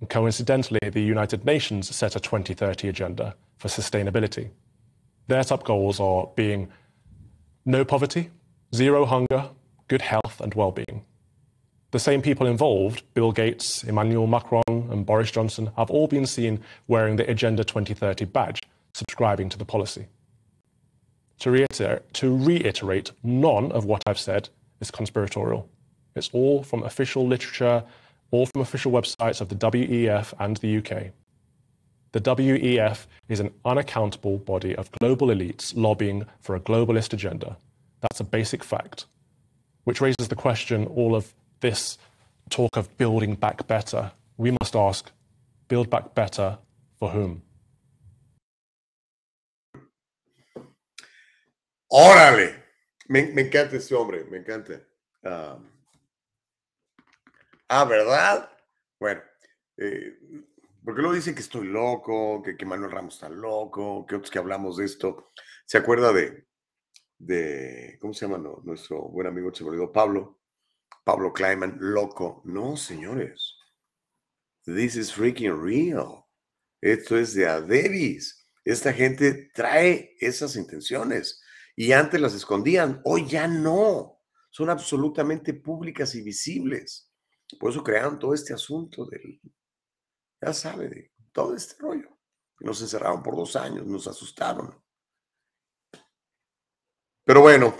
And 0.00 0.08
coincidentally, 0.08 0.80
the 0.90 1.02
United 1.02 1.44
Nations 1.44 1.94
set 1.94 2.14
a 2.16 2.20
2030 2.20 2.88
agenda 2.88 3.34
for 3.58 3.68
sustainability. 3.68 4.50
Their 5.28 5.44
top 5.44 5.64
goals 5.64 5.98
are 6.00 6.28
being 6.34 6.68
no 7.64 7.84
poverty, 7.84 8.30
zero 8.74 9.06
hunger, 9.06 9.50
good 9.88 10.02
health 10.02 10.40
and 10.40 10.52
well-being. 10.54 11.04
The 11.92 11.98
same 11.98 12.22
people 12.22 12.46
involved, 12.46 13.02
Bill 13.14 13.32
Gates, 13.32 13.82
Emmanuel 13.82 14.26
Macron, 14.26 14.62
and 14.68 15.04
Boris 15.04 15.30
Johnson, 15.30 15.70
have 15.76 15.90
all 15.90 16.06
been 16.06 16.26
seen 16.26 16.60
wearing 16.86 17.16
the 17.16 17.28
Agenda 17.28 17.64
2030 17.64 18.26
badge, 18.26 18.60
subscribing 18.94 19.48
to 19.48 19.58
the 19.58 19.64
policy. 19.64 20.06
To 21.40 21.50
reiterate, 21.50 22.14
to 22.14 22.36
reiterate, 22.36 23.12
none 23.22 23.72
of 23.72 23.84
what 23.84 24.02
I've 24.06 24.18
said 24.18 24.48
is 24.80 24.90
conspiratorial. 24.90 25.68
It's 26.14 26.30
all 26.32 26.62
from 26.62 26.82
official 26.82 27.26
literature, 27.26 27.84
all 28.30 28.46
from 28.46 28.62
official 28.62 28.92
websites 28.92 29.40
of 29.40 29.48
the 29.48 29.54
WEF 29.54 30.32
and 30.38 30.56
the 30.58 30.78
UK. 30.78 31.12
The 32.12 32.20
WEF 32.20 33.06
is 33.28 33.40
an 33.40 33.52
unaccountable 33.64 34.38
body 34.38 34.74
of 34.76 34.90
global 34.92 35.28
elites 35.28 35.72
lobbying 35.76 36.26
for 36.40 36.56
a 36.56 36.60
globalist 36.60 37.12
agenda. 37.12 37.56
That's 38.00 38.20
a 38.20 38.24
basic 38.24 38.64
fact 38.64 39.06
which 39.84 40.00
raises 40.00 40.28
the 40.28 40.36
question 40.36 40.86
all 40.86 41.16
of 41.16 41.34
this 41.60 41.98
talk 42.48 42.76
of 42.76 42.96
building 42.98 43.34
back 43.34 43.66
better. 43.66 44.12
We 44.36 44.52
must 44.60 44.76
ask 44.76 45.10
build 45.68 45.90
back 45.90 46.14
better 46.14 46.58
for 46.98 47.10
whom? 47.10 47.42
Órale. 51.90 52.64
Me, 53.08 53.20
encanta 53.20 53.76
este 53.76 53.94
hombre, 53.94 54.24
me 54.24 54.38
encanta. 54.38 54.80
Ah, 57.68 57.84
¿verdad? 57.84 58.50
Bueno, 58.98 59.20
eh, 59.76 60.18
porque 60.84 61.00
luego 61.00 61.16
dicen 61.16 61.34
que 61.34 61.40
estoy 61.40 61.66
loco, 61.66 62.42
que, 62.42 62.56
que 62.56 62.64
Manuel 62.64 62.92
Ramos 62.92 63.14
está 63.14 63.28
loco, 63.28 64.06
que 64.06 64.14
otros 64.14 64.30
que 64.30 64.38
hablamos 64.38 64.76
de 64.76 64.84
esto. 64.84 65.32
¿Se 65.66 65.78
acuerda 65.78 66.12
de, 66.12 66.46
de, 67.18 67.98
¿cómo 68.00 68.14
se 68.14 68.26
llama 68.26 68.38
nuestro 68.62 69.02
buen 69.02 69.26
amigo, 69.26 69.52
Pablo, 69.92 70.40
Pablo 71.04 71.32
Kleiman, 71.32 71.76
loco. 71.80 72.42
No, 72.44 72.76
señores. 72.76 73.56
This 74.64 74.94
is 74.96 75.12
freaking 75.12 75.60
real. 75.60 76.26
Esto 76.80 77.18
es 77.18 77.34
de 77.34 77.48
Adebis. 77.48 78.46
Esta 78.64 78.92
gente 78.92 79.50
trae 79.54 80.16
esas 80.20 80.54
intenciones 80.54 81.42
y 81.80 81.94
antes 81.94 82.20
las 82.20 82.34
escondían, 82.34 83.00
hoy 83.06 83.26
ya 83.26 83.48
no. 83.48 84.20
Son 84.50 84.68
absolutamente 84.68 85.54
públicas 85.54 86.14
y 86.14 86.20
visibles. 86.20 87.10
Por 87.58 87.70
eso 87.70 87.82
crearon 87.82 88.18
todo 88.18 88.34
este 88.34 88.52
asunto 88.52 89.06
del, 89.06 89.40
ya 90.42 90.52
sabe, 90.52 90.90
de 90.90 91.12
todo 91.32 91.56
este 91.56 91.76
rollo. 91.78 92.18
Nos 92.58 92.82
encerraron 92.82 93.22
por 93.22 93.34
dos 93.34 93.56
años, 93.56 93.86
nos 93.86 94.06
asustaron. 94.06 94.78
Pero 97.24 97.40
bueno, 97.40 97.74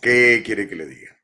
¿qué 0.00 0.40
quiere 0.46 0.68
que 0.68 0.76
le 0.76 0.86
diga? 0.86 1.20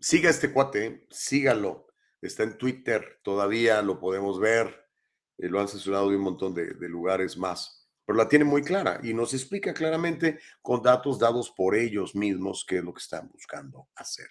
siga 0.00 0.30
este 0.30 0.50
cuate, 0.50 1.08
sígalo. 1.10 1.88
Está 2.22 2.44
en 2.44 2.56
Twitter, 2.56 3.20
todavía 3.22 3.82
lo 3.82 4.00
podemos 4.00 4.40
ver. 4.40 4.88
Eh, 5.36 5.50
lo 5.50 5.60
han 5.60 5.68
censurado 5.68 6.08
de 6.08 6.16
un 6.16 6.22
montón 6.22 6.54
de, 6.54 6.72
lugares 6.88 7.36
más. 7.36 7.81
Pero 8.04 8.16
la 8.16 8.28
tiene 8.28 8.44
muy 8.44 8.62
clara 8.62 9.00
y 9.02 9.14
nos 9.14 9.32
explica 9.34 9.72
claramente 9.72 10.40
con 10.60 10.82
datos 10.82 11.18
dados 11.18 11.50
por 11.50 11.74
ellos 11.76 12.14
mismos 12.14 12.64
qué 12.66 12.78
es 12.78 12.84
lo 12.84 12.92
que 12.92 13.00
están 13.00 13.28
buscando 13.28 13.88
hacer. 13.94 14.26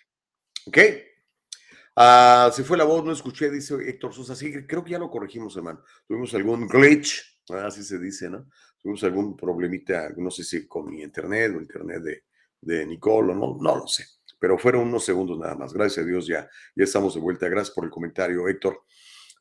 ¿Ok? 0.67 0.77
Ah, 1.95 2.49
se 2.53 2.63
fue 2.63 2.77
la 2.77 2.83
voz, 2.83 3.03
no 3.03 3.11
escuché, 3.11 3.49
dice 3.49 3.75
Héctor 3.75 4.13
Sosa. 4.13 4.35
Sí, 4.35 4.65
creo 4.65 4.83
que 4.83 4.91
ya 4.91 4.99
lo 4.99 5.09
corregimos, 5.09 5.55
hermano. 5.55 5.83
Tuvimos 6.07 6.33
algún 6.33 6.67
glitch, 6.67 7.21
así 7.49 7.83
se 7.83 7.99
dice, 7.99 8.29
¿no? 8.29 8.49
Tuvimos 8.81 9.03
algún 9.03 9.35
problemita, 9.35 10.09
no 10.17 10.31
sé 10.31 10.43
si 10.43 10.67
con 10.67 10.89
mi 10.89 11.01
internet 11.01 11.53
o 11.55 11.61
internet 11.61 12.01
de, 12.01 12.23
de 12.61 12.85
Nicolo, 12.85 13.35
no, 13.35 13.57
no 13.59 13.75
lo 13.75 13.87
sé. 13.87 14.05
Pero 14.39 14.57
fueron 14.57 14.87
unos 14.87 15.05
segundos 15.05 15.37
nada 15.37 15.55
más. 15.55 15.73
Gracias 15.73 16.03
a 16.03 16.07
Dios 16.07 16.25
ya, 16.25 16.49
ya 16.75 16.83
estamos 16.83 17.13
de 17.13 17.19
vuelta. 17.19 17.47
Gracias 17.47 17.75
por 17.75 17.85
el 17.85 17.91
comentario, 17.91 18.47
Héctor. 18.47 18.83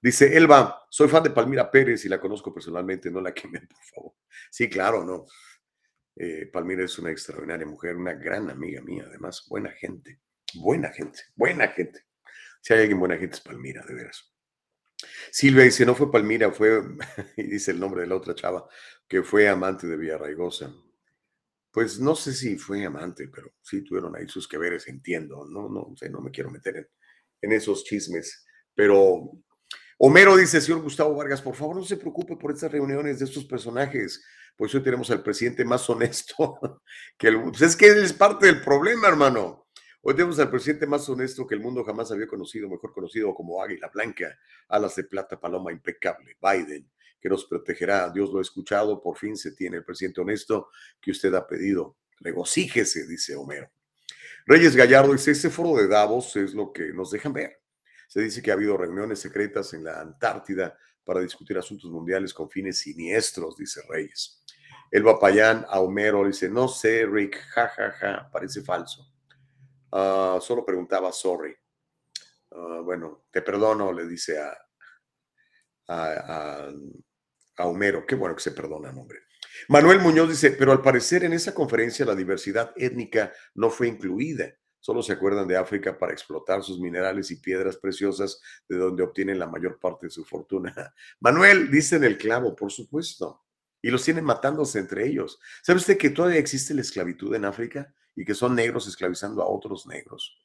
Dice 0.02 0.34
Elba, 0.34 0.86
soy 0.88 1.08
fan 1.08 1.22
de 1.22 1.30
Palmira 1.30 1.70
Pérez 1.70 2.04
y 2.06 2.08
la 2.08 2.20
conozco 2.20 2.54
personalmente, 2.54 3.10
no 3.10 3.20
la 3.20 3.34
quemen, 3.34 3.68
por 3.68 3.84
favor. 3.84 4.12
Sí, 4.50 4.68
claro, 4.68 5.04
no. 5.04 5.26
Eh, 6.16 6.46
Palmira 6.52 6.84
es 6.84 6.98
una 6.98 7.10
extraordinaria 7.10 7.66
mujer, 7.66 7.96
una 7.96 8.14
gran 8.14 8.50
amiga 8.50 8.82
mía, 8.82 9.04
además, 9.06 9.46
buena 9.48 9.70
gente, 9.70 10.20
buena 10.54 10.90
gente, 10.90 11.20
buena 11.34 11.68
gente. 11.68 12.06
Si 12.62 12.72
hay 12.72 12.80
alguien 12.80 12.98
buena 12.98 13.16
gente 13.16 13.36
es 13.36 13.40
Palmira, 13.40 13.84
de 13.86 13.94
veras. 13.94 14.32
Silvia 15.30 15.64
dice, 15.64 15.86
no 15.86 15.94
fue 15.94 16.10
Palmira, 16.10 16.50
fue, 16.50 16.82
y 17.36 17.42
dice 17.44 17.70
el 17.70 17.80
nombre 17.80 18.02
de 18.02 18.06
la 18.06 18.16
otra 18.16 18.34
chava, 18.34 18.68
que 19.06 19.22
fue 19.22 19.48
amante 19.48 19.86
de 19.86 19.96
Villarraigosa. 19.96 20.74
Pues 21.70 22.00
no 22.00 22.16
sé 22.16 22.32
si 22.32 22.56
fue 22.58 22.84
amante, 22.84 23.28
pero 23.28 23.52
sí 23.62 23.82
tuvieron 23.84 24.16
ahí 24.16 24.28
sus 24.28 24.48
que 24.48 24.58
veres, 24.58 24.88
entiendo. 24.88 25.46
No, 25.46 25.68
no 25.68 25.94
no 26.10 26.20
me 26.20 26.30
quiero 26.30 26.50
meter 26.50 26.90
en 27.40 27.52
esos 27.52 27.84
chismes. 27.84 28.44
Pero 28.74 29.30
Homero 30.02 30.34
dice, 30.34 30.62
señor 30.62 30.80
Gustavo 30.80 31.14
Vargas, 31.14 31.42
por 31.42 31.54
favor 31.54 31.76
no 31.76 31.84
se 31.84 31.98
preocupe 31.98 32.34
por 32.34 32.50
estas 32.52 32.72
reuniones 32.72 33.18
de 33.18 33.26
estos 33.26 33.44
personajes, 33.44 34.24
pues 34.56 34.74
hoy 34.74 34.82
tenemos 34.82 35.10
al 35.10 35.22
presidente 35.22 35.62
más 35.62 35.90
honesto 35.90 36.58
que 37.18 37.28
el... 37.28 37.42
Pues 37.42 37.60
es 37.60 37.76
que 37.76 37.88
él 37.88 38.02
es 38.02 38.14
parte 38.14 38.46
del 38.46 38.62
problema, 38.62 39.08
hermano. 39.08 39.66
Hoy 40.00 40.14
tenemos 40.14 40.38
al 40.38 40.48
presidente 40.48 40.86
más 40.86 41.06
honesto 41.10 41.46
que 41.46 41.54
el 41.54 41.60
mundo 41.60 41.84
jamás 41.84 42.10
había 42.10 42.26
conocido, 42.26 42.66
mejor 42.66 42.94
conocido 42.94 43.34
como 43.34 43.62
Águila 43.62 43.90
Blanca, 43.92 44.38
alas 44.68 44.96
de 44.96 45.04
plata, 45.04 45.38
paloma 45.38 45.70
impecable, 45.70 46.34
Biden, 46.40 46.90
que 47.20 47.28
nos 47.28 47.44
protegerá. 47.44 48.08
Dios 48.08 48.30
lo 48.32 48.38
ha 48.38 48.42
escuchado, 48.42 49.02
por 49.02 49.18
fin 49.18 49.36
se 49.36 49.52
tiene 49.52 49.76
el 49.76 49.84
presidente 49.84 50.22
honesto 50.22 50.70
que 50.98 51.10
usted 51.10 51.34
ha 51.34 51.46
pedido. 51.46 51.98
Regocíjese, 52.20 53.06
dice 53.06 53.36
Homero. 53.36 53.70
Reyes 54.46 54.74
Gallardo 54.74 55.12
dice, 55.12 55.32
ese 55.32 55.50
foro 55.50 55.78
de 55.78 55.88
Davos 55.88 56.36
es 56.36 56.54
lo 56.54 56.72
que 56.72 56.90
nos 56.94 57.10
dejan 57.10 57.34
ver. 57.34 57.60
Se 58.10 58.20
dice 58.20 58.42
que 58.42 58.50
ha 58.50 58.54
habido 58.54 58.76
reuniones 58.76 59.20
secretas 59.20 59.72
en 59.72 59.84
la 59.84 60.00
Antártida 60.00 60.76
para 61.04 61.20
discutir 61.20 61.56
asuntos 61.56 61.88
mundiales 61.92 62.34
con 62.34 62.50
fines 62.50 62.78
siniestros, 62.78 63.56
dice 63.56 63.82
Reyes. 63.88 64.42
Elba 64.90 65.20
Payán 65.20 65.64
a 65.68 65.78
Homero 65.78 66.26
dice, 66.26 66.50
no 66.50 66.66
sé, 66.66 67.06
Rick, 67.06 67.36
ja, 67.54 67.68
ja, 67.68 67.92
ja, 67.92 68.28
parece 68.32 68.62
falso. 68.62 69.06
Ah, 69.92 70.40
solo 70.42 70.66
preguntaba, 70.66 71.12
sorry. 71.12 71.54
Ah, 72.50 72.80
bueno, 72.82 73.26
te 73.30 73.42
perdono, 73.42 73.92
le 73.92 74.04
dice 74.08 74.40
a, 74.40 74.58
a, 75.86 76.68
Homero. 77.58 78.04
Qué 78.04 78.16
bueno 78.16 78.34
que 78.34 78.42
se 78.42 78.50
perdona, 78.50 78.90
hombre. 78.90 79.20
Manuel 79.68 80.00
Muñoz 80.00 80.30
dice, 80.30 80.50
pero 80.50 80.72
al 80.72 80.82
parecer 80.82 81.22
en 81.22 81.32
esa 81.32 81.54
conferencia 81.54 82.04
la 82.04 82.16
diversidad 82.16 82.72
étnica 82.74 83.32
no 83.54 83.70
fue 83.70 83.86
incluida. 83.86 84.52
Solo 84.80 85.02
se 85.02 85.12
acuerdan 85.12 85.46
de 85.46 85.58
África 85.58 85.98
para 85.98 86.12
explotar 86.12 86.62
sus 86.62 86.80
minerales 86.80 87.30
y 87.30 87.36
piedras 87.36 87.76
preciosas 87.76 88.40
de 88.66 88.78
donde 88.78 89.02
obtienen 89.02 89.38
la 89.38 89.46
mayor 89.46 89.78
parte 89.78 90.06
de 90.06 90.10
su 90.10 90.24
fortuna. 90.24 90.94
Manuel, 91.20 91.70
dice 91.70 91.96
en 91.96 92.04
el 92.04 92.16
clavo, 92.16 92.56
por 92.56 92.72
supuesto. 92.72 93.44
Y 93.82 93.90
los 93.90 94.02
tienen 94.02 94.24
matándose 94.24 94.78
entre 94.78 95.06
ellos. 95.06 95.38
¿Sabe 95.62 95.78
usted 95.78 95.98
que 95.98 96.10
todavía 96.10 96.38
existe 96.38 96.74
la 96.74 96.80
esclavitud 96.80 97.34
en 97.34 97.44
África 97.44 97.94
y 98.16 98.24
que 98.24 98.34
son 98.34 98.54
negros 98.54 98.88
esclavizando 98.88 99.42
a 99.42 99.48
otros 99.48 99.86
negros? 99.86 100.38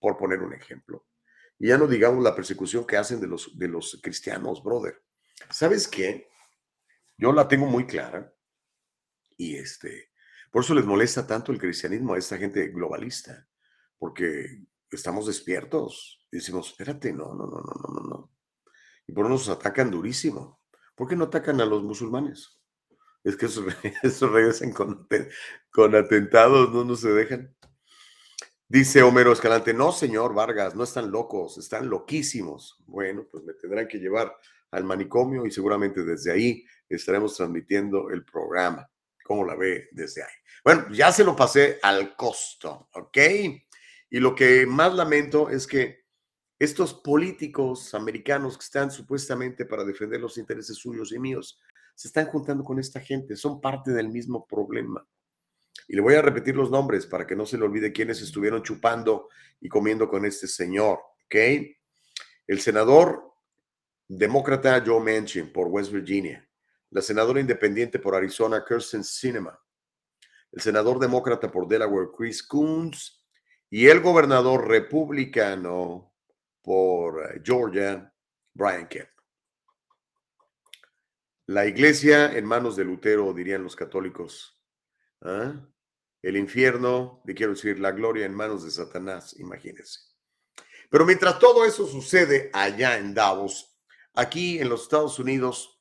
Por 0.00 0.16
poner 0.16 0.42
un 0.42 0.54
ejemplo. 0.54 1.06
Y 1.58 1.68
ya 1.68 1.78
no 1.78 1.86
digamos 1.86 2.22
la 2.22 2.34
persecución 2.34 2.84
que 2.84 2.96
hacen 2.96 3.20
de 3.20 3.28
los, 3.28 3.56
de 3.56 3.68
los 3.68 4.00
cristianos, 4.02 4.62
brother. 4.62 5.02
¿Sabes 5.50 5.86
qué? 5.86 6.28
Yo 7.16 7.32
la 7.32 7.46
tengo 7.46 7.66
muy 7.66 7.86
clara. 7.86 8.32
Y 9.36 9.56
este, 9.56 10.10
por 10.50 10.64
eso 10.64 10.74
les 10.74 10.84
molesta 10.84 11.26
tanto 11.26 11.52
el 11.52 11.58
cristianismo 11.60 12.14
a 12.14 12.18
esta 12.18 12.38
gente 12.38 12.68
globalista 12.68 13.48
porque 13.98 14.64
estamos 14.90 15.26
despiertos. 15.26 16.20
Y 16.30 16.38
decimos, 16.38 16.70
espérate, 16.70 17.12
no, 17.12 17.34
no, 17.34 17.46
no, 17.46 17.60
no, 17.60 17.94
no, 17.94 18.08
no. 18.08 18.32
Y 19.06 19.12
por 19.12 19.24
eso 19.24 19.32
nos 19.32 19.48
atacan 19.48 19.90
durísimo. 19.90 20.60
¿Por 20.94 21.08
qué 21.08 21.16
no 21.16 21.24
atacan 21.24 21.60
a 21.60 21.66
los 21.66 21.82
musulmanes? 21.82 22.60
Es 23.24 23.36
que 23.36 23.46
esos, 23.46 23.64
regresan 24.32 24.72
con, 24.72 25.08
con 25.70 25.94
atentados, 25.94 26.72
no, 26.72 26.84
no 26.84 26.96
se 26.96 27.10
dejan. 27.10 27.54
Dice 28.70 29.02
Homero 29.02 29.32
Escalante, 29.32 29.72
no, 29.72 29.92
señor 29.92 30.34
Vargas, 30.34 30.74
no 30.74 30.84
están 30.84 31.10
locos, 31.10 31.56
están 31.56 31.88
loquísimos. 31.88 32.76
Bueno, 32.86 33.26
pues 33.30 33.42
me 33.44 33.54
tendrán 33.54 33.88
que 33.88 33.98
llevar 33.98 34.36
al 34.70 34.84
manicomio 34.84 35.46
y 35.46 35.50
seguramente 35.50 36.04
desde 36.04 36.32
ahí 36.32 36.64
estaremos 36.88 37.34
transmitiendo 37.34 38.10
el 38.10 38.24
programa. 38.26 38.90
¿Cómo 39.24 39.44
la 39.44 39.56
ve 39.56 39.88
desde 39.92 40.22
ahí? 40.22 40.34
Bueno, 40.64 40.86
ya 40.90 41.12
se 41.12 41.24
lo 41.24 41.34
pasé 41.34 41.78
al 41.82 42.14
costo, 42.14 42.88
¿ok? 42.92 43.18
Y 44.10 44.20
lo 44.20 44.34
que 44.34 44.66
más 44.66 44.94
lamento 44.94 45.50
es 45.50 45.66
que 45.66 46.04
estos 46.58 46.94
políticos 46.94 47.94
americanos 47.94 48.58
que 48.58 48.64
están 48.64 48.90
supuestamente 48.90 49.64
para 49.64 49.84
defender 49.84 50.20
los 50.20 50.38
intereses 50.38 50.76
suyos 50.76 51.12
y 51.12 51.18
míos, 51.18 51.60
se 51.94 52.08
están 52.08 52.26
juntando 52.26 52.64
con 52.64 52.78
esta 52.78 53.00
gente, 53.00 53.36
son 53.36 53.60
parte 53.60 53.92
del 53.92 54.08
mismo 54.08 54.46
problema. 54.46 55.06
Y 55.86 55.94
le 55.94 56.02
voy 56.02 56.14
a 56.14 56.22
repetir 56.22 56.56
los 56.56 56.70
nombres 56.70 57.06
para 57.06 57.26
que 57.26 57.36
no 57.36 57.46
se 57.46 57.58
le 57.58 57.64
olvide 57.64 57.92
quiénes 57.92 58.20
estuvieron 58.20 58.62
chupando 58.62 59.28
y 59.60 59.68
comiendo 59.68 60.08
con 60.08 60.24
este 60.24 60.46
señor, 60.46 60.98
¿ok? 61.26 61.34
El 62.46 62.60
senador 62.60 63.32
demócrata 64.08 64.82
Joe 64.84 65.00
Manchin 65.00 65.52
por 65.52 65.68
West 65.68 65.92
Virginia, 65.92 66.48
la 66.90 67.02
senadora 67.02 67.40
independiente 67.40 67.98
por 67.98 68.14
Arizona 68.14 68.64
Kirsten 68.66 69.04
Sinema, 69.04 69.58
el 70.52 70.60
senador 70.60 70.98
demócrata 70.98 71.50
por 71.50 71.68
Delaware 71.68 72.08
Chris 72.16 72.42
Coons 72.42 73.17
y 73.70 73.88
el 73.88 74.00
gobernador 74.00 74.66
republicano 74.66 76.14
por 76.62 77.24
eh, 77.24 77.40
Georgia, 77.44 78.12
Brian 78.54 78.88
Kemp. 78.88 79.08
La 81.46 81.66
iglesia 81.66 82.36
en 82.36 82.44
manos 82.44 82.76
de 82.76 82.84
Lutero, 82.84 83.32
dirían 83.32 83.62
los 83.62 83.74
católicos. 83.74 84.60
¿ah? 85.22 85.54
El 86.20 86.36
infierno, 86.36 87.22
le 87.24 87.34
quiero 87.34 87.52
decir, 87.52 87.78
la 87.78 87.92
gloria 87.92 88.26
en 88.26 88.34
manos 88.34 88.64
de 88.64 88.70
Satanás, 88.70 89.34
imagínense. 89.38 90.00
Pero 90.90 91.06
mientras 91.06 91.38
todo 91.38 91.64
eso 91.64 91.86
sucede 91.86 92.50
allá 92.52 92.98
en 92.98 93.14
Davos, 93.14 93.78
aquí 94.14 94.58
en 94.58 94.68
los 94.68 94.82
Estados 94.82 95.18
Unidos 95.18 95.80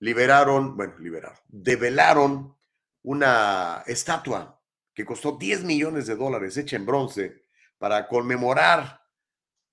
liberaron, 0.00 0.76
bueno, 0.76 0.98
liberaron, 0.98 1.38
develaron 1.48 2.56
una 3.02 3.82
estatua 3.86 4.59
que 5.00 5.06
costó 5.06 5.38
10 5.38 5.64
millones 5.64 6.06
de 6.06 6.14
dólares, 6.14 6.58
hecha 6.58 6.76
en 6.76 6.84
bronce, 6.84 7.46
para 7.78 8.06
conmemorar 8.06 9.02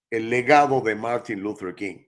el 0.09 0.29
legado 0.29 0.79
de 0.79 0.95
Martin 0.95 1.41
Luther 1.41 1.75
King. 1.75 2.05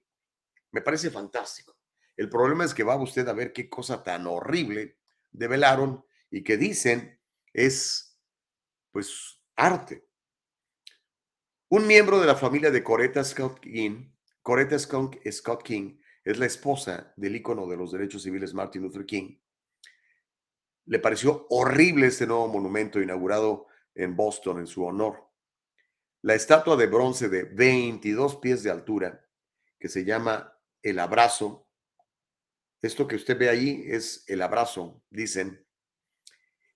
Me 0.71 0.81
parece 0.81 1.11
fantástico. 1.11 1.77
El 2.15 2.29
problema 2.29 2.63
es 2.63 2.73
que 2.73 2.83
va 2.83 2.95
usted 2.95 3.27
a 3.27 3.33
ver 3.33 3.51
qué 3.51 3.69
cosa 3.69 4.03
tan 4.03 4.25
horrible 4.25 4.99
develaron 5.31 6.05
y 6.31 6.43
que 6.43 6.55
dicen 6.55 7.19
es, 7.51 8.17
pues, 8.91 9.41
arte. 9.57 10.07
Un 11.67 11.85
miembro 11.85 12.21
de 12.21 12.27
la 12.27 12.35
familia 12.35 12.71
de 12.71 12.83
Coretta 12.83 13.21
Scott 13.25 13.59
King, 13.59 14.13
Coretta 14.41 14.79
Scott 14.79 15.63
King, 15.63 15.99
es 16.23 16.39
la 16.39 16.45
esposa 16.45 17.13
del 17.17 17.35
ícono 17.35 17.67
de 17.67 17.75
los 17.75 17.91
derechos 17.91 18.23
civiles 18.23 18.53
Martin 18.53 18.83
Luther 18.83 19.05
King, 19.05 19.37
le 20.89 20.97
pareció 20.97 21.45
horrible 21.51 22.07
este 22.07 22.25
nuevo 22.25 22.47
monumento 22.47 22.99
inaugurado 22.99 23.67
en 23.93 24.15
Boston 24.15 24.57
en 24.57 24.65
su 24.65 24.83
honor. 24.83 25.23
La 26.23 26.33
estatua 26.33 26.75
de 26.75 26.87
bronce 26.87 27.29
de 27.29 27.43
22 27.43 28.37
pies 28.37 28.63
de 28.63 28.71
altura, 28.71 29.23
que 29.79 29.87
se 29.87 30.03
llama 30.03 30.57
El 30.81 30.97
Abrazo, 30.97 31.67
esto 32.81 33.07
que 33.07 33.17
usted 33.17 33.37
ve 33.37 33.49
ahí 33.49 33.83
es 33.85 34.23
el 34.27 34.41
abrazo, 34.41 35.03
dicen, 35.11 35.63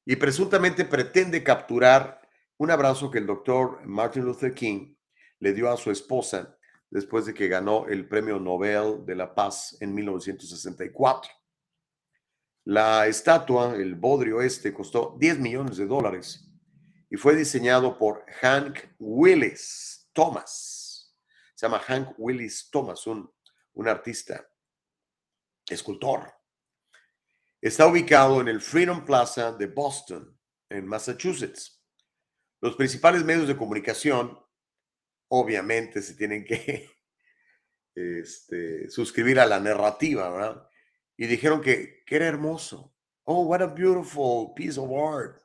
y 0.05 0.15
presuntamente 0.17 0.85
pretende 0.85 1.43
capturar 1.43 2.21
un 2.57 2.69
abrazo 2.69 3.09
que 3.09 3.17
el 3.17 3.25
doctor 3.25 3.83
Martin 3.83 4.25
Luther 4.25 4.53
King 4.53 4.93
le 5.39 5.53
dio 5.53 5.71
a 5.71 5.77
su 5.77 5.89
esposa 5.89 6.55
después 6.91 7.25
de 7.25 7.33
que 7.33 7.47
ganó 7.47 7.87
el 7.87 8.07
Premio 8.07 8.37
Nobel 8.37 9.03
de 9.07 9.15
la 9.15 9.33
Paz 9.33 9.75
en 9.79 9.95
1964. 9.95 11.31
La 12.65 13.07
estatua, 13.07 13.75
el 13.75 13.95
bodrio 13.95 14.41
este, 14.41 14.73
costó 14.73 15.17
10 15.19 15.39
millones 15.39 15.77
de 15.77 15.85
dólares 15.85 16.49
y 17.09 17.17
fue 17.17 17.35
diseñado 17.35 17.97
por 17.97 18.25
Hank 18.41 18.79
Willis 18.99 20.09
Thomas. 20.13 21.13
Se 21.55 21.65
llama 21.65 21.79
Hank 21.79 22.15
Willis 22.17 22.69
Thomas, 22.71 23.05
un, 23.05 23.29
un 23.73 23.87
artista, 23.87 24.49
escultor. 25.67 26.33
Está 27.61 27.87
ubicado 27.87 28.41
en 28.41 28.47
el 28.47 28.61
Freedom 28.61 29.05
Plaza 29.05 29.51
de 29.51 29.67
Boston, 29.67 30.37
en 30.69 30.87
Massachusetts. 30.87 31.81
Los 32.61 32.75
principales 32.75 33.23
medios 33.23 33.47
de 33.47 33.57
comunicación, 33.57 34.39
obviamente, 35.27 36.01
se 36.01 36.15
tienen 36.15 36.45
que 36.45 36.89
este, 37.95 38.89
suscribir 38.89 39.39
a 39.39 39.45
la 39.45 39.59
narrativa, 39.59 40.29
¿verdad? 40.29 40.67
Y 41.17 41.27
dijeron 41.27 41.61
que, 41.61 42.03
era 42.07 42.27
hermoso, 42.27 42.93
Oh, 43.25 43.45
what 43.45 43.61
a 43.61 43.67
beautiful 43.67 44.53
piece 44.53 44.77
of 44.77 44.91
art. 44.91 45.41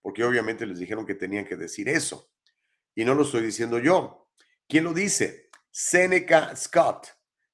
Porque 0.00 0.22
obviamente 0.22 0.64
les 0.64 0.78
dijeron 0.78 1.04
que 1.04 1.14
tenían 1.14 1.44
que 1.44 1.56
decir 1.56 1.88
eso. 1.88 2.32
Y 2.94 3.04
no 3.04 3.14
lo 3.14 3.22
estoy 3.22 3.42
diciendo 3.42 3.78
yo. 3.78 4.30
¿Quién 4.68 4.84
lo 4.84 4.94
dice? 4.94 5.50
Seneca 5.70 6.54
Scott, 6.54 7.08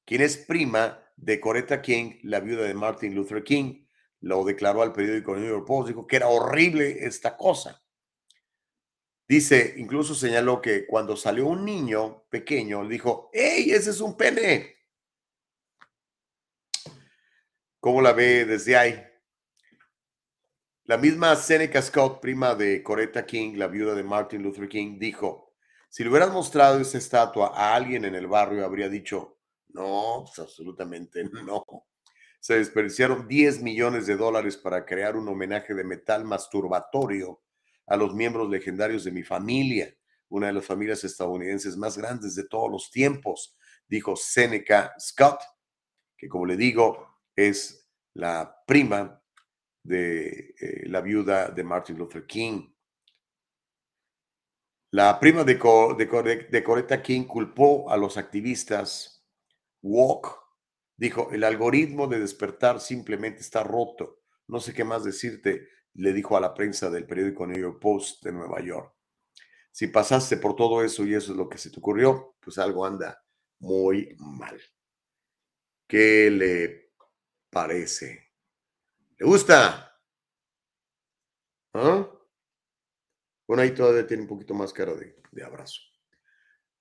quien 0.05 0.21
es 0.21 0.37
prima 0.37 1.03
de 1.17 1.41
Coretta 1.41 1.81
King, 1.81 2.19
la 2.23 2.41
viuda 2.41 2.65
de 2.65 2.75
Martin 2.75 3.15
Luther 3.15 3.43
King. 3.43 3.87
Lo 4.21 4.45
declaró 4.45 4.83
al 4.83 4.93
periódico 4.93 5.35
New 5.35 5.49
York 5.49 5.67
Post, 5.67 5.89
dijo 5.89 6.07
que 6.07 6.17
era 6.17 6.29
horrible 6.29 7.07
esta 7.07 7.37
cosa. 7.37 7.83
Dice, 9.27 9.75
incluso 9.77 10.15
señaló 10.15 10.61
que 10.61 10.87
cuando 10.87 11.17
salió 11.17 11.47
un 11.47 11.65
niño 11.65 12.25
pequeño, 12.31 12.83
le 12.83 12.91
dijo, 12.91 13.31
¡Ey, 13.33 13.71
ese 13.71 13.91
es 13.91 14.01
un 14.01 14.17
pene! 14.17 14.78
¿Cómo 17.89 18.03
la 18.03 18.13
ve 18.13 18.45
desde 18.45 18.77
ahí? 18.77 19.03
La 20.85 20.99
misma 20.99 21.35
Seneca 21.37 21.81
Scott, 21.81 22.21
prima 22.21 22.55
de 22.55 22.83
Coretta 22.83 23.25
King, 23.25 23.55
la 23.57 23.67
viuda 23.67 23.95
de 23.95 24.03
Martin 24.03 24.43
Luther 24.43 24.69
King, 24.69 24.99
dijo, 24.99 25.55
si 25.89 26.05
le 26.05 26.11
hubieras 26.11 26.31
mostrado 26.31 26.79
esa 26.81 26.99
estatua 26.99 27.51
a 27.55 27.75
alguien 27.75 28.05
en 28.05 28.15
el 28.15 28.27
barrio, 28.27 28.67
habría 28.67 28.91
dicho, 28.91 29.39
no, 29.69 30.25
pues 30.27 30.39
absolutamente 30.39 31.25
no. 31.47 31.65
Se 32.41 32.59
desperdiciaron 32.59 33.27
10 33.27 33.63
millones 33.63 34.07
de 34.07 34.19
dólares 34.19 34.59
para 34.59 34.85
crear 34.85 35.17
un 35.17 35.27
homenaje 35.27 35.73
de 35.73 35.85
metal 35.85 36.27
masturbatorio 36.27 37.41
a 37.87 37.97
los 37.97 38.15
miembros 38.15 38.51
legendarios 38.51 39.03
de 39.03 39.13
mi 39.13 39.23
familia, 39.23 39.97
una 40.29 40.49
de 40.49 40.53
las 40.53 40.67
familias 40.67 41.05
estadounidenses 41.05 41.75
más 41.79 41.97
grandes 41.97 42.35
de 42.35 42.47
todos 42.47 42.71
los 42.71 42.91
tiempos, 42.91 43.57
dijo 43.89 44.15
Seneca 44.15 44.93
Scott, 45.01 45.41
que 46.19 46.29
como 46.29 46.45
le 46.45 46.59
digo, 46.59 47.09
es 47.35 47.78
la 48.19 48.65
prima 48.67 49.23
de 49.85 50.55
eh, 50.59 50.89
la 50.89 51.01
viuda 51.01 51.51
de 51.51 51.63
Martin 51.63 51.97
Luther 51.97 52.27
King. 52.27 52.69
La 54.91 55.21
prima 55.21 55.45
de, 55.45 55.55
de, 55.55 56.65
Coretta 56.65 57.01
King 57.01 57.27
culpó 57.27 57.89
a 57.89 57.97
los 57.97 58.17
activistas 58.17 59.25
Walk. 59.83 60.37
Dijo, 60.97 61.31
el 61.31 61.45
algoritmo 61.45 62.09
de 62.09 62.19
despertar 62.19 62.81
simplemente 62.81 63.41
está 63.41 63.63
roto. 63.63 64.23
No 64.49 64.59
sé 64.59 64.75
qué 64.75 64.83
más 64.83 65.05
decirte, 65.05 65.69
le 65.95 66.13
dijo 66.13 66.37
a 66.37 66.41
la 66.41 66.55
prensa 66.55 66.91
del 66.91 67.07
periódico 67.07 67.47
New 67.47 67.61
York 67.61 67.79
Post 67.81 68.25
de 68.25 68.33
Nueva 68.33 68.61
York. 68.61 68.93
Si 69.71 69.87
pasaste 69.87 70.39
por 70.39 70.57
todo 70.57 70.83
eso 70.83 71.05
y 71.05 71.15
eso 71.15 71.31
es 71.31 71.39
lo 71.39 71.49
que 71.49 71.59
se 71.59 71.71
te 71.71 71.79
ocurrió, 71.79 72.35
pues 72.41 72.59
algo 72.59 72.85
anda 72.85 73.23
muy 73.61 74.17
mal. 74.19 74.61
¿Qué 75.87 76.31
le 76.33 76.88
parece. 77.51 78.33
¿Le 79.19 79.27
gusta? 79.27 80.01
¿Ah? 81.75 82.09
Bueno, 83.47 83.63
ahí 83.63 83.75
todavía 83.75 84.07
tiene 84.07 84.23
un 84.25 84.29
poquito 84.29 84.55
más 84.55 84.73
cara 84.73 84.95
de, 84.95 85.45
abrazo. 85.45 85.81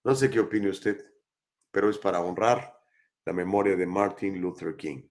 No 0.04 0.16
sé 0.16 0.30
qué 0.30 0.40
opine 0.40 0.70
usted, 0.70 1.04
pero 1.72 1.90
es 1.90 1.98
para 1.98 2.22
honrar 2.22 2.78
la 3.26 3.34
memoria 3.34 3.76
de 3.76 3.86
Martin 3.86 4.42
Luther 4.42 4.76
King. 4.76 5.08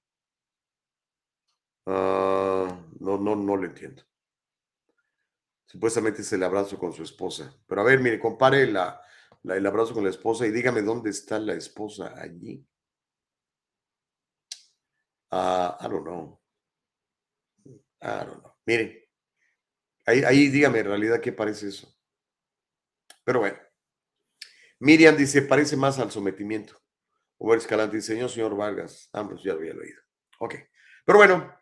Ah, 1.87 2.78
no, 3.01 3.19
no, 3.19 3.37
no 3.37 3.57
lo 3.57 3.65
entiendo. 3.65 4.03
Supuestamente 5.66 6.23
es 6.23 6.33
el 6.33 6.43
abrazo 6.43 6.78
con 6.78 6.93
su 6.93 7.03
esposa. 7.03 7.55
Pero 7.66 7.81
a 7.81 7.85
ver, 7.85 8.01
mire, 8.01 8.19
compare 8.19 8.66
la, 8.66 9.01
el 9.45 9.66
abrazo 9.66 9.95
con 9.95 10.05
la 10.05 10.11
esposa 10.11 10.47
y 10.47 10.51
dígame 10.51 10.83
dónde 10.83 11.11
está 11.11 11.39
la 11.39 11.55
esposa 11.55 12.15
allí. 12.16 12.66
Uh, 15.31 15.77
I 15.81 15.89
don't 15.89 16.05
know. 16.05 16.40
I 18.01 18.24
don't 18.24 18.40
know. 18.43 18.55
Miren, 18.65 18.97
ahí, 20.07 20.23
ahí 20.24 20.48
dígame 20.48 20.81
en 20.81 20.86
realidad 20.86 21.20
qué 21.20 21.32
parece 21.32 21.69
eso. 21.69 21.94
Pero 23.24 23.40
bueno. 23.40 23.59
Miriam 24.78 25.16
dice, 25.16 25.43
parece 25.43 25.77
más 25.77 25.98
al 25.98 26.11
sometimiento. 26.11 26.78
Over 27.39 27.59
Escalante 27.59 27.97
dice, 27.97 28.12
señor, 28.12 28.31
señor 28.31 28.57
Vargas. 28.57 29.09
Pues 29.12 29.43
ya 29.43 29.53
lo 29.53 29.61
había 29.61 29.74
leído. 29.74 30.01
Ok. 30.39 30.55
Pero 31.05 31.19
bueno, 31.19 31.61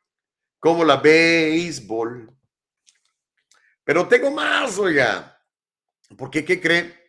como 0.59 0.85
la 0.85 0.97
béisbol. 0.97 2.37
Pero 3.85 4.09
tengo 4.09 4.31
más, 4.31 4.79
oiga. 4.79 5.41
Porque, 6.17 6.45
¿qué 6.45 6.61
cree? 6.61 7.04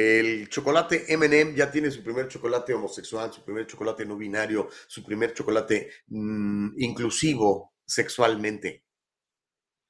El 0.00 0.48
chocolate 0.48 1.04
MM 1.14 1.54
ya 1.54 1.70
tiene 1.70 1.90
su 1.90 2.02
primer 2.02 2.26
chocolate 2.26 2.72
homosexual, 2.72 3.30
su 3.30 3.44
primer 3.44 3.66
chocolate 3.66 4.06
no 4.06 4.16
binario, 4.16 4.70
su 4.86 5.04
primer 5.04 5.34
chocolate 5.34 5.90
mm, 6.06 6.70
inclusivo 6.78 7.74
sexualmente. 7.84 8.84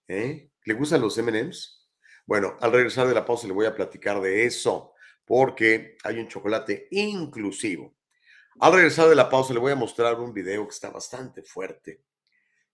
¿Eh? 0.09 0.51
¿Le 0.65 0.74
gustan 0.74 1.01
los 1.01 1.16
MMs? 1.16 1.89
Bueno, 2.27 2.57
al 2.61 2.73
regresar 2.73 3.07
de 3.07 3.15
la 3.15 3.24
pausa 3.24 3.47
le 3.47 3.53
voy 3.53 3.66
a 3.66 3.74
platicar 3.74 4.20
de 4.20 4.45
eso, 4.47 4.95
porque 5.24 5.97
hay 6.03 6.19
un 6.19 6.27
chocolate 6.27 6.89
inclusivo. 6.91 7.95
Al 8.59 8.73
regresar 8.73 9.09
de 9.09 9.15
la 9.15 9.31
pausa 9.31 9.55
le 9.55 9.61
voy 9.61 9.70
a 9.70 9.77
mostrar 9.77 10.19
un 10.19 10.35
video 10.35 10.66
que 10.66 10.74
está 10.74 10.91
bastante 10.91 11.45
fuerte, 11.45 12.03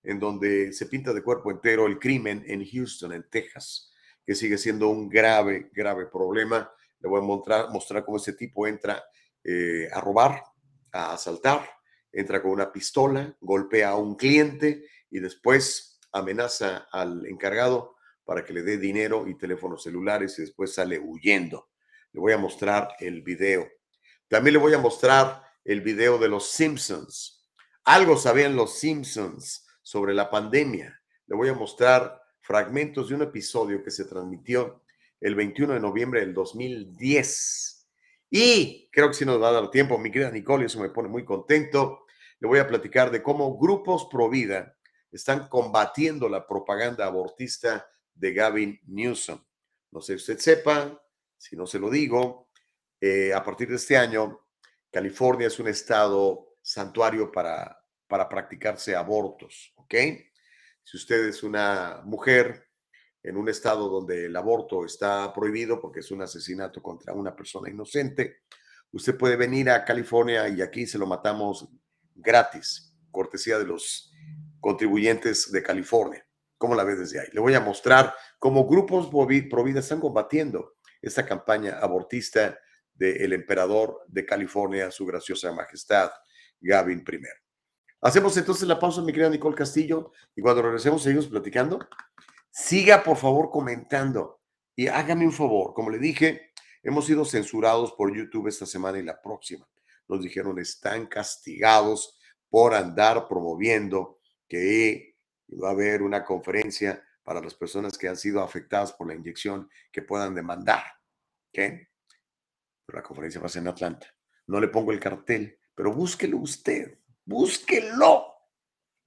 en 0.02 0.18
donde 0.18 0.72
se 0.72 0.86
pinta 0.86 1.12
de 1.12 1.22
cuerpo 1.22 1.50
entero 1.50 1.86
el 1.86 1.98
crimen 1.98 2.44
en 2.46 2.64
Houston, 2.64 3.12
en 3.12 3.28
Texas, 3.28 3.92
que 4.24 4.34
sigue 4.34 4.56
siendo 4.56 4.88
un 4.88 5.10
grave, 5.10 5.70
grave 5.74 6.06
problema 6.06 6.72
le 7.06 7.10
voy 7.10 7.20
a 7.20 7.24
mostrar, 7.24 7.70
mostrar 7.70 8.04
cómo 8.04 8.16
ese 8.16 8.32
tipo 8.32 8.66
entra 8.66 9.04
eh, 9.44 9.88
a 9.92 10.00
robar, 10.00 10.42
a 10.90 11.12
asaltar, 11.12 11.64
entra 12.10 12.42
con 12.42 12.50
una 12.50 12.72
pistola, 12.72 13.36
golpea 13.40 13.90
a 13.90 13.96
un 13.96 14.16
cliente 14.16 14.84
y 15.08 15.20
después 15.20 16.00
amenaza 16.10 16.88
al 16.90 17.24
encargado 17.26 17.94
para 18.24 18.44
que 18.44 18.52
le 18.52 18.62
dé 18.62 18.76
dinero 18.76 19.28
y 19.28 19.38
teléfonos 19.38 19.84
celulares 19.84 20.36
y 20.38 20.42
después 20.42 20.74
sale 20.74 20.98
huyendo. 20.98 21.68
Le 22.10 22.20
voy 22.20 22.32
a 22.32 22.38
mostrar 22.38 22.88
el 22.98 23.22
video. 23.22 23.68
También 24.26 24.54
le 24.54 24.58
voy 24.60 24.74
a 24.74 24.78
mostrar 24.78 25.44
el 25.64 25.82
video 25.82 26.18
de 26.18 26.28
los 26.28 26.50
Simpsons. 26.50 27.46
Algo 27.84 28.16
sabían 28.16 28.56
los 28.56 28.80
Simpsons 28.80 29.64
sobre 29.80 30.12
la 30.12 30.28
pandemia. 30.28 31.00
Le 31.28 31.36
voy 31.36 31.50
a 31.50 31.54
mostrar 31.54 32.20
fragmentos 32.40 33.10
de 33.10 33.14
un 33.14 33.22
episodio 33.22 33.84
que 33.84 33.92
se 33.92 34.06
transmitió 34.06 34.82
el 35.20 35.34
21 35.34 35.74
de 35.74 35.80
noviembre 35.80 36.20
del 36.20 36.34
2010. 36.34 37.88
Y 38.30 38.88
creo 38.90 39.08
que 39.08 39.14
si 39.14 39.24
nos 39.24 39.40
va 39.40 39.48
a 39.48 39.52
dar 39.52 39.70
tiempo, 39.70 39.98
mi 39.98 40.10
querida 40.10 40.30
Nicole, 40.30 40.66
eso 40.66 40.80
me 40.80 40.90
pone 40.90 41.08
muy 41.08 41.24
contento. 41.24 42.06
Le 42.38 42.48
voy 42.48 42.58
a 42.58 42.66
platicar 42.66 43.10
de 43.10 43.22
cómo 43.22 43.58
grupos 43.58 44.08
pro 44.10 44.28
vida 44.28 44.76
están 45.10 45.48
combatiendo 45.48 46.28
la 46.28 46.46
propaganda 46.46 47.06
abortista 47.06 47.88
de 48.14 48.32
Gavin 48.32 48.80
Newsom. 48.86 49.42
No 49.90 50.00
sé 50.00 50.14
si 50.14 50.32
usted 50.32 50.38
sepa, 50.38 51.02
si 51.36 51.56
no 51.56 51.66
se 51.66 51.78
lo 51.78 51.88
digo, 51.88 52.50
eh, 53.00 53.32
a 53.32 53.42
partir 53.42 53.68
de 53.68 53.76
este 53.76 53.96
año, 53.96 54.40
California 54.90 55.46
es 55.46 55.58
un 55.58 55.68
estado 55.68 56.56
santuario 56.60 57.30
para, 57.30 57.78
para 58.06 58.28
practicarse 58.28 58.94
abortos, 58.96 59.72
¿ok? 59.76 59.94
Si 60.82 60.96
usted 60.96 61.26
es 61.26 61.42
una 61.42 62.02
mujer 62.04 62.65
en 63.26 63.36
un 63.36 63.48
estado 63.48 63.88
donde 63.88 64.26
el 64.26 64.36
aborto 64.36 64.84
está 64.84 65.32
prohibido 65.34 65.80
porque 65.80 65.98
es 65.98 66.12
un 66.12 66.22
asesinato 66.22 66.80
contra 66.80 67.12
una 67.12 67.34
persona 67.34 67.68
inocente, 67.68 68.42
usted 68.92 69.18
puede 69.18 69.34
venir 69.34 69.68
a 69.68 69.84
California 69.84 70.48
y 70.48 70.62
aquí 70.62 70.86
se 70.86 70.96
lo 70.96 71.08
matamos 71.08 71.68
gratis, 72.14 72.96
cortesía 73.10 73.58
de 73.58 73.64
los 73.64 74.12
contribuyentes 74.60 75.50
de 75.50 75.60
California. 75.60 76.24
¿Cómo 76.56 76.76
la 76.76 76.84
ve 76.84 76.94
desde 76.94 77.18
ahí? 77.18 77.26
Le 77.32 77.40
voy 77.40 77.54
a 77.54 77.60
mostrar 77.60 78.14
cómo 78.38 78.64
grupos 78.64 79.08
pro 79.08 79.64
vida 79.64 79.80
están 79.80 79.98
combatiendo 79.98 80.76
esta 81.02 81.26
campaña 81.26 81.80
abortista 81.80 82.56
del 82.94 83.32
emperador 83.32 84.04
de 84.06 84.24
California, 84.24 84.92
su 84.92 85.04
graciosa 85.04 85.52
majestad, 85.52 86.12
Gavin 86.60 87.00
I. 87.00 87.18
Hacemos 88.02 88.36
entonces 88.36 88.68
la 88.68 88.78
pausa, 88.78 89.02
mi 89.02 89.12
querida 89.12 89.30
Nicole 89.30 89.56
Castillo, 89.56 90.12
y 90.36 90.40
cuando 90.40 90.62
regresemos 90.62 91.02
seguimos 91.02 91.26
platicando 91.26 91.80
Siga 92.58 93.02
por 93.02 93.18
favor 93.18 93.50
comentando 93.50 94.40
y 94.74 94.86
hágame 94.88 95.26
un 95.26 95.32
favor. 95.32 95.74
Como 95.74 95.90
le 95.90 95.98
dije, 95.98 96.52
hemos 96.82 97.04
sido 97.04 97.26
censurados 97.26 97.92
por 97.92 98.16
YouTube 98.16 98.48
esta 98.48 98.64
semana 98.64 98.98
y 98.98 99.02
la 99.02 99.20
próxima. 99.20 99.68
Nos 100.08 100.22
dijeron 100.22 100.58
están 100.58 101.06
castigados 101.06 102.18
por 102.48 102.72
andar 102.72 103.28
promoviendo 103.28 104.20
que 104.48 105.18
va 105.62 105.68
a 105.68 105.72
haber 105.72 106.00
una 106.00 106.24
conferencia 106.24 107.04
para 107.22 107.42
las 107.42 107.52
personas 107.52 107.98
que 107.98 108.08
han 108.08 108.16
sido 108.16 108.42
afectadas 108.42 108.90
por 108.94 109.06
la 109.06 109.14
inyección 109.14 109.68
que 109.92 110.00
puedan 110.00 110.34
demandar. 110.34 110.82
¿Qué? 111.52 111.90
La 112.86 113.02
conferencia 113.02 113.38
va 113.38 113.48
a 113.48 113.50
ser 113.50 113.60
en 113.60 113.68
Atlanta. 113.68 114.06
No 114.46 114.60
le 114.60 114.68
pongo 114.68 114.92
el 114.92 114.98
cartel, 114.98 115.58
pero 115.74 115.92
búsquelo 115.92 116.38
usted. 116.38 117.00
Búsquelo. 117.22 118.32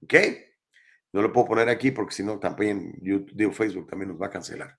¿Ok? 0.04 0.14
No 1.12 1.22
lo 1.22 1.32
puedo 1.32 1.48
poner 1.48 1.68
aquí 1.68 1.90
porque 1.90 2.14
si 2.14 2.22
no, 2.22 2.38
también 2.38 2.98
YouTube, 3.02 3.52
Facebook 3.52 3.88
también 3.88 4.10
nos 4.10 4.20
va 4.20 4.26
a 4.26 4.30
cancelar. 4.30 4.78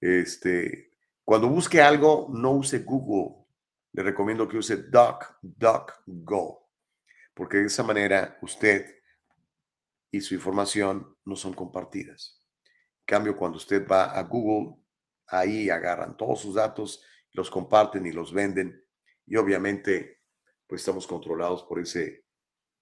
Este, 0.00 0.90
cuando 1.24 1.48
busque 1.48 1.80
algo, 1.80 2.28
no 2.30 2.52
use 2.52 2.80
Google. 2.80 3.46
Le 3.92 4.02
recomiendo 4.02 4.46
que 4.46 4.58
use 4.58 4.76
DuckDuckGo, 4.76 6.68
porque 7.32 7.58
de 7.58 7.66
esa 7.66 7.82
manera 7.82 8.38
usted 8.42 8.96
y 10.10 10.20
su 10.20 10.34
información 10.34 11.16
no 11.24 11.34
son 11.36 11.54
compartidas. 11.54 12.42
En 13.00 13.06
cambio, 13.06 13.36
cuando 13.36 13.56
usted 13.56 13.86
va 13.86 14.10
a 14.12 14.22
Google, 14.22 14.76
ahí 15.28 15.70
agarran 15.70 16.16
todos 16.16 16.40
sus 16.40 16.54
datos, 16.56 17.02
los 17.32 17.50
comparten 17.50 18.06
y 18.06 18.12
los 18.12 18.32
venden. 18.32 18.84
Y 19.26 19.36
obviamente, 19.36 20.20
pues 20.66 20.82
estamos 20.82 21.06
controlados 21.06 21.62
por 21.64 21.80
ese 21.80 22.24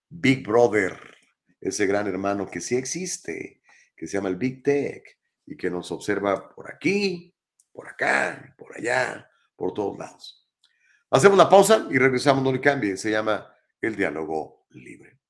Big 0.09 0.47
Brother, 0.47 0.99
ese 1.65 1.87
gran 1.87 2.07
hermano 2.07 2.47
que 2.47 2.61
sí 2.61 2.77
existe, 2.77 3.63
que 3.97 4.07
se 4.07 4.19
llama 4.19 4.29
el 4.29 4.37
Big 4.37 4.63
Tech 4.63 5.03
y 5.47 5.57
que 5.57 5.71
nos 5.71 5.91
observa 5.91 6.55
por 6.55 6.71
aquí, 6.71 7.35
por 7.73 7.89
acá, 7.89 8.55
por 8.59 8.77
allá, 8.77 9.29
por 9.57 9.73
todos 9.73 9.99
lados. 9.99 10.47
Hacemos 11.11 11.39
la 11.39 11.49
pausa 11.49 11.89
y 11.91 11.97
regresamos, 11.97 12.45
no 12.45 12.53
le 12.53 12.61
cambie, 12.61 12.97
se 12.99 13.11
llama 13.11 13.51
el 13.81 13.97
diálogo 13.97 14.67
libre. 14.71 15.21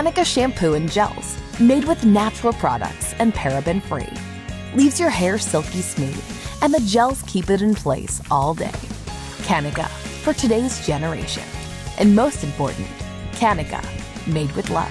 Kanika 0.00 0.24
shampoo 0.24 0.72
and 0.72 0.90
gels, 0.90 1.36
made 1.60 1.84
with 1.84 2.06
natural 2.06 2.54
products 2.54 3.12
and 3.18 3.34
paraben 3.34 3.82
free, 3.82 4.08
leaves 4.74 4.98
your 4.98 5.10
hair 5.10 5.36
silky 5.36 5.82
smooth, 5.82 6.24
and 6.62 6.72
the 6.72 6.80
gels 6.80 7.22
keep 7.26 7.50
it 7.50 7.60
in 7.60 7.74
place 7.74 8.22
all 8.30 8.54
day. 8.54 8.80
Kanika, 9.44 9.86
for 10.22 10.32
today's 10.32 10.86
generation. 10.86 11.42
And 11.98 12.16
most 12.16 12.42
important, 12.42 12.88
Kanika, 13.32 13.84
made 14.26 14.50
with 14.52 14.70
love. 14.70 14.90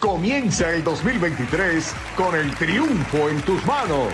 Comienza 0.00 0.72
el 0.72 0.82
2023 0.82 1.94
con 2.16 2.34
el 2.34 2.50
triunfo 2.56 3.28
en 3.28 3.40
tus 3.42 3.64
manos. 3.64 4.12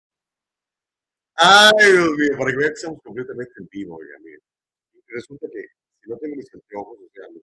Ay, 1.35 1.71
Dios 1.81 2.11
mío, 2.11 2.37
para 2.39 2.51
que 2.51 2.57
vean 2.59 2.73
que 2.73 2.77
estamos 2.77 2.99
completamente 3.03 3.53
en 3.59 3.67
vivo, 3.73 3.97
oigan. 3.97 4.21
Resulta 5.09 5.47
que 5.51 5.63
si 6.05 6.11
no 6.11 6.19
tengo 6.19 6.37
mis 6.37 6.53
anteojos, 6.53 6.99
o 6.99 7.09
sea, 7.15 7.25
los- 7.33 7.43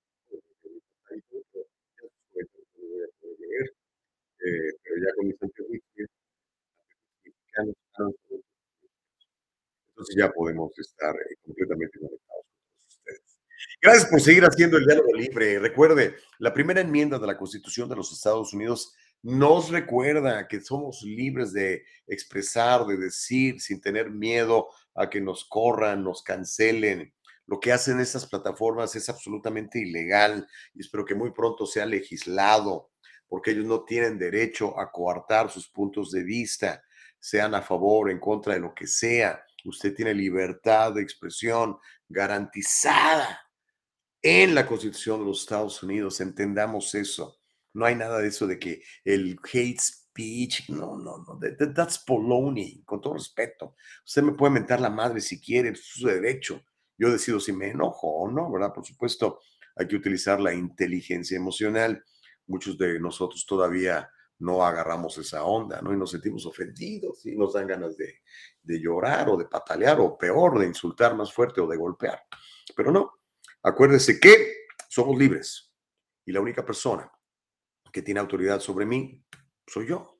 ahí 1.09 1.19
todo, 1.29 1.41
ya 1.55 1.61
sus 2.03 2.11
cuentas 2.33 2.61
no 2.75 2.81
lo 2.83 2.87
voy 2.91 3.01
a 3.01 3.03
poder 3.21 3.37
leer, 3.39 3.67
eh, 4.45 4.69
entonces 9.87 10.15
ya 10.17 10.31
podemos 10.31 10.77
estar 10.77 11.15
eh, 11.15 11.35
completamente 11.43 11.99
conectados 11.99 12.45
con 12.67 12.85
ustedes. 12.87 13.39
Gracias 13.81 14.05
por 14.09 14.21
seguir 14.21 14.43
haciendo 14.43 14.77
el 14.77 14.85
diálogo 14.85 15.13
libre. 15.13 15.59
Recuerde, 15.59 16.15
la 16.39 16.53
primera 16.53 16.81
enmienda 16.81 17.17
de 17.17 17.27
la 17.27 17.37
Constitución 17.37 17.87
de 17.87 17.95
los 17.95 18.11
Estados 18.11 18.53
Unidos 18.53 18.93
nos 19.21 19.69
recuerda 19.69 20.47
que 20.47 20.61
somos 20.61 21.01
libres 21.01 21.51
de 21.51 21.83
expresar, 22.05 22.85
de 22.85 22.97
decir, 22.97 23.59
sin 23.59 23.81
tener 23.81 24.11
miedo 24.11 24.67
a 24.93 25.09
que 25.09 25.19
nos 25.19 25.45
corran, 25.45 26.03
nos 26.03 26.21
cancelen. 26.21 27.11
Lo 27.47 27.59
que 27.59 27.71
hacen 27.71 27.99
estas 27.99 28.27
plataformas 28.27 28.95
es 28.95 29.09
absolutamente 29.09 29.79
ilegal 29.79 30.47
y 30.73 30.81
espero 30.81 31.05
que 31.05 31.15
muy 31.15 31.31
pronto 31.31 31.65
sea 31.65 31.85
legislado, 31.85 32.91
porque 33.27 33.51
ellos 33.51 33.65
no 33.65 33.83
tienen 33.83 34.17
derecho 34.17 34.79
a 34.79 34.91
coartar 34.91 35.49
sus 35.51 35.67
puntos 35.69 36.11
de 36.11 36.23
vista, 36.23 36.83
sean 37.19 37.55
a 37.55 37.61
favor, 37.61 38.09
en 38.11 38.19
contra 38.19 38.53
de 38.53 38.59
lo 38.59 38.73
que 38.73 38.87
sea. 38.87 39.43
Usted 39.65 39.95
tiene 39.95 40.13
libertad 40.13 40.93
de 40.93 41.01
expresión 41.01 41.77
garantizada 42.07 43.39
en 44.21 44.55
la 44.55 44.65
Constitución 44.67 45.19
de 45.19 45.25
los 45.25 45.41
Estados 45.41 45.81
Unidos. 45.83 46.19
Entendamos 46.21 46.93
eso. 46.95 47.39
No 47.73 47.85
hay 47.85 47.95
nada 47.95 48.19
de 48.19 48.27
eso 48.27 48.47
de 48.47 48.57
que 48.59 48.81
el 49.03 49.37
hate 49.51 49.79
speech, 49.79 50.69
no, 50.69 50.97
no, 50.97 51.17
no, 51.27 51.37
that- 51.39 51.57
that- 51.57 51.73
that's 51.73 52.03
baloney, 52.07 52.83
con 52.85 53.01
todo 53.01 53.15
respeto. 53.15 53.75
Usted 54.05 54.23
me 54.23 54.31
puede 54.33 54.53
mentar 54.53 54.79
la 54.79 54.89
madre 54.89 55.19
si 55.21 55.39
quiere, 55.41 55.69
es 55.69 55.83
su 55.85 56.07
derecho. 56.07 56.61
Yo 56.97 57.11
decido 57.11 57.39
si 57.39 57.51
me 57.51 57.69
enojo 57.69 58.07
o 58.07 58.31
no, 58.31 58.49
¿verdad? 58.51 58.73
Por 58.73 58.85
supuesto, 58.85 59.39
hay 59.75 59.87
que 59.87 59.97
utilizar 59.97 60.39
la 60.39 60.53
inteligencia 60.53 61.35
emocional. 61.35 62.01
Muchos 62.47 62.77
de 62.77 62.99
nosotros 62.99 63.45
todavía 63.45 64.09
no 64.39 64.65
agarramos 64.65 65.17
esa 65.17 65.43
onda, 65.43 65.81
¿no? 65.81 65.93
Y 65.93 65.97
nos 65.97 66.11
sentimos 66.11 66.45
ofendidos 66.45 67.25
y 67.25 67.35
nos 67.35 67.53
dan 67.53 67.67
ganas 67.67 67.95
de, 67.97 68.21
llorar 68.63 69.29
o 69.29 69.37
de 69.37 69.45
patalear 69.45 69.99
o 69.99 70.17
peor, 70.17 70.59
de 70.59 70.67
insultar 70.67 71.15
más 71.15 71.33
fuerte 71.33 71.61
o 71.61 71.67
de 71.67 71.77
golpear. 71.77 72.21
Pero 72.75 72.91
no, 72.91 73.13
acuérdese 73.63 74.19
que 74.19 74.65
somos 74.89 75.17
libres 75.17 75.73
y 76.25 76.31
la 76.31 76.41
única 76.41 76.65
persona 76.65 77.11
que 77.91 78.01
tiene 78.01 78.19
autoridad 78.19 78.59
sobre 78.59 78.85
mí 78.85 79.23
soy 79.65 79.87
yo. 79.87 80.19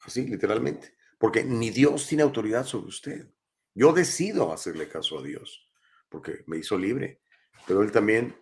Así, 0.00 0.26
literalmente. 0.26 0.96
Porque 1.18 1.44
ni 1.44 1.70
Dios 1.70 2.06
tiene 2.06 2.22
autoridad 2.22 2.64
sobre 2.64 2.88
usted. 2.88 3.30
Yo 3.74 3.92
decido 3.92 4.52
hacerle 4.52 4.88
caso 4.88 5.18
a 5.18 5.22
Dios 5.22 5.68
porque 6.08 6.44
me 6.46 6.58
hizo 6.58 6.76
libre, 6.76 7.22
pero 7.66 7.82
Él 7.82 7.90
también 7.90 8.36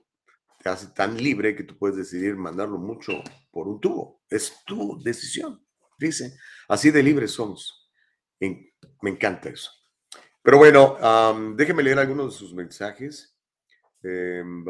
te 0.63 0.69
hace 0.69 0.89
tan 0.89 1.17
libre 1.17 1.57
que 1.57 1.65
tú 1.65 1.77
puedes 1.79 1.97
decidir 1.97 2.37
mandarlo 2.37 2.79
mucho 2.79 3.23
por 3.51 3.67
un 3.67 3.81
tubo. 3.81 4.23
Es 4.29 4.63
tu 4.67 5.03
decisión, 5.03 5.65
dice. 5.99 6.37
Así 6.69 6.91
de 6.91 7.03
libres 7.03 7.33
somos. 7.33 7.91
Me 8.39 9.11
encanta 9.11 9.49
eso. 9.49 9.71
Pero 10.43 10.59
bueno, 10.59 10.97
am, 11.01 11.57
déjeme 11.57 11.83
leer 11.83 11.99
algunos 11.99 12.33
de 12.33 12.39
sus 12.39 12.55
mensajes. 12.55 13.37
Em. 14.03 14.65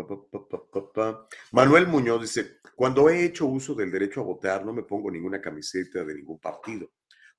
Manuel 1.53 1.87
Muñoz 1.87 2.23
dice, 2.23 2.59
cuando 2.75 3.09
he 3.09 3.25
hecho 3.25 3.47
uso 3.47 3.75
del 3.75 3.91
derecho 3.91 4.21
a 4.21 4.25
votar, 4.25 4.65
no 4.65 4.73
me 4.73 4.83
pongo 4.83 5.11
ninguna 5.11 5.41
camiseta 5.41 6.05
de 6.05 6.15
ningún 6.15 6.41
partido, 6.41 6.91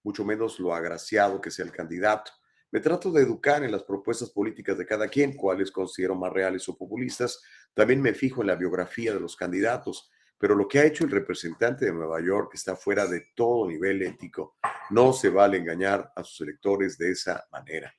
mucho 0.03 0.23
menos 0.23 0.59
lo 0.59 0.73
agraciado 0.73 1.41
que 1.41 1.51
sea 1.51 1.65
el 1.65 1.71
candidato. 1.71 2.31
Me 2.71 2.79
trato 2.79 3.11
de 3.11 3.21
educar 3.21 3.63
en 3.65 3.71
las 3.73 3.83
propuestas 3.83 4.29
políticas 4.29 4.77
de 4.77 4.85
cada 4.85 5.09
quien, 5.09 5.35
cuáles 5.35 5.71
considero 5.71 6.15
más 6.15 6.31
reales 6.31 6.67
o 6.69 6.77
populistas, 6.77 7.41
También 7.73 8.01
me 8.01 8.13
fijo 8.13 8.41
en 8.41 8.47
la 8.47 8.55
biografía 8.55 9.13
de 9.13 9.19
los 9.19 9.35
candidatos, 9.35 10.11
pero 10.37 10.55
lo 10.55 10.67
que 10.67 10.79
ha 10.79 10.85
hecho 10.85 11.03
el 11.03 11.11
representante 11.11 11.85
de 11.85 11.93
Nueva 11.93 12.19
York 12.21 12.51
está 12.53 12.75
fuera 12.75 13.05
de 13.05 13.27
todo 13.35 13.67
nivel 13.67 14.01
ético. 14.01 14.57
No 14.89 15.13
se 15.13 15.29
vale 15.29 15.57
engañar 15.57 16.11
a 16.15 16.23
sus 16.23 16.41
electores 16.41 16.97
de 16.97 17.11
esa 17.11 17.45
manera. 17.51 17.93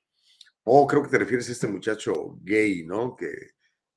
Oh, 0.64 0.86
creo 0.86 1.02
que 1.02 1.08
te 1.08 1.18
refieres 1.18 1.48
a 1.48 1.52
este 1.52 1.66
muchacho 1.66 2.38
gay, 2.42 2.84
¿no? 2.84 3.16
Que 3.16 3.32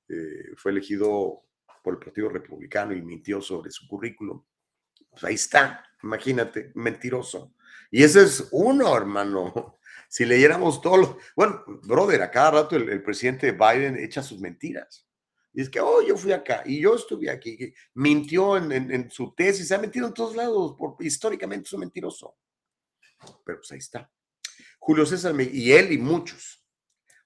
eh, 0.07 0.53
fue 0.55 0.71
elegido 0.71 1.43
por 1.83 1.93
el 1.93 1.99
Partido 1.99 2.29
Republicano 2.29 2.93
y 2.93 3.01
mintió 3.01 3.41
sobre 3.41 3.71
su 3.71 3.87
currículum. 3.87 4.43
Pues 5.11 5.23
ahí 5.23 5.35
está, 5.35 5.85
imagínate, 6.03 6.71
mentiroso. 6.75 7.53
Y 7.91 8.03
ese 8.03 8.23
es 8.23 8.47
uno, 8.51 8.95
hermano. 8.95 9.77
Si 10.07 10.23
leyéramos 10.23 10.81
todo, 10.81 10.97
lo... 10.97 11.17
bueno, 11.35 11.63
brother, 11.83 12.21
a 12.21 12.31
cada 12.31 12.51
rato 12.51 12.75
el, 12.75 13.03
presidente 13.03 13.51
Biden 13.51 13.97
echa 13.97 14.21
sus 14.21 14.39
mentiras. 14.39 15.04
Y 15.55 15.61
es 15.61 15.69
que, 15.69 15.79
oh, 15.79 16.01
yo 16.01 16.17
fui 16.17 16.33
acá 16.33 16.63
y 16.65 16.81
yo 16.81 16.95
estuve 16.95 17.29
aquí. 17.29 17.73
Mintió 17.93 18.57
en, 18.57 19.09
su 19.09 19.33
tesis, 19.33 19.69
se 19.69 19.73
ha 19.73 19.79
mentido 19.79 20.07
en 20.07 20.13
todos 20.13 20.35
lados, 20.35 20.75
por, 20.77 20.97
históricamente 20.99 21.65
es 21.65 21.73
un 21.73 21.79
mentiroso. 21.79 22.35
Pero 23.45 23.59
pues 23.59 23.71
ahí 23.71 23.77
está. 23.77 24.11
Julio 24.79 25.05
César 25.05 25.33
y 25.39 25.71
él 25.71 25.93
y 25.93 25.97
muchos. 25.97 26.61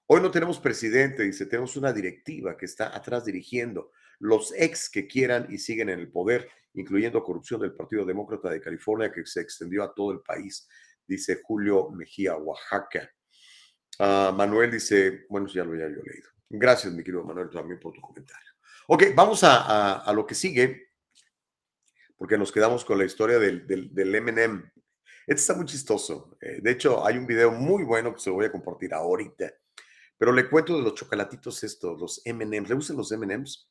Hoy 0.05 0.21
no 0.21 0.29
tenemos 0.29 0.59
presidente, 0.59 1.23
dice, 1.23 1.47
tenemos 1.47 1.75
una 1.75 1.91
directiva 1.91 2.55
que 2.55 2.65
está 2.65 2.95
atrás 2.95 3.25
dirigiendo 3.25 3.91
los 4.19 4.53
ex 4.55 4.89
que 4.91 5.07
quieran 5.07 5.47
y 5.49 5.57
siguen 5.57 5.89
en 5.89 5.99
el 5.99 6.11
poder, 6.11 6.47
incluyendo 6.75 7.23
corrupción 7.23 7.61
del 7.61 7.73
Partido 7.73 8.05
Demócrata 8.05 8.49
de 8.49 8.61
California 8.61 9.11
que 9.11 9.25
se 9.25 9.41
extendió 9.41 9.83
a 9.83 9.93
todo 9.93 10.11
el 10.11 10.21
país, 10.21 10.67
dice 11.07 11.41
Julio 11.43 11.89
Mejía, 11.89 12.35
Oaxaca. 12.35 13.09
Uh, 13.97 14.33
Manuel 14.33 14.71
dice, 14.71 15.25
bueno, 15.29 15.47
ya 15.47 15.63
lo 15.63 15.71
había 15.71 15.89
yo 15.89 16.03
leído. 16.03 16.29
Gracias, 16.49 16.91
mi 16.93 17.03
querido 17.03 17.23
Manuel, 17.23 17.49
también 17.49 17.79
por 17.79 17.93
tu 17.93 18.01
comentario. 18.01 18.49
Ok, 18.87 19.03
vamos 19.15 19.43
a, 19.43 19.99
a, 19.99 20.13
lo 20.13 20.25
que 20.25 20.33
sigue, 20.33 20.93
porque 22.17 22.39
nos 22.39 22.51
quedamos 22.51 22.83
con 22.83 22.97
la 22.97 23.05
historia 23.05 23.37
del, 23.37 23.67
MM. 23.67 24.71
Este 25.27 25.41
está 25.41 25.53
muy 25.53 25.65
chistoso. 25.65 26.35
Eh, 26.41 26.59
de 26.59 26.71
hecho, 26.71 27.05
hay 27.05 27.17
un 27.17 27.27
video 27.27 27.51
muy 27.51 27.83
bueno 27.83 28.11
que 28.11 28.19
se 28.19 28.31
lo 28.31 28.37
voy 28.37 28.47
a 28.47 28.51
compartir 28.51 28.95
ahorita. 28.95 29.53
Pero 30.17 30.31
le 30.31 30.49
cuento 30.49 30.75
de 30.75 30.81
los 30.81 30.95
chocolatitos 30.95 31.63
estos, 31.63 31.99
los 31.99 32.21
M&M's. 32.25 32.67
¿Le 32.67 32.75
gustan 32.75 32.97
los 32.97 33.11
M&M's? 33.11 33.69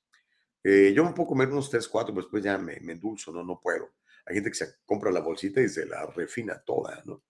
Eh, 0.63 0.93
yo 0.95 1.05
me 1.05 1.13
puedo 1.13 1.31
comer 1.31 1.49
unos 1.49 1.69
3, 1.69 1.89
4, 1.89 2.15
pero 2.15 2.23
después 2.23 2.45
ya 2.45 2.57
me, 2.59 2.79
me 2.81 2.93
endulzo, 2.93 3.33
¿no? 3.33 3.43
No 3.43 3.59
puedo. 3.61 3.97
Hay 4.25 4.37
gente 4.37 4.51
que 4.51 4.57
se 4.57 4.77
compra 4.87 5.11
la 5.11 5.21
bolsita 5.21 5.61
y 5.61 5.69
se 5.69 5.85
la 5.85 6.07
refina 6.07 6.63
toda, 6.65 7.03
¿no? 7.07 7.25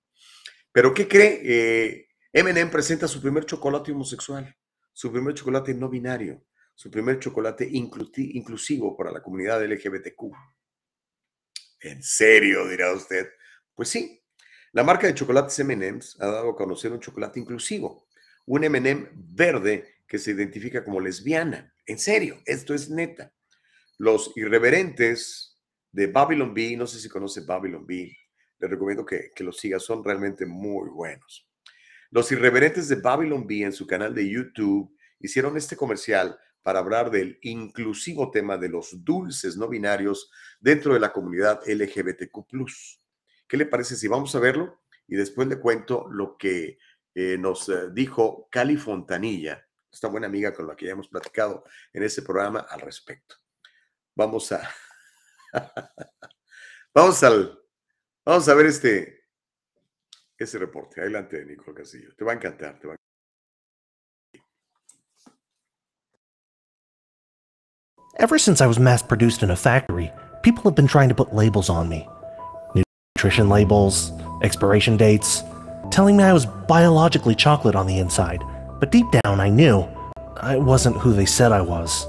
Pero 0.71 0.93
¿qué 0.93 1.09
cree? 1.09 2.07
M&M 2.33 2.71
presenta 2.71 3.09
su 3.09 3.23
primer 3.23 3.47
chocolate 3.47 3.93
homosexual, 3.93 4.55
su 4.99 5.13
primer 5.13 5.33
chocolate 5.33 5.73
no 5.75 5.89
binario, 5.89 6.45
su 6.75 6.91
primer 6.91 7.21
chocolate 7.21 7.65
inclu 7.65 8.11
inclusivo 8.17 8.97
para 8.97 9.13
la 9.13 9.23
comunidad 9.23 9.65
LGBTQ. 9.65 10.33
¿En 11.83 12.03
serio? 12.03 12.67
dirá 12.67 12.93
usted. 12.93 13.29
Pues 13.77 13.91
sí, 13.91 14.21
la 14.73 14.83
marca 14.83 15.07
de 15.07 15.15
chocolates 15.15 15.57
M&M's 15.61 16.17
ha 16.21 16.27
dado 16.27 16.51
a 16.51 16.57
conocer 16.57 16.91
un 16.91 16.99
chocolate 16.99 17.39
inclusivo, 17.39 18.09
un 18.47 18.65
M&M 18.65 19.09
verde 19.15 19.99
que 20.05 20.19
se 20.19 20.33
identifica 20.33 20.83
como 20.83 20.99
lesbiana. 20.99 21.73
En 21.87 22.01
serio, 22.01 22.43
esto 22.45 22.75
es 22.75 22.91
neta. 22.91 23.33
Los 23.99 24.33
irreverentes 24.35 25.61
de 25.93 26.09
Babylon 26.09 26.53
Bee, 26.53 26.77
no 26.77 26.89
sé 26.89 26.99
si 26.99 27.09
conoce 27.09 27.43
Babylon 27.43 27.87
Bee, 27.87 28.19
les 28.59 28.69
recomiendo 28.69 29.07
que, 29.07 29.31
que 29.33 29.45
los 29.45 29.59
siga, 29.59 29.79
son 29.79 30.03
realmente 30.03 30.45
muy 30.45 30.91
buenos. 30.91 31.48
Los 32.11 32.33
irreverentes 32.33 32.89
de 32.89 32.97
Babylon 32.97 33.47
Bee 33.47 33.65
en 33.65 33.73
su 33.73 33.87
canal 33.87 34.15
de 34.15 34.29
YouTube 34.29 34.97
hicieron 35.21 35.57
este 35.57 35.77
comercial 35.77 36.39
para 36.63 36.79
hablar 36.79 37.11
del 37.11 37.39
inclusivo 37.43 38.31
tema 38.31 38.57
de 38.57 38.69
los 38.69 39.05
dulces 39.05 39.57
no 39.57 39.69
binarios 39.69 40.31
dentro 40.61 40.95
de 40.95 41.01
la 41.01 41.13
comunidad 41.13 41.61
LGBTQ. 41.67 42.47
¿Qué 43.47 43.57
le 43.57 43.67
parece 43.67 43.97
si 43.97 44.09
vamos 44.09 44.35
a 44.35 44.41
verlo? 44.41 44.83
Y 45.07 45.17
después 45.17 45.49
le 45.49 45.59
cuento 45.59 46.07
lo 46.11 46.37
que 46.37 46.79
eh, 47.15 47.37
nos 47.39 47.69
eh, 47.69 47.91
dijo 47.93 48.49
Cali 48.51 48.77
Fontanilla, 48.77 49.67
esta 49.91 50.09
buena 50.09 50.27
amiga 50.27 50.53
con 50.55 50.67
la 50.67 50.77
que 50.77 50.87
ya 50.87 50.93
hemos 50.93 51.09
platicado 51.09 51.65
en 51.93 52.03
ese 52.03 52.23
programa 52.23 52.61
al 52.61 52.81
respecto. 52.81 53.37
Vamos 54.15 54.53
a. 54.53 54.69
vamos 56.95 57.23
al. 57.23 57.59
Vamos 58.25 58.49
a 58.49 58.55
ver 58.55 58.67
este. 58.67 59.18
Ese 60.39 60.59
reporte. 60.59 61.01
Adelante, 61.01 61.45
Nicole 61.45 61.75
Castillo. 61.75 62.11
Te 62.17 62.25
va 62.25 62.33
a 62.33 62.35
encantar. 62.35 62.79
Te 62.79 62.87
va 62.87 62.95
a... 62.95 62.97
Ever 68.21 68.39
since 68.39 68.61
I 68.61 68.67
was 68.67 68.79
mass 68.79 69.03
produced 69.03 69.43
in 69.43 69.51
a 69.51 69.57
factory, 69.57 70.13
people 70.43 70.65
have 70.65 70.75
been 70.75 70.89
trying 70.89 71.09
to 71.09 71.15
put 71.15 71.35
labels 71.35 71.69
on 71.69 71.89
me 71.89 72.09
nutrition 73.19 73.49
labels, 73.49 74.13
expiration 74.43 74.97
dates, 74.97 75.43
telling 75.91 76.17
me 76.17 76.23
I 76.23 76.33
was 76.33 76.47
biologically 76.47 77.35
chocolate 77.35 77.75
on 77.75 77.89
the 77.89 77.99
inside. 77.99 78.45
But 78.79 78.93
deep 78.93 79.07
down, 79.25 79.41
I 79.41 79.49
knew 79.49 79.89
I 80.37 80.57
wasn't 80.57 80.97
who 80.99 81.13
they 81.13 81.27
said 81.27 81.51
I 81.51 81.61
was. 81.61 82.07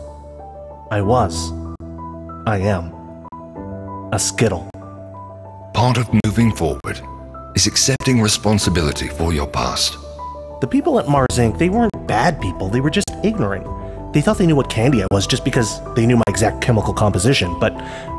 I 0.92 1.02
was. 1.02 1.52
I 2.46 2.58
am. 2.60 2.94
A 4.14 4.20
Skittle. 4.20 4.70
Part 5.74 5.98
of 5.98 6.08
moving 6.24 6.52
forward 6.52 7.02
is 7.60 7.68
accepting 7.68 8.22
responsibility 8.22 9.10
for 9.10 9.34
your 9.34 9.46
past. 9.46 9.98
The 10.62 10.68
people 10.68 10.98
at 10.98 11.10
Mars 11.10 11.36
Inc., 11.38 11.58
they 11.58 11.68
weren't 11.68 12.08
bad 12.08 12.40
people, 12.40 12.70
they 12.70 12.80
were 12.80 12.90
just 12.90 13.12
ignorant. 13.22 13.66
They 14.14 14.22
thought 14.22 14.38
they 14.38 14.48
knew 14.48 14.56
what 14.56 14.70
candy 14.70 15.04
I 15.04 15.08
was 15.12 15.28
just 15.28 15.44
because 15.44 15.82
they 15.94 16.06
knew 16.06 16.16
my 16.16 16.24
exact 16.30 16.62
chemical 16.62 16.94
composition, 16.94 17.60
but 17.60 17.74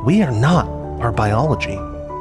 we 0.04 0.20
are 0.20 0.30
not 0.30 0.68
our 1.00 1.10
biology. 1.10 1.78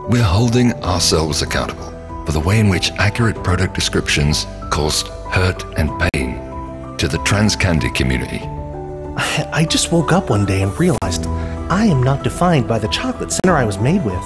We're 0.07 0.23
holding 0.23 0.71
ourselves 0.75 1.41
accountable 1.41 1.91
for 2.25 2.31
the 2.31 2.39
way 2.39 2.57
in 2.57 2.69
which 2.69 2.89
accurate 2.91 3.43
product 3.43 3.75
descriptions 3.75 4.47
caused 4.69 5.07
hurt 5.35 5.65
and 5.77 5.89
pain 6.13 6.95
to 6.99 7.09
the 7.09 7.17
trans 7.25 7.53
candy 7.53 7.91
community. 7.91 8.39
I 9.51 9.67
just 9.69 9.91
woke 9.91 10.13
up 10.13 10.29
one 10.29 10.45
day 10.45 10.61
and 10.61 10.71
realized 10.79 11.25
I 11.69 11.83
am 11.83 12.01
not 12.01 12.23
defined 12.23 12.65
by 12.65 12.79
the 12.79 12.87
chocolate 12.87 13.33
center 13.33 13.57
I 13.57 13.65
was 13.65 13.77
made 13.77 14.05
with. 14.05 14.23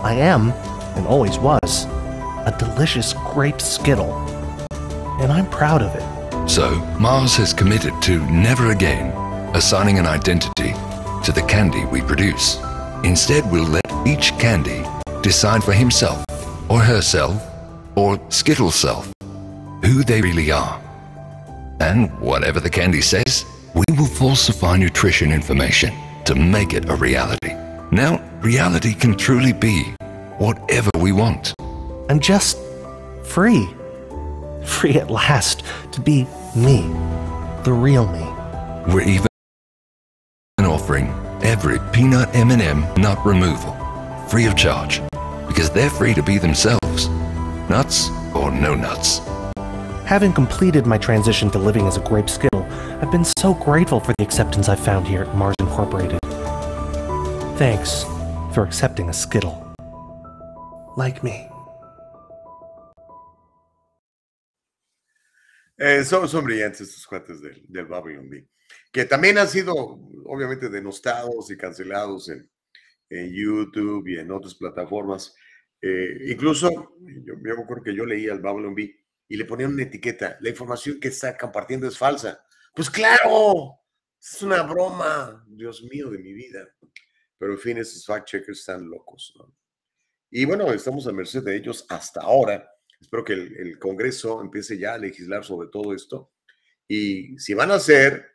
I 0.00 0.12
am, 0.12 0.52
and 0.94 1.08
always 1.08 1.40
was, 1.40 1.88
a 2.46 2.56
delicious 2.58 3.12
grape 3.12 3.60
skittle. 3.60 4.12
And 5.20 5.32
I'm 5.32 5.48
proud 5.50 5.82
of 5.82 5.94
it. 5.94 6.48
So, 6.48 6.76
Mars 7.00 7.34
has 7.36 7.52
committed 7.52 8.00
to 8.02 8.24
never 8.30 8.70
again 8.70 9.12
assigning 9.54 9.98
an 9.98 10.06
identity 10.06 10.72
to 11.24 11.32
the 11.32 11.44
candy 11.48 11.84
we 11.86 12.00
produce. 12.02 12.58
Instead, 13.02 13.50
we'll 13.50 13.68
let 13.68 14.06
each 14.06 14.30
candy 14.38 14.84
decide 15.22 15.64
for 15.64 15.72
himself, 15.72 16.24
or 16.70 16.80
herself, 16.80 17.42
or 17.96 18.20
Skittle 18.30 18.70
self, 18.70 19.12
who 19.84 20.04
they 20.04 20.20
really 20.20 20.52
are. 20.52 20.80
And 21.80 22.16
whatever 22.20 22.60
the 22.60 22.70
candy 22.70 23.00
says, 23.00 23.44
we 23.74 23.84
will 23.96 24.06
falsify 24.06 24.76
nutrition 24.76 25.32
information 25.32 25.92
to 26.26 26.34
make 26.34 26.74
it 26.74 26.88
a 26.88 26.94
reality. 26.94 27.54
Now, 27.90 28.22
reality 28.40 28.94
can 28.94 29.16
truly 29.16 29.52
be 29.52 29.94
whatever 30.38 30.90
we 30.98 31.12
want. 31.12 31.54
I'm 32.08 32.20
just 32.20 32.58
free. 33.24 33.68
Free 34.64 34.94
at 34.94 35.10
last 35.10 35.62
to 35.92 36.00
be 36.00 36.26
me, 36.54 36.82
the 37.64 37.72
real 37.72 38.06
me. 38.06 38.92
We're 38.92 39.02
even 39.02 39.26
offering 40.60 41.08
every 41.42 41.78
peanut 41.92 42.34
M&M 42.34 42.80
nut 42.94 43.24
removal 43.24 43.76
free 44.28 44.46
of 44.46 44.56
charge 44.56 45.00
because 45.46 45.70
they're 45.70 45.90
free 45.90 46.14
to 46.14 46.22
be 46.22 46.38
themselves. 46.38 47.08
Nuts 47.68 48.10
or 48.34 48.50
no 48.50 48.74
nuts. 48.74 49.20
Having 50.04 50.34
completed 50.34 50.86
my 50.86 50.98
transition 50.98 51.50
to 51.50 51.58
living 51.58 51.86
as 51.86 51.96
a 51.96 52.00
grape 52.00 52.28
skittle, 52.28 52.62
I've 53.00 53.10
been 53.10 53.24
so 53.24 53.54
grateful 53.54 54.00
for 54.00 54.12
the 54.18 54.24
acceptance 54.24 54.68
I've 54.68 54.80
found 54.80 55.06
here 55.06 55.22
at 55.22 55.34
Mars 55.34 55.56
Incorporated. 55.58 56.20
Thanks 57.58 58.04
for 58.52 58.62
accepting 58.62 59.08
a 59.08 59.12
skittle. 59.12 59.66
Like 60.96 61.22
me. 61.22 61.48
Eh, 65.78 66.04
son, 66.04 66.28
son, 66.28 66.44
brillantes 66.44 66.82
estos 66.82 67.06
cuates 67.06 67.40
del, 67.40 67.64
del 67.68 67.86
Babylon 67.86 68.30
Bee, 68.30 68.48
que 68.90 69.04
también 69.04 69.38
han 69.38 69.48
sido 69.48 69.74
obviamente 70.24 70.68
denostados 70.70 71.50
y 71.50 71.56
cancelados 71.56 72.28
en, 72.30 72.50
en 73.10 73.32
YouTube 73.32 74.06
y 74.08 74.18
en 74.18 74.30
otras 74.30 74.54
plataformas. 74.54 75.34
Eh, 75.80 76.28
incluso, 76.28 76.96
yo, 77.00 77.36
me 77.36 77.52
acuerdo 77.52 77.82
que 77.84 77.94
yo 77.94 78.04
leía 78.04 78.32
el 78.32 78.40
Babylon 78.40 78.74
Bee 78.74 79.04
y 79.28 79.36
le 79.36 79.44
ponían 79.44 79.72
una 79.72 79.82
etiqueta, 79.82 80.36
la 80.40 80.50
información 80.50 80.98
que 81.00 81.08
está 81.08 81.36
compartiendo 81.36 81.86
es 81.86 81.98
falsa. 81.98 82.44
Pues 82.74 82.90
claro, 82.90 83.80
es 84.20 84.42
una 84.42 84.62
broma, 84.62 85.44
Dios 85.48 85.82
mío 85.82 86.10
de 86.10 86.18
mi 86.18 86.32
vida. 86.32 86.68
Pero 87.38 87.52
en 87.52 87.58
fin, 87.58 87.78
esos 87.78 88.06
fact-checkers 88.06 88.58
están 88.58 88.88
locos. 88.88 89.34
¿no? 89.36 89.54
Y 90.30 90.44
bueno, 90.44 90.72
estamos 90.72 91.06
a 91.06 91.12
merced 91.12 91.42
de 91.42 91.56
ellos 91.56 91.84
hasta 91.88 92.22
ahora. 92.22 92.68
Espero 93.00 93.24
que 93.24 93.32
el, 93.34 93.78
Congreso 93.78 94.40
empiece 94.40 94.78
ya 94.78 94.94
a 94.94 94.98
legislar 94.98 95.44
sobre 95.44 95.68
todo 95.68 95.94
esto. 95.94 96.32
Y 96.88 97.38
si 97.38 97.54
van 97.54 97.70
a 97.70 97.74
hacer 97.74 98.26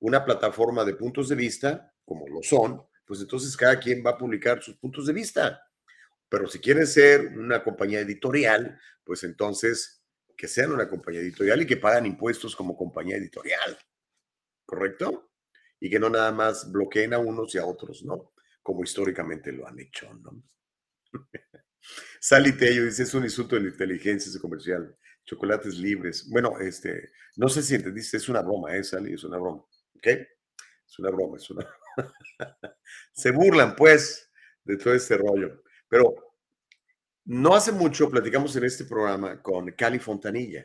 una 0.00 0.24
plataforma 0.24 0.84
de 0.84 0.94
puntos 0.94 1.28
de 1.28 1.36
vista, 1.36 1.94
como 2.04 2.28
lo 2.28 2.42
son, 2.42 2.82
pues 3.06 3.20
entonces 3.20 3.56
cada 3.56 3.78
quien 3.78 4.04
va 4.04 4.10
a 4.10 4.18
publicar 4.18 4.62
sus 4.62 4.76
puntos 4.76 5.06
de 5.06 5.12
vista. 5.12 5.62
Pero 6.28 6.46
si 6.46 6.58
quieren 6.58 6.86
ser 6.86 7.28
una 7.38 7.62
compañía 7.62 8.00
editorial, 8.00 8.78
pues 9.04 9.22
entonces 9.24 10.02
que 10.36 10.48
sean 10.48 10.72
una 10.72 10.88
compañía 10.88 11.20
editorial 11.20 11.62
y 11.62 11.66
que 11.66 11.76
pagan 11.76 12.06
impuestos 12.06 12.56
como 12.56 12.76
compañía 12.76 13.16
editorial. 13.16 13.78
¿Correcto? 14.64 15.30
Y 15.78 15.90
que 15.90 15.98
no 15.98 16.08
nada 16.08 16.32
más 16.32 16.70
bloqueen 16.70 17.14
a 17.14 17.18
unos 17.18 17.54
y 17.54 17.58
a 17.58 17.66
otros, 17.66 18.02
¿no? 18.04 18.32
Como 18.62 18.82
históricamente 18.82 19.52
lo 19.52 19.66
han 19.66 19.78
hecho, 19.78 20.12
¿no? 20.14 20.42
Sally 22.24 22.52
Tello 22.52 22.84
dice, 22.84 23.02
es 23.02 23.14
un 23.14 23.24
insulto 23.24 23.56
de 23.56 23.62
la 23.62 23.68
inteligencia 23.70 24.30
ese 24.30 24.38
comercial. 24.38 24.96
Chocolates 25.24 25.74
libres. 25.74 26.28
Bueno, 26.30 26.56
este, 26.60 27.10
no 27.34 27.48
sé 27.48 27.62
si 27.62 27.74
entendiste, 27.74 28.16
es 28.16 28.28
una 28.28 28.42
broma, 28.42 28.76
¿eh, 28.76 28.84
Sally? 28.84 29.14
Es 29.14 29.24
una 29.24 29.38
broma, 29.38 29.64
¿ok? 29.96 30.06
Es 30.06 30.98
una 31.00 31.10
broma, 31.10 31.36
es 31.36 31.50
una... 31.50 31.66
Se 33.12 33.32
burlan, 33.32 33.74
pues, 33.74 34.30
de 34.62 34.76
todo 34.76 34.94
este 34.94 35.16
rollo. 35.16 35.64
Pero 35.88 36.14
no 37.24 37.56
hace 37.56 37.72
mucho 37.72 38.08
platicamos 38.08 38.54
en 38.54 38.64
este 38.66 38.84
programa 38.84 39.42
con 39.42 39.72
Cali 39.72 39.98
Fontanilla. 39.98 40.64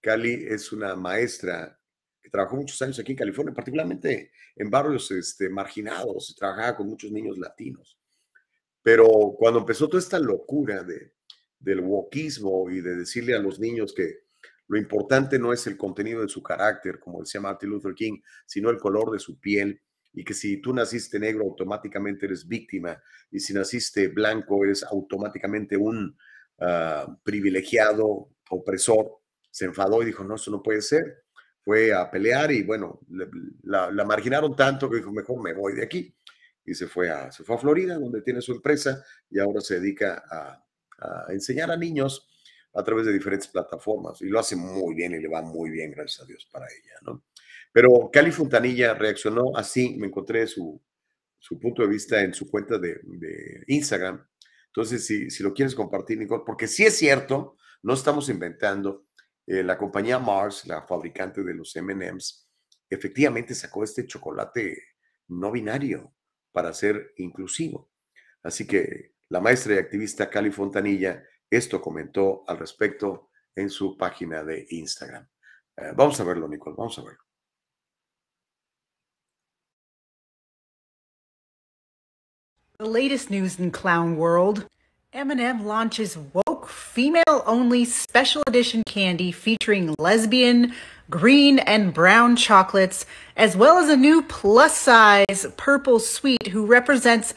Cali 0.00 0.46
es 0.48 0.72
una 0.72 0.96
maestra 0.96 1.80
que 2.20 2.28
trabajó 2.28 2.56
muchos 2.56 2.82
años 2.82 2.98
aquí 2.98 3.12
en 3.12 3.18
California, 3.18 3.54
particularmente 3.54 4.32
en 4.56 4.68
barrios 4.68 5.12
este, 5.12 5.48
marginados, 5.48 6.34
trabajaba 6.36 6.76
con 6.76 6.88
muchos 6.88 7.12
niños 7.12 7.38
latinos. 7.38 8.00
Pero 8.88 9.34
cuando 9.36 9.60
empezó 9.60 9.86
toda 9.86 10.00
esta 10.00 10.18
locura 10.18 10.82
de, 10.82 11.12
del 11.58 11.80
wokismo 11.80 12.70
y 12.70 12.80
de 12.80 12.96
decirle 12.96 13.34
a 13.34 13.38
los 13.38 13.60
niños 13.60 13.92
que 13.94 14.20
lo 14.66 14.78
importante 14.78 15.38
no 15.38 15.52
es 15.52 15.66
el 15.66 15.76
contenido 15.76 16.22
de 16.22 16.28
su 16.30 16.42
carácter, 16.42 16.98
como 16.98 17.20
decía 17.20 17.38
Martin 17.38 17.68
Luther 17.68 17.92
King, 17.92 18.22
sino 18.46 18.70
el 18.70 18.78
color 18.78 19.10
de 19.10 19.18
su 19.18 19.38
piel, 19.38 19.78
y 20.14 20.24
que 20.24 20.32
si 20.32 20.62
tú 20.62 20.72
naciste 20.72 21.20
negro 21.20 21.44
automáticamente 21.44 22.24
eres 22.24 22.48
víctima, 22.48 22.98
y 23.30 23.40
si 23.40 23.52
naciste 23.52 24.08
blanco 24.08 24.64
eres 24.64 24.82
automáticamente 24.84 25.76
un 25.76 26.16
ah, 26.58 27.14
privilegiado, 27.22 28.30
opresor, 28.48 29.18
se 29.50 29.66
enfadó 29.66 30.00
y 30.00 30.06
dijo, 30.06 30.24
no, 30.24 30.36
eso 30.36 30.50
no 30.50 30.62
puede 30.62 30.80
ser. 30.80 31.24
Fue 31.62 31.92
a 31.92 32.10
pelear 32.10 32.50
y 32.52 32.62
bueno, 32.62 33.00
la, 33.64 33.90
la 33.90 34.04
marginaron 34.06 34.56
tanto 34.56 34.88
que 34.88 34.96
dijo, 34.96 35.12
mejor 35.12 35.42
me 35.42 35.52
voy 35.52 35.74
de 35.74 35.84
aquí 35.84 36.14
y 36.68 36.74
se 36.74 36.86
fue 36.86 37.10
a, 37.10 37.30
se 37.32 37.44
fue 37.44 37.56
a 37.56 37.58
Florida, 37.58 37.98
donde 37.98 38.22
tiene 38.22 38.40
su 38.40 38.52
empresa 38.52 39.02
y 39.30 39.38
ahora 39.38 39.60
se 39.60 39.80
dedica 39.80 40.22
a, 40.30 40.64
enseñar 41.28 41.70
a 41.70 41.76
niños 41.76 42.28
a 42.74 42.82
través 42.82 43.06
de 43.06 43.12
diferentes 43.12 43.46
plataformas 43.46 44.20
y 44.20 44.26
lo 44.26 44.40
hace 44.40 44.56
muy 44.56 44.96
bien 44.96 45.14
y 45.14 45.20
le 45.20 45.28
va 45.28 45.42
muy 45.42 45.70
bien, 45.70 45.92
gracias 45.92 46.24
a 46.24 46.26
Dios, 46.26 46.48
para 46.50 46.66
ella, 46.66 46.94
¿no? 47.02 47.24
Pero 47.72 48.10
Cali 48.12 48.32
Fontanilla 48.32 48.94
reaccionó 48.94 49.56
así, 49.56 49.96
me 49.96 50.08
encontré 50.08 50.48
su, 50.48 50.82
su 51.38 51.60
punto 51.60 51.82
de 51.82 51.88
vista 51.88 52.20
en 52.20 52.34
su 52.34 52.50
cuenta 52.50 52.78
de, 52.78 52.98
de 53.04 53.62
Instagram. 53.68 54.26
Entonces, 54.66 55.06
si, 55.06 55.30
si, 55.30 55.44
lo 55.44 55.54
quieres 55.54 55.76
compartir, 55.76 56.18
Nicole, 56.18 56.42
porque 56.44 56.66
sí 56.66 56.84
es 56.84 56.96
cierto, 56.96 57.56
no 57.82 57.94
estamos 57.94 58.28
inventando, 58.28 59.06
eh, 59.46 59.62
la 59.62 59.78
compañía 59.78 60.18
Mars, 60.18 60.66
la 60.66 60.82
fabricante 60.82 61.44
de 61.44 61.54
los 61.54 61.76
MMs, 61.76 62.48
efectivamente 62.90 63.54
sacó 63.54 63.84
este 63.84 64.04
chocolate 64.06 64.82
no 65.28 65.52
binario 65.52 66.12
para 66.52 66.72
ser 66.72 67.12
inclusivo. 67.16 67.90
Así 68.42 68.66
que 68.66 69.14
la 69.28 69.40
maestra 69.40 69.74
y 69.74 69.78
activista 69.78 70.30
Cali 70.30 70.50
Fontanilla 70.50 71.22
esto 71.50 71.80
comentó 71.80 72.44
al 72.46 72.58
respecto 72.58 73.30
en 73.54 73.70
su 73.70 73.96
página 73.96 74.44
de 74.44 74.66
Instagram. 74.70 75.26
Eh, 75.76 75.92
vamos 75.96 76.20
a 76.20 76.24
verlo, 76.24 76.48
Nicole, 76.48 76.76
vamos 76.76 76.98
a 76.98 77.02
verlo. 77.02 77.22
The 82.78 82.86
latest 82.86 83.30
news 83.30 83.58
in 83.58 83.70
clown 83.70 84.16
world. 84.16 84.68
M&M 85.12 85.64
launches 85.64 86.16
woke 86.68 86.74
female-only 86.74 87.84
special 87.84 88.42
edition 88.46 88.82
candy 88.86 89.32
featuring 89.32 89.94
lesbian, 89.98 90.72
green, 91.08 91.58
and 91.60 91.94
brown 91.94 92.36
chocolates, 92.36 93.06
as 93.36 93.56
well 93.56 93.78
as 93.78 93.88
a 93.88 93.96
new 93.96 94.22
plus-size 94.22 95.46
purple 95.56 95.98
sweet 95.98 96.48
who 96.48 96.66
represents 96.66 97.34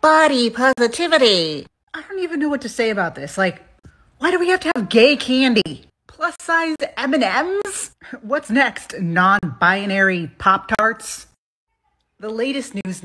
body 0.00 0.50
positivity. 0.50 1.66
I 1.94 2.02
don't 2.08 2.18
even 2.18 2.40
know 2.40 2.48
what 2.48 2.60
to 2.62 2.68
say 2.68 2.90
about 2.90 3.14
this. 3.14 3.38
Like, 3.38 3.62
why 4.18 4.30
do 4.30 4.38
we 4.38 4.48
have 4.48 4.60
to 4.60 4.72
have 4.76 4.88
gay 4.88 5.16
candy? 5.16 5.86
Plus-size 6.06 6.76
M&Ms? 6.96 7.90
What's 8.22 8.50
next? 8.50 8.94
Non-binary 9.00 10.30
Pop-Tarts? 10.38 11.26
The 12.20 12.28
latest 12.28 12.74
news 12.74 13.02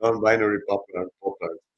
Non-binary 0.00 0.58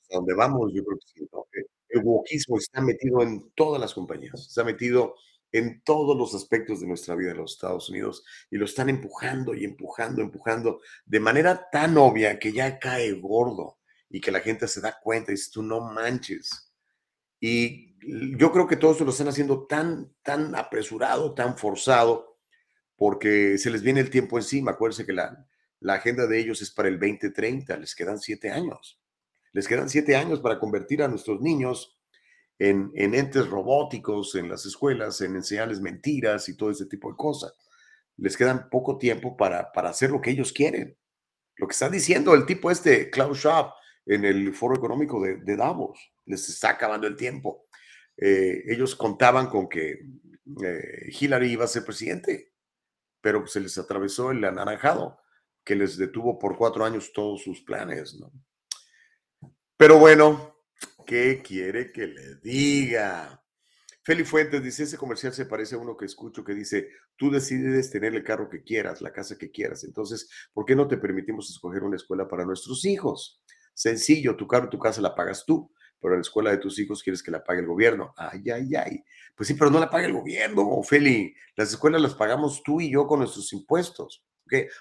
pop 0.09 0.17
donde 0.17 0.35
vamos, 0.35 0.73
yo 0.73 0.85
creo 0.85 0.99
que 0.99 1.27
¿no? 1.33 1.47
El 1.89 2.01
wokismo 2.03 2.59
está 2.59 2.81
metido 2.81 3.23
en 3.23 3.51
todas 3.55 3.81
las 3.81 3.95
compañías, 3.95 4.49
está 4.49 4.65
metido 4.65 5.15
en 5.53 5.81
todos 5.83 6.17
los 6.17 6.35
aspectos 6.35 6.81
de 6.81 6.89
nuestra 6.89 7.15
vida 7.15 7.31
en 7.31 7.37
los 7.37 7.53
Estados 7.53 7.89
Unidos 7.89 8.25
y 8.51 8.57
lo 8.57 8.65
están 8.65 8.89
empujando 8.89 9.55
y 9.55 9.65
empujando, 9.65 10.21
empujando 10.21 10.81
de 11.05 11.21
manera 11.21 11.69
tan 11.71 11.97
obvia 11.97 12.41
que 12.41 12.53
ya 12.53 12.81
cae 12.81 13.13
gordo 13.13 13.79
y 14.11 14.21
que 14.21 14.33
la 14.33 14.41
gente 14.41 14.67
se 14.67 14.81
da 14.81 14.99
cuenta 15.01 15.31
y 15.31 15.37
dice, 15.37 15.51
tú 15.53 15.63
no 15.63 15.81
manches. 15.81 16.73
Y 17.39 17.95
yo 18.37 18.51
creo 18.51 18.67
que 18.67 18.77
todo 18.77 18.93
esto 18.93 19.05
lo 19.05 19.13
están 19.13 19.29
haciendo 19.29 19.67
tan, 19.67 20.13
tan 20.23 20.57
apresurado, 20.57 21.35
tan 21.35 21.57
forzado, 21.57 22.39
porque 22.97 23.57
se 23.59 23.71
les 23.71 23.83
viene 23.83 24.01
el 24.01 24.11
tiempo 24.11 24.39
encima. 24.39 24.73
Acuérdense 24.73 25.07
que 25.07 25.13
la, 25.13 25.47
la 25.79 25.95
agenda 25.95 26.27
de 26.27 26.41
ellos 26.41 26.63
es 26.63 26.73
para 26.73 26.89
el 26.89 26.99
2030, 26.99 27.77
les 27.77 27.95
quedan 27.95 28.19
siete 28.19 28.51
años. 28.51 29.01
Les 29.55 29.69
quedan 29.69 29.89
siete 29.89 30.17
años 30.17 30.41
para 30.41 30.59
convertir 30.59 31.01
a 31.01 31.09
nuestros 31.09 31.41
niños 31.41 31.97
en, 32.59 32.91
entes 32.97 33.49
robóticos 33.49 34.35
en 34.35 34.49
las 34.49 34.67
escuelas, 34.67 35.21
en 35.21 35.37
enseñarles 35.37 35.81
mentiras 35.81 36.49
y 36.49 36.57
todo 36.57 36.73
ese 36.73 36.87
tipo 36.87 37.09
de 37.09 37.17
cosas. 37.17 37.55
Les 38.17 38.37
quedan 38.37 38.69
poco 38.69 38.99
tiempo 38.99 39.37
para, 39.37 39.71
para 39.71 39.91
hacer 39.91 40.11
lo 40.11 40.21
que 40.21 40.31
ellos 40.31 40.53
quieren. 40.53 40.99
Lo 41.55 41.69
que 41.69 41.73
está 41.73 41.89
diciendo 41.89 42.35
el 42.35 42.47
tipo 42.47 42.69
este, 42.69 43.11
Klaus 43.11 43.39
Schwab, 43.39 43.73
en 44.07 44.25
el 44.25 44.53
foro 44.55 44.75
económico 44.75 45.23
de, 45.23 45.57
Davos, 45.57 46.01
les 46.27 46.49
está 46.49 46.71
acabando 46.71 47.07
el 47.07 47.15
tiempo. 47.15 47.69
Eh, 48.17 48.65
ellos 48.67 48.97
contaban 48.97 49.49
con 49.49 49.69
que 49.69 50.01
eh, 50.65 51.11
Hillary 51.21 51.53
iba 51.53 51.65
a 51.65 51.69
ser 51.69 51.85
presidente, 51.85 52.55
pero 53.21 53.47
se 53.47 53.61
les 53.61 53.79
atravesó 53.79 54.33
el 54.33 54.45
anaranjado 54.45 55.21
que 55.63 55.77
les 55.77 55.97
detuvo 55.97 56.41
por 56.41 56.59
cuatro 56.59 56.85
años 56.85 57.13
todos 57.13 57.43
sus 57.43 57.63
planes, 57.63 58.17
¿no? 58.19 58.33
Pero 59.77 59.99
bueno, 59.99 60.57
¿qué 61.05 61.43
quiere 61.43 61.91
que 61.91 62.07
le 62.07 62.37
diga? 62.37 63.43
Feli 64.05 64.23
Fuentes 64.23 64.63
dice, 64.63 64.85
ese 64.85 64.97
comercial 64.97 65.33
se 65.33 65.47
parece 65.47 65.75
a 65.75 65.79
uno 65.79 65.97
que 65.97 66.05
escucho 66.05 66.45
que 66.45 66.55
dice, 66.55 66.91
tú 67.17 67.31
decides 67.31 67.91
tener 67.91 68.15
el 68.15 68.23
carro 68.23 68.49
que 68.49 68.63
quieras, 68.63 69.01
la 69.01 69.13
casa 69.13 69.37
que 69.37 69.51
quieras, 69.51 69.83
entonces, 69.83 70.29
¿por 70.53 70.65
qué 70.65 70.77
no 70.77 70.87
te 70.87 70.97
permitimos 70.97 71.51
escoger 71.51 71.83
una 71.83 71.97
escuela 71.97 72.29
para 72.29 72.45
nuestros 72.45 72.85
hijos? 72.85 73.43
Sencillo, 73.75 74.37
tu 74.37 74.47
carro, 74.47 74.69
tu 74.69 74.79
casa 74.79 75.01
la 75.01 75.15
pagas 75.15 75.45
tú, 75.45 75.73
pero 76.01 76.15
la 76.15 76.21
escuela 76.21 76.51
de 76.51 76.59
tus 76.59 76.79
hijos 76.79 77.03
quieres 77.03 77.23
que 77.23 77.33
la 77.33 77.43
pague 77.43 77.61
el 77.61 77.67
gobierno. 77.67 78.15
Ay, 78.17 78.43
ay, 78.51 78.75
ay. 78.77 79.05
Pues 79.35 79.49
sí, 79.49 79.55
pero 79.55 79.71
no 79.71 79.81
la 79.81 79.91
paga 79.91 80.07
el 80.07 80.13
gobierno, 80.13 80.81
Feli. 80.83 81.35
Las 81.57 81.71
escuelas 81.71 82.01
las 82.01 82.15
pagamos 82.15 82.63
tú 82.63 82.81
y 82.81 82.93
yo 82.93 83.07
con 83.07 83.21
nuestros 83.21 83.53
impuestos. 83.53 84.23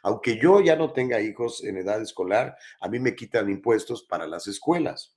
Aunque 0.03 0.37
yo 0.37 0.61
ya 0.61 0.75
no 0.75 0.91
tenga 0.91 1.21
hijos 1.21 1.63
en 1.63 1.77
edad 1.77 2.01
escolar, 2.01 2.57
a 2.79 2.89
mí 2.89 2.99
me 2.99 3.15
quitan 3.15 3.49
impuestos 3.49 4.03
para 4.03 4.27
las 4.27 4.47
escuelas. 4.47 5.15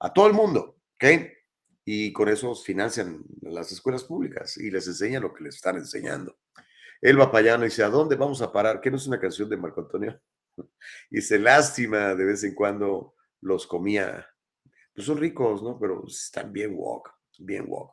A 0.00 0.12
todo 0.12 0.26
el 0.26 0.32
mundo. 0.32 0.76
Y 1.84 2.12
con 2.12 2.28
eso 2.28 2.54
financian 2.54 3.24
las 3.40 3.72
escuelas 3.72 4.04
públicas 4.04 4.56
y 4.58 4.70
les 4.70 4.86
enseñan 4.86 5.22
lo 5.22 5.32
que 5.32 5.44
les 5.44 5.56
están 5.56 5.76
enseñando. 5.76 6.36
Elba 7.00 7.30
Payano 7.30 7.64
dice, 7.64 7.82
¿a 7.82 7.88
dónde 7.88 8.16
vamos 8.16 8.42
a 8.42 8.52
parar? 8.52 8.80
¿Qué 8.80 8.90
no 8.90 8.96
es 8.96 9.06
una 9.06 9.20
canción 9.20 9.48
de 9.48 9.56
Marco 9.56 9.80
Antonio? 9.80 10.20
Dice, 11.10 11.38
lástima, 11.38 12.14
de 12.14 12.24
vez 12.24 12.42
en 12.42 12.54
cuando 12.54 13.14
los 13.40 13.66
comía. 13.66 14.26
Pues 14.92 15.06
son 15.06 15.18
ricos, 15.18 15.62
¿no? 15.62 15.78
Pero 15.78 16.04
están 16.08 16.52
bien 16.52 16.72
walk, 16.74 17.08
bien 17.38 17.64
walk. 17.68 17.92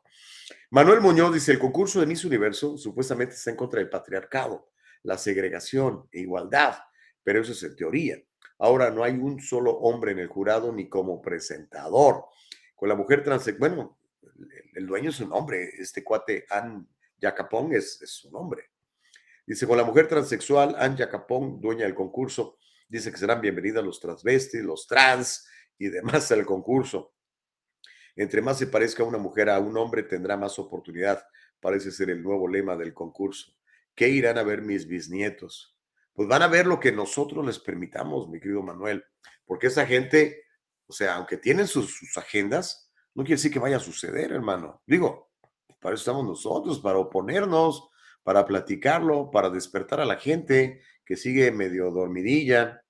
Manuel 0.72 1.02
Muñoz 1.02 1.34
dice, 1.34 1.52
el 1.52 1.60
concurso 1.60 2.00
de 2.00 2.08
Miss 2.08 2.26
Universo 2.26 2.78
supuestamente 2.78 3.36
está 3.36 3.52
en 3.52 3.56
contra 3.56 3.80
del 3.80 3.90
patriarcado 3.90 4.72
la 5.06 5.18
segregación 5.18 6.08
e 6.12 6.22
igualdad, 6.22 6.76
pero 7.24 7.42
eso 7.42 7.54
es 7.54 7.64
en 7.64 7.76
teoría. 7.76 8.22
Ahora 8.58 8.90
no 8.90 9.04
hay 9.04 9.14
un 9.14 9.40
solo 9.40 9.72
hombre 9.72 10.12
en 10.12 10.20
el 10.20 10.28
jurado 10.28 10.72
ni 10.74 10.90
como 10.90 11.22
presentador. 11.22 12.26
Con 12.76 12.90
la 12.90 12.96
mujer 12.96 13.24
trans, 13.24 13.58
bueno, 13.58 14.00
el 14.74 14.86
dueño 14.86 15.12
es 15.12 15.20
un 15.20 15.32
hombre, 15.32 15.70
este 15.78 16.04
cuate 16.04 16.46
Ann 16.50 16.88
Yacapón 17.18 17.74
es, 17.74 18.02
es 18.02 18.12
su 18.12 18.32
nombre. 18.32 18.72
Dice, 19.46 19.68
con 19.68 19.78
la 19.78 19.84
mujer 19.84 20.08
transexual, 20.08 20.76
Ann 20.78 20.98
Yacapón, 20.98 21.62
dueña 21.62 21.86
del 21.86 21.94
concurso, 21.94 22.58
dice 22.90 23.12
que 23.12 23.18
serán 23.18 23.42
bienvenidas 23.42 23.84
los 23.84 24.00
transvestis, 24.00 24.64
los 24.64 24.88
trans 24.88 25.48
y 25.78 25.90
demás 25.90 26.32
al 26.32 26.46
concurso. 26.46 27.14
Entre 28.16 28.42
más 28.42 28.58
se 28.58 28.68
parezca 28.68 29.04
una 29.04 29.18
mujer 29.18 29.50
a 29.50 29.60
un 29.60 29.78
hombre, 29.78 30.02
tendrá 30.04 30.36
más 30.36 30.58
oportunidad. 30.58 31.24
Parece 31.60 31.92
ser 31.92 32.10
el 32.10 32.24
nuevo 32.24 32.48
lema 32.48 32.76
del 32.76 32.94
concurso 32.94 33.55
¿qué 33.96 34.10
irán 34.10 34.38
a 34.38 34.44
ver 34.44 34.62
mis 34.62 34.88
bisnietos? 34.88 35.76
Pues 36.14 36.28
van 36.28 36.42
a 36.42 36.48
ver 36.48 36.68
lo 36.68 36.80
que 36.80 36.92
nosotros 36.92 37.46
les 37.46 37.60
permitamos, 37.60 38.30
mi 38.30 38.40
querido 38.40 38.62
Manuel, 38.62 39.04
porque 39.46 39.68
esa 39.68 39.86
gente, 39.86 40.44
o 40.88 40.94
sea, 40.94 41.16
aunque 41.16 41.38
tienen 41.38 41.68
sus, 41.68 42.00
agendas, 42.18 42.92
no 43.14 43.24
quiere 43.24 43.36
decir 43.36 43.52
que 43.52 43.60
vaya 43.60 43.78
a 43.78 43.82
suceder, 43.82 44.32
hermano. 44.32 44.82
Digo, 44.86 45.32
para 45.80 45.96
eso 45.96 46.02
estamos 46.02 46.26
nosotros, 46.26 46.80
para 46.80 46.98
oponernos, 46.98 47.90
para 48.24 48.46
platicarlo, 48.46 49.30
para 49.30 49.50
despertar 49.50 50.00
a 50.00 50.06
la 50.06 50.18
gente 50.18 50.82
que 51.06 51.16
sigue 51.16 51.52
medio 51.52 51.92
dormidilla. 51.92 52.82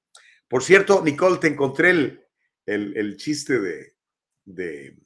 Por 0.47 0.63
cierto, 0.63 1.03
Nicole, 1.03 1.37
te 1.37 1.47
encontré 1.47 1.89
el, 1.89 2.25
el, 2.65 2.95
el 2.95 3.17
chiste 3.17 3.59
de, 3.59 3.95
de, 4.45 4.97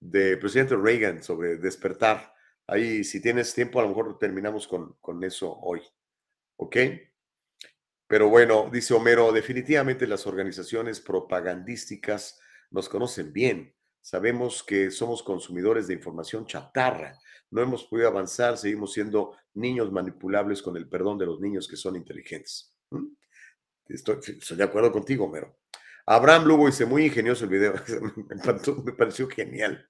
de 0.00 0.36
presidente 0.36 0.76
Reagan 0.76 1.22
sobre 1.22 1.56
despertar. 1.56 2.32
Ahí, 2.68 3.02
si 3.02 3.20
tienes 3.20 3.54
tiempo, 3.54 3.80
a 3.80 3.82
lo 3.82 3.88
mejor 3.88 4.18
terminamos 4.18 4.68
con, 4.68 4.94
con 5.00 5.24
eso 5.24 5.58
hoy. 5.60 5.80
¿Ok? 6.56 6.76
Pero 8.06 8.28
bueno, 8.28 8.70
dice 8.72 8.94
Homero, 8.94 9.32
definitivamente 9.32 10.06
las 10.06 10.26
organizaciones 10.26 11.00
propagandísticas 11.00 12.40
nos 12.70 12.88
conocen 12.88 13.32
bien. 13.32 13.74
Sabemos 14.00 14.62
que 14.62 14.90
somos 14.90 15.22
consumidores 15.22 15.86
de 15.86 15.94
información 15.94 16.46
chatarra. 16.46 17.18
No 17.50 17.62
hemos 17.62 17.84
podido 17.84 18.08
avanzar, 18.08 18.56
seguimos 18.56 18.92
siendo 18.92 19.36
niños 19.54 19.90
manipulables 19.90 20.62
con 20.62 20.76
el 20.76 20.88
perdón 20.88 21.18
de 21.18 21.26
los 21.26 21.40
niños 21.40 21.66
que 21.68 21.76
son 21.76 21.96
inteligentes. 21.96 22.74
Estoy, 23.86 24.18
de 24.56 24.64
acuerdo 24.64 24.92
contigo, 24.92 25.24
Homero. 25.24 25.58
Abraham 26.06 26.44
Lugo 26.44 26.66
dice, 26.66 26.86
muy 26.86 27.06
ingenioso 27.06 27.44
el 27.44 27.50
video. 27.50 27.74
me 28.84 28.92
pareció 28.92 29.28
genial. 29.28 29.86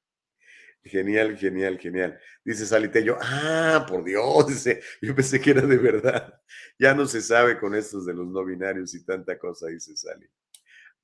Genial, 0.85 1.37
genial, 1.37 1.79
genial. 1.79 2.19
Dice 2.45 2.65
Salitello, 2.65 3.19
ah, 3.21 3.85
por 3.87 4.05
Dios, 4.05 4.65
yo 5.03 5.15
pensé 5.15 5.41
que 5.41 5.51
era 5.51 5.63
de 5.63 5.77
verdad. 5.77 6.41
Ya 6.79 6.95
no 6.95 7.07
se 7.07 7.21
sabe 7.21 7.59
con 7.59 7.75
estos 7.75 8.07
de 8.07 8.15
los 8.15 8.27
no 8.27 8.45
binarios 8.45 8.95
y 8.95 9.05
tanta 9.05 9.39
cosa, 9.39 9.67
dice 9.67 9.97
Sally. 9.97 10.27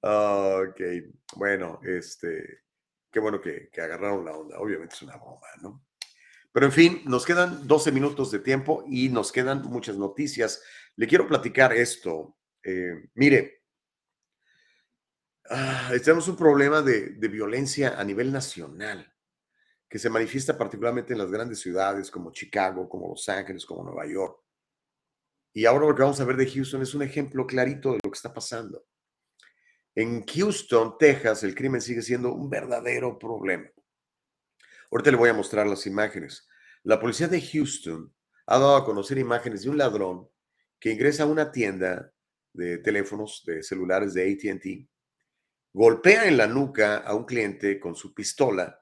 Ok, 0.01 0.80
bueno, 1.36 1.80
este, 1.82 2.62
qué 3.10 3.20
bueno 3.20 3.40
que, 3.40 3.68
que 3.70 3.80
agarraron 3.80 4.24
la 4.24 4.32
onda. 4.36 4.59
Obviamente 4.59 4.94
es 4.94 5.02
una 5.02 5.16
bomba, 5.16 5.48
¿no? 5.60 5.84
Pero 6.52 6.66
en 6.66 6.72
fin, 6.72 7.02
nos 7.06 7.26
quedan 7.26 7.66
12 7.66 7.90
minutos 7.90 8.30
de 8.30 8.38
tiempo 8.38 8.84
y 8.86 9.09
nos 9.09 9.32
quedan 9.32 9.62
muchas 9.62 9.96
noticias. 9.96 10.62
Le 10.96 11.09
quiero 11.09 11.26
platicar 11.26 11.72
esto. 11.72 12.36
Eh, 12.62 13.09
mire, 13.14 13.64
ah, 15.51 15.90
tenemos 16.02 16.28
un 16.28 16.36
problema 16.36 16.80
de, 16.80 17.10
de 17.10 17.28
violencia 17.28 17.98
a 17.98 18.05
nivel 18.05 18.32
nacional 18.32 19.13
que 19.94 20.00
se 20.00 20.10
manifiesta 20.10 20.58
particularmente 20.58 21.12
en 21.12 21.20
las 21.20 21.30
grandes 21.30 21.60
ciudades 21.60 22.10
como 22.10 22.32
Chicago, 22.32 22.88
como 22.88 23.10
Los 23.10 23.28
Ángeles, 23.28 23.64
como 23.64 23.84
Nueva 23.84 24.04
York. 24.08 24.40
Y 25.52 25.66
ahora 25.66 25.86
lo 25.86 25.94
que 25.94 26.02
vamos 26.02 26.18
a 26.20 26.24
ver 26.24 26.36
de 26.36 26.50
Houston 26.50 26.82
es 26.82 26.96
un 26.96 27.02
ejemplo 27.02 27.46
clarito 27.46 27.92
de 27.92 28.00
lo 28.02 28.10
que 28.10 28.16
está 28.16 28.34
pasando. 28.34 28.84
En 29.94 30.26
Houston, 30.26 30.98
Texas, 30.98 31.44
el 31.44 31.54
crimen 31.54 31.80
sigue 31.80 32.02
siendo 32.02 32.32
un 32.32 32.50
verdadero 32.50 33.16
problema. 33.16 33.70
Ahorita 34.90 35.12
le 35.12 35.16
voy 35.16 35.30
a 35.30 35.34
mostrar 35.34 35.64
las 35.64 35.86
imágenes. 35.86 36.44
La 36.82 36.98
policía 36.98 37.28
de 37.28 37.40
Houston 37.40 38.12
ha 38.46 38.58
dado 38.58 38.74
a 38.74 38.84
conocer 38.84 39.16
imágenes 39.18 39.62
de 39.62 39.70
un 39.70 39.78
ladrón 39.78 40.28
que 40.80 40.90
ingresa 40.90 41.22
a 41.22 41.26
una 41.26 41.52
tienda 41.52 42.10
de 42.52 42.78
teléfonos, 42.78 43.44
de 43.46 43.62
celulares 43.62 44.12
de 44.12 44.28
ATT, 44.28 44.90
golpea 45.72 46.26
en 46.26 46.36
la 46.36 46.48
nuca 46.48 46.96
a 46.96 47.14
un 47.14 47.26
cliente 47.26 47.78
con 47.78 47.94
su 47.94 48.12
pistola 48.12 48.80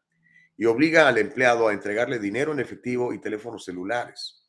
y 0.63 0.67
obliga 0.67 1.09
al 1.09 1.19
empleado 1.19 1.67
a 1.67 1.73
entregarle 1.73 2.21
dinero 2.21 2.53
en 2.53 2.61
efectivo 2.61 3.13
y 3.13 3.21
teléfonos 3.21 3.65
celulares. 3.65 4.49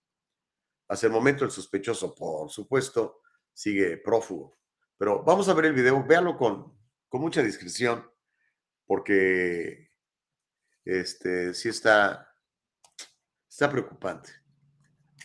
Hasta 0.88 1.08
el 1.08 1.12
momento 1.12 1.44
el 1.44 1.50
sospechoso, 1.50 2.14
por 2.14 2.52
supuesto, 2.52 3.22
sigue 3.52 3.98
prófugo. 3.98 4.60
Pero 4.96 5.24
vamos 5.24 5.50
a 5.50 5.56
ver 5.56 5.66
el 5.66 5.74
video, 5.74 6.06
véalo 6.06 6.38
con, 6.38 6.78
con 7.10 7.20
mucha 7.20 7.42
discreción, 7.42 8.08
porque 8.86 9.90
este, 10.86 11.56
sí 11.56 11.70
está, 11.70 12.32
está 13.50 13.72
preocupante. 13.72 14.34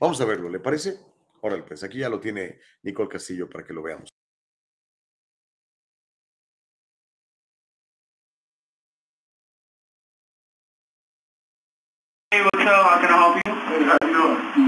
Vamos 0.01 0.19
a 0.23 0.24
verlo, 0.24 0.48
¿le 0.48 0.59
parece? 0.59 0.98
Órale, 1.43 1.65
pues 1.65 1.82
aquí 1.82 1.98
ya 1.98 2.09
lo 2.09 2.19
tiene 2.19 2.60
Nicole 2.82 3.10
Castillo 3.10 3.47
para 3.47 3.62
que 3.62 3.74
lo 3.74 3.82
veamos. 3.82 4.09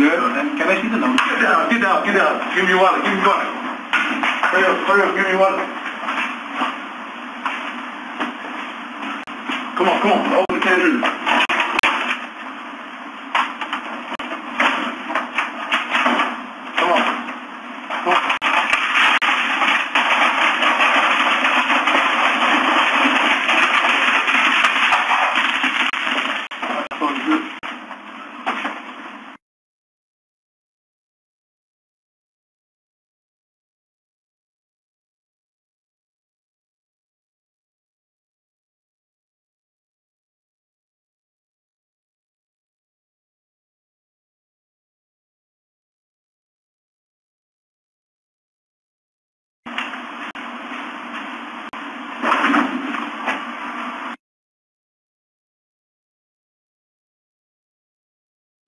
Good. 0.01 0.33
And 0.33 0.57
Can 0.57 0.67
I 0.69 0.81
see 0.81 0.89
the 0.89 0.97
number? 0.97 1.21
Get 1.29 1.45
down, 1.45 1.69
get 1.69 1.81
down, 1.85 2.05
get 2.09 2.17
down. 2.17 2.41
Give 2.57 2.65
me 2.65 2.71
your 2.73 2.81
wallet, 2.81 3.05
give 3.05 3.13
me 3.13 3.21
your 3.21 3.29
wallet. 3.29 3.49
Hurry 4.49 4.65
up, 4.65 4.79
hurry 4.89 5.03
up, 5.05 5.13
give 5.13 5.25
me 5.29 5.33
your 5.37 5.43
wallet. 5.45 5.61
Come 9.77 9.89
on, 9.89 9.97
come 10.01 10.13
on, 10.13 10.21
open 10.41 10.55
the 10.57 10.63
can. 10.65 11.05
Come 11.05 11.50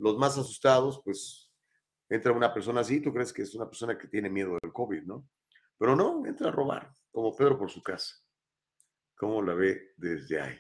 Los 0.02 0.18
más 0.18 0.36
asustados, 0.36 1.00
pues 1.04 1.48
entra 2.08 2.32
una 2.32 2.52
persona 2.52 2.80
así, 2.80 3.00
tú 3.00 3.12
crees 3.12 3.32
que 3.32 3.42
es 3.42 3.54
una 3.54 3.66
persona 3.66 3.96
que 3.96 4.08
tiene 4.08 4.28
miedo 4.28 4.58
del 4.60 4.72
COVID, 4.72 5.04
¿no? 5.04 5.28
Pero 5.78 5.94
no, 5.94 6.26
entra 6.26 6.48
a 6.48 6.52
robar, 6.52 6.92
como 7.12 7.34
Pedro 7.36 7.56
por 7.56 7.70
su 7.70 7.80
casa. 7.80 8.16
¿Cómo 9.14 9.40
la 9.40 9.54
ve 9.54 9.92
desde 9.96 10.40
ahí? 10.40 10.58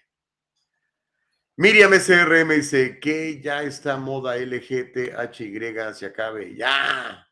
Miriam 1.56 1.92
SRM 1.92 2.50
dice 2.54 3.00
que 3.00 3.42
ya 3.42 3.64
está 3.64 3.96
moda 3.96 4.36
LGTHY 4.36 5.94
se 5.94 6.06
acabe. 6.06 6.56
¡Ya! 6.56 7.26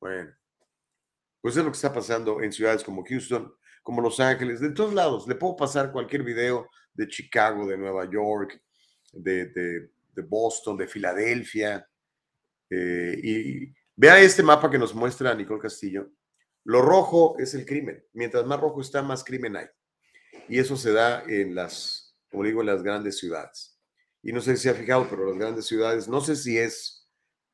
Bueno, 0.00 0.34
pues 1.40 1.56
es 1.56 1.64
lo 1.64 1.70
que 1.70 1.76
está 1.76 1.92
pasando 1.92 2.42
en 2.42 2.52
ciudades 2.52 2.82
como 2.82 3.04
Houston, 3.04 3.54
como 3.84 4.02
Los 4.02 4.18
Ángeles, 4.18 4.60
de 4.60 4.72
todos 4.72 4.92
lados. 4.92 5.28
Le 5.28 5.36
puedo 5.36 5.54
pasar 5.54 5.92
cualquier 5.92 6.24
video 6.24 6.68
de 6.92 7.06
Chicago, 7.06 7.64
de 7.66 7.78
Nueva 7.78 8.10
York, 8.10 8.60
de, 9.12 9.46
de, 9.46 9.92
de 10.14 10.22
Boston, 10.22 10.76
de 10.76 10.86
Filadelfia. 10.86 11.86
eh, 12.70 13.20
y 13.22 13.74
vea 13.96 14.20
este 14.20 14.42
mapa 14.42 14.70
que 14.70 14.78
nos 14.78 14.94
muestra 14.94 15.34
Nicole 15.34 15.60
Castillo. 15.60 16.10
Lo 16.64 16.82
rojo 16.82 17.36
es 17.38 17.54
el 17.54 17.66
crimen. 17.66 18.04
Mientras 18.12 18.46
más 18.46 18.60
rojo 18.60 18.80
está, 18.80 19.02
más 19.02 19.24
crimen 19.24 19.56
hay. 19.56 19.66
Y 20.48 20.58
eso 20.58 20.76
se 20.76 20.92
da 20.92 21.22
en 21.26 21.54
las, 21.54 22.16
como 22.30 22.44
digo, 22.44 22.60
en 22.60 22.66
las 22.66 22.82
grandes 22.82 23.18
ciudades. 23.18 23.78
Y 24.22 24.32
no 24.32 24.40
sé 24.40 24.56
si 24.56 24.64
se 24.64 24.70
ha 24.70 24.74
fijado, 24.74 25.08
pero 25.08 25.26
las 25.26 25.38
grandes 25.38 25.66
ciudades, 25.66 26.08
no 26.08 26.20
sé 26.20 26.36
si 26.36 26.58
es 26.58 27.08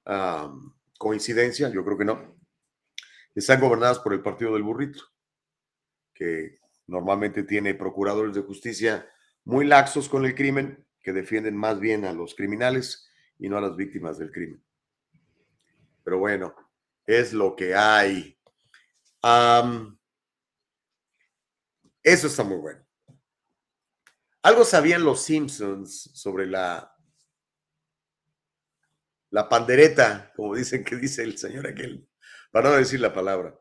am, 0.05 0.75
coincidencia, 0.99 1.69
yo 1.69 1.85
creo 1.85 1.99
que 1.99 2.05
no, 2.05 2.37
están 3.35 3.61
gobernadas 3.61 3.99
por 3.99 4.13
el 4.15 4.23
Partido 4.23 4.55
del 4.55 4.63
Burrito, 4.63 5.05
que 6.15 6.59
normalmente 6.87 7.43
tiene 7.43 7.75
procuradores 7.75 8.35
de 8.35 8.43
justicia 8.43 9.09
muy 9.45 9.67
laxos 9.67 10.09
con 10.09 10.25
el 10.25 10.35
crimen, 10.35 10.86
que 11.07 11.13
defienden 11.13 11.57
más 11.57 11.79
bien 11.79 12.05
a 12.05 12.13
los 12.13 12.35
criminales 12.35 13.09
y 13.39 13.49
no 13.49 13.57
a 13.57 13.61
las 13.61 13.77
víctimas 13.77 14.19
del 14.19 14.33
crimen. 14.33 14.61
Pero 16.03 16.19
bueno, 16.19 16.53
es 17.07 17.33
lo 17.33 17.55
que 17.55 17.77
hay. 17.77 18.37
Eso 22.03 22.27
está 22.27 22.43
muy 22.43 22.57
bueno. 22.57 22.85
Algo 24.43 24.65
sabían 24.65 25.05
los 25.05 25.23
Simpsons 25.23 26.11
sobre 26.13 26.45
la, 26.45 26.93
la 29.31 29.49
pandereta, 29.49 30.33
como 30.35 30.57
dicen 30.57 30.83
que 30.83 30.97
dice 30.97 31.23
el 31.23 31.39
señor 31.39 31.69
aquel, 31.69 32.11
para 32.51 32.71
no 32.71 32.77
decir 32.79 32.99
la 32.99 33.15
palabra. 33.15 33.57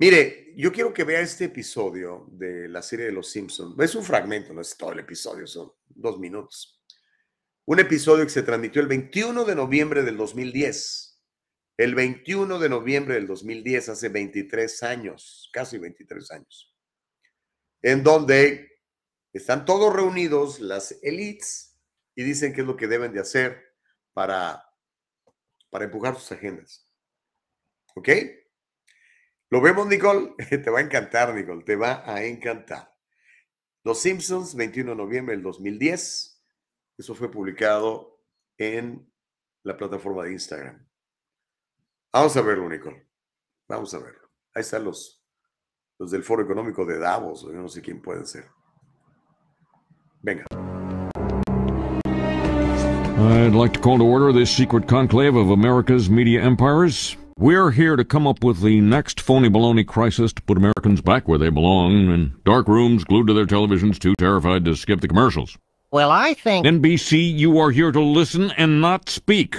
Mire, 0.00 0.52
yo 0.56 0.72
quiero 0.72 0.94
que 0.94 1.02
vea 1.02 1.20
este 1.20 1.46
episodio 1.46 2.28
de 2.30 2.68
la 2.68 2.82
serie 2.82 3.06
de 3.06 3.12
Los 3.12 3.30
Simpsons. 3.30 3.74
Es 3.80 3.96
un 3.96 4.04
fragmento, 4.04 4.52
no 4.52 4.60
es 4.60 4.76
todo 4.76 4.92
el 4.92 5.00
episodio, 5.00 5.44
son 5.44 5.72
dos 5.88 6.20
minutos. 6.20 6.80
Un 7.64 7.80
episodio 7.80 8.24
que 8.24 8.30
se 8.30 8.44
transmitió 8.44 8.80
el 8.80 8.86
21 8.86 9.44
de 9.44 9.56
noviembre 9.56 10.04
del 10.04 10.16
2010. 10.16 11.20
El 11.76 11.96
21 11.96 12.60
de 12.60 12.68
noviembre 12.68 13.14
del 13.14 13.26
2010, 13.26 13.88
hace 13.88 14.08
23 14.08 14.82
años, 14.84 15.50
casi 15.52 15.78
23 15.78 16.30
años. 16.30 16.76
En 17.82 18.04
donde 18.04 18.70
están 19.32 19.64
todos 19.64 19.92
reunidos, 19.92 20.60
las 20.60 20.96
elites, 21.02 21.76
y 22.14 22.22
dicen 22.22 22.52
qué 22.52 22.60
es 22.60 22.66
lo 22.66 22.76
que 22.76 22.86
deben 22.86 23.12
de 23.12 23.20
hacer 23.20 23.64
para, 24.12 24.64
para 25.70 25.86
empujar 25.86 26.14
sus 26.14 26.30
agendas. 26.30 26.88
¿Ok? 27.96 28.08
¿Lo 29.50 29.62
vemos, 29.62 29.86
Nicole? 29.86 30.34
Te 30.48 30.70
va 30.70 30.80
a 30.80 30.82
encantar, 30.82 31.34
Nicole, 31.34 31.64
te 31.64 31.76
va 31.76 32.02
a 32.04 32.22
encantar. 32.24 32.94
Los 33.84 34.00
Simpsons, 34.00 34.54
21 34.54 34.90
de 34.90 34.96
noviembre 34.96 35.34
del 35.34 35.42
2010. 35.42 36.44
Eso 36.98 37.14
fue 37.14 37.30
publicado 37.30 38.20
en 38.58 39.10
la 39.62 39.76
plataforma 39.76 40.24
de 40.24 40.32
Instagram. 40.32 40.86
Vamos 42.12 42.36
a 42.36 42.42
verlo, 42.42 42.68
Nicole. 42.68 43.06
Vamos 43.68 43.94
a 43.94 43.98
verlo. 43.98 44.28
Ahí 44.54 44.60
están 44.60 44.84
los, 44.84 45.24
los 45.98 46.10
del 46.10 46.24
Foro 46.24 46.42
Económico 46.42 46.84
de 46.84 46.98
Davos. 46.98 47.42
Yo 47.42 47.52
no 47.52 47.68
sé 47.68 47.80
quién 47.80 48.02
pueden 48.02 48.26
ser. 48.26 48.46
Venga. 50.20 50.44
I'd 53.20 53.54
like 53.54 53.72
to 53.72 53.80
call 53.80 53.98
to 53.98 54.04
order 54.04 54.32
this 54.32 54.50
secret 54.50 54.86
conclave 54.86 55.36
of 55.36 55.50
America's 55.50 56.10
media 56.10 56.42
empires. 56.42 57.16
We're 57.38 57.70
here 57.70 57.94
to 57.94 58.04
come 58.04 58.26
up 58.26 58.42
with 58.42 58.62
the 58.62 58.80
next 58.80 59.20
phony 59.20 59.48
baloney 59.48 59.86
crisis 59.86 60.32
to 60.32 60.42
put 60.42 60.56
Americans 60.56 61.00
back 61.00 61.28
where 61.28 61.38
they 61.38 61.50
belong 61.50 62.10
in 62.12 62.34
dark 62.44 62.66
rooms 62.66 63.04
glued 63.04 63.28
to 63.28 63.32
their 63.32 63.46
televisions, 63.46 63.96
too 63.96 64.16
terrified 64.18 64.64
to 64.64 64.74
skip 64.74 65.00
the 65.00 65.06
commercials. 65.06 65.56
Well, 65.92 66.10
I 66.10 66.34
think. 66.34 66.66
NBC, 66.66 67.32
you 67.38 67.56
are 67.60 67.70
here 67.70 67.92
to 67.92 68.00
listen 68.00 68.50
and 68.50 68.80
not 68.80 69.08
speak. 69.08 69.58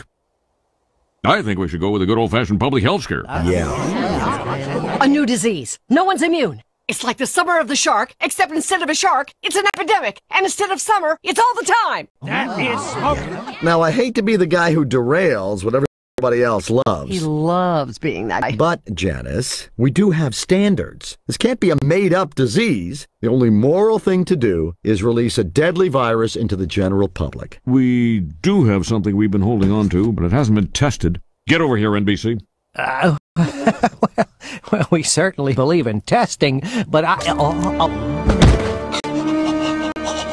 I 1.23 1.41
think 1.41 1.57
we 1.57 1.69
should 1.69 1.79
go 1.79 1.89
with 1.89 2.01
a 2.01 2.05
good 2.05 2.17
old 2.17 2.31
fashioned 2.31 2.59
public 2.59 2.83
health 2.83 3.03
scare. 3.03 3.23
yeah. 3.45 4.97
A 5.01 5.07
new 5.07 5.25
disease. 5.25 5.79
No 5.89 6.03
one's 6.03 6.21
immune. 6.21 6.63
It's 6.89 7.05
like 7.05 7.15
the 7.15 7.27
summer 7.27 7.59
of 7.59 7.69
the 7.69 7.77
shark, 7.77 8.13
except 8.19 8.51
instead 8.51 8.81
of 8.81 8.89
a 8.89 8.95
shark, 8.95 9.31
it's 9.41 9.55
an 9.55 9.63
epidemic. 9.73 10.19
And 10.31 10.43
instead 10.43 10.71
of 10.71 10.81
summer, 10.81 11.17
it's 11.23 11.39
all 11.39 11.55
the 11.55 11.73
time. 11.85 12.09
That 12.23 12.59
is 12.59 12.77
oh. 12.77 13.15
smoking. 13.15 13.55
Now, 13.63 13.79
I 13.79 13.91
hate 13.91 14.15
to 14.15 14.21
be 14.21 14.35
the 14.35 14.47
guy 14.47 14.73
who 14.73 14.83
derails 14.83 15.63
what 15.63 15.88
everybody 16.19 16.43
else 16.43 16.69
loves. 16.69 17.09
He 17.09 17.21
loves 17.21 17.97
being 17.97 18.27
that 18.27 18.41
guy. 18.41 18.55
But, 18.57 18.81
Janice, 18.93 19.69
we 19.77 19.89
do 19.89 20.11
have 20.11 20.35
standards. 20.35 21.17
This 21.27 21.37
can't 21.37 21.61
be 21.61 21.69
a 21.69 21.77
made 21.81 22.13
up 22.13 22.35
disease. 22.35 23.07
The 23.21 23.29
only 23.29 23.49
moral 23.49 23.99
thing 23.99 24.25
to 24.25 24.35
do 24.35 24.73
is 24.83 25.01
release 25.01 25.37
a 25.37 25.45
deadly 25.45 25.87
virus 25.87 26.35
into 26.35 26.57
the 26.57 26.67
general 26.67 27.07
public. 27.07 27.61
We 27.65 28.19
do 28.19 28.65
have 28.65 28.85
something 28.85 29.15
we've 29.15 29.31
been 29.31 29.41
holding 29.41 29.71
on 29.71 29.87
to, 29.89 30.11
but 30.11 30.25
it 30.25 30.33
hasn't 30.33 30.55
been 30.55 30.67
tested. 30.67 31.21
Get 31.47 31.61
over 31.61 31.77
here, 31.77 31.91
NBC. 31.91 32.41
Uh, 32.75 33.17
well, 34.71 34.87
we 34.91 35.01
certainly 35.01 35.53
believe 35.53 35.87
in 35.87 36.01
testing, 36.01 36.61
but 36.89 37.05
I. 37.05 37.17
Oh, 37.29 37.79
oh. 37.79 37.87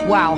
Wow. 0.09 0.35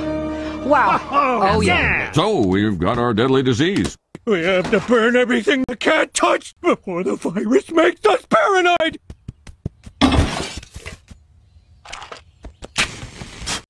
Wow. 0.63 0.99
Oh, 1.51 1.61
yeah. 1.61 2.11
So, 2.11 2.45
we've 2.45 2.77
got 2.77 2.99
our 2.99 3.13
deadly 3.13 3.41
disease. 3.41 3.97
We 4.29 4.43
have 4.43 4.69
to 4.69 4.79
burn 4.81 5.15
everything 5.15 5.63
we 5.67 5.75
can't 5.75 6.13
touch 6.13 6.53
before 6.61 7.03
the 7.03 7.15
virus 7.15 7.71
makes 7.71 8.05
us 8.05 8.23
paranoid. 8.27 8.99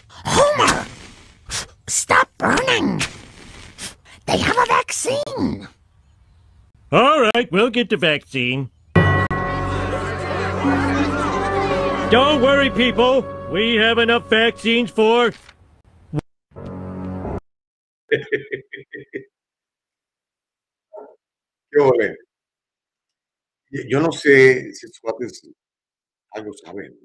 Homer! 0.10 0.86
Stop 1.88 2.30
burning! 2.38 3.02
They 4.26 4.38
have 4.38 4.58
a 4.58 4.66
vaccine! 4.66 5.70
All 6.92 7.30
right, 7.34 7.50
we'll 7.54 7.70
get 7.70 7.90
the 7.90 7.96
vaccine. 7.96 8.70
Don't 12.12 12.42
worry, 12.42 12.70
people. 12.70 13.26
We 13.50 13.76
have 13.76 13.98
enough 13.98 14.30
vaccines 14.30 14.92
for. 14.92 15.32
Yo 21.72 21.92
no 24.00 24.12
sé 24.12 24.74
si 24.74 24.86
estos 24.86 25.00
cuates 25.00 25.50
algo 26.32 26.54
saben. 26.54 26.98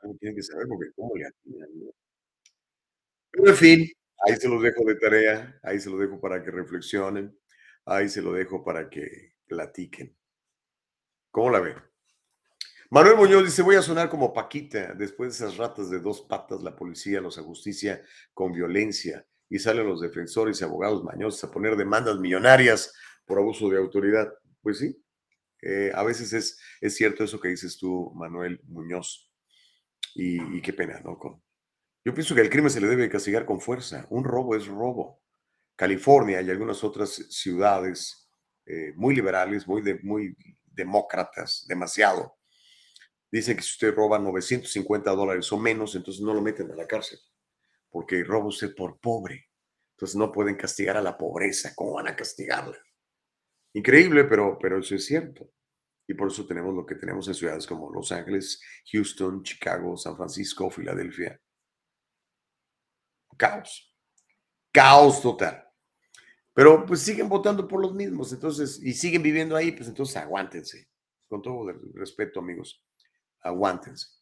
Algo 0.00 0.16
tienen 0.18 0.36
que 0.36 0.42
saber 0.42 0.66
porque 0.68 0.92
cómo 0.94 1.16
le 1.16 1.26
atinan. 1.26 1.68
Pero 3.30 3.50
en 3.50 3.56
fin, 3.56 3.88
ahí 4.26 4.36
se 4.36 4.48
los 4.48 4.62
dejo 4.62 4.84
de 4.84 4.96
tarea, 4.96 5.60
ahí 5.62 5.78
se 5.78 5.90
los 5.90 6.00
dejo 6.00 6.20
para 6.20 6.42
que 6.42 6.50
reflexionen, 6.50 7.38
ahí 7.84 8.08
se 8.08 8.22
lo 8.22 8.32
dejo 8.32 8.64
para 8.64 8.88
que 8.88 9.34
platiquen. 9.46 10.16
¿Cómo 11.30 11.50
la 11.50 11.60
ven? 11.60 11.76
Manuel 12.90 13.16
Muñoz 13.16 13.44
dice, 13.44 13.62
voy 13.62 13.76
a 13.76 13.82
sonar 13.82 14.08
como 14.08 14.32
Paquita, 14.32 14.94
después 14.94 15.38
de 15.38 15.44
esas 15.44 15.58
ratas 15.58 15.90
de 15.90 16.00
dos 16.00 16.22
patas, 16.22 16.62
la 16.62 16.74
policía 16.74 17.20
los 17.20 17.38
justicia 17.38 18.02
con 18.32 18.52
violencia 18.52 19.26
y 19.48 19.58
salen 19.58 19.86
los 19.86 20.00
defensores 20.00 20.60
y 20.60 20.64
abogados 20.64 21.04
mañosos 21.04 21.42
a 21.44 21.50
poner 21.50 21.76
demandas 21.76 22.18
millonarias 22.18 22.92
por 23.24 23.38
abuso 23.38 23.68
de 23.68 23.78
autoridad. 23.78 24.32
Pues 24.62 24.78
sí, 24.78 25.02
eh, 25.62 25.90
a 25.94 26.02
veces 26.02 26.32
es, 26.32 26.58
es 26.80 26.96
cierto 26.96 27.24
eso 27.24 27.40
que 27.40 27.48
dices 27.48 27.78
tú, 27.78 28.12
Manuel 28.14 28.60
Muñoz. 28.64 29.30
Y, 30.14 30.60
qué 30.62 30.72
pena, 30.72 31.00
¿no? 31.00 31.18
Con- 31.18 31.40
yo 32.04 32.14
pienso 32.14 32.34
que 32.34 32.40
el 32.40 32.50
crimen 32.50 32.70
se 32.70 32.80
le 32.80 32.88
debe 32.88 33.08
castigar 33.08 33.44
con 33.44 33.60
fuerza. 33.60 34.06
Un 34.10 34.24
robo 34.24 34.56
es 34.56 34.66
robo. 34.66 35.22
California 35.76 36.42
y 36.42 36.50
algunas 36.50 36.82
otras 36.82 37.10
ciudades 37.30 38.28
eh, 38.66 38.92
muy 38.96 39.14
liberales, 39.14 39.66
muy, 39.68 39.82
muy 40.02 40.36
demócratas, 40.64 41.64
demasiado, 41.68 42.36
dicen 43.30 43.56
que 43.56 43.62
si 43.62 43.72
usted 43.72 43.94
roba 43.94 44.18
950 44.18 45.10
dólares 45.12 45.50
o 45.52 45.58
menos, 45.58 45.94
entonces 45.94 46.22
no 46.22 46.34
lo 46.34 46.40
meten 46.42 46.70
a 46.70 46.74
la 46.74 46.86
cárcel, 46.86 47.18
porque 47.90 48.24
roba 48.24 48.46
usted 48.46 48.74
por 48.74 48.98
pobre. 48.98 49.46
Entonces 49.96 50.16
no 50.16 50.30
pueden 50.30 50.56
castigar 50.56 50.96
a 50.96 51.02
la 51.02 51.16
pobreza. 51.16 51.72
¿Cómo 51.74 51.94
van 51.94 52.08
a 52.08 52.16
castigarla? 52.16 52.78
Increíble, 53.74 54.24
pero, 54.24 54.58
pero 54.60 54.78
eso 54.78 54.94
es 54.94 55.04
cierto. 55.04 55.50
Y 56.06 56.14
por 56.14 56.28
eso 56.28 56.46
tenemos 56.46 56.74
lo 56.74 56.86
que 56.86 56.94
tenemos 56.94 57.28
en 57.28 57.34
ciudades 57.34 57.66
como 57.66 57.92
Los 57.92 58.12
Ángeles, 58.12 58.62
Houston, 58.92 59.42
Chicago, 59.42 59.96
San 59.96 60.16
Francisco, 60.16 60.70
Filadelfia. 60.70 61.38
Caos. 63.36 63.94
Caos 64.72 65.20
total. 65.20 65.64
Pero 66.54 66.84
pues 66.86 67.00
siguen 67.00 67.28
votando 67.28 67.68
por 67.68 67.80
los 67.80 67.94
mismos, 67.94 68.32
entonces, 68.32 68.82
y 68.82 68.92
siguen 68.92 69.22
viviendo 69.22 69.54
ahí, 69.54 69.70
pues 69.70 69.88
entonces 69.88 70.16
aguántense. 70.16 70.88
Con 71.28 71.40
todo 71.40 71.72
respeto, 71.94 72.40
amigos, 72.40 72.82
aguántense. 73.42 74.17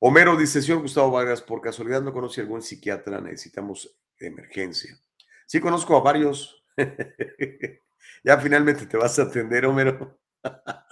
Homero 0.00 0.36
dice, 0.36 0.62
señor 0.62 0.82
Gustavo 0.82 1.10
Vargas, 1.10 1.42
por 1.42 1.60
casualidad 1.60 2.02
no 2.02 2.12
conoce 2.12 2.40
algún 2.40 2.62
psiquiatra, 2.62 3.20
necesitamos 3.20 3.98
emergencia. 4.18 4.96
Sí, 5.46 5.60
conozco 5.60 5.96
a 5.96 6.02
varios. 6.02 6.64
ya 8.24 8.38
finalmente 8.38 8.86
te 8.86 8.96
vas 8.96 9.18
a 9.18 9.22
atender, 9.22 9.66
Homero. 9.66 10.20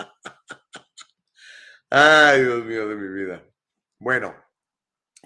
Ay, 1.91 2.43
Dios 2.43 2.65
mío 2.65 2.89
de 2.89 2.97
mi 2.97 3.09
vida. 3.09 3.47
Bueno, 3.99 4.35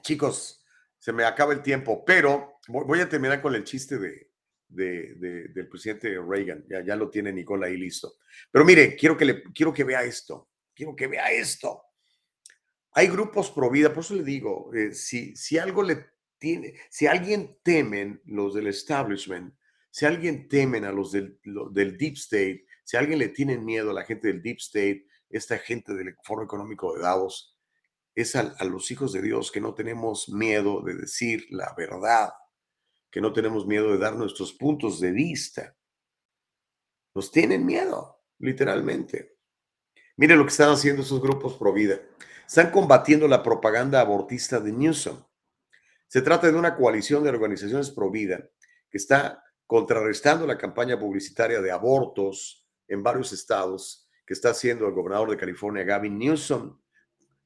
chicos, 0.03 0.65
se 0.99 1.13
me 1.13 1.25
acaba 1.25 1.55
el 1.55 1.63
tiempo, 1.63 2.05
pero 2.05 2.59
voy 2.69 3.01
a 3.01 3.09
terminar 3.09 3.41
con 3.41 3.55
el 3.55 3.65
chiste 3.65 3.99
de, 3.99 4.31
de- 4.69 5.15
de- 5.17 5.49
del 5.49 5.69
presidente 5.69 6.19
Reagan. 6.21 6.65
Ya, 6.69 6.85
ya 6.85 6.97
lo 6.97 7.09
tiene 7.09 7.33
Nicole 7.33 7.67
ahí 7.67 7.77
listo. 7.79 8.17
Pero 8.51 8.65
mire, 8.65 8.95
quiero 8.95 9.17
que, 9.17 9.25
le, 9.25 9.43
quiero 9.55 9.73
que 9.73 9.85
vea 9.85 10.03
esto. 10.03 10.51
Quiero 10.75 10.95
que 10.95 11.07
vea 11.07 11.33
esto. 11.33 11.83
Hay 12.93 13.07
grupos 13.07 13.51
pro 13.51 13.71
vida, 13.71 13.93
por 13.93 14.03
eso 14.03 14.15
le 14.15 14.25
digo, 14.25 14.73
eh, 14.75 14.93
si, 14.93 15.37
si 15.37 15.59
algo 15.59 15.83
le 15.83 16.07
tiene, 16.39 16.75
si 16.91 17.07
alguien 17.07 17.59
temen 17.63 18.21
los 18.25 18.55
del 18.55 18.67
establishment, 18.67 19.55
si 19.91 20.07
alguien 20.07 20.49
temen 20.49 20.85
a 20.85 20.93
los 20.93 21.13
del, 21.13 21.39
del 21.73 21.97
deep 21.97 22.15
state, 22.15 22.67
si 22.85 22.97
alguien 22.97 23.19
le 23.19 23.29
tienen 23.29 23.65
miedo 23.65 23.91
a 23.91 23.95
la 23.95 24.05
gente 24.05 24.29
del 24.29 24.43
deep 24.43 24.59
state, 24.59 25.07
esta 25.29 25.59
gente 25.59 25.95
del 25.95 26.17
Foro 26.25 26.43
Económico 26.43 26.95
de 26.95 27.03
Davos, 27.03 27.57
es 28.15 28.35
a, 28.35 28.55
a 28.59 28.65
los 28.65 28.91
hijos 28.91 29.13
de 29.13 29.23
Dios 29.23 29.53
que 29.53 29.61
no 29.61 29.75
tenemos 29.75 30.29
miedo 30.29 30.83
de 30.83 30.95
decir 30.95 31.47
la 31.51 31.73
verdad, 31.77 32.31
que 33.11 33.21
no 33.21 33.33
tenemos 33.33 33.67
miedo 33.67 33.93
de 33.93 33.99
dar 33.99 34.17
nuestros 34.17 34.53
puntos 34.53 35.01
de 35.01 35.13
vista. 35.13 35.77
Nos 37.15 37.31
tienen 37.31 37.67
miedo, 37.67 38.25
literalmente. 38.39 39.37
Mire 40.17 40.37
lo 40.37 40.45
que 40.45 40.51
están 40.51 40.71
haciendo 40.71 41.03
esos 41.03 41.21
grupos 41.21 41.57
pro 41.57 41.73
vida. 41.73 42.01
Están 42.51 42.73
combatiendo 42.73 43.29
la 43.29 43.45
propaganda 43.45 44.01
abortista 44.01 44.59
de 44.59 44.73
Newsom. 44.73 45.23
Se 46.09 46.21
trata 46.21 46.51
de 46.51 46.59
una 46.59 46.75
coalición 46.75 47.23
de 47.23 47.31
organizaciones 47.31 47.93
pro 47.93 48.11
vida 48.11 48.45
que 48.91 48.99
está 48.99 49.45
contrarrestando 49.69 50.49
la 50.49 50.59
campaña 50.59 50.99
publicitaria 50.99 51.61
de 51.61 51.71
abortos 51.71 52.67
en 52.89 53.05
varios 53.05 53.33
estados 53.33 54.11
que 54.27 54.35
está 54.35 54.51
haciendo 54.51 54.89
el 54.89 54.95
gobernador 54.95 55.31
de 55.31 55.37
California, 55.37 55.85
Gavin 55.85 56.19
Newsom, 56.19 56.77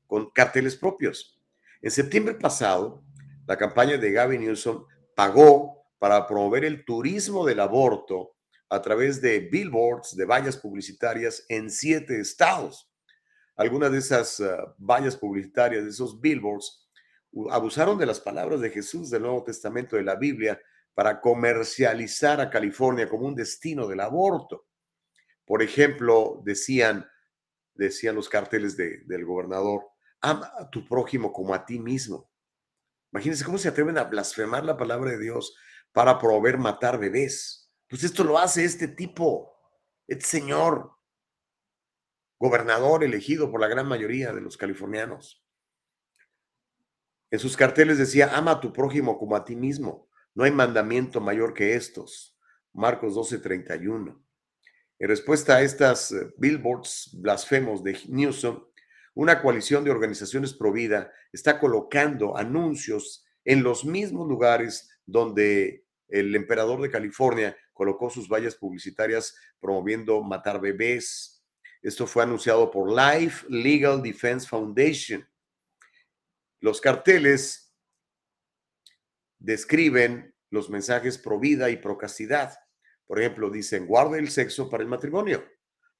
con 0.06 0.30
carteles 0.30 0.74
propios. 0.74 1.38
En 1.82 1.90
septiembre 1.90 2.36
pasado, 2.36 3.04
la 3.46 3.58
campaña 3.58 3.98
de 3.98 4.10
Gavin 4.10 4.40
Newsom 4.40 4.86
pagó 5.14 5.84
para 5.98 6.26
promover 6.26 6.64
el 6.64 6.82
turismo 6.82 7.44
del 7.44 7.60
aborto 7.60 8.36
a 8.70 8.80
través 8.80 9.20
de 9.20 9.40
billboards, 9.40 10.16
de 10.16 10.24
vallas 10.24 10.56
publicitarias 10.56 11.44
en 11.50 11.70
siete 11.70 12.18
estados. 12.18 12.90
Algunas 13.56 13.92
de 13.92 13.98
esas 13.98 14.40
uh, 14.40 14.74
vallas 14.78 15.16
publicitarias, 15.16 15.84
de 15.84 15.90
esos 15.90 16.20
billboards, 16.20 16.88
abusaron 17.50 17.98
de 17.98 18.06
las 18.06 18.20
palabras 18.20 18.60
de 18.60 18.70
Jesús 18.70 19.10
del 19.10 19.22
Nuevo 19.22 19.44
Testamento 19.44 19.96
de 19.96 20.02
la 20.02 20.16
Biblia 20.16 20.60
para 20.94 21.20
comercializar 21.20 22.40
a 22.40 22.50
California 22.50 23.08
como 23.08 23.26
un 23.26 23.34
destino 23.34 23.86
del 23.86 24.00
aborto. 24.00 24.66
Por 25.44 25.62
ejemplo, 25.62 26.40
decían, 26.44 27.06
decían 27.74 28.14
los 28.14 28.28
carteles 28.28 28.76
de, 28.76 29.02
del 29.06 29.24
gobernador, 29.24 29.82
ama 30.20 30.52
a 30.56 30.70
tu 30.70 30.86
prójimo 30.86 31.32
como 31.32 31.52
a 31.52 31.66
ti 31.66 31.78
mismo. 31.78 32.30
Imagínense 33.12 33.44
cómo 33.44 33.58
se 33.58 33.68
atreven 33.68 33.98
a 33.98 34.04
blasfemar 34.04 34.64
la 34.64 34.76
palabra 34.76 35.10
de 35.10 35.18
Dios 35.18 35.56
para 35.92 36.18
proveer 36.18 36.58
matar 36.58 36.98
bebés. 36.98 37.70
Pues 37.88 38.02
esto 38.02 38.24
lo 38.24 38.38
hace 38.38 38.64
este 38.64 38.88
tipo, 38.88 39.52
este 40.08 40.24
señor, 40.24 40.93
gobernador 42.38 43.04
elegido 43.04 43.50
por 43.50 43.60
la 43.60 43.68
gran 43.68 43.86
mayoría 43.86 44.32
de 44.32 44.40
los 44.40 44.56
californianos. 44.56 45.44
En 47.30 47.38
sus 47.38 47.56
carteles 47.56 47.98
decía, 47.98 48.36
ama 48.36 48.52
a 48.52 48.60
tu 48.60 48.72
prójimo 48.72 49.18
como 49.18 49.36
a 49.36 49.44
ti 49.44 49.56
mismo. 49.56 50.08
No 50.34 50.44
hay 50.44 50.50
mandamiento 50.50 51.20
mayor 51.20 51.54
que 51.54 51.74
estos. 51.74 52.38
Marcos 52.72 53.14
12:31. 53.14 54.20
En 54.98 55.08
respuesta 55.08 55.56
a 55.56 55.62
estas 55.62 56.12
eh, 56.12 56.32
billboards 56.36 57.10
blasfemos 57.14 57.82
de 57.82 57.98
Newsom, 58.08 58.64
una 59.14 59.40
coalición 59.40 59.84
de 59.84 59.90
organizaciones 59.90 60.54
pro 60.54 60.72
vida 60.72 61.12
está 61.32 61.60
colocando 61.60 62.36
anuncios 62.36 63.24
en 63.44 63.62
los 63.62 63.84
mismos 63.84 64.28
lugares 64.28 64.90
donde 65.06 65.84
el 66.08 66.34
emperador 66.34 66.80
de 66.82 66.90
California 66.90 67.56
colocó 67.72 68.10
sus 68.10 68.28
vallas 68.28 68.54
publicitarias 68.54 69.36
promoviendo 69.60 70.22
matar 70.22 70.60
bebés. 70.60 71.33
Esto 71.84 72.06
fue 72.06 72.22
anunciado 72.22 72.70
por 72.70 72.90
Life 72.90 73.44
Legal 73.50 74.02
Defense 74.02 74.48
Foundation. 74.48 75.28
Los 76.60 76.80
carteles 76.80 77.76
describen 79.38 80.34
los 80.48 80.70
mensajes 80.70 81.18
pro 81.18 81.38
vida 81.38 81.68
y 81.68 81.76
pro 81.76 81.98
castidad. 81.98 82.56
Por 83.04 83.20
ejemplo, 83.20 83.50
dicen, 83.50 83.86
guarda 83.86 84.16
el 84.16 84.30
sexo 84.30 84.70
para 84.70 84.82
el 84.82 84.88
matrimonio. 84.88 85.44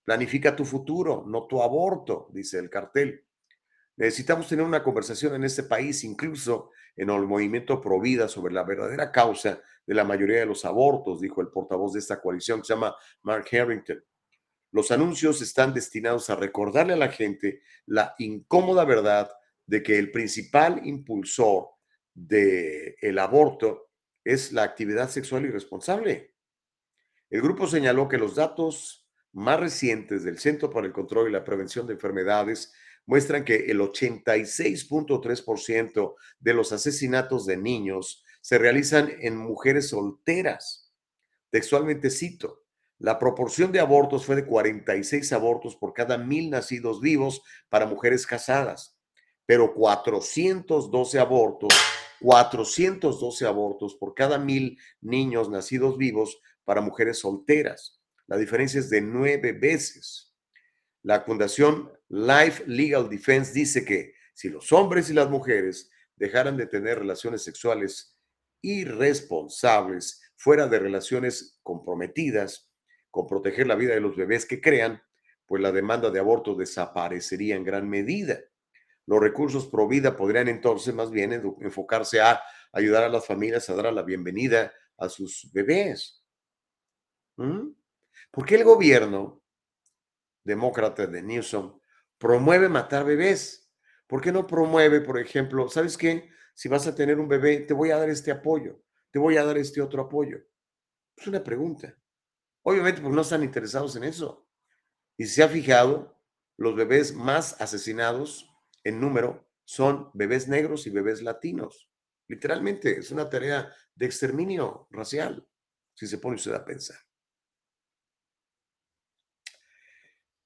Planifica 0.05 0.56
tu 0.56 0.65
futuro, 0.65 1.23
no 1.27 1.47
tu 1.47 1.62
aborto, 1.62 2.28
dice 2.32 2.59
el 2.59 2.70
cartel. 2.70 3.23
Necesitamos 3.97 4.48
tener 4.48 4.65
una 4.65 4.82
conversación 4.82 5.35
en 5.35 5.44
este 5.44 5.65
país, 5.65 6.02
incluso 6.02 6.70
en 6.97 7.11
el 7.11 7.27
movimiento 7.27 7.82
pro 7.82 8.01
vida, 8.01 8.27
sobre 8.27 8.55
la 8.55 8.65
verdadera 8.65 9.12
causa 9.12 9.61
de 9.86 9.94
la 9.94 10.05
mayoría 10.05 10.39
de 10.39 10.47
los 10.47 10.65
abortos, 10.65 11.20
dijo 11.20 11.43
el 11.43 11.48
portavoz 11.48 11.93
de 11.93 11.98
esta 11.98 12.23
coalición 12.23 12.61
que 12.61 12.69
se 12.69 12.73
llama 12.73 12.97
Mark 13.23 13.47
Harrington. 13.52 14.02
Los 14.75 14.91
anuncios 14.91 15.41
están 15.41 15.73
destinados 15.73 16.29
a 16.31 16.35
recordarle 16.35 16.95
a 16.95 16.97
la 16.97 17.09
gente 17.09 17.63
la 17.87 18.17
incómoda 18.19 18.85
verdad 18.85 19.31
de 19.65 19.85
que 19.85 20.01
el 20.01 20.11
principal 20.11 20.85
impulsor 20.85 21.69
del 22.13 22.97
el 23.01 23.21
aborto 23.21 23.93
es 24.25 24.51
la 24.51 24.65
actividad 24.65 25.09
sexual 25.09 25.45
irresponsable. 25.45 26.35
El 27.31 27.41
grupo 27.41 27.69
señaló 27.69 28.09
que 28.09 28.19
los 28.19 28.35
datos 28.35 29.09
más 29.31 29.61
recientes 29.61 30.25
del 30.25 30.41
Centro 30.41 30.71
para 30.71 30.89
el 30.89 30.93
Control 30.93 31.29
y 31.29 31.33
la 31.33 31.45
Prevención 31.45 31.87
de 31.87 31.93
Enfermedades 31.93 32.73
muestran 33.07 33.45
que 33.45 33.67
el 33.67 33.79
86.3% 33.79 36.15
de 36.41 36.53
los 36.53 36.73
asesinatos 36.73 37.47
de 37.47 37.59
niños 37.59 38.25
se 38.41 38.59
realizan 38.59 39.13
en 39.21 39.37
mujeres 39.37 39.91
solteras. 39.91 40.93
Textualmente 41.51 42.11
cito, 42.11 42.64
la 42.99 43.19
proporción 43.19 43.73
de 43.73 43.81
abortos 43.81 44.25
fue 44.25 44.37
de 44.37 44.47
46 44.47 45.33
abortos 45.33 45.77
por 45.77 45.93
cada 45.93 46.16
mil 46.16 46.51
nacidos 46.51 47.01
vivos 47.01 47.43
para 47.69 47.87
mujeres 47.87 48.27
casadas, 48.27 48.97
pero 49.47 49.75
412 49.75 51.19
abortos, 51.19 51.75
412 52.21 53.47
abortos 53.47 53.97
por 53.97 54.15
cada 54.15 54.39
mil 54.39 54.79
niños 55.01 55.51
nacidos 55.51 55.99
vivos 55.99 56.41
para 56.65 56.81
mujeres 56.81 57.19
solteras. 57.19 58.01
La 58.27 58.37
diferencia 58.37 58.81
es 58.81 58.89
de 58.91 59.01
nueve 59.01 59.53
veces. 59.53 60.33
La 61.03 61.21
Fundación 61.21 61.93
Life 62.09 62.65
Legal 62.66 63.11
Defense 63.11 63.53
dice 63.53 63.85
que 63.85 64.15
si 64.33 64.49
los 64.49 64.73
hombres 64.73 65.11
y 65.11 65.12
las 65.12 65.29
mujeres 65.29 65.91
dejaran 66.16 66.57
de 66.57 66.66
tener 66.66 67.01
relaciones 67.01 67.43
sexuales 67.43 68.16
irresponsables 68.62 70.23
fuera 70.37 70.66
de 70.69 70.79
relaciones 70.79 71.59
comprometidas 71.62 72.71
con 73.15 73.28
proteger 73.28 73.69
la 73.69 73.77
vida 73.77 73.95
de 73.95 74.01
los 74.01 74.16
bebés 74.16 74.45
que 74.45 74.61
crean, 74.61 75.01
pues 75.47 75.62
la 75.62 75.70
demanda 75.70 76.11
de 76.11 76.19
aborto 76.19 76.57
desaparecería 76.57 77.55
en 77.55 77.62
gran 77.62 77.89
medida. 77.89 78.41
Los 79.07 79.20
recursos 79.20 79.69
pro 79.69 79.86
vida 79.86 80.16
podrían 80.16 80.49
entonces 80.49 80.93
más 80.93 81.12
bien 81.12 81.32
enfocarse 81.61 82.20
a 82.20 82.43
ayudar 82.73 83.05
a 83.05 83.09
las 83.09 83.24
familias 83.24 83.70
a 83.70 83.77
dar 83.77 83.93
la 83.93 84.03
bienvenida 84.03 84.73
a 84.99 85.09
sus 85.09 85.49
bebés. 85.53 86.24
¿Mm? 87.36 87.69
¿Por 88.32 88.45
qué 88.45 88.57
el 88.57 88.65
gobierno 88.65 89.45
demócrata 90.43 91.07
de 91.07 91.23
Newsom 91.23 91.78
promueve 92.19 92.69
matar 92.69 93.05
bebés? 93.05 93.70
¿Por 94.09 94.20
qué 94.20 94.32
no 94.32 94.45
promueve, 94.45 95.01
por 95.03 95.20
ejemplo, 95.20 95.69
¿sabes 95.69 95.97
qué? 95.97 96.31
Si 96.53 96.69
vas 96.69 96.85
a 96.89 96.97
tener 96.97 97.20
un 97.20 97.28
bebé, 97.28 97.61
te 97.61 97.74
voy 97.74 97.93
a 97.93 97.97
dar 97.97 98.11
este 98.11 98.32
apoyo, 98.32 98.82
te 99.12 99.20
voy 99.20 99.36
a 99.36 99.45
dar 99.45 99.57
este 99.57 99.81
otro 99.81 100.03
apoyo. 100.03 100.39
Es 101.16 101.28
una 101.28 101.45
pregunta. 101.45 101.97
Obviamente, 102.65 103.03
pues 103.03 103.15
no 103.15 103.20
están 103.20 103.43
interesados 103.43 103.95
en 103.97 104.05
eso. 104.05 104.49
Y 105.16 105.27
se 105.27 105.43
ha 105.43 105.49
fijado, 105.49 106.19
los 106.57 106.74
bebés 106.74 107.15
más 107.15 107.61
asesinados 107.61 108.51
en 108.85 109.01
número 109.01 109.47
son 109.65 110.11
bebés 110.15 110.49
negros 110.49 110.86
y 110.86 110.91
bebés 110.91 111.23
latinos. 111.23 111.91
Literalmente, 112.27 112.99
es 112.99 113.11
una 113.11 113.28
tarea 113.28 113.73
de 113.95 114.07
exterminio 114.07 114.89
racial, 114.91 115.47
si 115.95 116.07
se 116.07 116.19
pone 116.19 116.36
usted 116.36 116.55
a 116.55 116.65
pensar. 116.65 116.99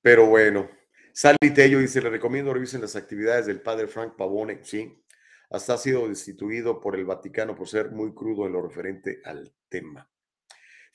Pero 0.03 0.27
bueno, 0.27 0.69
Sally 1.13 1.53
Tello 1.55 1.79
dice, 1.79 2.03
le 2.03 2.11
recomiendo 2.11 2.53
revisen 2.53 2.81
las 2.81 2.97
actividades 2.97 3.47
del 3.47 3.63
padre 3.63 3.87
Frank 3.87 4.17
Pavone, 4.17 4.65
sí, 4.65 5.05
hasta 5.51 5.75
ha 5.75 5.79
sido 5.79 6.09
destituido 6.09 6.81
por 6.81 6.97
el 6.97 7.05
Vaticano 7.05 7.55
por 7.55 7.69
ser 7.69 7.91
muy 7.91 8.13
crudo 8.13 8.47
en 8.47 8.53
lo 8.53 8.63
referente 8.63 9.21
al 9.25 9.55
tema. 9.69 10.11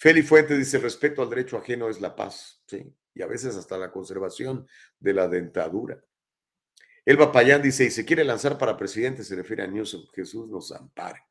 Feli 0.03 0.21
Fuente 0.21 0.57
dice, 0.57 0.79
respeto 0.79 1.21
al 1.21 1.29
derecho 1.29 1.55
ajeno 1.55 1.87
es 1.87 2.01
la 2.01 2.13
paz, 2.13 2.61
sí, 2.67 2.93
y 3.13 3.21
a 3.21 3.25
veces 3.25 3.55
hasta 3.55 3.77
la 3.77 3.89
conservación 3.89 4.67
de 4.99 5.13
la 5.13 5.29
dentadura. 5.29 6.03
Elba 7.05 7.31
Payán 7.31 7.61
dice, 7.61 7.85
y 7.85 7.89
se 7.89 8.03
quiere 8.03 8.25
lanzar 8.25 8.57
para 8.57 8.75
presidente, 8.75 9.23
se 9.23 9.33
refiere 9.33 9.63
a 9.63 9.67
Newsom, 9.67 10.05
Jesús 10.13 10.49
nos 10.49 10.73
ampare. 10.73 11.21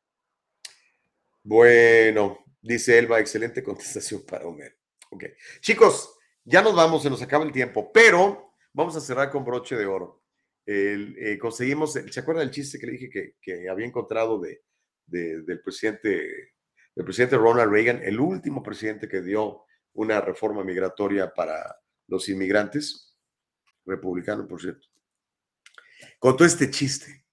Bueno, 1.43 2.43
dice 2.63 2.97
Elba, 2.97 3.19
excelente 3.19 3.61
contestación 3.61 4.25
para 4.27 4.47
Homer. 4.47 4.75
Ok, 5.11 5.25
chicos, 5.61 6.17
ya 6.43 6.63
nos 6.63 6.75
vamos, 6.75 7.03
se 7.03 7.11
nos 7.11 7.21
acaba 7.21 7.45
el 7.45 7.51
tiempo, 7.51 7.91
pero 7.93 8.55
vamos 8.73 8.95
a 8.95 9.01
cerrar 9.01 9.29
con 9.29 9.45
broche 9.45 9.75
de 9.75 9.85
oro. 9.85 10.23
Eh, 10.65 11.37
conseguimos, 11.39 11.93
¿se 11.93 12.19
acuerda 12.19 12.41
del 12.41 12.49
chiste 12.49 12.79
que 12.79 12.87
le 12.87 12.93
dije 12.93 13.35
que, 13.39 13.69
había 13.69 13.85
encontrado 13.85 14.39
de, 14.39 14.63
del, 15.05 15.61
presidente, 15.61 16.53
del 16.95 17.05
presidente 17.05 17.37
Ronald 17.37 17.71
Reagan, 17.71 18.01
el 18.03 18.19
último 18.19 18.61
presidente 18.61 19.07
que 19.07 19.21
dio 19.21 19.65
una 19.93 20.21
reforma 20.21 20.63
migratoria 20.63 21.33
para 21.33 21.75
los 22.07 22.27
inmigrantes, 22.29 23.17
republicano, 23.85 24.47
por 24.47 24.61
cierto? 24.61 24.87
Contó 26.19 26.45
este 26.45 26.69
chiste 26.69 27.25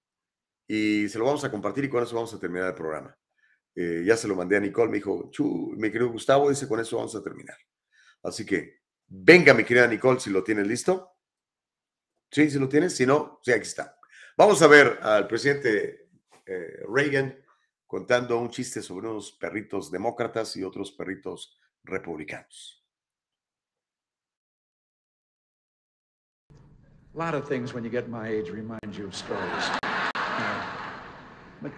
y 0.67 1.07
se 1.09 1.17
lo 1.19 1.25
vamos 1.25 1.43
a 1.43 1.51
compartir 1.51 1.85
y 1.85 1.89
con 1.89 2.03
eso 2.03 2.15
vamos 2.15 2.33
a 2.33 2.39
terminar 2.39 2.69
el 2.69 2.75
programa. 2.75 3.17
Eh, 3.75 4.03
ya 4.05 4.17
se 4.17 4.27
lo 4.27 4.35
mandé 4.35 4.57
a 4.57 4.59
Nicole, 4.59 4.89
me 4.89 4.97
dijo, 4.97 5.29
Chu, 5.31 5.73
mi 5.77 5.91
querido 5.91 6.09
Gustavo, 6.09 6.49
dice, 6.49 6.67
con 6.67 6.79
eso 6.79 6.97
vamos 6.97 7.15
a 7.15 7.23
terminar. 7.23 7.57
Así 8.23 8.45
que 8.45 8.81
Venga, 9.13 9.53
mi 9.53 9.65
querida 9.65 9.87
Nicole, 9.87 10.21
si 10.21 10.29
lo 10.29 10.41
tienes 10.41 10.65
listo. 10.65 11.17
Sí, 12.31 12.49
si 12.49 12.57
lo 12.57 12.69
tienes. 12.69 12.95
Si 12.95 13.05
no, 13.05 13.41
sí, 13.43 13.51
aquí 13.51 13.63
está. 13.63 13.99
Vamos 14.37 14.61
a 14.61 14.67
ver 14.67 14.99
al 15.01 15.27
presidente 15.27 16.07
eh, 16.45 16.79
Reagan 16.87 17.37
contando 17.91 18.39
un 18.39 18.49
chiste 18.49 18.81
sobre 18.81 19.09
unos 19.09 19.33
perritos 19.33 19.91
demócratas 19.91 20.55
y 20.55 20.63
otros 20.63 20.93
perritos 20.93 21.59
republicanos. 21.83 22.81
A 27.13 27.17
lot 27.17 27.33
of 27.33 27.45
things 27.49 27.73
when 27.73 27.83
you 27.83 27.89
get 27.89 28.07
my 28.07 28.29
age 28.29 28.49
remind 28.49 28.95
you 28.95 29.07
of 29.07 29.13
stories. 29.13 29.69
But 31.61 31.73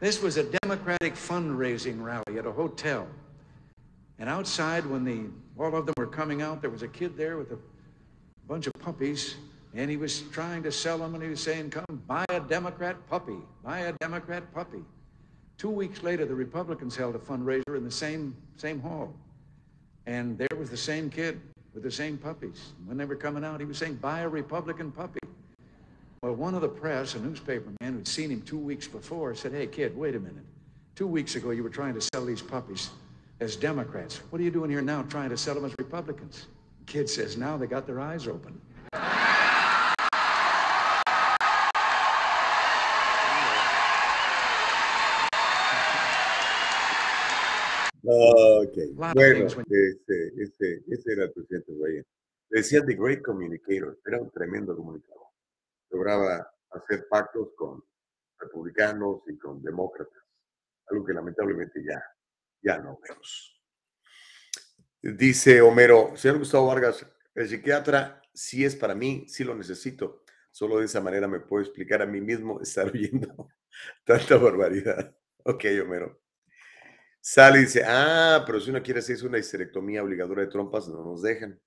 this 0.00 0.20
was 0.22 0.36
a 0.36 0.44
Democratic 0.60 1.14
fundraising 1.14 2.04
rally 2.04 2.38
at 2.38 2.44
a 2.44 2.52
hotel. 2.52 3.08
And 4.18 4.28
outside, 4.28 4.84
when 4.84 5.02
the 5.02 5.30
all 5.56 5.74
of 5.74 5.86
them 5.86 5.94
were 5.96 6.06
coming 6.06 6.42
out, 6.42 6.60
there 6.60 6.68
was 6.68 6.82
a 6.82 6.88
kid 6.88 7.16
there 7.16 7.38
with 7.38 7.52
a 7.52 7.58
bunch 8.46 8.66
of 8.66 8.74
puppies, 8.80 9.36
and 9.72 9.90
he 9.90 9.96
was 9.96 10.24
trying 10.30 10.62
to 10.64 10.70
sell 10.70 10.98
them, 10.98 11.14
and 11.14 11.22
he 11.22 11.30
was 11.30 11.40
saying, 11.40 11.70
"Come 11.70 12.02
buy 12.06 12.26
a 12.28 12.40
Democrat 12.40 12.96
puppy, 13.08 13.38
buy 13.62 13.78
a 13.88 13.92
Democrat 13.94 14.52
puppy." 14.52 14.84
Two 15.64 15.70
weeks 15.70 16.02
later, 16.02 16.26
the 16.26 16.34
Republicans 16.34 16.94
held 16.94 17.16
a 17.16 17.18
fundraiser 17.18 17.74
in 17.74 17.84
the 17.84 17.90
same, 17.90 18.36
same 18.58 18.80
hall. 18.80 19.14
And 20.04 20.36
there 20.36 20.58
was 20.58 20.68
the 20.68 20.76
same 20.76 21.08
kid 21.08 21.40
with 21.72 21.82
the 21.82 21.90
same 21.90 22.18
puppies. 22.18 22.74
When 22.84 22.98
they 22.98 23.06
were 23.06 23.16
coming 23.16 23.46
out, 23.46 23.60
he 23.60 23.64
was 23.64 23.78
saying, 23.78 23.94
buy 23.94 24.20
a 24.20 24.28
Republican 24.28 24.92
puppy. 24.92 25.20
Well, 26.20 26.34
one 26.34 26.54
of 26.54 26.60
the 26.60 26.68
press, 26.68 27.14
a 27.14 27.18
newspaper 27.18 27.70
man 27.80 27.94
who'd 27.94 28.06
seen 28.06 28.28
him 28.28 28.42
two 28.42 28.58
weeks 28.58 28.86
before, 28.86 29.34
said, 29.34 29.52
hey, 29.52 29.66
kid, 29.66 29.96
wait 29.96 30.14
a 30.14 30.20
minute. 30.20 30.44
Two 30.96 31.06
weeks 31.06 31.34
ago, 31.34 31.48
you 31.48 31.62
were 31.62 31.70
trying 31.70 31.94
to 31.94 32.00
sell 32.12 32.26
these 32.26 32.42
puppies 32.42 32.90
as 33.40 33.56
Democrats. 33.56 34.20
What 34.28 34.42
are 34.42 34.44
you 34.44 34.50
doing 34.50 34.68
here 34.68 34.82
now 34.82 35.00
trying 35.04 35.30
to 35.30 35.38
sell 35.38 35.54
them 35.54 35.64
as 35.64 35.74
Republicans? 35.78 36.46
Kid 36.84 37.08
says, 37.08 37.38
now 37.38 37.56
they 37.56 37.66
got 37.66 37.86
their 37.86 38.00
eyes 38.00 38.28
open. 38.28 38.60
Ok, 48.06 48.76
bueno, 48.94 49.46
ese, 49.46 50.32
ese, 50.36 50.84
ese 50.88 51.12
era 51.12 51.24
el 51.24 51.32
presidente 51.32 51.72
Biden. 51.72 52.06
Le 52.50 52.60
decían 52.60 52.84
The 52.86 52.94
Great 52.94 53.22
Communicator, 53.22 53.98
era 54.04 54.20
un 54.20 54.30
tremendo 54.30 54.76
comunicador. 54.76 55.28
Lograba 55.90 56.52
hacer 56.70 57.06
pactos 57.08 57.48
con 57.56 57.82
republicanos 58.38 59.22
y 59.26 59.38
con 59.38 59.62
demócratas, 59.62 60.22
algo 60.88 61.04
que 61.04 61.14
lamentablemente 61.14 61.82
ya, 61.82 62.02
ya 62.62 62.78
no 62.78 63.00
vemos. 63.08 63.62
Dice 65.00 65.62
Homero, 65.62 66.14
señor 66.16 66.38
Gustavo 66.38 66.66
Vargas, 66.66 67.06
el 67.34 67.48
psiquiatra 67.48 68.20
sí 68.32 68.64
es 68.64 68.76
para 68.76 68.94
mí, 68.94 69.24
sí 69.28 69.44
lo 69.44 69.54
necesito. 69.54 70.24
Solo 70.50 70.78
de 70.78 70.84
esa 70.84 71.00
manera 71.00 71.26
me 71.26 71.40
puedo 71.40 71.62
explicar 71.62 72.02
a 72.02 72.06
mí 72.06 72.20
mismo 72.20 72.60
estar 72.60 72.86
oyendo 72.92 73.48
tanta 74.04 74.36
barbaridad. 74.36 75.16
Ok, 75.44 75.64
Homero. 75.82 76.23
Sally 77.26 77.60
dice, 77.60 77.82
ah, 77.86 78.42
pero 78.44 78.60
si 78.60 78.68
uno 78.68 78.82
quiere 78.82 79.00
hacerse 79.00 79.26
una 79.26 79.38
histerectomía 79.38 80.02
obligadora 80.02 80.42
de 80.42 80.48
trompas, 80.48 80.86
no 80.88 81.02
nos 81.02 81.22
dejan. 81.22 81.58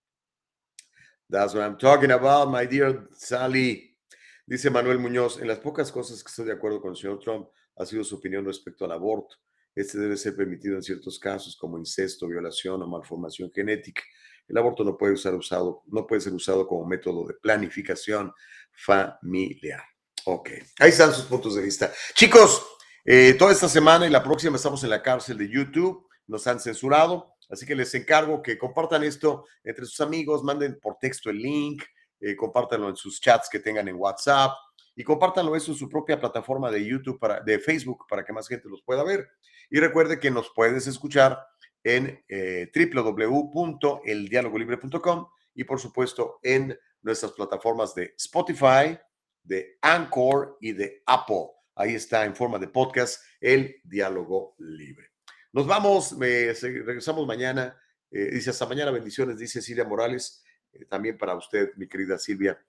That's 1.27 1.55
what 1.55 1.63
I'm 1.63 1.79
talking 1.79 2.11
about, 2.11 2.47
my 2.47 2.67
dear 2.67 3.09
Sally. 3.17 3.97
Dice 4.45 4.69
Manuel 4.69 4.99
Muñoz, 4.99 5.41
en 5.41 5.47
las 5.47 5.57
pocas 5.57 5.91
cosas 5.91 6.23
que 6.23 6.29
estoy 6.29 6.45
de 6.45 6.51
acuerdo 6.51 6.79
con 6.79 6.91
el 6.91 6.95
señor 6.95 7.17
Trump 7.17 7.47
ha 7.75 7.87
sido 7.87 8.03
su 8.03 8.17
opinión 8.17 8.45
respecto 8.45 8.85
al 8.85 8.91
aborto. 8.91 9.35
Este 9.73 9.97
debe 9.97 10.15
ser 10.15 10.35
permitido 10.35 10.75
en 10.75 10.83
ciertos 10.83 11.17
casos 11.17 11.57
como 11.57 11.79
incesto, 11.79 12.27
violación 12.27 12.83
o 12.83 12.87
malformación 12.87 13.51
genética. 13.51 14.03
El 14.47 14.57
aborto 14.59 14.83
no 14.83 14.95
puede, 14.95 15.13
usar 15.13 15.33
usado, 15.33 15.81
no 15.87 16.05
puede 16.05 16.21
ser 16.21 16.33
usado 16.33 16.67
como 16.67 16.85
método 16.85 17.25
de 17.25 17.33
planificación 17.33 18.31
familiar. 18.73 19.81
Ok, 20.25 20.51
ahí 20.77 20.89
están 20.89 21.11
sus 21.11 21.25
puntos 21.25 21.55
de 21.55 21.63
vista. 21.63 21.91
Chicos, 22.13 22.76
eh, 23.09 23.35
toda 23.35 23.53
esta 23.53 23.69
semana 23.69 24.05
y 24.05 24.09
la 24.09 24.21
próxima 24.21 24.57
estamos 24.57 24.83
en 24.83 24.89
la 24.89 25.01
cárcel 25.01 25.37
de 25.37 25.49
YouTube, 25.49 26.05
nos 26.27 26.45
han 26.45 26.59
censurado, 26.59 27.35
así 27.49 27.65
que 27.65 27.73
les 27.73 27.95
encargo 27.95 28.41
que 28.41 28.57
compartan 28.57 29.01
esto 29.05 29.45
entre 29.63 29.85
sus 29.85 30.01
amigos, 30.01 30.43
manden 30.43 30.77
por 30.81 30.97
texto 30.97 31.29
el 31.29 31.37
link, 31.37 31.83
eh, 32.19 32.35
compártanlo 32.35 32.89
en 32.89 32.97
sus 32.97 33.21
chats 33.21 33.47
que 33.49 33.59
tengan 33.59 33.87
en 33.87 33.95
WhatsApp 33.95 34.51
y 34.93 35.05
compártanlo 35.05 35.55
eso 35.55 35.71
en 35.71 35.77
su 35.77 35.87
propia 35.87 36.19
plataforma 36.19 36.69
de 36.69 36.85
YouTube, 36.85 37.17
para, 37.17 37.39
de 37.39 37.59
Facebook, 37.59 38.03
para 38.09 38.25
que 38.25 38.33
más 38.33 38.49
gente 38.49 38.67
los 38.67 38.81
pueda 38.81 39.05
ver. 39.05 39.25
Y 39.69 39.79
recuerde 39.79 40.19
que 40.19 40.29
nos 40.29 40.51
puedes 40.53 40.85
escuchar 40.85 41.41
en 41.83 42.21
eh, 42.27 42.69
www.eldialogolibre.com 42.75 45.27
y 45.55 45.63
por 45.63 45.79
supuesto 45.79 46.39
en 46.43 46.77
nuestras 47.01 47.31
plataformas 47.31 47.95
de 47.95 48.13
Spotify, 48.17 48.99
de 49.43 49.77
Anchor 49.81 50.57
y 50.59 50.73
de 50.73 51.03
Apple. 51.05 51.56
Ahí 51.77 51.95
está 51.95 52.25
en 52.25 52.35
forma 52.35 52.57
de 52.59 52.67
podcast 52.67 53.23
el 53.39 53.79
diálogo 53.83 54.55
libre. 54.59 55.11
Nos 55.53 55.65
vamos, 55.67 56.17
regresamos 56.19 57.25
mañana. 57.27 57.79
eh, 58.11 58.29
dice 58.31 58.49
hasta 58.49 58.65
mañana, 58.65 58.91
bendiciones, 58.91 59.37
dice 59.37 59.61
Silvia 59.61 59.83
Morales. 59.85 60.43
eh, 60.73 60.85
también 60.85 61.17
para 61.17 61.35
usted, 61.35 61.71
mi 61.77 61.87
querida 61.87 62.17
Silvia. 62.17 62.59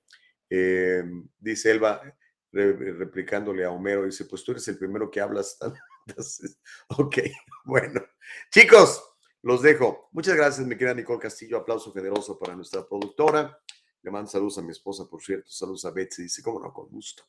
Eh, 0.50 1.02
dice 1.38 1.70
Elba, 1.70 2.00
re- 2.52 2.92
replicándole 2.94 3.64
a 3.64 3.70
Homero, 3.70 4.04
dice, 4.04 4.24
pues 4.24 4.42
tú 4.44 4.52
eres 4.52 4.66
el 4.68 4.78
primero 4.78 5.10
que 5.10 5.20
hablas. 5.20 5.58
Entonces, 6.06 6.58
ok, 6.88 7.18
bueno. 7.64 8.00
Chicos, 8.50 9.02
los 9.42 9.62
dejo. 9.62 10.08
Muchas 10.12 10.36
gracias, 10.36 10.66
mi 10.66 10.76
querida 10.76 10.94
Nicole 10.94 11.18
Castillo. 11.20 11.58
Aplauso 11.58 11.92
generoso 11.92 12.38
para 12.38 12.54
nuestra 12.56 12.86
productora. 12.86 13.58
Le 14.02 14.10
mando 14.10 14.30
saludos 14.30 14.58
a 14.58 14.62
mi 14.62 14.70
esposa, 14.70 15.06
por 15.08 15.22
cierto. 15.22 15.50
Saludos 15.50 15.84
a 15.84 15.90
Betsy. 15.90 16.22
Dice, 16.22 16.42
cómo 16.42 16.60
no, 16.60 16.72
con 16.72 16.88
gusto. 16.88 17.24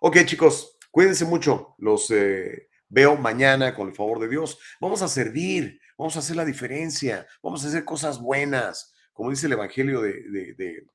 Ok, 0.00 0.18
chicos, 0.24 0.76
cuídense 0.90 1.24
mucho. 1.24 1.74
Los 1.78 2.10
eh, 2.10 2.68
veo 2.88 3.16
mañana 3.16 3.74
con 3.74 3.88
el 3.88 3.94
favor 3.94 4.20
de 4.20 4.28
Dios. 4.28 4.58
Vamos 4.80 5.02
a 5.02 5.08
servir, 5.08 5.80
vamos 5.96 6.16
a 6.16 6.20
hacer 6.20 6.36
la 6.36 6.44
diferencia, 6.44 7.26
vamos 7.42 7.64
a 7.64 7.68
hacer 7.68 7.84
cosas 7.84 8.20
buenas. 8.20 8.94
Como 9.12 9.30
dice 9.30 9.46
el 9.46 9.54
Evangelio 9.54 10.00
de, 10.00 10.22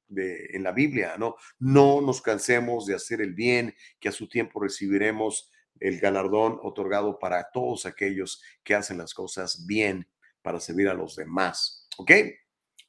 de- 0.07 0.49
en 0.53 0.63
la 0.63 0.71
Biblia, 0.71 1.15
¿no? 1.17 1.35
No 1.59 1.99
nos 2.01 2.21
cansemos 2.21 2.85
de 2.85 2.95
hacer 2.95 3.19
el 3.19 3.33
bien, 3.33 3.75
que 3.99 4.07
a 4.09 4.13
su 4.13 4.29
tiempo 4.29 4.61
recibiremos 4.61 5.51
el 5.79 5.99
galardón 5.99 6.59
otorgado 6.61 7.19
para 7.19 7.49
todos 7.51 7.85
aquellos 7.85 8.41
que 8.63 8.75
hacen 8.75 8.97
las 8.99 9.13
cosas 9.13 9.65
bien 9.65 10.07
para 10.41 10.59
servir 10.61 10.87
a 10.87 10.93
los 10.93 11.15
demás. 11.17 11.89
¿Ok? 11.97 12.11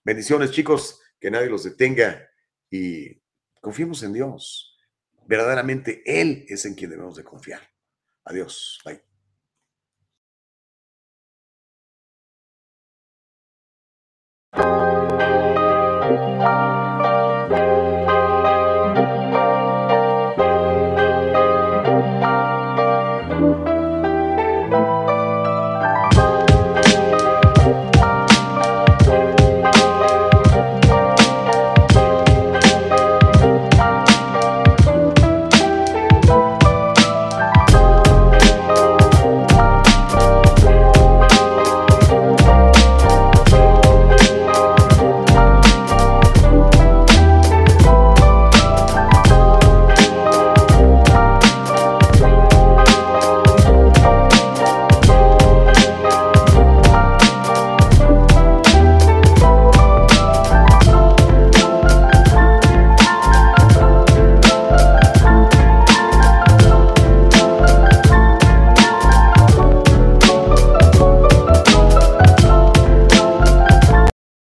Bendiciones, 0.05 0.53
chicos, 0.53 1.01
que 1.19 1.31
nadie 1.31 1.49
los 1.49 1.65
detenga 1.65 2.28
y 2.70 3.20
confiemos 3.61 4.03
en 4.03 4.12
Dios. 4.12 4.74
Verdaderamente 5.27 6.03
Él 6.05 6.45
es 6.49 6.65
en 6.67 6.75
quien 6.75 6.91
debemos 6.91 7.17
de 7.17 7.25
confiar. 7.25 7.63
Adiós. 8.25 8.81
Bye. 8.85 9.14